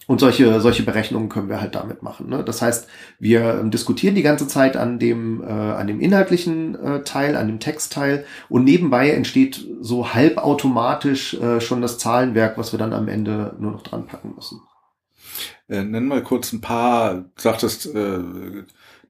und 0.07 0.19
solche, 0.19 0.59
solche 0.61 0.83
Berechnungen 0.83 1.29
können 1.29 1.49
wir 1.49 1.59
halt 1.59 1.75
damit 1.75 2.03
machen. 2.03 2.29
Ne? 2.29 2.43
Das 2.43 2.61
heißt, 2.61 2.87
wir 3.19 3.59
ähm, 3.59 3.71
diskutieren 3.71 4.15
die 4.15 4.21
ganze 4.21 4.47
Zeit 4.47 4.77
an 4.77 4.99
dem, 4.99 5.41
äh, 5.43 5.47
an 5.47 5.87
dem 5.87 5.99
inhaltlichen 5.99 6.75
äh, 6.75 7.03
Teil, 7.03 7.35
an 7.35 7.47
dem 7.47 7.59
Textteil 7.59 8.25
und 8.49 8.63
nebenbei 8.63 9.11
entsteht 9.11 9.65
so 9.81 10.13
halbautomatisch 10.13 11.33
äh, 11.35 11.59
schon 11.59 11.81
das 11.81 11.97
Zahlenwerk, 11.97 12.57
was 12.57 12.71
wir 12.71 12.79
dann 12.79 12.93
am 12.93 13.07
Ende 13.07 13.55
nur 13.59 13.71
noch 13.71 13.81
dran 13.81 14.05
packen 14.05 14.33
müssen. 14.35 14.61
Äh, 15.67 15.83
nenn 15.83 16.07
mal 16.07 16.21
kurz 16.21 16.53
ein 16.53 16.61
paar, 16.61 17.25
sagtest, 17.35 17.87
äh, 17.87 18.19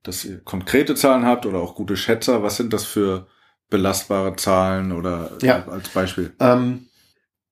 dass 0.03 0.23
ihr 0.23 0.39
konkrete 0.39 0.95
Zahlen 0.95 1.25
habt 1.25 1.45
oder 1.45 1.59
auch 1.59 1.75
gute 1.75 1.97
Schätzer. 1.97 2.43
Was 2.43 2.57
sind 2.57 2.71
das 2.71 2.85
für 2.85 3.27
belastbare 3.69 4.35
Zahlen 4.35 4.91
oder 4.91 5.31
ja. 5.41 5.65
als 5.67 5.89
Beispiel? 5.89 6.33
Ähm, 6.39 6.87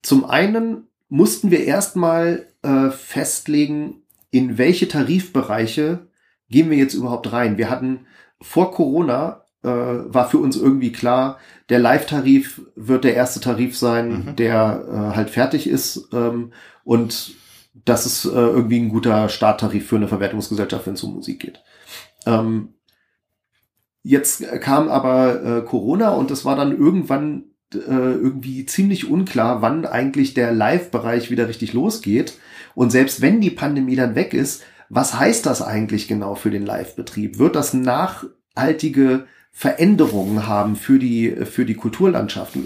zum 0.02 0.26
einen 0.26 0.88
mussten 1.10 1.52
wir 1.52 1.66
erstmal 1.66 2.48
äh, 2.64 2.90
festlegen, 2.90 4.04
in 4.32 4.58
welche 4.58 4.88
Tarifbereiche 4.88 6.08
gehen 6.50 6.70
wir 6.70 6.78
jetzt 6.78 6.96
überhaupt 6.96 7.32
rein. 7.32 7.58
Wir 7.58 7.70
hatten 7.70 8.08
vor 8.42 8.72
Corona 8.72 9.44
äh, 9.64 9.70
war 9.70 10.30
für 10.30 10.40
uns 10.40 10.58
irgendwie 10.58 10.92
klar, 10.92 11.40
der 11.70 11.80
Live-Tarif 11.80 12.62
wird 12.76 13.06
der 13.06 13.16
erste 13.16 13.40
Tarif 13.40 13.78
sein, 13.78 14.26
mhm. 14.26 14.36
der 14.36 14.86
äh, 14.88 15.16
halt 15.16 15.30
fertig 15.30 15.68
ist 15.68 16.10
ähm, 16.12 16.52
und 16.84 17.36
das 17.86 18.06
ist 18.06 18.26
äh, 18.26 18.30
irgendwie 18.30 18.80
ein 18.80 18.90
guter 18.90 19.30
Starttarif 19.30 19.88
für 19.88 19.96
eine 19.96 20.08
Verwertungsgesellschaft, 20.08 20.86
wenn 20.86 20.94
es 20.94 21.04
um 21.04 21.16
Musik 21.16 21.40
geht. 21.40 21.64
Ähm, 22.26 22.76
jetzt 24.04 24.44
kam 24.62 24.90
aber 24.90 25.44
äh, 25.44 25.62
Corona 25.62 26.10
und 26.10 26.30
es 26.30 26.46
war 26.46 26.56
dann 26.56 26.78
irgendwann 26.78 27.46
äh, 27.74 27.78
irgendwie 27.88 28.66
ziemlich 28.66 29.10
unklar, 29.10 29.62
wann 29.62 29.86
eigentlich 29.86 30.34
der 30.34 30.52
Live-Bereich 30.52 31.32
wieder 31.32 31.48
richtig 31.48 31.74
losgeht. 31.74 32.38
Und 32.76 32.92
selbst 32.92 33.22
wenn 33.22 33.42
die 33.42 33.50
Pandemie 33.50 33.96
dann 33.96 34.16
weg 34.16 34.34
ist, 34.34 34.64
was 34.90 35.18
heißt 35.18 35.46
das 35.46 35.62
eigentlich 35.62 36.08
genau 36.08 36.36
für 36.36 36.52
den 36.52 36.66
Live-Betrieb? 36.66 37.40
Wird 37.40 37.56
das 37.56 37.74
nachhaltige 37.74 39.26
Veränderungen 39.52 40.48
haben 40.48 40.76
für 40.76 41.00
die, 41.00 41.30
für 41.46 41.66
die 41.66 41.76
Kulturlandschaft? 41.76 42.58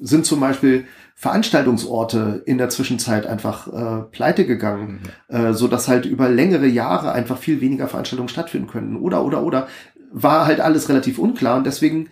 Sind 0.00 0.26
zum 0.26 0.40
Beispiel 0.40 0.86
Veranstaltungsorte 1.14 2.42
in 2.46 2.58
der 2.58 2.68
Zwischenzeit 2.68 3.26
einfach 3.26 3.68
äh, 3.68 4.02
pleite 4.10 4.46
gegangen, 4.46 5.00
mhm. 5.28 5.34
äh, 5.34 5.54
so 5.54 5.68
dass 5.68 5.88
halt 5.88 6.04
über 6.04 6.28
längere 6.28 6.66
Jahre 6.66 7.12
einfach 7.12 7.38
viel 7.38 7.60
weniger 7.60 7.88
Veranstaltungen 7.88 8.28
stattfinden 8.28 8.68
können? 8.68 8.96
Oder, 8.96 9.24
oder, 9.24 9.42
oder. 9.42 9.68
War 10.10 10.46
halt 10.46 10.60
alles 10.60 10.88
relativ 10.88 11.18
unklar 11.18 11.56
und 11.56 11.64
deswegen 11.64 12.08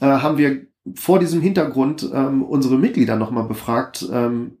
äh, 0.00 0.06
haben 0.06 0.38
wir 0.38 0.66
vor 0.94 1.18
diesem 1.18 1.40
Hintergrund 1.40 2.08
ähm, 2.12 2.42
unsere 2.42 2.78
Mitglieder 2.78 3.16
nochmal 3.16 3.44
befragt, 3.44 4.06
ähm, 4.12 4.58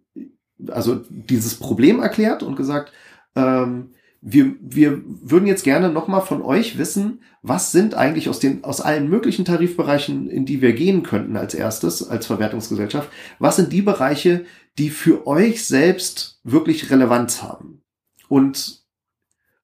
also 0.70 1.00
dieses 1.08 1.56
Problem 1.56 2.00
erklärt 2.00 2.42
und 2.42 2.56
gesagt, 2.56 2.92
ähm, 3.36 3.90
wir, 4.26 4.54
wir 4.60 5.02
würden 5.04 5.46
jetzt 5.46 5.64
gerne 5.64 5.90
nochmal 5.90 6.22
von 6.22 6.40
euch 6.40 6.78
wissen, 6.78 7.20
was 7.42 7.72
sind 7.72 7.94
eigentlich 7.94 8.30
aus 8.30 8.38
den, 8.38 8.64
aus 8.64 8.80
allen 8.80 9.10
möglichen 9.10 9.44
Tarifbereichen, 9.44 10.30
in 10.30 10.46
die 10.46 10.62
wir 10.62 10.72
gehen 10.72 11.02
könnten 11.02 11.36
als 11.36 11.52
erstes, 11.52 12.08
als 12.08 12.26
Verwertungsgesellschaft, 12.26 13.10
was 13.38 13.56
sind 13.56 13.70
die 13.70 13.82
Bereiche, 13.82 14.46
die 14.78 14.88
für 14.88 15.26
euch 15.26 15.66
selbst 15.66 16.40
wirklich 16.42 16.90
Relevanz 16.90 17.42
haben? 17.42 17.82
Und 18.28 18.82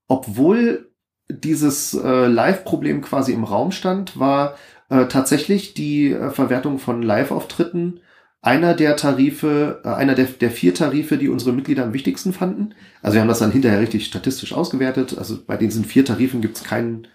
obwohl 0.09 0.91
dieses 1.31 1.95
äh, 1.95 2.27
Live-Problem 2.27 3.01
quasi 3.01 3.33
im 3.33 3.45
Raum 3.45 3.73
stand, 3.73 4.19
war 4.19 4.57
äh, 4.91 5.07
tatsächlich 5.07 5.73
die 5.73 6.13
äh, 6.13 6.31
Verwertung 6.31 6.79
von 6.79 7.01
Live-Auftritten 7.01 8.01
einer 8.43 8.75
der 8.75 8.97
Tarife, 8.97 9.83
äh, 9.85 9.89
einer 9.89 10.15
der, 10.15 10.27
der 10.27 10.51
vier 10.51 10.75
Tarife, 10.75 11.19
die 11.19 11.29
unsere 11.29 11.53
Mitglieder 11.53 11.85
am 11.85 11.93
wichtigsten 11.93 12.33
fanden. 12.33 12.75
Also 13.03 13.15
wir 13.15 13.21
haben 13.21 13.29
das 13.29 13.41
dann 13.41 13.53
hinterher 13.53 13.81
richtig 13.81 14.07
statistisch 14.07 14.53
ausgewertet. 14.53 15.19
Also 15.19 15.39
bei 15.45 15.57
diesen 15.57 15.85
vier 15.85 16.05
Tarifen 16.05 16.41
gibt 16.41 16.57
es 16.57 16.65
keinen 16.65 17.09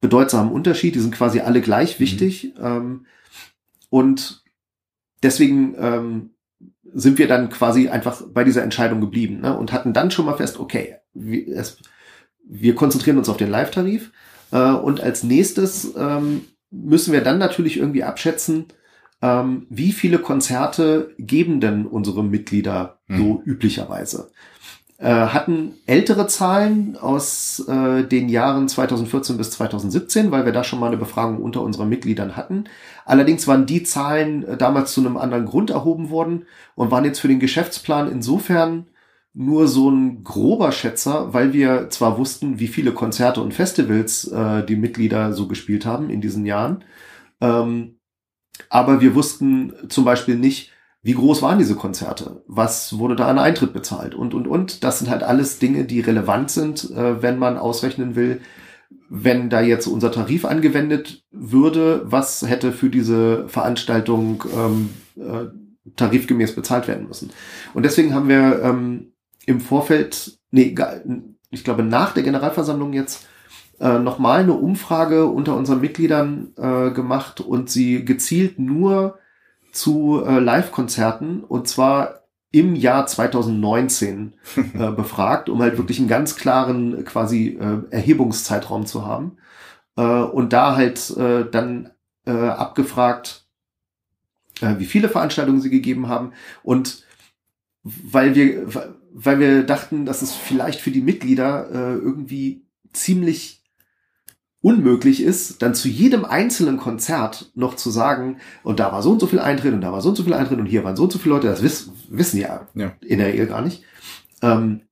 bedeutsamen 0.00 0.52
Unterschied. 0.52 0.94
Die 0.94 1.00
sind 1.00 1.14
quasi 1.14 1.40
alle 1.40 1.60
gleich 1.60 1.98
wichtig. 1.98 2.54
Ähm, 2.60 3.06
und 3.90 4.44
deswegen 5.22 5.74
ähm, 5.78 6.30
sind 6.94 7.18
wir 7.18 7.26
dann 7.26 7.50
quasi 7.50 7.88
einfach 7.88 8.22
bei 8.32 8.44
dieser 8.44 8.62
Entscheidung 8.62 9.00
geblieben 9.00 9.40
ne? 9.40 9.56
und 9.56 9.72
hatten 9.72 9.92
dann 9.92 10.10
schon 10.10 10.26
mal 10.26 10.36
fest, 10.36 10.60
okay, 10.60 10.96
wir, 11.14 11.48
es, 11.48 11.78
wir 12.44 12.74
konzentrieren 12.74 13.18
uns 13.18 13.28
auf 13.28 13.36
den 13.36 13.50
Live-Tarif 13.50 14.12
äh, 14.52 14.70
und 14.70 15.00
als 15.00 15.22
nächstes 15.22 15.94
ähm, 15.96 16.42
müssen 16.70 17.12
wir 17.12 17.22
dann 17.22 17.38
natürlich 17.38 17.78
irgendwie 17.78 18.04
abschätzen, 18.04 18.66
ähm, 19.22 19.66
wie 19.70 19.92
viele 19.92 20.18
Konzerte 20.18 21.14
geben 21.18 21.60
denn 21.60 21.86
unsere 21.86 22.22
Mitglieder 22.24 22.98
so 23.08 23.14
Mhm. 23.14 23.42
üblicherweise? 23.44 24.30
Äh, 25.00 25.10
hatten 25.28 25.74
ältere 25.86 26.26
Zahlen 26.26 26.96
aus 26.96 27.60
äh, 27.68 28.02
den 28.02 28.28
Jahren 28.28 28.68
2014 28.68 29.36
bis 29.36 29.52
2017, 29.52 30.32
weil 30.32 30.44
wir 30.44 30.52
da 30.52 30.64
schon 30.64 30.80
mal 30.80 30.88
eine 30.88 30.96
Befragung 30.96 31.38
unter 31.40 31.62
unseren 31.62 31.88
Mitgliedern 31.88 32.36
hatten. 32.36 32.64
Allerdings 33.04 33.46
waren 33.46 33.64
die 33.66 33.84
Zahlen 33.84 34.42
äh, 34.44 34.56
damals 34.56 34.92
zu 34.94 35.00
einem 35.00 35.16
anderen 35.16 35.46
Grund 35.46 35.70
erhoben 35.70 36.10
worden 36.10 36.46
und 36.74 36.90
waren 36.90 37.04
jetzt 37.04 37.20
für 37.20 37.28
den 37.28 37.38
Geschäftsplan 37.38 38.10
insofern 38.10 38.86
nur 39.34 39.68
so 39.68 39.88
ein 39.88 40.24
grober 40.24 40.72
Schätzer, 40.72 41.32
weil 41.32 41.52
wir 41.52 41.90
zwar 41.90 42.18
wussten, 42.18 42.58
wie 42.58 42.66
viele 42.66 42.92
Konzerte 42.92 43.40
und 43.40 43.54
Festivals 43.54 44.26
äh, 44.26 44.64
die 44.66 44.74
Mitglieder 44.76 45.32
so 45.32 45.46
gespielt 45.46 45.86
haben 45.86 46.10
in 46.10 46.20
diesen 46.20 46.44
Jahren, 46.44 46.82
ähm, 47.40 47.97
aber 48.70 49.00
wir 49.00 49.14
wussten 49.14 49.72
zum 49.88 50.04
Beispiel 50.04 50.36
nicht, 50.36 50.72
wie 51.02 51.14
groß 51.14 51.42
waren 51.42 51.58
diese 51.58 51.76
Konzerte? 51.76 52.42
Was 52.46 52.98
wurde 52.98 53.16
da 53.16 53.28
an 53.28 53.38
Eintritt 53.38 53.72
bezahlt? 53.72 54.14
Und, 54.14 54.34
und, 54.34 54.46
und. 54.46 54.82
Das 54.84 54.98
sind 54.98 55.08
halt 55.08 55.22
alles 55.22 55.58
Dinge, 55.58 55.84
die 55.84 56.00
relevant 56.00 56.50
sind, 56.50 56.90
äh, 56.90 57.22
wenn 57.22 57.38
man 57.38 57.56
ausrechnen 57.56 58.16
will, 58.16 58.40
wenn 59.08 59.48
da 59.48 59.60
jetzt 59.60 59.86
unser 59.86 60.12
Tarif 60.12 60.44
angewendet 60.44 61.24
würde, 61.30 62.02
was 62.04 62.42
hätte 62.46 62.72
für 62.72 62.90
diese 62.90 63.48
Veranstaltung 63.48 64.44
ähm, 64.54 64.90
äh, 65.16 65.46
tarifgemäß 65.96 66.54
bezahlt 66.54 66.88
werden 66.88 67.08
müssen. 67.08 67.30
Und 67.74 67.84
deswegen 67.84 68.12
haben 68.12 68.28
wir 68.28 68.62
ähm, 68.62 69.12
im 69.46 69.60
Vorfeld, 69.60 70.38
nee, 70.50 70.74
ich 71.50 71.64
glaube 71.64 71.82
nach 71.82 72.12
der 72.12 72.22
Generalversammlung 72.22 72.92
jetzt 72.92 73.26
äh, 73.80 73.98
nochmal 73.98 74.40
eine 74.40 74.54
Umfrage 74.54 75.26
unter 75.26 75.56
unseren 75.56 75.80
Mitgliedern 75.80 76.52
äh, 76.56 76.90
gemacht 76.90 77.40
und 77.40 77.70
sie 77.70 78.04
gezielt 78.04 78.58
nur 78.58 79.18
zu 79.72 80.22
äh, 80.24 80.38
Live-Konzerten 80.38 81.44
und 81.44 81.68
zwar 81.68 82.22
im 82.50 82.74
Jahr 82.74 83.06
2019 83.06 84.34
äh, 84.56 84.90
befragt, 84.90 85.48
um 85.48 85.60
halt 85.60 85.76
wirklich 85.76 85.98
einen 85.98 86.08
ganz 86.08 86.36
klaren 86.36 87.04
quasi 87.04 87.58
äh, 87.60 87.82
Erhebungszeitraum 87.90 88.86
zu 88.86 89.06
haben. 89.06 89.36
Äh, 89.96 90.02
und 90.02 90.52
da 90.52 90.74
halt 90.74 91.10
äh, 91.16 91.44
dann 91.50 91.90
äh, 92.26 92.32
abgefragt, 92.32 93.44
äh, 94.60 94.76
wie 94.78 94.86
viele 94.86 95.08
Veranstaltungen 95.08 95.60
sie 95.60 95.70
gegeben 95.70 96.08
haben. 96.08 96.32
Und 96.62 97.04
weil 97.82 98.34
wir 98.34 98.66
weil 99.12 99.40
wir 99.40 99.62
dachten, 99.64 100.04
dass 100.04 100.22
es 100.22 100.32
vielleicht 100.34 100.80
für 100.80 100.90
die 100.90 101.00
Mitglieder 101.00 101.70
äh, 101.70 101.94
irgendwie 101.94 102.62
ziemlich 102.92 103.57
unmöglich 104.60 105.22
ist, 105.22 105.62
dann 105.62 105.74
zu 105.74 105.88
jedem 105.88 106.24
einzelnen 106.24 106.78
Konzert 106.78 107.52
noch 107.54 107.76
zu 107.76 107.90
sagen, 107.90 108.38
und 108.64 108.80
da 108.80 108.90
war 108.90 109.02
so 109.02 109.12
und 109.12 109.20
so 109.20 109.26
viel 109.26 109.38
Eintritt 109.38 109.72
und 109.72 109.80
da 109.80 109.92
war 109.92 110.00
so 110.00 110.08
und 110.08 110.16
so 110.16 110.24
viel 110.24 110.34
Eintritt 110.34 110.58
und 110.58 110.66
hier 110.66 110.82
waren 110.84 110.96
so 110.96 111.04
und 111.04 111.12
so 111.12 111.18
viele 111.18 111.34
Leute, 111.36 111.46
das 111.48 111.62
wiss, 111.62 111.90
wissen 112.08 112.40
ja, 112.40 112.66
Ja. 112.74 112.92
in 113.00 113.18
der 113.18 113.28
Regel 113.28 113.46
gar 113.46 113.62
nicht, 113.62 113.84
ähm, 114.42 114.82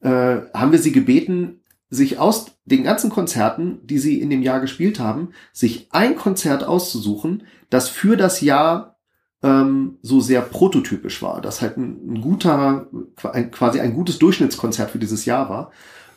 äh, 0.00 0.38
haben 0.54 0.72
wir 0.72 0.78
sie 0.78 0.92
gebeten, 0.92 1.60
sich 1.90 2.18
aus 2.18 2.52
den 2.64 2.84
ganzen 2.84 3.10
Konzerten, 3.10 3.80
die 3.84 3.98
sie 3.98 4.20
in 4.20 4.30
dem 4.30 4.42
Jahr 4.42 4.60
gespielt 4.60 4.98
haben, 5.00 5.30
sich 5.52 5.88
ein 5.90 6.16
Konzert 6.16 6.64
auszusuchen, 6.64 7.42
das 7.68 7.88
für 7.88 8.16
das 8.16 8.40
Jahr 8.40 8.96
ähm, 9.42 9.98
so 10.00 10.20
sehr 10.20 10.40
prototypisch 10.40 11.20
war, 11.20 11.40
das 11.40 11.60
halt 11.60 11.76
ein, 11.76 12.14
ein 12.14 12.20
guter, 12.20 12.86
ein, 13.32 13.50
quasi 13.50 13.80
ein 13.80 13.92
gutes 13.94 14.18
Durchschnittskonzert 14.18 14.90
für 14.90 14.98
dieses 14.98 15.24
Jahr 15.24 15.48
war 15.50 15.70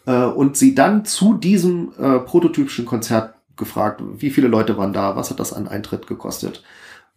äh, 0.06 0.26
und 0.26 0.58
sie 0.58 0.76
dann 0.76 1.06
zu 1.06 1.34
diesem 1.34 1.94
äh, 1.98 2.20
prototypischen 2.20 2.86
Konzert 2.86 3.36
gefragt, 3.56 4.02
wie 4.18 4.30
viele 4.30 4.48
Leute 4.48 4.78
waren 4.78 4.94
da, 4.94 5.16
was 5.16 5.30
hat 5.30 5.40
das 5.40 5.54
an 5.54 5.68
Eintritt 5.68 6.08
gekostet. 6.08 6.64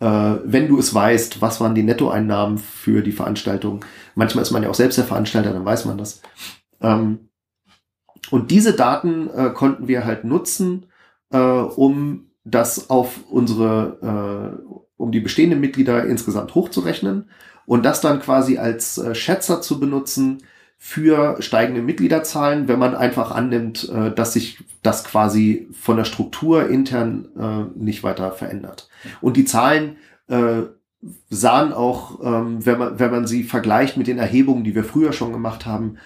Äh, 0.00 0.06
wenn 0.44 0.68
du 0.68 0.78
es 0.78 0.92
weißt, 0.92 1.40
was 1.40 1.60
waren 1.60 1.74
die 1.74 1.82
Nettoeinnahmen 1.82 2.58
für 2.58 3.02
die 3.02 3.12
Veranstaltung? 3.12 3.84
Manchmal 4.14 4.42
ist 4.42 4.50
man 4.50 4.62
ja 4.62 4.68
auch 4.68 4.74
selbst 4.74 4.98
der 4.98 5.04
Veranstalter, 5.04 5.52
dann 5.52 5.64
weiß 5.64 5.86
man 5.86 5.98
das. 5.98 6.20
Ähm, 6.80 7.30
und 8.30 8.50
diese 8.50 8.74
Daten 8.74 9.30
äh, 9.30 9.50
konnten 9.50 9.88
wir 9.88 10.04
halt 10.04 10.24
nutzen, 10.24 10.86
äh, 11.30 11.38
um 11.38 12.30
das 12.44 12.90
auf 12.90 13.20
unsere, 13.30 14.60
äh, 14.60 14.82
um 14.96 15.12
die 15.12 15.20
bestehenden 15.20 15.60
Mitglieder 15.60 16.04
insgesamt 16.04 16.54
hochzurechnen 16.54 17.30
und 17.66 17.84
das 17.84 18.00
dann 18.00 18.20
quasi 18.20 18.58
als 18.58 18.98
äh, 18.98 19.14
Schätzer 19.14 19.60
zu 19.62 19.80
benutzen 19.80 20.42
für 20.78 21.40
steigende 21.40 21.82
Mitgliederzahlen, 21.82 22.68
wenn 22.68 22.78
man 22.78 22.94
einfach 22.94 23.30
annimmt, 23.32 23.88
äh, 23.88 24.12
dass 24.12 24.34
sich 24.34 24.58
das 24.82 25.04
quasi 25.04 25.68
von 25.72 25.96
der 25.96 26.04
Struktur 26.04 26.68
intern 26.68 27.28
äh, 27.38 27.78
nicht 27.78 28.02
weiter 28.02 28.30
verändert. 28.32 28.88
Und 29.20 29.36
die 29.36 29.44
Zahlen 29.44 29.96
äh, 30.28 30.62
sahen 31.30 31.72
auch, 31.72 32.20
ähm, 32.22 32.64
wenn, 32.64 32.78
man, 32.78 32.98
wenn 32.98 33.10
man 33.10 33.26
sie 33.26 33.42
vergleicht 33.42 33.96
mit 33.96 34.06
den 34.06 34.18
Erhebungen, 34.18 34.64
die 34.64 34.74
wir 34.74 34.84
früher 34.84 35.12
schon 35.12 35.32
gemacht 35.32 35.66
haben, 35.66 35.96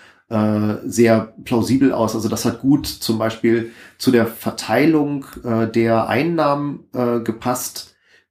sehr 0.84 1.34
plausibel 1.42 1.92
aus. 1.92 2.14
Also 2.14 2.28
das 2.28 2.44
hat 2.44 2.60
gut 2.60 2.86
zum 2.86 3.18
Beispiel 3.18 3.72
zu 3.98 4.12
der 4.12 4.28
Verteilung 4.28 5.26
der 5.42 6.08
Einnahmen 6.08 6.84
gepasst, 7.24 7.89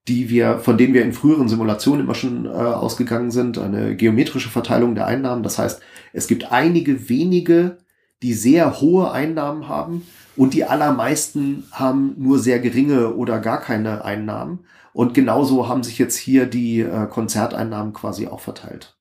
die 0.09 0.29
wir, 0.29 0.59
von 0.59 0.77
denen 0.77 0.93
wir 0.93 1.03
in 1.03 1.13
früheren 1.13 1.47
Simulationen 1.47 2.01
immer 2.01 2.15
schon 2.15 2.45
äh, 2.45 2.49
ausgegangen 2.49 3.31
sind, 3.31 3.57
eine 3.57 3.95
geometrische 3.95 4.49
Verteilung 4.49 4.95
der 4.95 5.05
Einnahmen. 5.05 5.43
Das 5.43 5.59
heißt, 5.59 5.81
es 6.11 6.27
gibt 6.27 6.51
einige 6.51 7.07
wenige, 7.07 7.77
die 8.23 8.33
sehr 8.33 8.81
hohe 8.81 9.11
Einnahmen 9.11 9.69
haben 9.69 10.05
und 10.35 10.53
die 10.53 10.65
allermeisten 10.65 11.65
haben 11.71 12.15
nur 12.17 12.39
sehr 12.39 12.59
geringe 12.59 13.13
oder 13.13 13.39
gar 13.39 13.61
keine 13.61 14.03
Einnahmen. 14.03 14.59
Und 14.93 15.13
genauso 15.13 15.69
haben 15.69 15.83
sich 15.83 15.99
jetzt 15.99 16.17
hier 16.17 16.47
die 16.47 16.81
äh, 16.81 17.05
Konzerteinnahmen 17.07 17.93
quasi 17.93 18.27
auch 18.27 18.39
verteilt. 18.39 18.97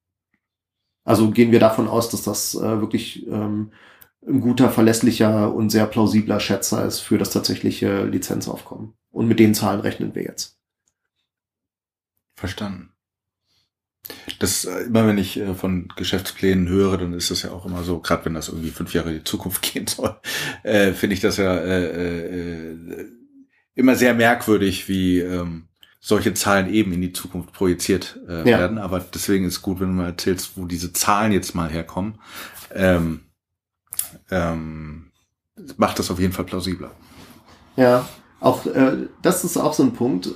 Also 1.04 1.30
gehen 1.30 1.52
wir 1.52 1.60
davon 1.60 1.88
aus, 1.88 2.10
dass 2.10 2.22
das 2.22 2.54
äh, 2.54 2.80
wirklich 2.80 3.26
ähm, 3.28 3.70
ein 4.26 4.42
guter, 4.42 4.68
verlässlicher 4.68 5.54
und 5.54 5.70
sehr 5.70 5.86
plausibler 5.86 6.38
Schätzer 6.38 6.84
ist 6.84 7.00
für 7.00 7.16
das 7.16 7.30
tatsächliche 7.30 8.04
Lizenzaufkommen. 8.04 8.92
Und 9.10 9.26
mit 9.26 9.40
den 9.40 9.54
Zahlen 9.54 9.80
rechnen 9.80 10.14
wir 10.14 10.22
jetzt. 10.22 10.57
Verstanden. 12.38 12.90
Das 14.38 14.64
äh, 14.64 14.82
immer, 14.84 15.06
wenn 15.06 15.18
ich 15.18 15.36
äh, 15.38 15.54
von 15.54 15.88
Geschäftsplänen 15.96 16.68
höre, 16.68 16.96
dann 16.98 17.12
ist 17.12 17.30
das 17.30 17.42
ja 17.42 17.50
auch 17.50 17.66
immer 17.66 17.82
so, 17.82 17.98
gerade 18.00 18.24
wenn 18.24 18.34
das 18.34 18.48
irgendwie 18.48 18.70
fünf 18.70 18.94
Jahre 18.94 19.10
in 19.10 19.18
die 19.18 19.24
Zukunft 19.24 19.60
gehen 19.72 19.86
soll, 19.86 20.16
äh, 20.62 20.92
finde 20.92 21.14
ich 21.14 21.20
das 21.20 21.36
ja 21.36 21.54
äh, 21.56 22.70
äh, 22.70 23.06
immer 23.74 23.96
sehr 23.96 24.14
merkwürdig, 24.14 24.88
wie 24.88 25.18
ähm, 25.18 25.68
solche 26.00 26.32
Zahlen 26.32 26.72
eben 26.72 26.92
in 26.92 27.00
die 27.00 27.12
Zukunft 27.12 27.52
projiziert 27.52 28.18
Ja. 28.28 28.44
werden. 28.44 28.78
Aber 28.78 29.00
deswegen 29.00 29.44
ist 29.44 29.62
gut, 29.62 29.80
wenn 29.80 29.88
du 29.88 29.94
mal 29.94 30.06
erzählst, 30.06 30.52
wo 30.56 30.64
diese 30.64 30.92
Zahlen 30.92 31.32
jetzt 31.32 31.54
mal 31.54 31.68
herkommen. 31.68 32.20
Ähm, 32.72 33.20
ähm, 34.30 35.10
macht 35.76 35.98
das 35.98 36.10
auf 36.10 36.20
jeden 36.20 36.32
Fall 36.32 36.44
plausibler. 36.44 36.92
Ja, 37.76 38.08
auch 38.40 38.64
das 39.22 39.44
ist 39.44 39.56
auch 39.56 39.72
so 39.74 39.82
ein 39.82 39.92
Punkt. 39.92 40.30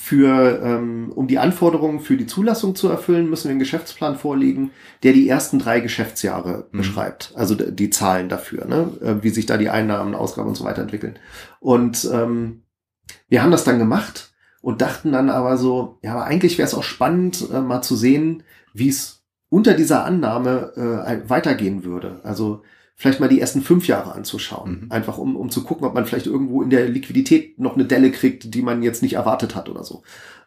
Für, 0.00 0.62
ähm, 0.62 1.12
um 1.14 1.26
die 1.26 1.38
Anforderungen 1.38 1.98
für 1.98 2.16
die 2.16 2.26
Zulassung 2.26 2.76
zu 2.76 2.88
erfüllen, 2.88 3.28
müssen 3.28 3.44
wir 3.44 3.50
einen 3.50 3.58
Geschäftsplan 3.58 4.16
vorlegen, 4.16 4.70
der 5.02 5.12
die 5.12 5.28
ersten 5.28 5.58
drei 5.58 5.80
Geschäftsjahre 5.80 6.68
Mhm. 6.70 6.78
beschreibt. 6.78 7.32
Also 7.34 7.56
die 7.56 7.90
Zahlen 7.90 8.28
dafür, 8.28 8.64
ne? 8.66 8.92
äh, 9.02 9.22
wie 9.22 9.30
sich 9.30 9.44
da 9.44 9.56
die 9.58 9.70
Einnahmen, 9.70 10.14
Ausgaben 10.14 10.48
und 10.48 10.54
so 10.54 10.64
weiter 10.64 10.82
entwickeln. 10.82 11.18
Und 11.60 12.08
ähm, 12.12 12.62
wir 13.28 13.42
haben 13.42 13.50
das 13.50 13.64
dann 13.64 13.80
gemacht 13.80 14.32
und 14.62 14.80
dachten 14.80 15.12
dann 15.12 15.30
aber 15.30 15.58
so, 15.58 15.98
ja, 16.02 16.12
aber 16.12 16.24
eigentlich 16.24 16.58
wäre 16.58 16.68
es 16.68 16.74
auch 16.74 16.84
spannend, 16.84 17.46
äh, 17.52 17.60
mal 17.60 17.82
zu 17.82 17.96
sehen, 17.96 18.44
wie 18.72 18.88
es 18.88 19.24
unter 19.50 19.74
dieser 19.74 20.04
Annahme 20.04 20.72
äh, 21.26 21.28
weitergehen 21.28 21.82
würde. 21.84 22.20
Also 22.22 22.62
vielleicht 22.98 23.20
mal 23.20 23.28
die 23.28 23.40
ersten 23.40 23.62
fünf 23.62 23.86
Jahre 23.86 24.12
anzuschauen. 24.12 24.82
Mhm. 24.82 24.92
Einfach 24.92 25.18
um, 25.18 25.36
um 25.36 25.50
zu 25.50 25.62
gucken, 25.62 25.86
ob 25.86 25.94
man 25.94 26.04
vielleicht 26.04 26.26
irgendwo 26.26 26.62
in 26.62 26.70
der 26.70 26.88
Liquidität 26.88 27.58
noch 27.58 27.76
eine 27.76 27.84
Delle 27.84 28.10
kriegt, 28.10 28.52
die 28.52 28.60
man 28.60 28.82
jetzt 28.82 29.02
nicht 29.02 29.14
erwartet 29.14 29.54
hat 29.54 29.68
oder 29.68 29.84
so. 29.84 30.02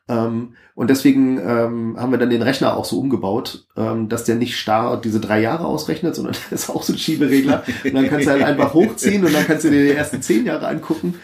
Ähm, 0.09 0.55
und 0.75 0.89
deswegen 0.89 1.37
ähm, 1.37 1.95
haben 1.97 2.11
wir 2.11 2.17
dann 2.17 2.29
den 2.29 2.41
Rechner 2.41 2.75
auch 2.75 2.83
so 2.83 2.99
umgebaut, 2.99 3.67
ähm, 3.77 4.09
dass 4.09 4.25
der 4.25 4.35
nicht 4.35 4.57
starr 4.57 4.99
diese 4.99 5.21
drei 5.21 5.39
Jahre 5.39 5.65
ausrechnet, 5.65 6.13
sondern 6.13 6.35
das 6.49 6.63
ist 6.63 6.69
auch 6.69 6.83
so 6.83 6.91
ein 6.91 6.99
Schieberegler. 6.99 7.63
Und 7.85 7.93
dann 7.93 8.09
kannst 8.09 8.27
du 8.27 8.31
halt 8.31 8.43
einfach 8.43 8.73
hochziehen 8.73 9.23
und 9.23 9.33
dann 9.33 9.45
kannst 9.45 9.63
du 9.63 9.69
dir 9.69 9.85
die 9.85 9.91
ersten 9.91 10.21
zehn 10.21 10.45
Jahre 10.45 10.67
angucken. 10.67 11.15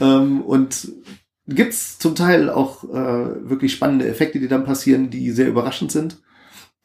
ähm, 0.00 0.42
und 0.42 0.88
gibt's 1.46 2.00
zum 2.00 2.16
Teil 2.16 2.50
auch 2.50 2.82
äh, 2.84 3.48
wirklich 3.48 3.72
spannende 3.72 4.08
Effekte, 4.08 4.40
die 4.40 4.48
dann 4.48 4.64
passieren, 4.64 5.10
die 5.10 5.30
sehr 5.30 5.48
überraschend 5.48 5.92
sind. 5.92 6.20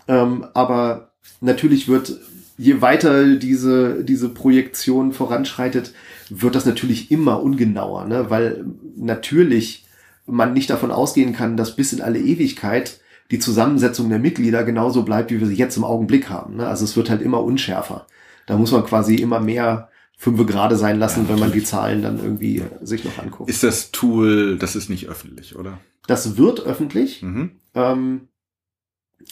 Ähm, 0.07 0.45
aber 0.53 1.14
natürlich 1.41 1.88
wird, 1.88 2.19
je 2.58 2.82
weiter 2.82 3.36
diese, 3.36 4.04
diese 4.04 4.30
Projektion 4.30 5.14
voranschreitet, 5.14 5.94
wird 6.30 6.56
das 6.56 6.66
natürlich 6.66 7.12
immer 7.12 7.42
ungenauer, 7.42 8.06
ne? 8.06 8.30
weil 8.30 8.66
natürlich 8.96 9.86
man 10.26 10.54
nicht 10.54 10.70
davon 10.70 10.92
ausgehen 10.92 11.34
kann, 11.34 11.56
dass 11.56 11.76
bis 11.76 11.94
in 11.94 12.02
alle 12.02 12.20
Ewigkeit 12.20 13.00
die 13.32 13.40
Zusammensetzung 13.40 14.10
der 14.10 14.20
Mitglieder 14.20 14.64
genauso 14.64 15.04
bleibt, 15.04 15.32
wie 15.32 15.40
wir 15.40 15.48
sie 15.48 15.56
jetzt 15.56 15.78
im 15.78 15.84
Augenblick 15.84 16.30
haben. 16.30 16.58
Ne? 16.58 16.68
Also 16.68 16.86
es 16.86 16.98
wird 16.98 17.10
halt 17.10 17.22
immer 17.22 17.44
unschärfer. 17.44 18.08
Da 18.46 18.58
muss 18.58 18.72
man 18.72 18.86
quasi 18.86 19.16
immer 19.16 19.40
mehr 19.40 19.90
fünfe 20.18 20.46
gerade 20.46 20.76
sein 20.76 21.00
lassen, 21.00 21.26
Ja, 21.26 21.30
wenn 21.30 21.40
man 21.40 21.52
die. 21.52 21.64
Zahlen 21.64 22.02
dann 22.02 22.20
irgendwie 22.20 22.64
sich 22.82 23.04
noch 23.06 23.20
anguckt. 23.20 23.50
Ist 23.50 23.64
das 23.64 23.92
Tool, 23.92 24.58
das 24.58 24.76
ist 24.76 24.90
nicht 24.90 25.08
öffentlich, 25.08 25.56
oder? 25.56 25.80
Das 26.08 26.38
wird 26.38 26.62
öffentlich. 26.62 27.22
Mhm. 27.22 27.52
Ähm, 27.76 28.22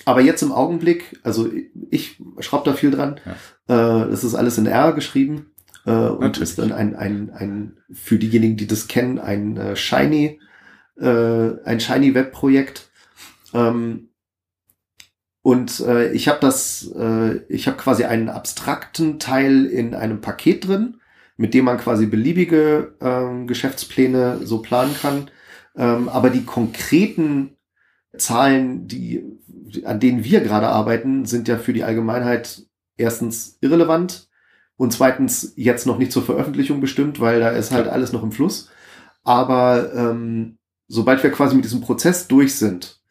aber 0.04 0.22
jetzt 0.22 0.44
im 0.44 0.52
Augenblick, 0.52 1.20
also 1.24 1.50
ich 1.90 2.22
schraube 2.40 2.70
da 2.70 2.76
viel 2.76 2.92
dran. 2.92 3.20
Äh, 3.68 4.10
das 4.10 4.24
ist 4.24 4.36
alles 4.36 4.58
in 4.58 4.66
R 4.66 4.94
geschrieben 4.94 5.52
äh, 5.86 5.92
und 5.92 6.20
Natürlich. 6.20 6.50
ist 6.50 6.60
dann 6.60 6.72
ein, 6.72 6.96
ein, 6.96 7.32
ein 7.32 7.78
für 7.92 8.18
diejenigen, 8.18 8.58
die 8.58 8.68
das 8.68 8.88
kennen, 8.88 9.20
ein 9.20 9.58
äh, 9.58 9.76
Shiny, 9.76 10.40
äh, 11.00 11.52
ein 11.64 11.80
Shiny 11.80 12.14
Web-Projekt. 12.14 12.90
Ähm, 13.54 14.10
und 15.42 15.80
äh, 15.82 16.12
ich 16.12 16.28
habe 16.28 16.40
das, 16.42 16.92
äh, 16.96 17.38
ich 17.50 17.68
habe 17.68 17.78
quasi 17.78 18.04
einen 18.04 18.30
abstrakten 18.30 19.20
Teil 19.20 19.66
in 19.66 19.94
einem 19.94 20.20
Paket 20.20 20.68
drin, 20.68 20.98
mit 21.38 21.54
dem 21.54 21.66
man 21.66 21.78
quasi 21.78 22.08
beliebige 22.08 22.96
ähm, 23.00 23.46
Geschäftspläne 23.46 24.40
so 24.44 24.64
planen 24.64 24.96
kann. 25.00 25.30
Ähm, 25.78 26.10
aber 26.10 26.30
die 26.30 26.46
konkreten 26.46 27.55
Zahlen, 28.18 28.88
die, 28.88 29.24
an 29.84 30.00
denen 30.00 30.24
wir 30.24 30.42
gerade 30.42 30.68
arbeiten, 30.68 31.26
sind 31.26 31.48
ja 31.48 31.58
für 31.58 31.74
die 31.74 31.84
Allgemeinheit 31.84 32.64
erstens 32.98 33.58
irrelevant 33.62 34.30
und 34.78 34.94
zweitens 34.94 35.54
jetzt 35.56 35.86
noch 35.88 35.98
nicht 35.98 36.12
zur 36.12 36.24
Veröffentlichung 36.24 36.82
bestimmt, 36.82 37.20
weil 37.20 37.40
da 37.40 37.50
ist 37.50 37.72
halt 37.72 37.88
alles 37.88 38.12
noch 38.12 38.24
im 38.24 38.32
Fluss. 38.32 38.70
Aber 39.24 39.94
ähm, 39.94 40.58
sobald 40.88 41.24
wir 41.24 41.32
quasi 41.32 41.56
mit 41.56 41.66
diesem 41.66 41.82
Prozess 41.82 42.28
durch 42.28 42.56
sind 42.56 43.02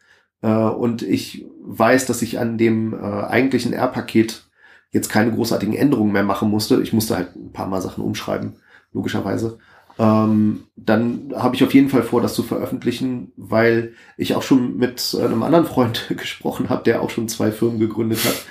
äh, 0.43 0.48
und 0.48 1.02
ich 1.02 1.47
weiß, 1.62 2.06
dass 2.06 2.22
ich 2.22 2.39
an 2.39 2.59
dem 2.59 2.94
äh, 2.94 2.97
eigentlichen 2.97 3.72
R-Paket 3.72 4.47
jetzt 4.90 5.09
keine 5.09 5.32
großartigen 5.32 5.74
Änderungen 5.74 6.12
mehr 6.12 6.22
machen 6.22 6.51
musste, 6.51 6.81
ich 6.81 6.93
musste 6.93 7.16
halt 7.16 7.35
ein 7.35 7.52
paar 7.52 7.66
Mal 7.66 7.82
Sachen 7.82 8.05
umschreiben, 8.05 8.55
logischerweise, 8.93 9.59
ähm, 9.98 10.64
dann 10.76 11.32
habe 11.36 11.54
ich 11.54 11.64
auf 11.64 11.72
jeden 11.72 11.88
Fall 11.88 12.02
vor, 12.02 12.20
das 12.20 12.34
zu 12.34 12.42
veröffentlichen, 12.42 13.32
weil 13.36 13.92
ich 14.16 14.34
auch 14.34 14.42
schon 14.42 14.76
mit 14.76 15.16
einem 15.20 15.42
anderen 15.42 15.66
Freund 15.66 16.06
gesprochen 16.16 16.68
habe, 16.68 16.84
der 16.84 17.02
auch 17.02 17.10
schon 17.10 17.28
zwei 17.28 17.52
Firmen 17.52 17.78
gegründet 17.78 18.24
hat 18.24 18.44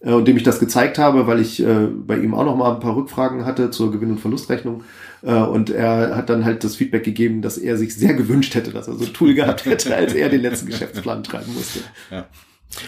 äh, 0.00 0.12
und 0.12 0.26
dem 0.26 0.36
ich 0.36 0.42
das 0.42 0.60
gezeigt 0.60 0.98
habe, 0.98 1.26
weil 1.26 1.40
ich 1.40 1.62
äh, 1.62 1.86
bei 1.86 2.18
ihm 2.18 2.34
auch 2.34 2.44
noch 2.44 2.56
mal 2.56 2.74
ein 2.74 2.80
paar 2.80 2.96
Rückfragen 2.96 3.44
hatte 3.44 3.70
zur 3.70 3.92
Gewinn- 3.92 4.10
und 4.10 4.20
Verlustrechnung. 4.20 4.82
Äh, 5.22 5.34
und 5.34 5.70
er 5.70 6.16
hat 6.16 6.30
dann 6.30 6.44
halt 6.44 6.64
das 6.64 6.76
Feedback 6.76 7.04
gegeben, 7.04 7.42
dass 7.42 7.58
er 7.58 7.76
sich 7.76 7.94
sehr 7.94 8.14
gewünscht 8.14 8.54
hätte, 8.54 8.72
dass 8.72 8.88
er 8.88 8.94
so 8.94 9.04
ein 9.04 9.12
Tool 9.12 9.34
gehabt 9.34 9.64
hätte, 9.64 9.94
als 9.94 10.14
er 10.14 10.28
den 10.28 10.42
letzten 10.42 10.66
Geschäftsplan 10.70 11.22
treiben 11.22 11.54
musste. 11.54 11.80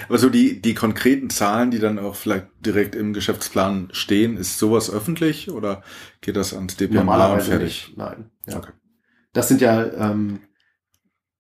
Aber 0.09 0.19
so 0.19 0.29
die, 0.29 0.61
die 0.61 0.75
konkreten 0.75 1.31
Zahlen, 1.31 1.71
die 1.71 1.79
dann 1.79 1.99
auch 1.99 2.15
vielleicht 2.15 2.47
direkt 2.61 2.95
im 2.95 3.13
Geschäftsplan 3.13 3.89
stehen, 3.93 4.37
ist 4.37 4.59
sowas 4.59 4.91
öffentlich 4.93 5.51
oder 5.51 5.83
geht 6.21 6.37
das 6.37 6.53
ans 6.55 6.77
DPMA 6.77 7.01
und 7.01 7.07
Normalerweise 7.07 7.51
fertig? 7.51 7.87
nicht. 7.89 7.97
Nein. 7.99 8.31
Ja. 8.47 8.59
Okay. 8.59 8.73
Das 9.33 9.49
sind 9.49 9.61
ja, 9.61 9.85
ähm, 10.11 10.41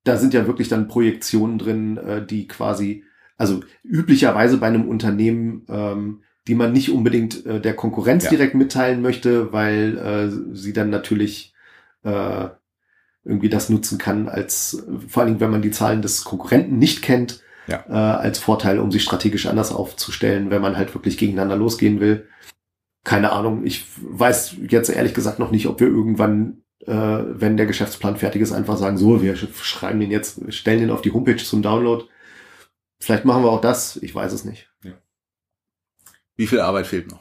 da 0.04 0.16
sind 0.16 0.32
ja 0.34 0.46
wirklich 0.46 0.68
dann 0.68 0.88
Projektionen 0.88 1.58
drin, 1.58 1.96
äh, 1.98 2.24
die 2.24 2.48
quasi, 2.48 3.04
also 3.36 3.60
üblicherweise 3.84 4.56
bei 4.56 4.68
einem 4.68 4.88
Unternehmen, 4.88 5.66
ähm, 5.68 6.22
die 6.48 6.54
man 6.54 6.72
nicht 6.72 6.90
unbedingt 6.90 7.44
äh, 7.46 7.60
der 7.60 7.74
Konkurrenz 7.76 8.24
Ja. 8.24 8.30
direkt 8.30 8.54
mitteilen 8.54 9.02
möchte, 9.02 9.52
weil 9.52 9.98
äh, 9.98 10.56
sie 10.56 10.72
dann 10.72 10.88
natürlich 10.90 11.52
äh, 12.04 12.48
irgendwie 13.22 13.50
das 13.50 13.68
nutzen 13.68 13.98
kann, 13.98 14.28
als 14.30 14.82
vor 15.08 15.22
allen 15.22 15.32
Dingen, 15.32 15.40
wenn 15.40 15.50
man 15.50 15.62
die 15.62 15.70
Zahlen 15.70 16.00
des 16.00 16.24
Konkurrenten 16.24 16.78
nicht 16.78 17.02
kennt, 17.02 17.42
Ja. 17.70 17.84
äh, 17.88 18.18
als 18.18 18.38
Vorteil, 18.38 18.78
um 18.78 18.90
sich 18.90 19.02
strategisch 19.04 19.46
anders 19.46 19.72
aufzustellen, 19.72 20.50
wenn 20.50 20.62
man 20.62 20.76
halt 20.76 20.92
wirklich 20.94 21.16
gegeneinander 21.18 21.56
losgehen 21.56 22.00
will. 22.00 22.28
Keine 23.04 23.32
Ahnung, 23.32 23.64
ich 23.64 23.86
weiß 23.96 24.56
jetzt 24.68 24.90
ehrlich 24.90 25.14
gesagt 25.14 25.38
noch 25.38 25.50
nicht, 25.50 25.66
ob 25.66 25.80
wir 25.80 25.86
irgendwann, 25.86 26.62
äh, 26.86 26.92
wenn 26.92 27.56
der 27.56 27.66
Geschäftsplan 27.66 28.16
fertig 28.16 28.42
ist, 28.42 28.52
einfach 28.52 28.76
sagen, 28.76 28.98
so, 28.98 29.22
wir 29.22 29.36
sch- 29.36 29.62
schreiben 29.62 30.00
den 30.00 30.10
jetzt, 30.10 30.52
stellen 30.52 30.80
den 30.80 30.90
auf 30.90 31.00
die 31.00 31.12
Homepage 31.12 31.36
zum 31.36 31.62
Download. 31.62 32.04
Vielleicht 33.00 33.24
machen 33.24 33.42
wir 33.44 33.50
auch 33.50 33.60
das, 33.62 33.96
ich 33.96 34.14
weiß 34.14 34.32
es 34.32 34.44
nicht. 34.44 34.70
Wie 36.36 36.46
viel 36.46 36.60
Arbeit 36.60 36.86
fehlt 36.86 37.10
noch? 37.10 37.20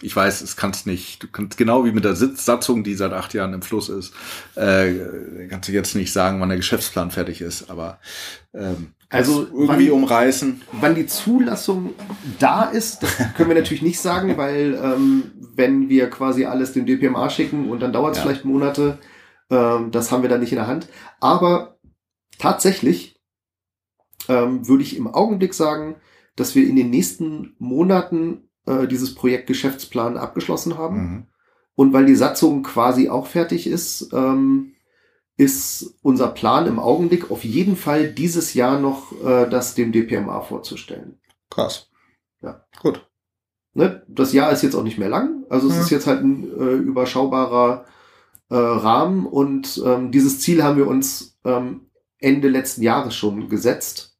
Ich 0.00 0.14
weiß, 0.14 0.42
es 0.42 0.56
kannst 0.56 0.86
nicht, 0.86 1.22
du 1.22 1.26
kannst 1.28 1.56
genau 1.58 1.84
wie 1.84 1.92
mit 1.92 2.04
der 2.04 2.14
Sitzsatzung, 2.14 2.84
die 2.84 2.94
seit 2.94 3.12
acht 3.12 3.34
Jahren 3.34 3.52
im 3.54 3.62
Fluss 3.62 3.88
ist, 3.88 4.14
äh, 4.54 4.94
kannst 5.48 5.68
du 5.68 5.72
jetzt 5.72 5.94
nicht 5.96 6.12
sagen, 6.12 6.40
wann 6.40 6.48
der 6.50 6.58
Geschäftsplan 6.58 7.10
fertig 7.10 7.40
ist, 7.40 7.68
aber 7.68 7.98
ähm, 8.54 8.92
Also, 9.08 9.42
irgendwie 9.52 9.90
wann- 9.90 10.02
umreißen. 10.02 10.62
Wann 10.72 10.94
die 10.94 11.06
Zulassung 11.06 11.94
da 12.38 12.64
ist, 12.64 13.02
das 13.02 13.16
können 13.36 13.48
wir 13.48 13.56
natürlich 13.56 13.82
nicht 13.82 13.98
sagen, 14.00 14.36
weil 14.36 14.78
ähm, 14.82 15.24
wenn 15.54 15.88
wir 15.88 16.08
quasi 16.10 16.44
alles 16.44 16.72
dem 16.74 16.86
DPMA 16.86 17.28
schicken 17.30 17.68
und 17.68 17.80
dann 17.80 17.92
dauert 17.92 18.12
es 18.12 18.18
Ja. 18.18 18.22
vielleicht 18.24 18.44
Monate, 18.44 18.98
ähm, 19.50 19.90
das 19.90 20.12
haben 20.12 20.22
wir 20.22 20.28
dann 20.28 20.40
nicht 20.40 20.52
in 20.52 20.58
der 20.58 20.68
Hand. 20.68 20.86
Aber 21.20 21.78
tatsächlich 22.38 23.20
ähm, 24.28 24.68
würde 24.68 24.82
ich 24.82 24.96
im 24.96 25.06
Augenblick 25.08 25.54
sagen, 25.54 25.96
dass 26.36 26.54
wir 26.54 26.68
in 26.68 26.76
den 26.76 26.90
nächsten 26.90 27.54
Monaten 27.58 28.47
äh, 28.68 28.86
dieses 28.86 29.14
Projekt 29.14 29.46
Geschäftsplan 29.46 30.16
abgeschlossen 30.16 30.76
haben. 30.78 30.96
Mhm. 30.96 31.26
Und 31.74 31.92
weil 31.92 32.06
die 32.06 32.16
Satzung 32.16 32.62
quasi 32.62 33.08
auch 33.08 33.26
fertig 33.26 33.66
ist, 33.66 34.12
ähm, 34.12 34.74
ist 35.36 35.94
unser 36.02 36.28
Plan 36.28 36.66
im 36.66 36.80
Augenblick 36.80 37.30
auf 37.30 37.44
jeden 37.44 37.76
Fall 37.76 38.08
dieses 38.12 38.54
Jahr 38.54 38.80
noch 38.80 39.12
äh, 39.24 39.48
das 39.48 39.74
dem 39.76 39.92
DPMA 39.92 40.40
vorzustellen. 40.40 41.20
Krass. 41.50 41.88
Ja. 42.42 42.64
Gut. 42.82 43.08
Ne? 43.74 44.02
Das 44.08 44.32
Jahr 44.32 44.50
ist 44.50 44.62
jetzt 44.62 44.74
auch 44.74 44.82
nicht 44.82 44.98
mehr 44.98 45.08
lang, 45.08 45.44
also 45.48 45.68
es 45.68 45.76
Ja. 45.76 45.82
ist 45.82 45.90
jetzt 45.90 46.06
halt 46.08 46.22
ein 46.22 46.42
äh, 46.42 46.74
überschaubarer 46.74 47.84
äh, 48.50 48.56
Rahmen 48.56 49.26
und 49.26 49.80
ähm, 49.84 50.10
dieses 50.10 50.40
Ziel 50.40 50.64
haben 50.64 50.76
wir 50.78 50.88
uns 50.88 51.38
ähm, 51.44 51.90
Ende 52.18 52.48
letzten 52.48 52.82
Jahres 52.82 53.14
schon 53.14 53.48
gesetzt. 53.48 54.18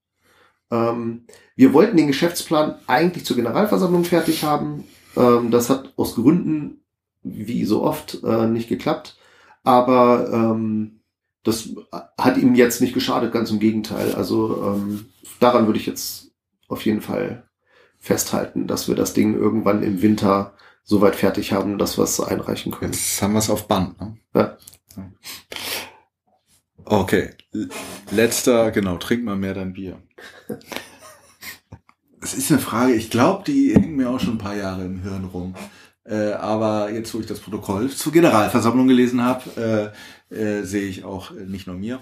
Ähm, 0.71 1.27
wir 1.59 1.73
wollten 1.75 1.97
den 1.97 2.07
Geschäftsplan 2.07 2.77
eigentlich 2.87 3.25
zur 3.25 3.35
Generalversammlung 3.35 4.05
fertig 4.05 4.45
haben. 4.45 4.85
Ähm, 5.17 5.51
das 5.51 5.69
hat 5.69 5.93
aus 5.97 6.15
Gründen, 6.15 6.85
wie 7.25 7.65
so 7.65 7.83
oft, 7.83 8.23
äh, 8.23 8.47
nicht 8.47 8.69
geklappt. 8.69 9.17
Aber 9.65 10.31
ähm, 10.33 11.01
das 11.43 11.71
hat 12.17 12.37
ihm 12.37 12.55
jetzt 12.55 12.81
nicht 12.81 12.95
geschadet, 12.95 13.33
ganz 13.33 13.51
im 13.51 13.59
Gegenteil. 13.59 14.15
Also 14.15 14.63
ähm, 14.63 15.07
daran 15.41 15.67
würde 15.67 15.81
ich 15.81 15.87
jetzt 15.87 16.31
auf 16.69 16.87
jeden 16.87 17.01
Fall 17.01 17.49
festhalten, 17.99 18.69
dass 18.69 18.87
wir 18.87 18.95
das 18.95 19.13
Ding 19.13 19.35
irgendwann 19.35 19.83
im 19.83 20.01
Winter 20.01 20.55
soweit 20.85 21.17
fertig 21.17 21.53
haben, 21.53 21.77
dass 21.77 21.99
wir 21.99 22.05
es 22.05 22.21
einreichen 22.21 22.71
können. 22.71 22.93
Jetzt 22.93 23.21
haben 23.21 23.33
wir 23.33 23.41
es 23.41 23.51
auf 23.51 23.67
Band. 23.67 24.01
Ne? 24.01 24.17
Ja. 24.33 24.57
Okay. 26.85 27.31
Letzter, 28.13 28.71
genau, 28.71 28.97
trink 28.99 29.25
mal 29.25 29.35
mehr 29.35 29.55
dein 29.55 29.73
Bier. 29.73 30.01
Es 32.21 32.35
ist 32.35 32.51
eine 32.51 32.61
Frage, 32.61 32.95
ich 32.95 33.11
glaube, 33.11 33.45
die 33.47 33.75
hängt 33.75 33.97
mir 33.97 34.11
auch 34.11 34.21
schon 34.21 34.35
ein 34.35 34.39
paar 34.39 34.57
Jahre 34.57 34.85
im 34.85 35.03
Hirn 35.03 35.25
rum. 35.25 35.55
Äh, 36.05 36.33
aber 36.33 36.91
jetzt, 36.91 37.15
wo 37.15 37.21
ich 37.21 37.27
das 37.27 37.41
Protokoll 37.41 37.91
zur 37.91 38.13
Generalversammlung 38.13 38.89
gelesen 38.89 39.23
habe, 39.23 39.93
äh, 40.31 40.35
äh, 40.35 40.63
sehe 40.65 40.89
ich 40.89 41.05
auch 41.05 41.31
äh, 41.33 41.45
nicht 41.45 41.67
nur 41.67 41.77
mir. 41.77 42.01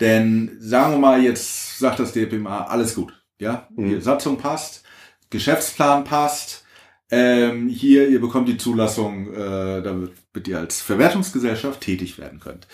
Denn 0.00 0.56
sagen 0.60 0.92
wir 0.94 0.98
mal, 0.98 1.22
jetzt 1.22 1.78
sagt 1.78 2.00
das 2.00 2.12
DPMA, 2.12 2.64
alles 2.66 2.94
gut. 2.94 3.14
Ja, 3.38 3.68
Mhm. 3.76 3.88
die 3.88 4.00
Satzung 4.00 4.36
passt, 4.38 4.82
Geschäftsplan 5.30 6.04
passt. 6.04 6.64
Ähm, 7.10 7.68
hier, 7.68 8.08
ihr 8.08 8.20
bekommt 8.20 8.48
die 8.48 8.58
Zulassung, 8.58 9.32
äh, 9.32 9.82
damit 9.82 10.12
damit 10.32 10.48
ihr 10.48 10.58
als 10.58 10.82
Verwertungsgesellschaft 10.82 11.80
tätig 11.80 12.18
werden 12.18 12.40
könnt. 12.40 12.66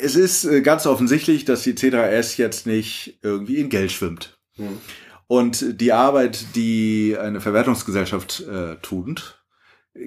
Es 0.00 0.16
ist 0.16 0.44
äh, 0.44 0.60
ganz 0.60 0.86
offensichtlich, 0.86 1.44
dass 1.46 1.62
die 1.62 1.72
C3S 1.74 2.36
jetzt 2.36 2.66
nicht 2.66 3.18
irgendwie 3.22 3.56
in 3.56 3.70
Geld 3.70 3.90
schwimmt. 3.92 4.35
Mhm. 4.56 4.80
Und 5.28 5.80
die 5.80 5.92
Arbeit, 5.92 6.54
die 6.54 7.16
eine 7.18 7.40
Verwertungsgesellschaft 7.40 8.40
äh, 8.40 8.76
tut, 8.76 9.42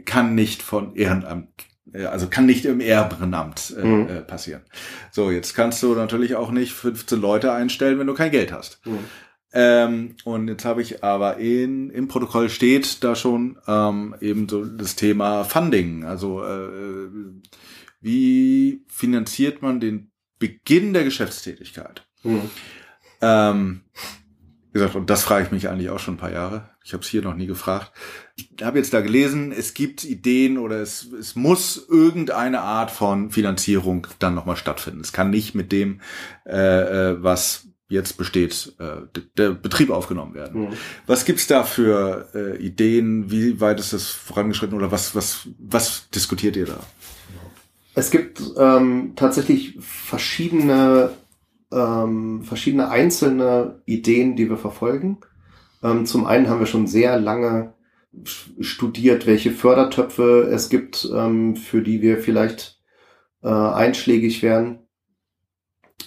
kann 0.06 0.36
nicht 0.36 0.62
von 0.62 0.96
Ehrenamt, 0.96 1.50
äh, 1.92 2.06
also 2.06 2.28
kann 2.28 2.46
nicht 2.46 2.66
im 2.66 2.80
Ehrenamt 2.80 3.74
äh, 3.78 3.84
Mhm. 3.86 4.28
passieren. 4.28 4.62
So, 5.12 5.32
jetzt 5.32 5.56
kannst 5.56 5.84
du 5.84 5.94
natürlich 5.96 6.36
auch 6.36 6.52
nicht 6.52 6.72
15 6.74 7.20
Leute 7.20 7.52
einstellen, 7.52 8.00
wenn 8.00 8.08
du 8.08 8.14
kein 8.14 8.32
Geld 8.32 8.52
hast. 8.54 8.86
Mhm. 8.86 9.00
Ähm, 9.52 10.16
und 10.26 10.48
jetzt 10.48 10.64
habe 10.64 10.82
ich 10.84 11.04
aber 11.04 11.38
in, 11.38 11.90
im 11.90 12.08
Protokoll 12.08 12.50
steht 12.50 13.04
da 13.04 13.16
schon 13.16 13.58
ähm, 13.68 14.16
eben 14.22 14.48
so 14.48 14.64
das 14.64 14.96
Thema 14.96 15.44
Funding. 15.44 16.06
Also 16.06 16.44
äh, 16.44 17.10
wie 18.00 18.86
finanziert 18.88 19.62
man 19.64 19.80
den 19.80 20.12
Beginn 20.38 20.94
der 20.94 21.04
Geschäftstätigkeit? 21.04 22.08
Mhm. 22.24 22.42
Ähm, 23.22 23.82
gesagt, 24.74 24.96
und 24.96 25.10
das 25.10 25.24
frage 25.24 25.46
ich 25.46 25.52
mich 25.52 25.70
eigentlich 25.70 25.90
auch 25.90 26.00
schon 26.00 26.16
ein 26.16 26.20
paar 26.20 26.32
Jahre. 26.32 26.70
Ich 26.84 26.94
habe 26.94 27.04
es 27.04 27.10
hier 27.10 27.22
noch 27.22 27.36
nie 27.36 27.48
gefragt. 27.48 27.92
Ich 28.36 28.50
habe 28.62 28.78
jetzt 28.78 28.94
da 28.94 29.02
gelesen, 29.02 29.52
es 29.52 29.74
gibt 29.74 30.04
Ideen 30.04 30.58
oder 30.58 30.80
es, 30.82 31.12
es 31.12 31.36
muss 31.36 31.88
irgendeine 31.90 32.62
Art 32.62 32.92
von 32.92 33.32
Finanzierung 33.32 34.08
dann 34.20 34.36
nochmal 34.36 34.58
stattfinden. 34.58 35.02
Es 35.02 35.14
kann 35.14 35.30
nicht 35.30 35.56
mit 35.56 35.72
dem, 35.72 36.02
äh, 36.46 37.12
äh, 37.12 37.24
was 37.24 37.66
jetzt 37.90 38.18
besteht, 38.18 38.74
äh, 38.80 39.20
der 39.38 39.52
Betrieb 39.52 39.90
aufgenommen 39.90 40.36
werden. 40.36 40.62
Mhm. 40.62 40.74
Was 41.08 41.26
gibt's 41.26 41.48
da 41.48 41.64
für 41.64 42.30
äh, 42.36 42.58
Ideen? 42.58 43.32
Wie 43.32 43.60
weit 43.60 43.80
ist 43.80 43.94
das 43.94 44.08
vorangeschritten 44.10 44.78
oder 44.78 44.92
was, 44.92 45.16
was, 45.16 45.48
was 45.58 46.10
diskutiert 46.12 46.56
ihr 46.56 46.68
da? 46.68 46.80
Es 47.96 48.12
gibt 48.12 48.42
ähm, 48.58 49.14
tatsächlich 49.16 49.78
verschiedene, 49.82 51.10
ähm, 51.72 52.44
verschiedene 52.44 52.90
einzelne 52.90 53.82
Ideen, 53.86 54.36
die 54.36 54.50
wir 54.50 54.58
verfolgen. 54.58 55.20
Ähm, 55.84 56.06
zum 56.06 56.26
einen 56.26 56.50
haben 56.50 56.60
wir 56.60 56.66
schon 56.66 56.88
sehr 56.88 57.20
lange 57.20 57.74
studiert, 58.60 59.28
welche 59.28 59.52
Fördertöpfe 59.52 60.50
es 60.52 60.70
gibt, 60.70 61.10
ähm, 61.14 61.56
für 61.56 61.82
die 61.82 62.02
wir 62.02 62.18
vielleicht 62.18 62.80
äh, 63.44 63.50
einschlägig 63.50 64.42
werden. 64.42 64.80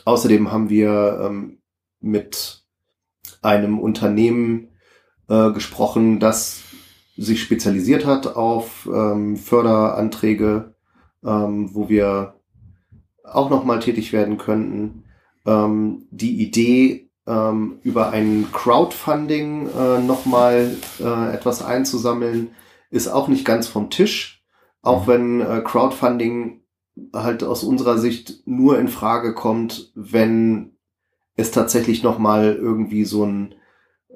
Außerdem 0.05 0.51
haben 0.51 0.68
wir 0.68 1.20
ähm, 1.22 1.59
mit 2.01 2.64
einem 3.40 3.78
Unternehmen 3.78 4.68
äh, 5.28 5.52
gesprochen, 5.52 6.18
das 6.18 6.62
sich 7.16 7.43
spezialisiert 7.43 8.05
hat 8.05 8.26
auf 8.26 8.89
ähm, 8.93 9.36
Förderanträge 9.36 10.72
ähm, 11.24 11.74
wo 11.74 11.89
wir 11.89 12.34
auch 13.24 13.51
nochmal 13.51 13.80
tätig 13.80 14.12
werden 14.12 14.39
könnten. 14.39 15.01
Ähm, 15.47 16.06
die 16.10 16.43
Idee, 16.43 17.10
ähm, 17.27 17.78
über 17.82 18.10
ein 18.10 18.48
Crowdfunding 18.52 19.69
äh, 19.69 20.01
nochmal 20.01 20.77
äh, 21.01 21.35
etwas 21.35 21.62
einzusammeln, 21.64 22.51
ist 22.90 23.09
auch 23.09 23.28
nicht 23.28 23.44
ganz 23.44 23.69
vom 23.69 23.90
Tisch. 23.90 24.44
Auch 24.82 25.06
Mhm. 25.06 25.10
wenn 25.10 25.40
äh, 25.40 25.60
Crowdfunding 25.64 26.62
halt 27.14 27.43
aus 27.44 27.64
unserer 27.64 27.98
Sicht 27.98 28.47
nur 28.47 28.78
in 28.78 28.89
Frage 28.89 29.35
kommt, 29.35 29.93
wenn 29.94 30.77
es 31.36 31.51
tatsächlich 31.51 32.02
nochmal 32.02 32.55
irgendwie 32.55 33.05
so 33.05 33.24
ein, 33.24 33.55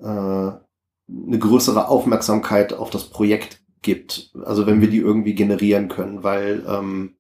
äh, 0.03 0.05
eine 0.05 1.39
größere 1.39 1.89
Aufmerksamkeit 1.89 2.75
auf 2.75 2.91
das 2.91 3.09
Projekt 3.09 3.63
gibt. 3.83 4.33
Also 4.45 4.67
wenn 4.67 4.81
wir 4.81 4.91
die 4.91 4.99
irgendwie 4.99 5.35
generieren 5.35 5.89
können, 5.89 6.23
weil 6.25 6.65
ähm, 6.69 7.16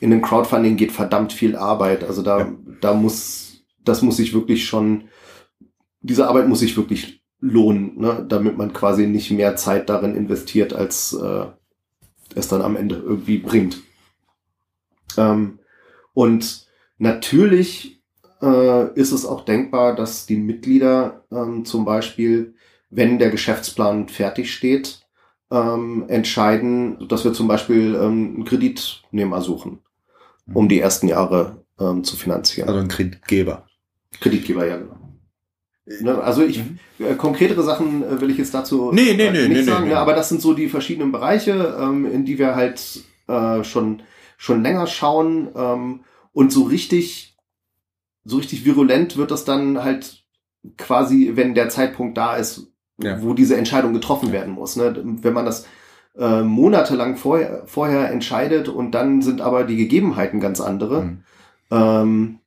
in 0.00 0.10
den 0.10 0.22
Crowdfunding 0.22 0.76
geht 0.76 0.92
verdammt 0.92 1.32
viel 1.32 1.56
Arbeit. 1.56 2.04
Also 2.04 2.22
da, 2.22 2.40
Ja. 2.40 2.52
da 2.80 2.94
muss, 2.94 3.62
das 3.84 4.02
muss 4.02 4.16
sich 4.16 4.34
wirklich 4.34 4.64
schon, 4.64 5.04
diese 6.00 6.26
Arbeit 6.26 6.48
muss 6.48 6.60
sich 6.60 6.76
wirklich 6.76 7.22
lohnen, 7.40 7.98
ne? 7.98 8.24
damit 8.28 8.56
man 8.58 8.72
quasi 8.72 9.06
nicht 9.06 9.30
mehr 9.30 9.56
Zeit 9.56 9.88
darin 9.88 10.14
investiert, 10.14 10.72
als 10.72 11.12
äh, 11.12 11.46
es 12.34 12.48
dann 12.48 12.62
am 12.62 12.76
Ende 12.76 12.96
irgendwie 12.96 13.38
bringt. 13.38 13.82
Ähm, 15.16 15.58
und 16.14 16.66
natürlich 16.98 18.02
äh, 18.42 18.92
ist 18.94 19.12
es 19.12 19.26
auch 19.26 19.44
denkbar, 19.44 19.94
dass 19.94 20.26
die 20.26 20.36
Mitglieder 20.36 21.24
ähm, 21.30 21.64
zum 21.64 21.84
Beispiel, 21.84 22.54
wenn 22.90 23.18
der 23.18 23.30
Geschäftsplan 23.30 24.08
fertig 24.08 24.52
steht, 24.52 25.06
ähm, 25.50 26.04
entscheiden, 26.08 27.08
dass 27.08 27.24
wir 27.24 27.32
zum 27.32 27.48
Beispiel 27.48 27.94
ähm, 27.94 28.34
einen 28.36 28.44
Kreditnehmer 28.44 29.40
suchen, 29.40 29.80
um 30.54 30.68
die 30.68 30.80
ersten 30.80 31.08
Jahre 31.08 31.64
ähm, 31.78 32.04
zu 32.04 32.16
finanzieren. 32.16 32.68
Also 32.68 32.80
ein 32.80 32.88
Kreditgeber. 32.88 33.66
Kreditgeber, 34.20 34.66
ja, 34.66 34.76
genau. 34.78 34.96
Ne, 36.00 36.22
Also 36.22 36.42
ich, 36.42 36.62
äh, 36.98 37.14
konkretere 37.16 37.62
Sachen 37.62 38.04
äh, 38.04 38.20
will 38.20 38.30
ich 38.30 38.38
jetzt 38.38 38.54
dazu 38.54 38.92
Nee, 38.92 39.14
nee, 39.14 39.26
äh, 39.26 39.32
nee, 39.32 39.48
nicht 39.48 39.58
nee, 39.58 39.62
sagen, 39.62 39.84
nee, 39.84 39.88
ne, 39.90 39.94
nee. 39.94 40.00
aber 40.00 40.14
das 40.14 40.28
sind 40.28 40.40
so 40.40 40.52
die 40.54 40.68
verschiedenen 40.68 41.10
Bereiche, 41.10 41.76
ähm, 41.80 42.06
in 42.10 42.24
die 42.24 42.38
wir 42.38 42.54
halt 42.54 43.02
äh, 43.26 43.64
schon, 43.64 44.02
schon 44.36 44.62
länger 44.62 44.86
schauen 44.86 45.48
ähm, 45.56 46.00
und 46.32 46.52
so 46.52 46.64
richtig, 46.64 47.36
so 48.24 48.36
richtig 48.36 48.64
virulent 48.64 49.16
wird 49.16 49.30
das 49.32 49.44
dann 49.44 49.82
halt 49.82 50.22
quasi, 50.76 51.32
wenn 51.34 51.54
der 51.54 51.70
Zeitpunkt 51.70 52.16
da 52.18 52.36
ist, 52.36 52.68
Ja. 53.02 53.20
wo 53.22 53.34
diese 53.34 53.56
Entscheidung 53.56 53.92
getroffen 53.92 54.30
werden 54.30 54.52
muss. 54.54 54.76
Ne? 54.76 54.94
Wenn 55.04 55.32
man 55.34 55.46
das 55.46 55.66
äh, 56.16 56.42
monatelang 56.42 57.16
vorher, 57.16 57.62
vorher 57.66 58.10
entscheidet 58.10 58.68
und 58.68 58.92
dann 58.92 59.22
sind 59.22 59.40
aber 59.40 59.64
die 59.64 59.76
Gegebenheiten 59.76 60.40
ganz 60.40 60.60
andere, 60.60 61.02
Mhm. 61.04 61.22
ähm, 61.70 62.38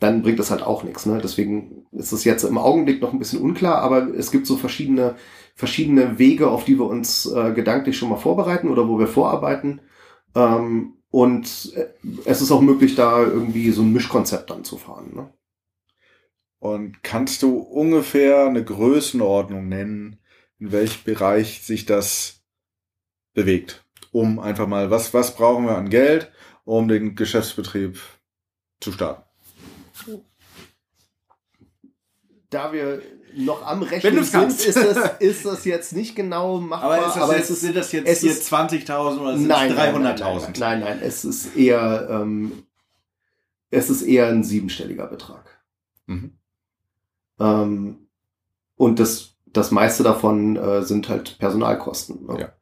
dann 0.00 0.22
bringt 0.22 0.40
das 0.40 0.50
halt 0.50 0.62
auch 0.62 0.82
nichts. 0.82 1.06
Ne? 1.06 1.20
Deswegen 1.22 1.86
ist 1.92 2.12
es 2.12 2.24
jetzt 2.24 2.42
im 2.44 2.58
Augenblick 2.58 3.00
noch 3.00 3.12
ein 3.12 3.18
bisschen 3.20 3.40
unklar, 3.40 3.78
aber 3.78 4.08
es 4.14 4.30
gibt 4.32 4.46
so 4.48 4.56
verschiedene, 4.56 5.14
verschiedene 5.54 6.18
Wege, 6.18 6.50
auf 6.50 6.64
die 6.64 6.78
wir 6.78 6.86
uns 6.86 7.26
äh, 7.26 7.52
gedanklich 7.52 7.96
schon 7.96 8.08
mal 8.08 8.16
vorbereiten 8.16 8.68
oder 8.68 8.88
wo 8.88 8.98
wir 8.98 9.06
vorarbeiten. 9.06 9.80
Ähm, 10.34 10.94
und 11.10 11.72
äh, 11.76 11.86
es 12.24 12.42
ist 12.42 12.50
auch 12.50 12.62
möglich, 12.62 12.94
da 12.96 13.20
irgendwie 13.22 13.70
so 13.70 13.82
ein 13.82 13.92
Mischkonzept 13.92 14.50
dann 14.50 14.64
zu 14.64 14.76
fahren. 14.76 15.12
Ne? 15.14 15.32
Und 16.58 17.02
kannst 17.02 17.42
du 17.42 17.58
ungefähr 17.58 18.46
eine 18.46 18.64
Größenordnung 18.64 19.68
nennen, 19.68 20.18
in 20.58 20.72
welchem 20.72 21.04
Bereich 21.04 21.62
sich 21.62 21.86
das 21.86 22.41
bewegt? 23.34 23.84
Um 24.10 24.38
einfach 24.38 24.66
mal, 24.66 24.90
was, 24.90 25.14
was 25.14 25.34
brauchen 25.34 25.66
wir 25.66 25.76
an 25.76 25.88
Geld, 25.88 26.30
um 26.64 26.88
den 26.88 27.14
Geschäftsbetrieb 27.16 27.98
zu 28.80 28.92
starten? 28.92 29.22
Da 32.50 32.72
wir 32.72 33.00
noch 33.34 33.66
am 33.66 33.82
Rechnen 33.82 34.22
sind, 34.24 34.50
ist 34.52 34.76
das, 34.76 35.12
ist 35.20 35.46
das 35.46 35.64
jetzt 35.64 35.94
nicht 35.94 36.14
genau 36.14 36.58
machbar. 36.58 37.16
aber 37.16 37.36
es 37.36 37.48
ist, 37.48 37.74
das 37.74 37.94
es 37.94 38.22
ist- 38.22 38.52
20.000 38.52 39.18
oder 39.20 39.36
nein, 39.36 39.74
nein, 39.74 40.02
nein, 40.02 40.16
nein, 40.18 40.52
nein, 40.58 40.80
nein, 40.80 40.98
es 41.02 41.24
ist 41.24 41.56
eher, 41.56 42.08
ähm, 42.10 42.64
es 43.70 43.88
ist 43.88 44.02
eher 44.02 44.28
ein 44.28 44.44
siebenstelliger 44.44 45.06
Betrag. 45.06 45.62
Mhm. 46.06 46.32
Ähm, 47.40 48.06
und 48.76 48.98
das, 48.98 49.36
das 49.46 49.70
meiste 49.70 50.02
davon 50.02 50.56
äh, 50.56 50.82
sind 50.82 51.08
halt 51.08 51.38
Personalkosten. 51.38 52.26
Ne? 52.26 52.40
Ja. 52.40 52.52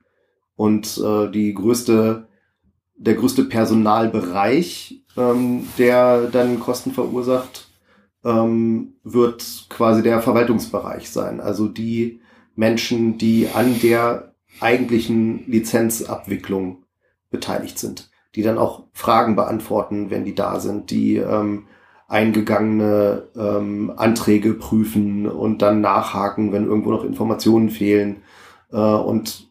Und 0.60 0.98
äh, 1.02 1.30
die 1.30 1.54
größte, 1.54 2.28
der 2.94 3.14
größte 3.14 3.44
Personalbereich, 3.44 5.06
ähm, 5.16 5.66
der 5.78 6.26
dann 6.26 6.60
Kosten 6.60 6.92
verursacht, 6.92 7.70
ähm, 8.26 8.92
wird 9.02 9.42
quasi 9.70 10.02
der 10.02 10.20
Verwaltungsbereich 10.20 11.08
sein. 11.08 11.40
Also 11.40 11.66
die 11.66 12.20
Menschen, 12.56 13.16
die 13.16 13.48
an 13.54 13.80
der 13.80 14.34
eigentlichen 14.60 15.50
Lizenzabwicklung 15.50 16.84
beteiligt 17.30 17.78
sind, 17.78 18.10
die 18.34 18.42
dann 18.42 18.58
auch 18.58 18.84
Fragen 18.92 19.36
beantworten, 19.36 20.10
wenn 20.10 20.26
die 20.26 20.34
da 20.34 20.60
sind, 20.60 20.90
die 20.90 21.16
ähm, 21.16 21.68
eingegangene 22.06 23.28
ähm, 23.34 23.94
Anträge 23.96 24.52
prüfen 24.52 25.26
und 25.26 25.62
dann 25.62 25.80
nachhaken, 25.80 26.52
wenn 26.52 26.66
irgendwo 26.66 26.90
noch 26.90 27.04
Informationen 27.04 27.70
fehlen. 27.70 28.24
Äh, 28.70 28.76
und 28.76 29.49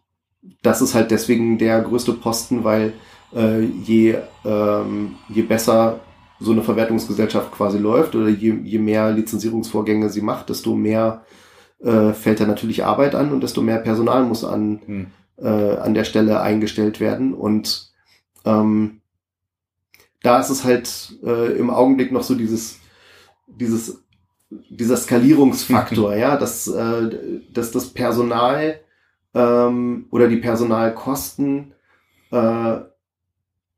das 0.62 0.82
ist 0.82 0.96
halt 0.96 1.12
deswegen 1.12 1.58
der 1.58 1.82
größte 1.82 2.14
Posten, 2.14 2.64
weil 2.64 2.94
äh, 3.34 3.62
je, 3.62 4.18
ähm, 4.46 5.16
je 5.30 5.44
besser 5.44 6.00
so 6.40 6.52
eine 6.52 6.64
Verwertungsgesellschaft 6.64 7.52
quasi 7.52 7.78
läuft 7.78 8.16
oder 8.16 8.30
je, 8.30 8.54
je 8.64 8.80
mehr 8.80 9.12
Lizenzierungsvorgänge 9.12 10.10
sie 10.10 10.22
macht, 10.22 10.50
desto 10.50 10.76
mehr 10.76 11.24
äh, 11.80 12.14
fällt 12.14 12.40
da 12.40 12.46
natürlich 12.46 12.86
Arbeit 12.86 13.16
an 13.16 13.32
und 13.32 13.42
desto 13.42 13.62
mehr 13.62 13.80
Personal 13.80 14.24
muss 14.24 14.44
an, 14.44 14.82
Hm. 14.86 15.08
äh, 15.38 15.78
an 15.78 15.94
der 15.94 16.04
Stelle 16.06 16.42
eingestellt 16.42 17.00
werden. 17.00 17.34
Und 17.34 17.92
ähm, 18.46 19.02
da 20.22 20.40
ist 20.40 20.50
es 20.50 20.64
halt 20.64 21.14
äh, 21.24 21.58
im 21.58 21.70
Augenblick 21.70 22.12
noch 22.12 22.24
so 22.24 22.36
dieses, 22.36 22.80
dieses, 23.48 24.04
dieser 24.70 24.98
Skalierungsfaktor, 24.98 26.16
ja, 26.18 26.38
dass, 26.38 26.68
äh, 26.68 27.42
dass 27.52 27.72
das 27.72 27.90
Personal 27.90 28.80
ähm, 29.34 30.08
oder 30.12 30.28
die 30.28 30.38
Personalkosten 30.38 31.74
äh, 32.32 32.78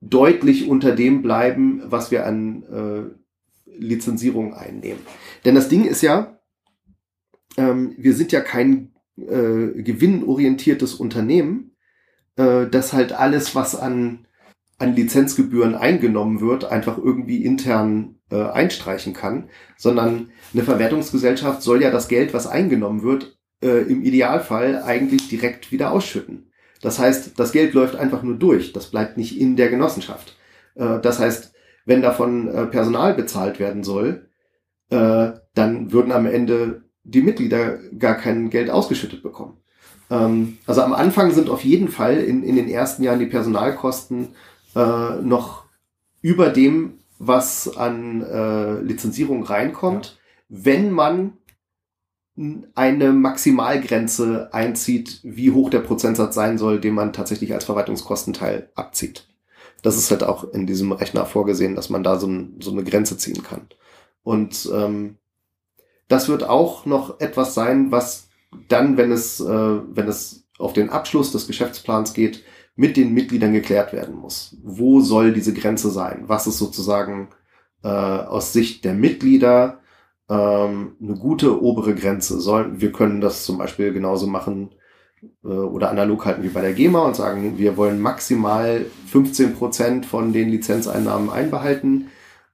deutlich 0.01 0.67
unter 0.67 0.95
dem 0.95 1.21
bleiben, 1.21 1.83
was 1.85 2.11
wir 2.11 2.25
an 2.25 2.63
äh, 2.63 3.71
Lizenzierung 3.77 4.53
einnehmen. 4.53 5.01
Denn 5.45 5.55
das 5.55 5.69
Ding 5.69 5.85
ist 5.85 6.01
ja, 6.01 6.39
ähm, 7.57 7.95
wir 7.97 8.13
sind 8.13 8.31
ja 8.31 8.41
kein 8.41 8.91
äh, 9.17 9.81
gewinnorientiertes 9.81 10.95
Unternehmen, 10.95 11.75
äh, 12.35 12.67
das 12.67 12.93
halt 12.93 13.13
alles, 13.13 13.55
was 13.55 13.75
an, 13.75 14.25
an 14.77 14.95
Lizenzgebühren 14.95 15.75
eingenommen 15.75 16.41
wird, 16.41 16.65
einfach 16.65 16.97
irgendwie 16.97 17.43
intern 17.43 18.15
äh, 18.31 18.41
einstreichen 18.41 19.13
kann, 19.13 19.49
sondern 19.77 20.31
eine 20.53 20.63
Verwertungsgesellschaft 20.63 21.61
soll 21.61 21.81
ja 21.81 21.91
das 21.91 22.07
Geld, 22.07 22.33
was 22.33 22.47
eingenommen 22.47 23.03
wird, 23.03 23.37
äh, 23.61 23.81
im 23.81 24.03
Idealfall 24.03 24.83
eigentlich 24.83 25.29
direkt 25.29 25.71
wieder 25.71 25.91
ausschütten. 25.91 26.51
Das 26.81 26.99
heißt, 26.99 27.39
das 27.39 27.51
Geld 27.51 27.73
läuft 27.73 27.95
einfach 27.95 28.23
nur 28.23 28.35
durch, 28.35 28.73
das 28.73 28.87
bleibt 28.87 29.17
nicht 29.17 29.39
in 29.39 29.55
der 29.55 29.69
Genossenschaft. 29.69 30.35
Äh, 30.75 30.99
das 30.99 31.19
heißt, 31.19 31.53
wenn 31.85 32.01
davon 32.01 32.47
äh, 32.47 32.65
Personal 32.65 33.13
bezahlt 33.13 33.59
werden 33.59 33.83
soll, 33.83 34.29
äh, 34.89 35.31
dann 35.53 35.91
würden 35.91 36.11
am 36.11 36.25
Ende 36.25 36.83
die 37.03 37.21
Mitglieder 37.21 37.77
gar 37.97 38.15
kein 38.15 38.49
Geld 38.49 38.69
ausgeschüttet 38.69 39.23
bekommen. 39.23 39.57
Ähm, 40.09 40.57
also 40.67 40.81
am 40.81 40.93
Anfang 40.93 41.31
sind 41.31 41.49
auf 41.49 41.63
jeden 41.63 41.87
Fall 41.87 42.17
in, 42.17 42.43
in 42.43 42.55
den 42.55 42.69
ersten 42.69 43.03
Jahren 43.03 43.19
die 43.19 43.25
Personalkosten 43.25 44.29
äh, 44.75 45.15
noch 45.21 45.65
über 46.21 46.49
dem, 46.49 46.99
was 47.17 47.75
an 47.77 48.21
äh, 48.21 48.81
Lizenzierung 48.81 49.43
reinkommt, 49.43 50.19
wenn 50.49 50.91
man 50.91 51.33
eine 52.75 53.11
Maximalgrenze 53.11 54.49
einzieht, 54.53 55.19
wie 55.23 55.51
hoch 55.51 55.69
der 55.69 55.79
Prozentsatz 55.79 56.35
sein 56.35 56.57
soll, 56.57 56.79
den 56.79 56.93
man 56.93 57.13
tatsächlich 57.13 57.53
als 57.53 57.65
Verwaltungskostenteil 57.65 58.69
abzieht. 58.75 59.27
Das 59.81 59.97
ist 59.97 60.11
halt 60.11 60.23
auch 60.23 60.53
in 60.53 60.67
diesem 60.67 60.91
Rechner 60.91 61.25
vorgesehen, 61.25 61.75
dass 61.75 61.89
man 61.89 62.03
da 62.03 62.19
so, 62.19 62.27
ein, 62.27 62.57
so 62.59 62.71
eine 62.71 62.83
Grenze 62.83 63.17
ziehen 63.17 63.43
kann. 63.43 63.67
Und 64.23 64.69
ähm, 64.73 65.17
das 66.07 66.29
wird 66.29 66.43
auch 66.43 66.85
noch 66.85 67.19
etwas 67.19 67.53
sein, 67.53 67.91
was 67.91 68.29
dann, 68.67 68.97
wenn 68.97 69.11
es, 69.11 69.39
äh, 69.39 69.45
wenn 69.45 70.07
es 70.07 70.45
auf 70.59 70.73
den 70.73 70.89
Abschluss 70.89 71.31
des 71.31 71.47
Geschäftsplans 71.47 72.13
geht, 72.13 72.43
mit 72.75 72.97
den 72.97 73.13
Mitgliedern 73.13 73.53
geklärt 73.53 73.93
werden 73.93 74.15
muss. 74.15 74.57
Wo 74.63 75.01
soll 75.01 75.33
diese 75.33 75.53
Grenze 75.53 75.89
sein? 75.89 76.23
Was 76.27 76.47
ist 76.47 76.57
sozusagen 76.57 77.29
äh, 77.83 77.87
aus 77.87 78.53
Sicht 78.53 78.85
der 78.85 78.93
Mitglieder 78.93 79.80
ähm, 80.31 80.95
eine 81.01 81.15
gute 81.15 81.61
obere 81.61 81.93
Grenze? 81.93 82.39
Sollen, 82.39 82.79
wir 82.79 82.91
können 82.91 83.21
das 83.21 83.45
zum 83.45 83.57
Beispiel 83.57 83.91
genauso 83.91 84.27
machen 84.27 84.69
äh, 85.43 85.47
oder 85.47 85.89
analog 85.91 86.25
halten 86.25 86.43
wie 86.43 86.49
bei 86.49 86.61
der 86.61 86.73
GEMA 86.73 87.01
und 87.05 87.15
sagen, 87.15 87.57
wir 87.57 87.77
wollen 87.77 87.99
maximal 87.99 88.85
15 89.07 89.55
Prozent 89.55 90.05
von 90.05 90.33
den 90.33 90.49
Lizenzeinnahmen 90.49 91.29
einbehalten. 91.29 92.07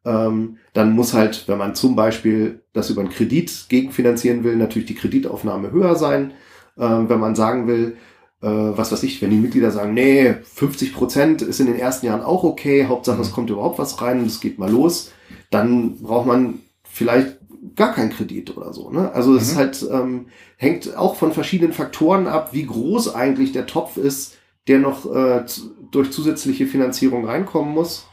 Ähm, 0.06 0.58
dann 0.74 0.94
muss 0.94 1.14
halt, 1.14 1.48
wenn 1.48 1.58
man 1.58 1.76
zum 1.76 1.96
Beispiel 1.96 2.64
das 2.74 2.90
über 2.90 3.02
einen 3.02 3.12
Kredit 3.12 3.68
gegenfinanzieren 3.70 4.44
will, 4.44 4.56
natürlich 4.56 4.88
die 4.88 4.96
Kreditaufnahme 4.96 5.72
höher 5.72 5.96
sein. 5.96 6.34
Ähm, 6.78 7.10
wenn 7.10 7.20
man 7.20 7.36
sagen 7.36 7.68
will, 7.68 7.98
äh, 8.42 8.48
was 8.48 8.92
weiß 8.92 9.04
ich, 9.04 9.22
wenn 9.22 9.32
die 9.32 9.38
Mitglieder 9.38 9.72
sagen, 9.72 9.94
nee, 9.94 10.34
50 10.44 10.94
Prozent 10.94 11.42
ist 11.42 11.60
in 11.60 11.68
den 11.68 11.80
ersten 11.80 12.06
Jahren 12.06 12.22
auch 12.22 12.44
okay, 12.44 12.86
Hauptsache 12.88 13.22
es 13.22 13.32
kommt 13.32 13.50
überhaupt 13.50 13.80
was 13.80 14.02
rein 14.02 14.20
und 14.20 14.28
es 14.28 14.40
geht 14.40 14.60
mal 14.60 14.72
los, 14.72 15.12
dann 15.50 15.98
braucht 16.02 16.28
man 16.28 16.60
vielleicht 16.84 17.37
gar 17.78 17.94
keinen 17.94 18.10
Kredit 18.12 18.58
oder 18.58 18.74
so. 18.74 18.90
Ne? 18.92 19.12
Also 19.14 19.36
es 19.36 19.54
Mhm. 19.54 19.58
halt 19.58 19.88
ähm, 19.92 20.28
hängt 20.58 20.98
auch 20.98 21.16
von 21.16 21.32
verschiedenen 21.32 21.74
Faktoren 21.74 22.28
ab, 22.28 22.50
wie 22.54 22.66
groß 22.66 23.16
eigentlich 23.16 23.54
der 23.54 23.68
Topf 23.68 23.98
ist, 23.98 24.38
der 24.68 24.80
noch 24.80 25.06
äh, 25.14 25.46
durch 25.92 26.12
zusätzliche 26.12 26.68
Finanzierung 26.68 27.26
reinkommen 27.26 27.74
muss, 27.74 28.08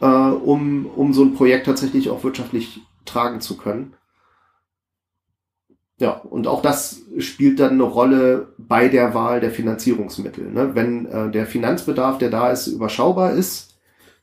äh, 0.00 0.06
um, 0.06 0.86
um 0.86 1.12
so 1.12 1.24
ein 1.24 1.34
Projekt 1.34 1.66
tatsächlich 1.66 2.10
auch 2.10 2.22
wirtschaftlich 2.22 2.80
tragen 3.04 3.40
zu 3.40 3.56
können. 3.56 3.94
Ja, 6.00 6.12
und 6.12 6.46
auch 6.46 6.62
das 6.62 7.02
spielt 7.18 7.58
dann 7.58 7.72
eine 7.72 7.82
Rolle 7.82 8.54
bei 8.56 8.88
der 8.88 9.14
Wahl 9.14 9.40
der 9.40 9.50
Finanzierungsmittel. 9.50 10.48
Ne? 10.50 10.74
Wenn 10.74 11.06
äh, 11.06 11.30
der 11.30 11.46
Finanzbedarf, 11.46 12.18
der 12.18 12.30
da 12.30 12.50
ist, 12.52 12.68
überschaubar 12.68 13.32
ist, 13.32 13.78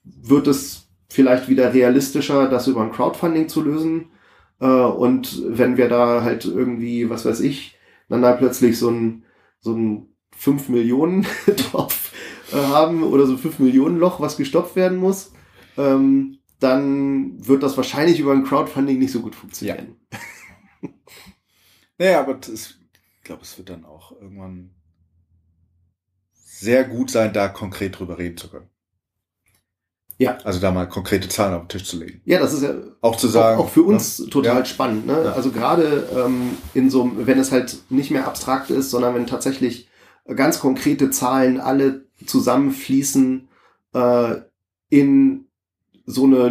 wird 0.06 0.48
es 0.48 0.88
vielleicht 1.10 1.49
wieder 1.49 1.74
realistischer, 1.74 2.48
das 2.48 2.68
über 2.68 2.82
ein 2.82 2.94
Crowdfunding 2.94 3.49
zu 3.49 3.62
lösen. 3.62 4.06
Äh, 4.60 4.65
und 4.65 5.41
wenn 5.45 5.77
wir 5.77 5.90
da 5.90 6.23
halt 6.23 6.45
irgendwie, 6.45 7.10
was 7.10 7.26
weiß 7.26 7.40
ich, 7.41 7.77
dann 8.10 8.22
da 8.22 8.34
plötzlich 8.34 8.77
so 8.77 8.90
ein, 8.90 9.23
so 9.60 9.76
ein 9.76 10.07
5 10.36 10.69
Millionen 10.69 11.26
Topf 11.72 12.14
äh, 12.53 12.57
haben 12.57 13.03
oder 13.03 13.26
so 13.26 13.34
ein 13.34 13.40
5 13.40 13.60
Millionen 13.60 13.98
Loch, 13.98 14.19
was 14.19 14.38
gestopft 14.38 14.76
werden 14.76 14.98
muss, 14.98 15.34
ähm, 15.77 16.40
dann 16.60 17.45
wird 17.45 17.64
das 17.64 17.77
wahrscheinlich 17.77 18.19
über 18.19 18.32
ein 18.32 18.44
Crowdfunding 18.44 18.99
nicht 18.99 19.11
so 19.11 19.22
gut 19.22 19.36
funktionieren. 19.36 19.95
Naja, 21.98 22.19
aber 22.19 22.34
das, 22.34 22.77
ich 23.18 23.23
glaube, 23.23 23.44
es 23.44 23.57
wird 23.57 23.69
dann 23.69 23.86
auch 23.86 24.11
irgendwann 24.11 24.76
sehr 26.34 26.84
gut 26.84 27.10
sein, 27.10 27.32
da 27.32 27.48
konkret 27.48 27.98
drüber 27.98 28.18
reden 28.18 28.36
zu 28.38 28.49
können. 28.49 28.69
Ja. 30.18 30.38
Also 30.46 30.60
da 30.62 30.72
mal 30.72 30.88
konkrete 30.88 31.28
Zahlen 31.28 31.54
auf 31.54 31.64
den 31.64 31.70
Tisch 31.70 31.84
zu 31.86 31.98
legen. 32.00 32.22
Ja, 32.26 32.40
das 32.40 32.54
ist 32.54 32.64
ja 32.64 32.70
Auch 33.02 33.18
zu 33.18 33.28
sagen. 33.28 33.60
auch, 33.60 33.66
auch 33.66 33.70
für 33.70 33.84
uns 33.84 34.20
ne? 34.20 34.30
total 34.30 34.60
Ja. 34.60 34.66
spannend. 34.66 35.06
Ne? 35.08 35.22
Ja. 35.26 35.34
Also 35.34 35.52
gerade 35.52 36.08
ähm, 36.16 36.52
in 36.74 36.90
so, 36.90 37.04
einem- 37.04 37.28
wenn 37.28 37.38
es 37.38 37.52
halt 37.52 37.78
nicht 37.90 38.12
mehr 38.12 38.26
abstrakt 38.28 38.70
ist, 38.70 38.92
sondern 38.92 39.14
wenn 39.16 39.28
tatsächlich 39.28 39.90
ganz 40.36 40.60
konkrete 40.62 41.10
Zahlen 41.12 41.60
alle 41.60 42.06
zusammenfließen 42.26 43.50
äh, 43.94 44.36
in 44.90 45.46
so 46.06 46.24
eine 46.24 46.48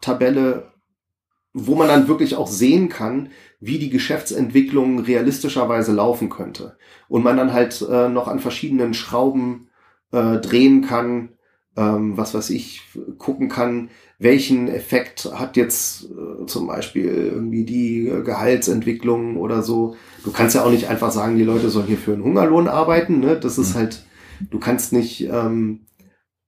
Liquiditätstabelle, 0.00 0.72
wo 1.52 1.74
man 1.74 1.88
dann 1.88 2.08
wirklich 2.08 2.36
auch 2.36 2.48
sehen 2.48 2.88
kann, 2.88 3.30
wie 3.60 3.78
die 3.78 3.90
Geschäftsentwicklung 3.90 5.00
realistischerweise 5.00 5.92
laufen 5.92 6.28
könnte. 6.30 6.76
Und 7.08 7.22
man 7.22 7.36
dann 7.36 7.52
halt 7.52 7.80
äh, 7.88 8.08
noch 8.08 8.28
an 8.28 8.40
verschiedenen 8.40 8.92
Schrauben 8.94 9.68
äh, 10.12 10.38
drehen 10.38 10.82
kann, 10.82 11.30
ähm, 11.76 12.16
was 12.16 12.34
weiß 12.34 12.50
ich, 12.50 12.82
gucken 13.18 13.48
kann, 13.48 13.90
welchen 14.18 14.68
Effekt 14.68 15.30
hat 15.34 15.56
jetzt 15.56 16.04
äh, 16.10 16.46
zum 16.46 16.66
Beispiel 16.68 17.06
irgendwie 17.32 17.64
die 17.64 18.08
äh, 18.08 18.22
Gehaltsentwicklung 18.22 19.36
oder 19.36 19.62
so. 19.62 19.96
Du 20.22 20.32
kannst 20.32 20.54
ja 20.54 20.64
auch 20.64 20.70
nicht 20.70 20.88
einfach 20.88 21.10
sagen, 21.10 21.36
die 21.36 21.44
Leute 21.44 21.70
sollen 21.70 21.86
hier 21.86 21.98
für 21.98 22.12
einen 22.14 22.24
Hungerlohn 22.24 22.68
arbeiten. 22.68 23.20
Ne? 23.20 23.36
Das 23.38 23.58
ist 23.58 23.74
Mhm. 23.74 23.78
halt, 23.78 24.04
du 24.50 24.58
kannst 24.60 24.92
nicht 24.92 25.22
ähm, 25.30 25.86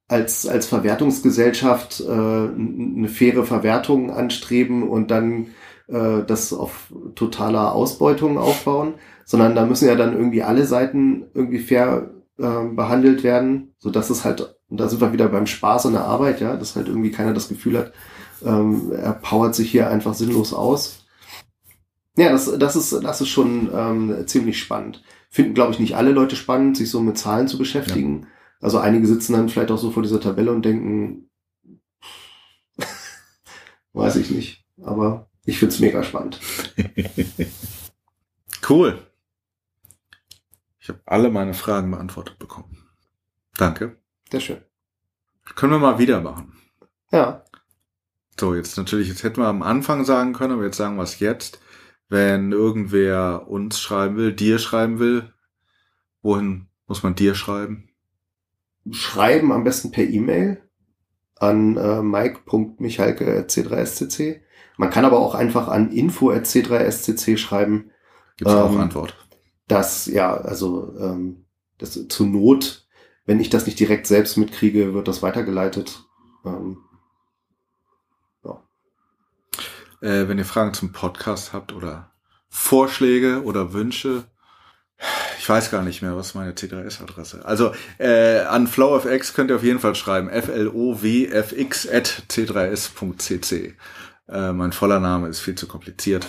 als, 0.09 0.47
als 0.47 0.67
Verwertungsgesellschaft 0.67 2.01
äh, 2.01 2.11
eine 2.11 3.09
faire 3.09 3.45
Verwertung 3.45 4.11
anstreben 4.11 4.89
und 4.89 5.11
dann 5.11 5.49
äh, 5.89 6.23
das 6.27 6.53
auf 6.53 6.93
totaler 7.17 7.73
Ausbeutung 7.75 8.39
aufbauen, 8.39 8.95
sondern 9.25 9.55
da 9.57 9.67
müssen 9.67 9.89
ja 9.89 9.97
dann 9.97 10.13
irgendwie 10.17 10.43
alle 10.43 10.65
Seiten 10.67 11.25
irgendwie 11.35 11.59
fair 11.59 12.11
äh, 12.39 12.65
behandelt 12.75 13.23
werden, 13.23 13.75
so 13.79 13.91
dass 13.91 14.11
es 14.11 14.25
halt, 14.25 14.57
und 14.69 14.79
da 14.81 14.89
sind 14.89 15.01
wir 15.01 15.13
wieder 15.13 15.29
beim 15.29 15.47
Spaß 15.47 15.87
und 15.87 15.93
der 15.93 16.05
Arbeit, 16.05 16.41
ja, 16.41 16.57
dass 16.57 16.77
halt 16.77 16.89
irgendwie 16.89 17.11
keiner 17.11 17.33
das 17.33 17.49
Gefühl 17.49 17.79
hat, 17.79 17.93
ähm, 18.45 18.93
er 18.93 19.13
powert 19.13 19.55
sich 19.55 19.71
hier 19.71 19.89
einfach 19.89 20.15
sinnlos 20.15 20.53
aus. 20.53 21.07
Ja, 22.17 22.31
das, 22.31 22.51
das 22.59 22.77
ist, 22.77 22.93
das 23.05 23.21
ist 23.21 23.29
schon 23.29 23.71
ähm, 23.75 24.27
ziemlich 24.27 24.59
spannend. 24.59 25.03
Finden, 25.31 25.55
glaube 25.55 25.73
ich, 25.73 25.79
nicht 25.79 25.97
alle 25.97 26.13
Leute 26.13 26.37
spannend, 26.37 26.77
sich 26.77 26.91
so 26.91 27.01
mit 27.01 27.19
Zahlen 27.19 27.49
zu 27.49 27.59
beschäftigen. 27.59 28.27
Also 28.61 28.79
einige 28.79 29.07
sitzen 29.07 29.35
dann 29.35 29.49
vielleicht 29.51 29.71
auch 29.71 29.79
so 29.79 29.91
vor 29.91 30.03
dieser 30.03 30.21
Tabelle 30.21 30.51
und 30.51 30.65
denken, 30.65 31.29
weiß 33.93 34.17
ich 34.17 34.31
nicht. 34.31 34.65
Aber 34.83 35.29
ich 35.45 35.59
find's 35.59 35.79
mega 35.79 36.03
spannend. 36.03 36.41
Cool. 38.69 39.06
Ich 40.87 40.91
habe 40.91 41.01
alle 41.05 41.31
meine 41.31 41.53
Fragen 41.53 41.91
beantwortet 41.91 42.39
bekommen. 42.39 42.79
Danke. 43.57 43.97
Sehr 44.31 44.39
schön. 44.39 44.59
Können 45.57 45.73
wir 45.73 45.81
mal 45.81 45.99
wieder 45.99 46.21
machen. 46.21 46.53
Ja. 47.11 47.43
So, 48.39 48.55
jetzt 48.55 48.77
natürlich, 48.77 49.09
jetzt 49.09 49.25
hätten 49.25 49.41
wir 49.41 49.49
am 49.49 49.63
Anfang 49.63 50.05
sagen 50.05 50.33
können, 50.33 50.53
aber 50.53 50.63
jetzt 50.63 50.77
sagen 50.77 50.95
wir 50.95 51.03
es 51.03 51.19
jetzt. 51.19 51.59
Wenn 52.09 52.53
irgendwer 52.53 53.49
uns 53.49 53.81
schreiben 53.81 54.17
will, 54.17 54.33
dir 54.33 54.61
schreiben 54.61 55.01
will, 55.01 55.33
wohin 56.23 56.69
muss 56.87 57.03
man 57.03 57.17
dir 57.17 57.35
schreiben? 57.35 57.89
Schreiben 58.93 59.51
am 59.51 59.65
besten 59.65 59.91
per 59.91 60.05
E-Mail 60.05 60.63
an 61.35 61.77
äh, 61.77 62.01
mike.michalke.c3scc. 62.01 64.41
Man 64.77 64.91
kann 64.91 65.05
aber 65.05 65.19
auch 65.19 65.35
einfach 65.35 65.67
an 65.67 65.91
info.c3scc 65.91 67.39
schreiben. 67.39 67.91
Gibt 68.37 68.49
es 68.49 68.57
auch 68.57 68.71
Ähm, 68.71 68.79
Antwort? 68.79 69.26
Das, 69.69 70.07
ja, 70.07 70.35
also 70.35 70.95
ähm, 70.99 71.47
das 71.79 72.07
zur 72.09 72.27
Not, 72.27 72.87
wenn 73.25 73.41
ich 73.41 73.51
das 73.51 73.67
nicht 73.67 73.81
direkt 73.81 74.07
selbst 74.07 74.37
mitkriege, 74.37 74.95
wird 74.95 75.09
das 75.09 75.23
weitergeleitet. 75.23 76.05
Ähm, 76.45 76.79
Äh, 80.01 80.29
wenn 80.29 80.39
ihr 80.39 80.45
Fragen 80.45 80.75
zum 80.75 80.93
Podcast 80.93 81.53
habt 81.53 81.73
oder 81.73 82.13
Vorschläge 82.49 83.43
oder 83.43 83.73
Wünsche, 83.73 84.25
ich 85.39 85.49
weiß 85.49 85.71
gar 85.71 85.83
nicht 85.83 86.01
mehr, 86.01 86.17
was 86.17 86.35
meine 86.35 86.53
C3S-Adresse. 86.53 87.45
Also 87.45 87.73
äh, 87.99 88.41
an 88.41 88.67
FlowFX 88.67 89.35
könnt 89.35 89.51
ihr 89.51 89.57
auf 89.57 89.63
jeden 89.63 89.79
Fall 89.79 89.95
schreiben. 89.95 90.31
flowfx 90.31 91.89
at 91.89 92.23
c3s.cc. 92.31 93.75
Äh, 94.29 94.53
mein 94.53 94.73
voller 94.73 95.01
Name 95.01 95.29
ist 95.29 95.41
viel 95.41 95.55
zu 95.55 95.67
kompliziert. 95.67 96.27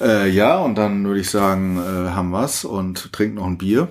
Äh, 0.00 0.28
ja, 0.30 0.58
und 0.58 0.74
dann 0.76 1.04
würde 1.06 1.20
ich 1.20 1.30
sagen, 1.30 1.78
äh, 1.78 2.10
haben 2.10 2.30
wir's 2.30 2.64
und 2.64 3.12
trinken 3.12 3.36
noch 3.36 3.46
ein 3.46 3.58
Bier 3.58 3.88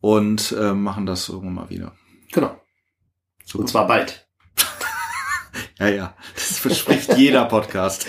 und 0.00 0.52
äh, 0.52 0.72
machen 0.74 1.06
das 1.06 1.28
irgendwann 1.28 1.54
mal 1.54 1.70
wieder. 1.70 1.92
genau. 2.32 2.60
Super. 3.46 3.60
Und 3.62 3.68
zwar 3.68 3.86
bald. 3.86 4.26
Ja, 5.78 5.88
ja, 5.88 6.16
das 6.34 6.58
verspricht 6.58 7.16
jeder 7.16 7.44
Podcast. 7.46 8.06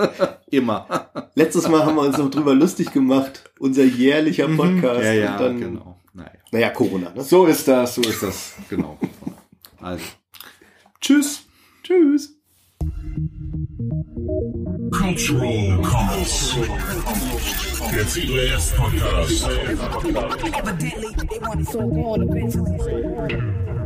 Immer. 0.50 1.10
Letztes 1.34 1.68
Mal 1.68 1.84
haben 1.84 1.96
wir 1.96 2.02
uns 2.02 2.16
noch 2.16 2.30
drüber 2.30 2.54
lustig 2.54 2.92
gemacht. 2.92 3.50
Unser 3.58 3.84
jährlicher 3.84 4.48
Podcast. 4.48 5.00
Mhm. 5.00 5.04
Ja, 5.06 5.12
ja, 5.12 5.32
Und 5.36 5.40
dann, 5.40 5.60
genau. 5.60 6.00
Naja. 6.12 6.30
Naja, 6.52 6.70
Corona, 6.70 7.10
ne? 7.10 7.22
So 7.22 7.46
ist 7.46 7.66
das, 7.68 7.94
so 7.96 8.02
ist 8.02 8.22
das, 8.22 8.54
genau. 8.68 8.98
Also, 9.80 10.04
Tschüss. 11.00 11.42
Tschüss. 11.82 12.37
Cultural 14.92 15.80
Comments. 15.82 16.54
Der 17.92 18.04
C3S 18.04 18.74
Podcast. 18.74 19.46
Evidently, 20.58 21.14
they 21.28 21.38
want 21.38 21.60
it 21.60 21.68
so 21.68 21.86
gone 21.86 22.22
eventually. 22.22 23.77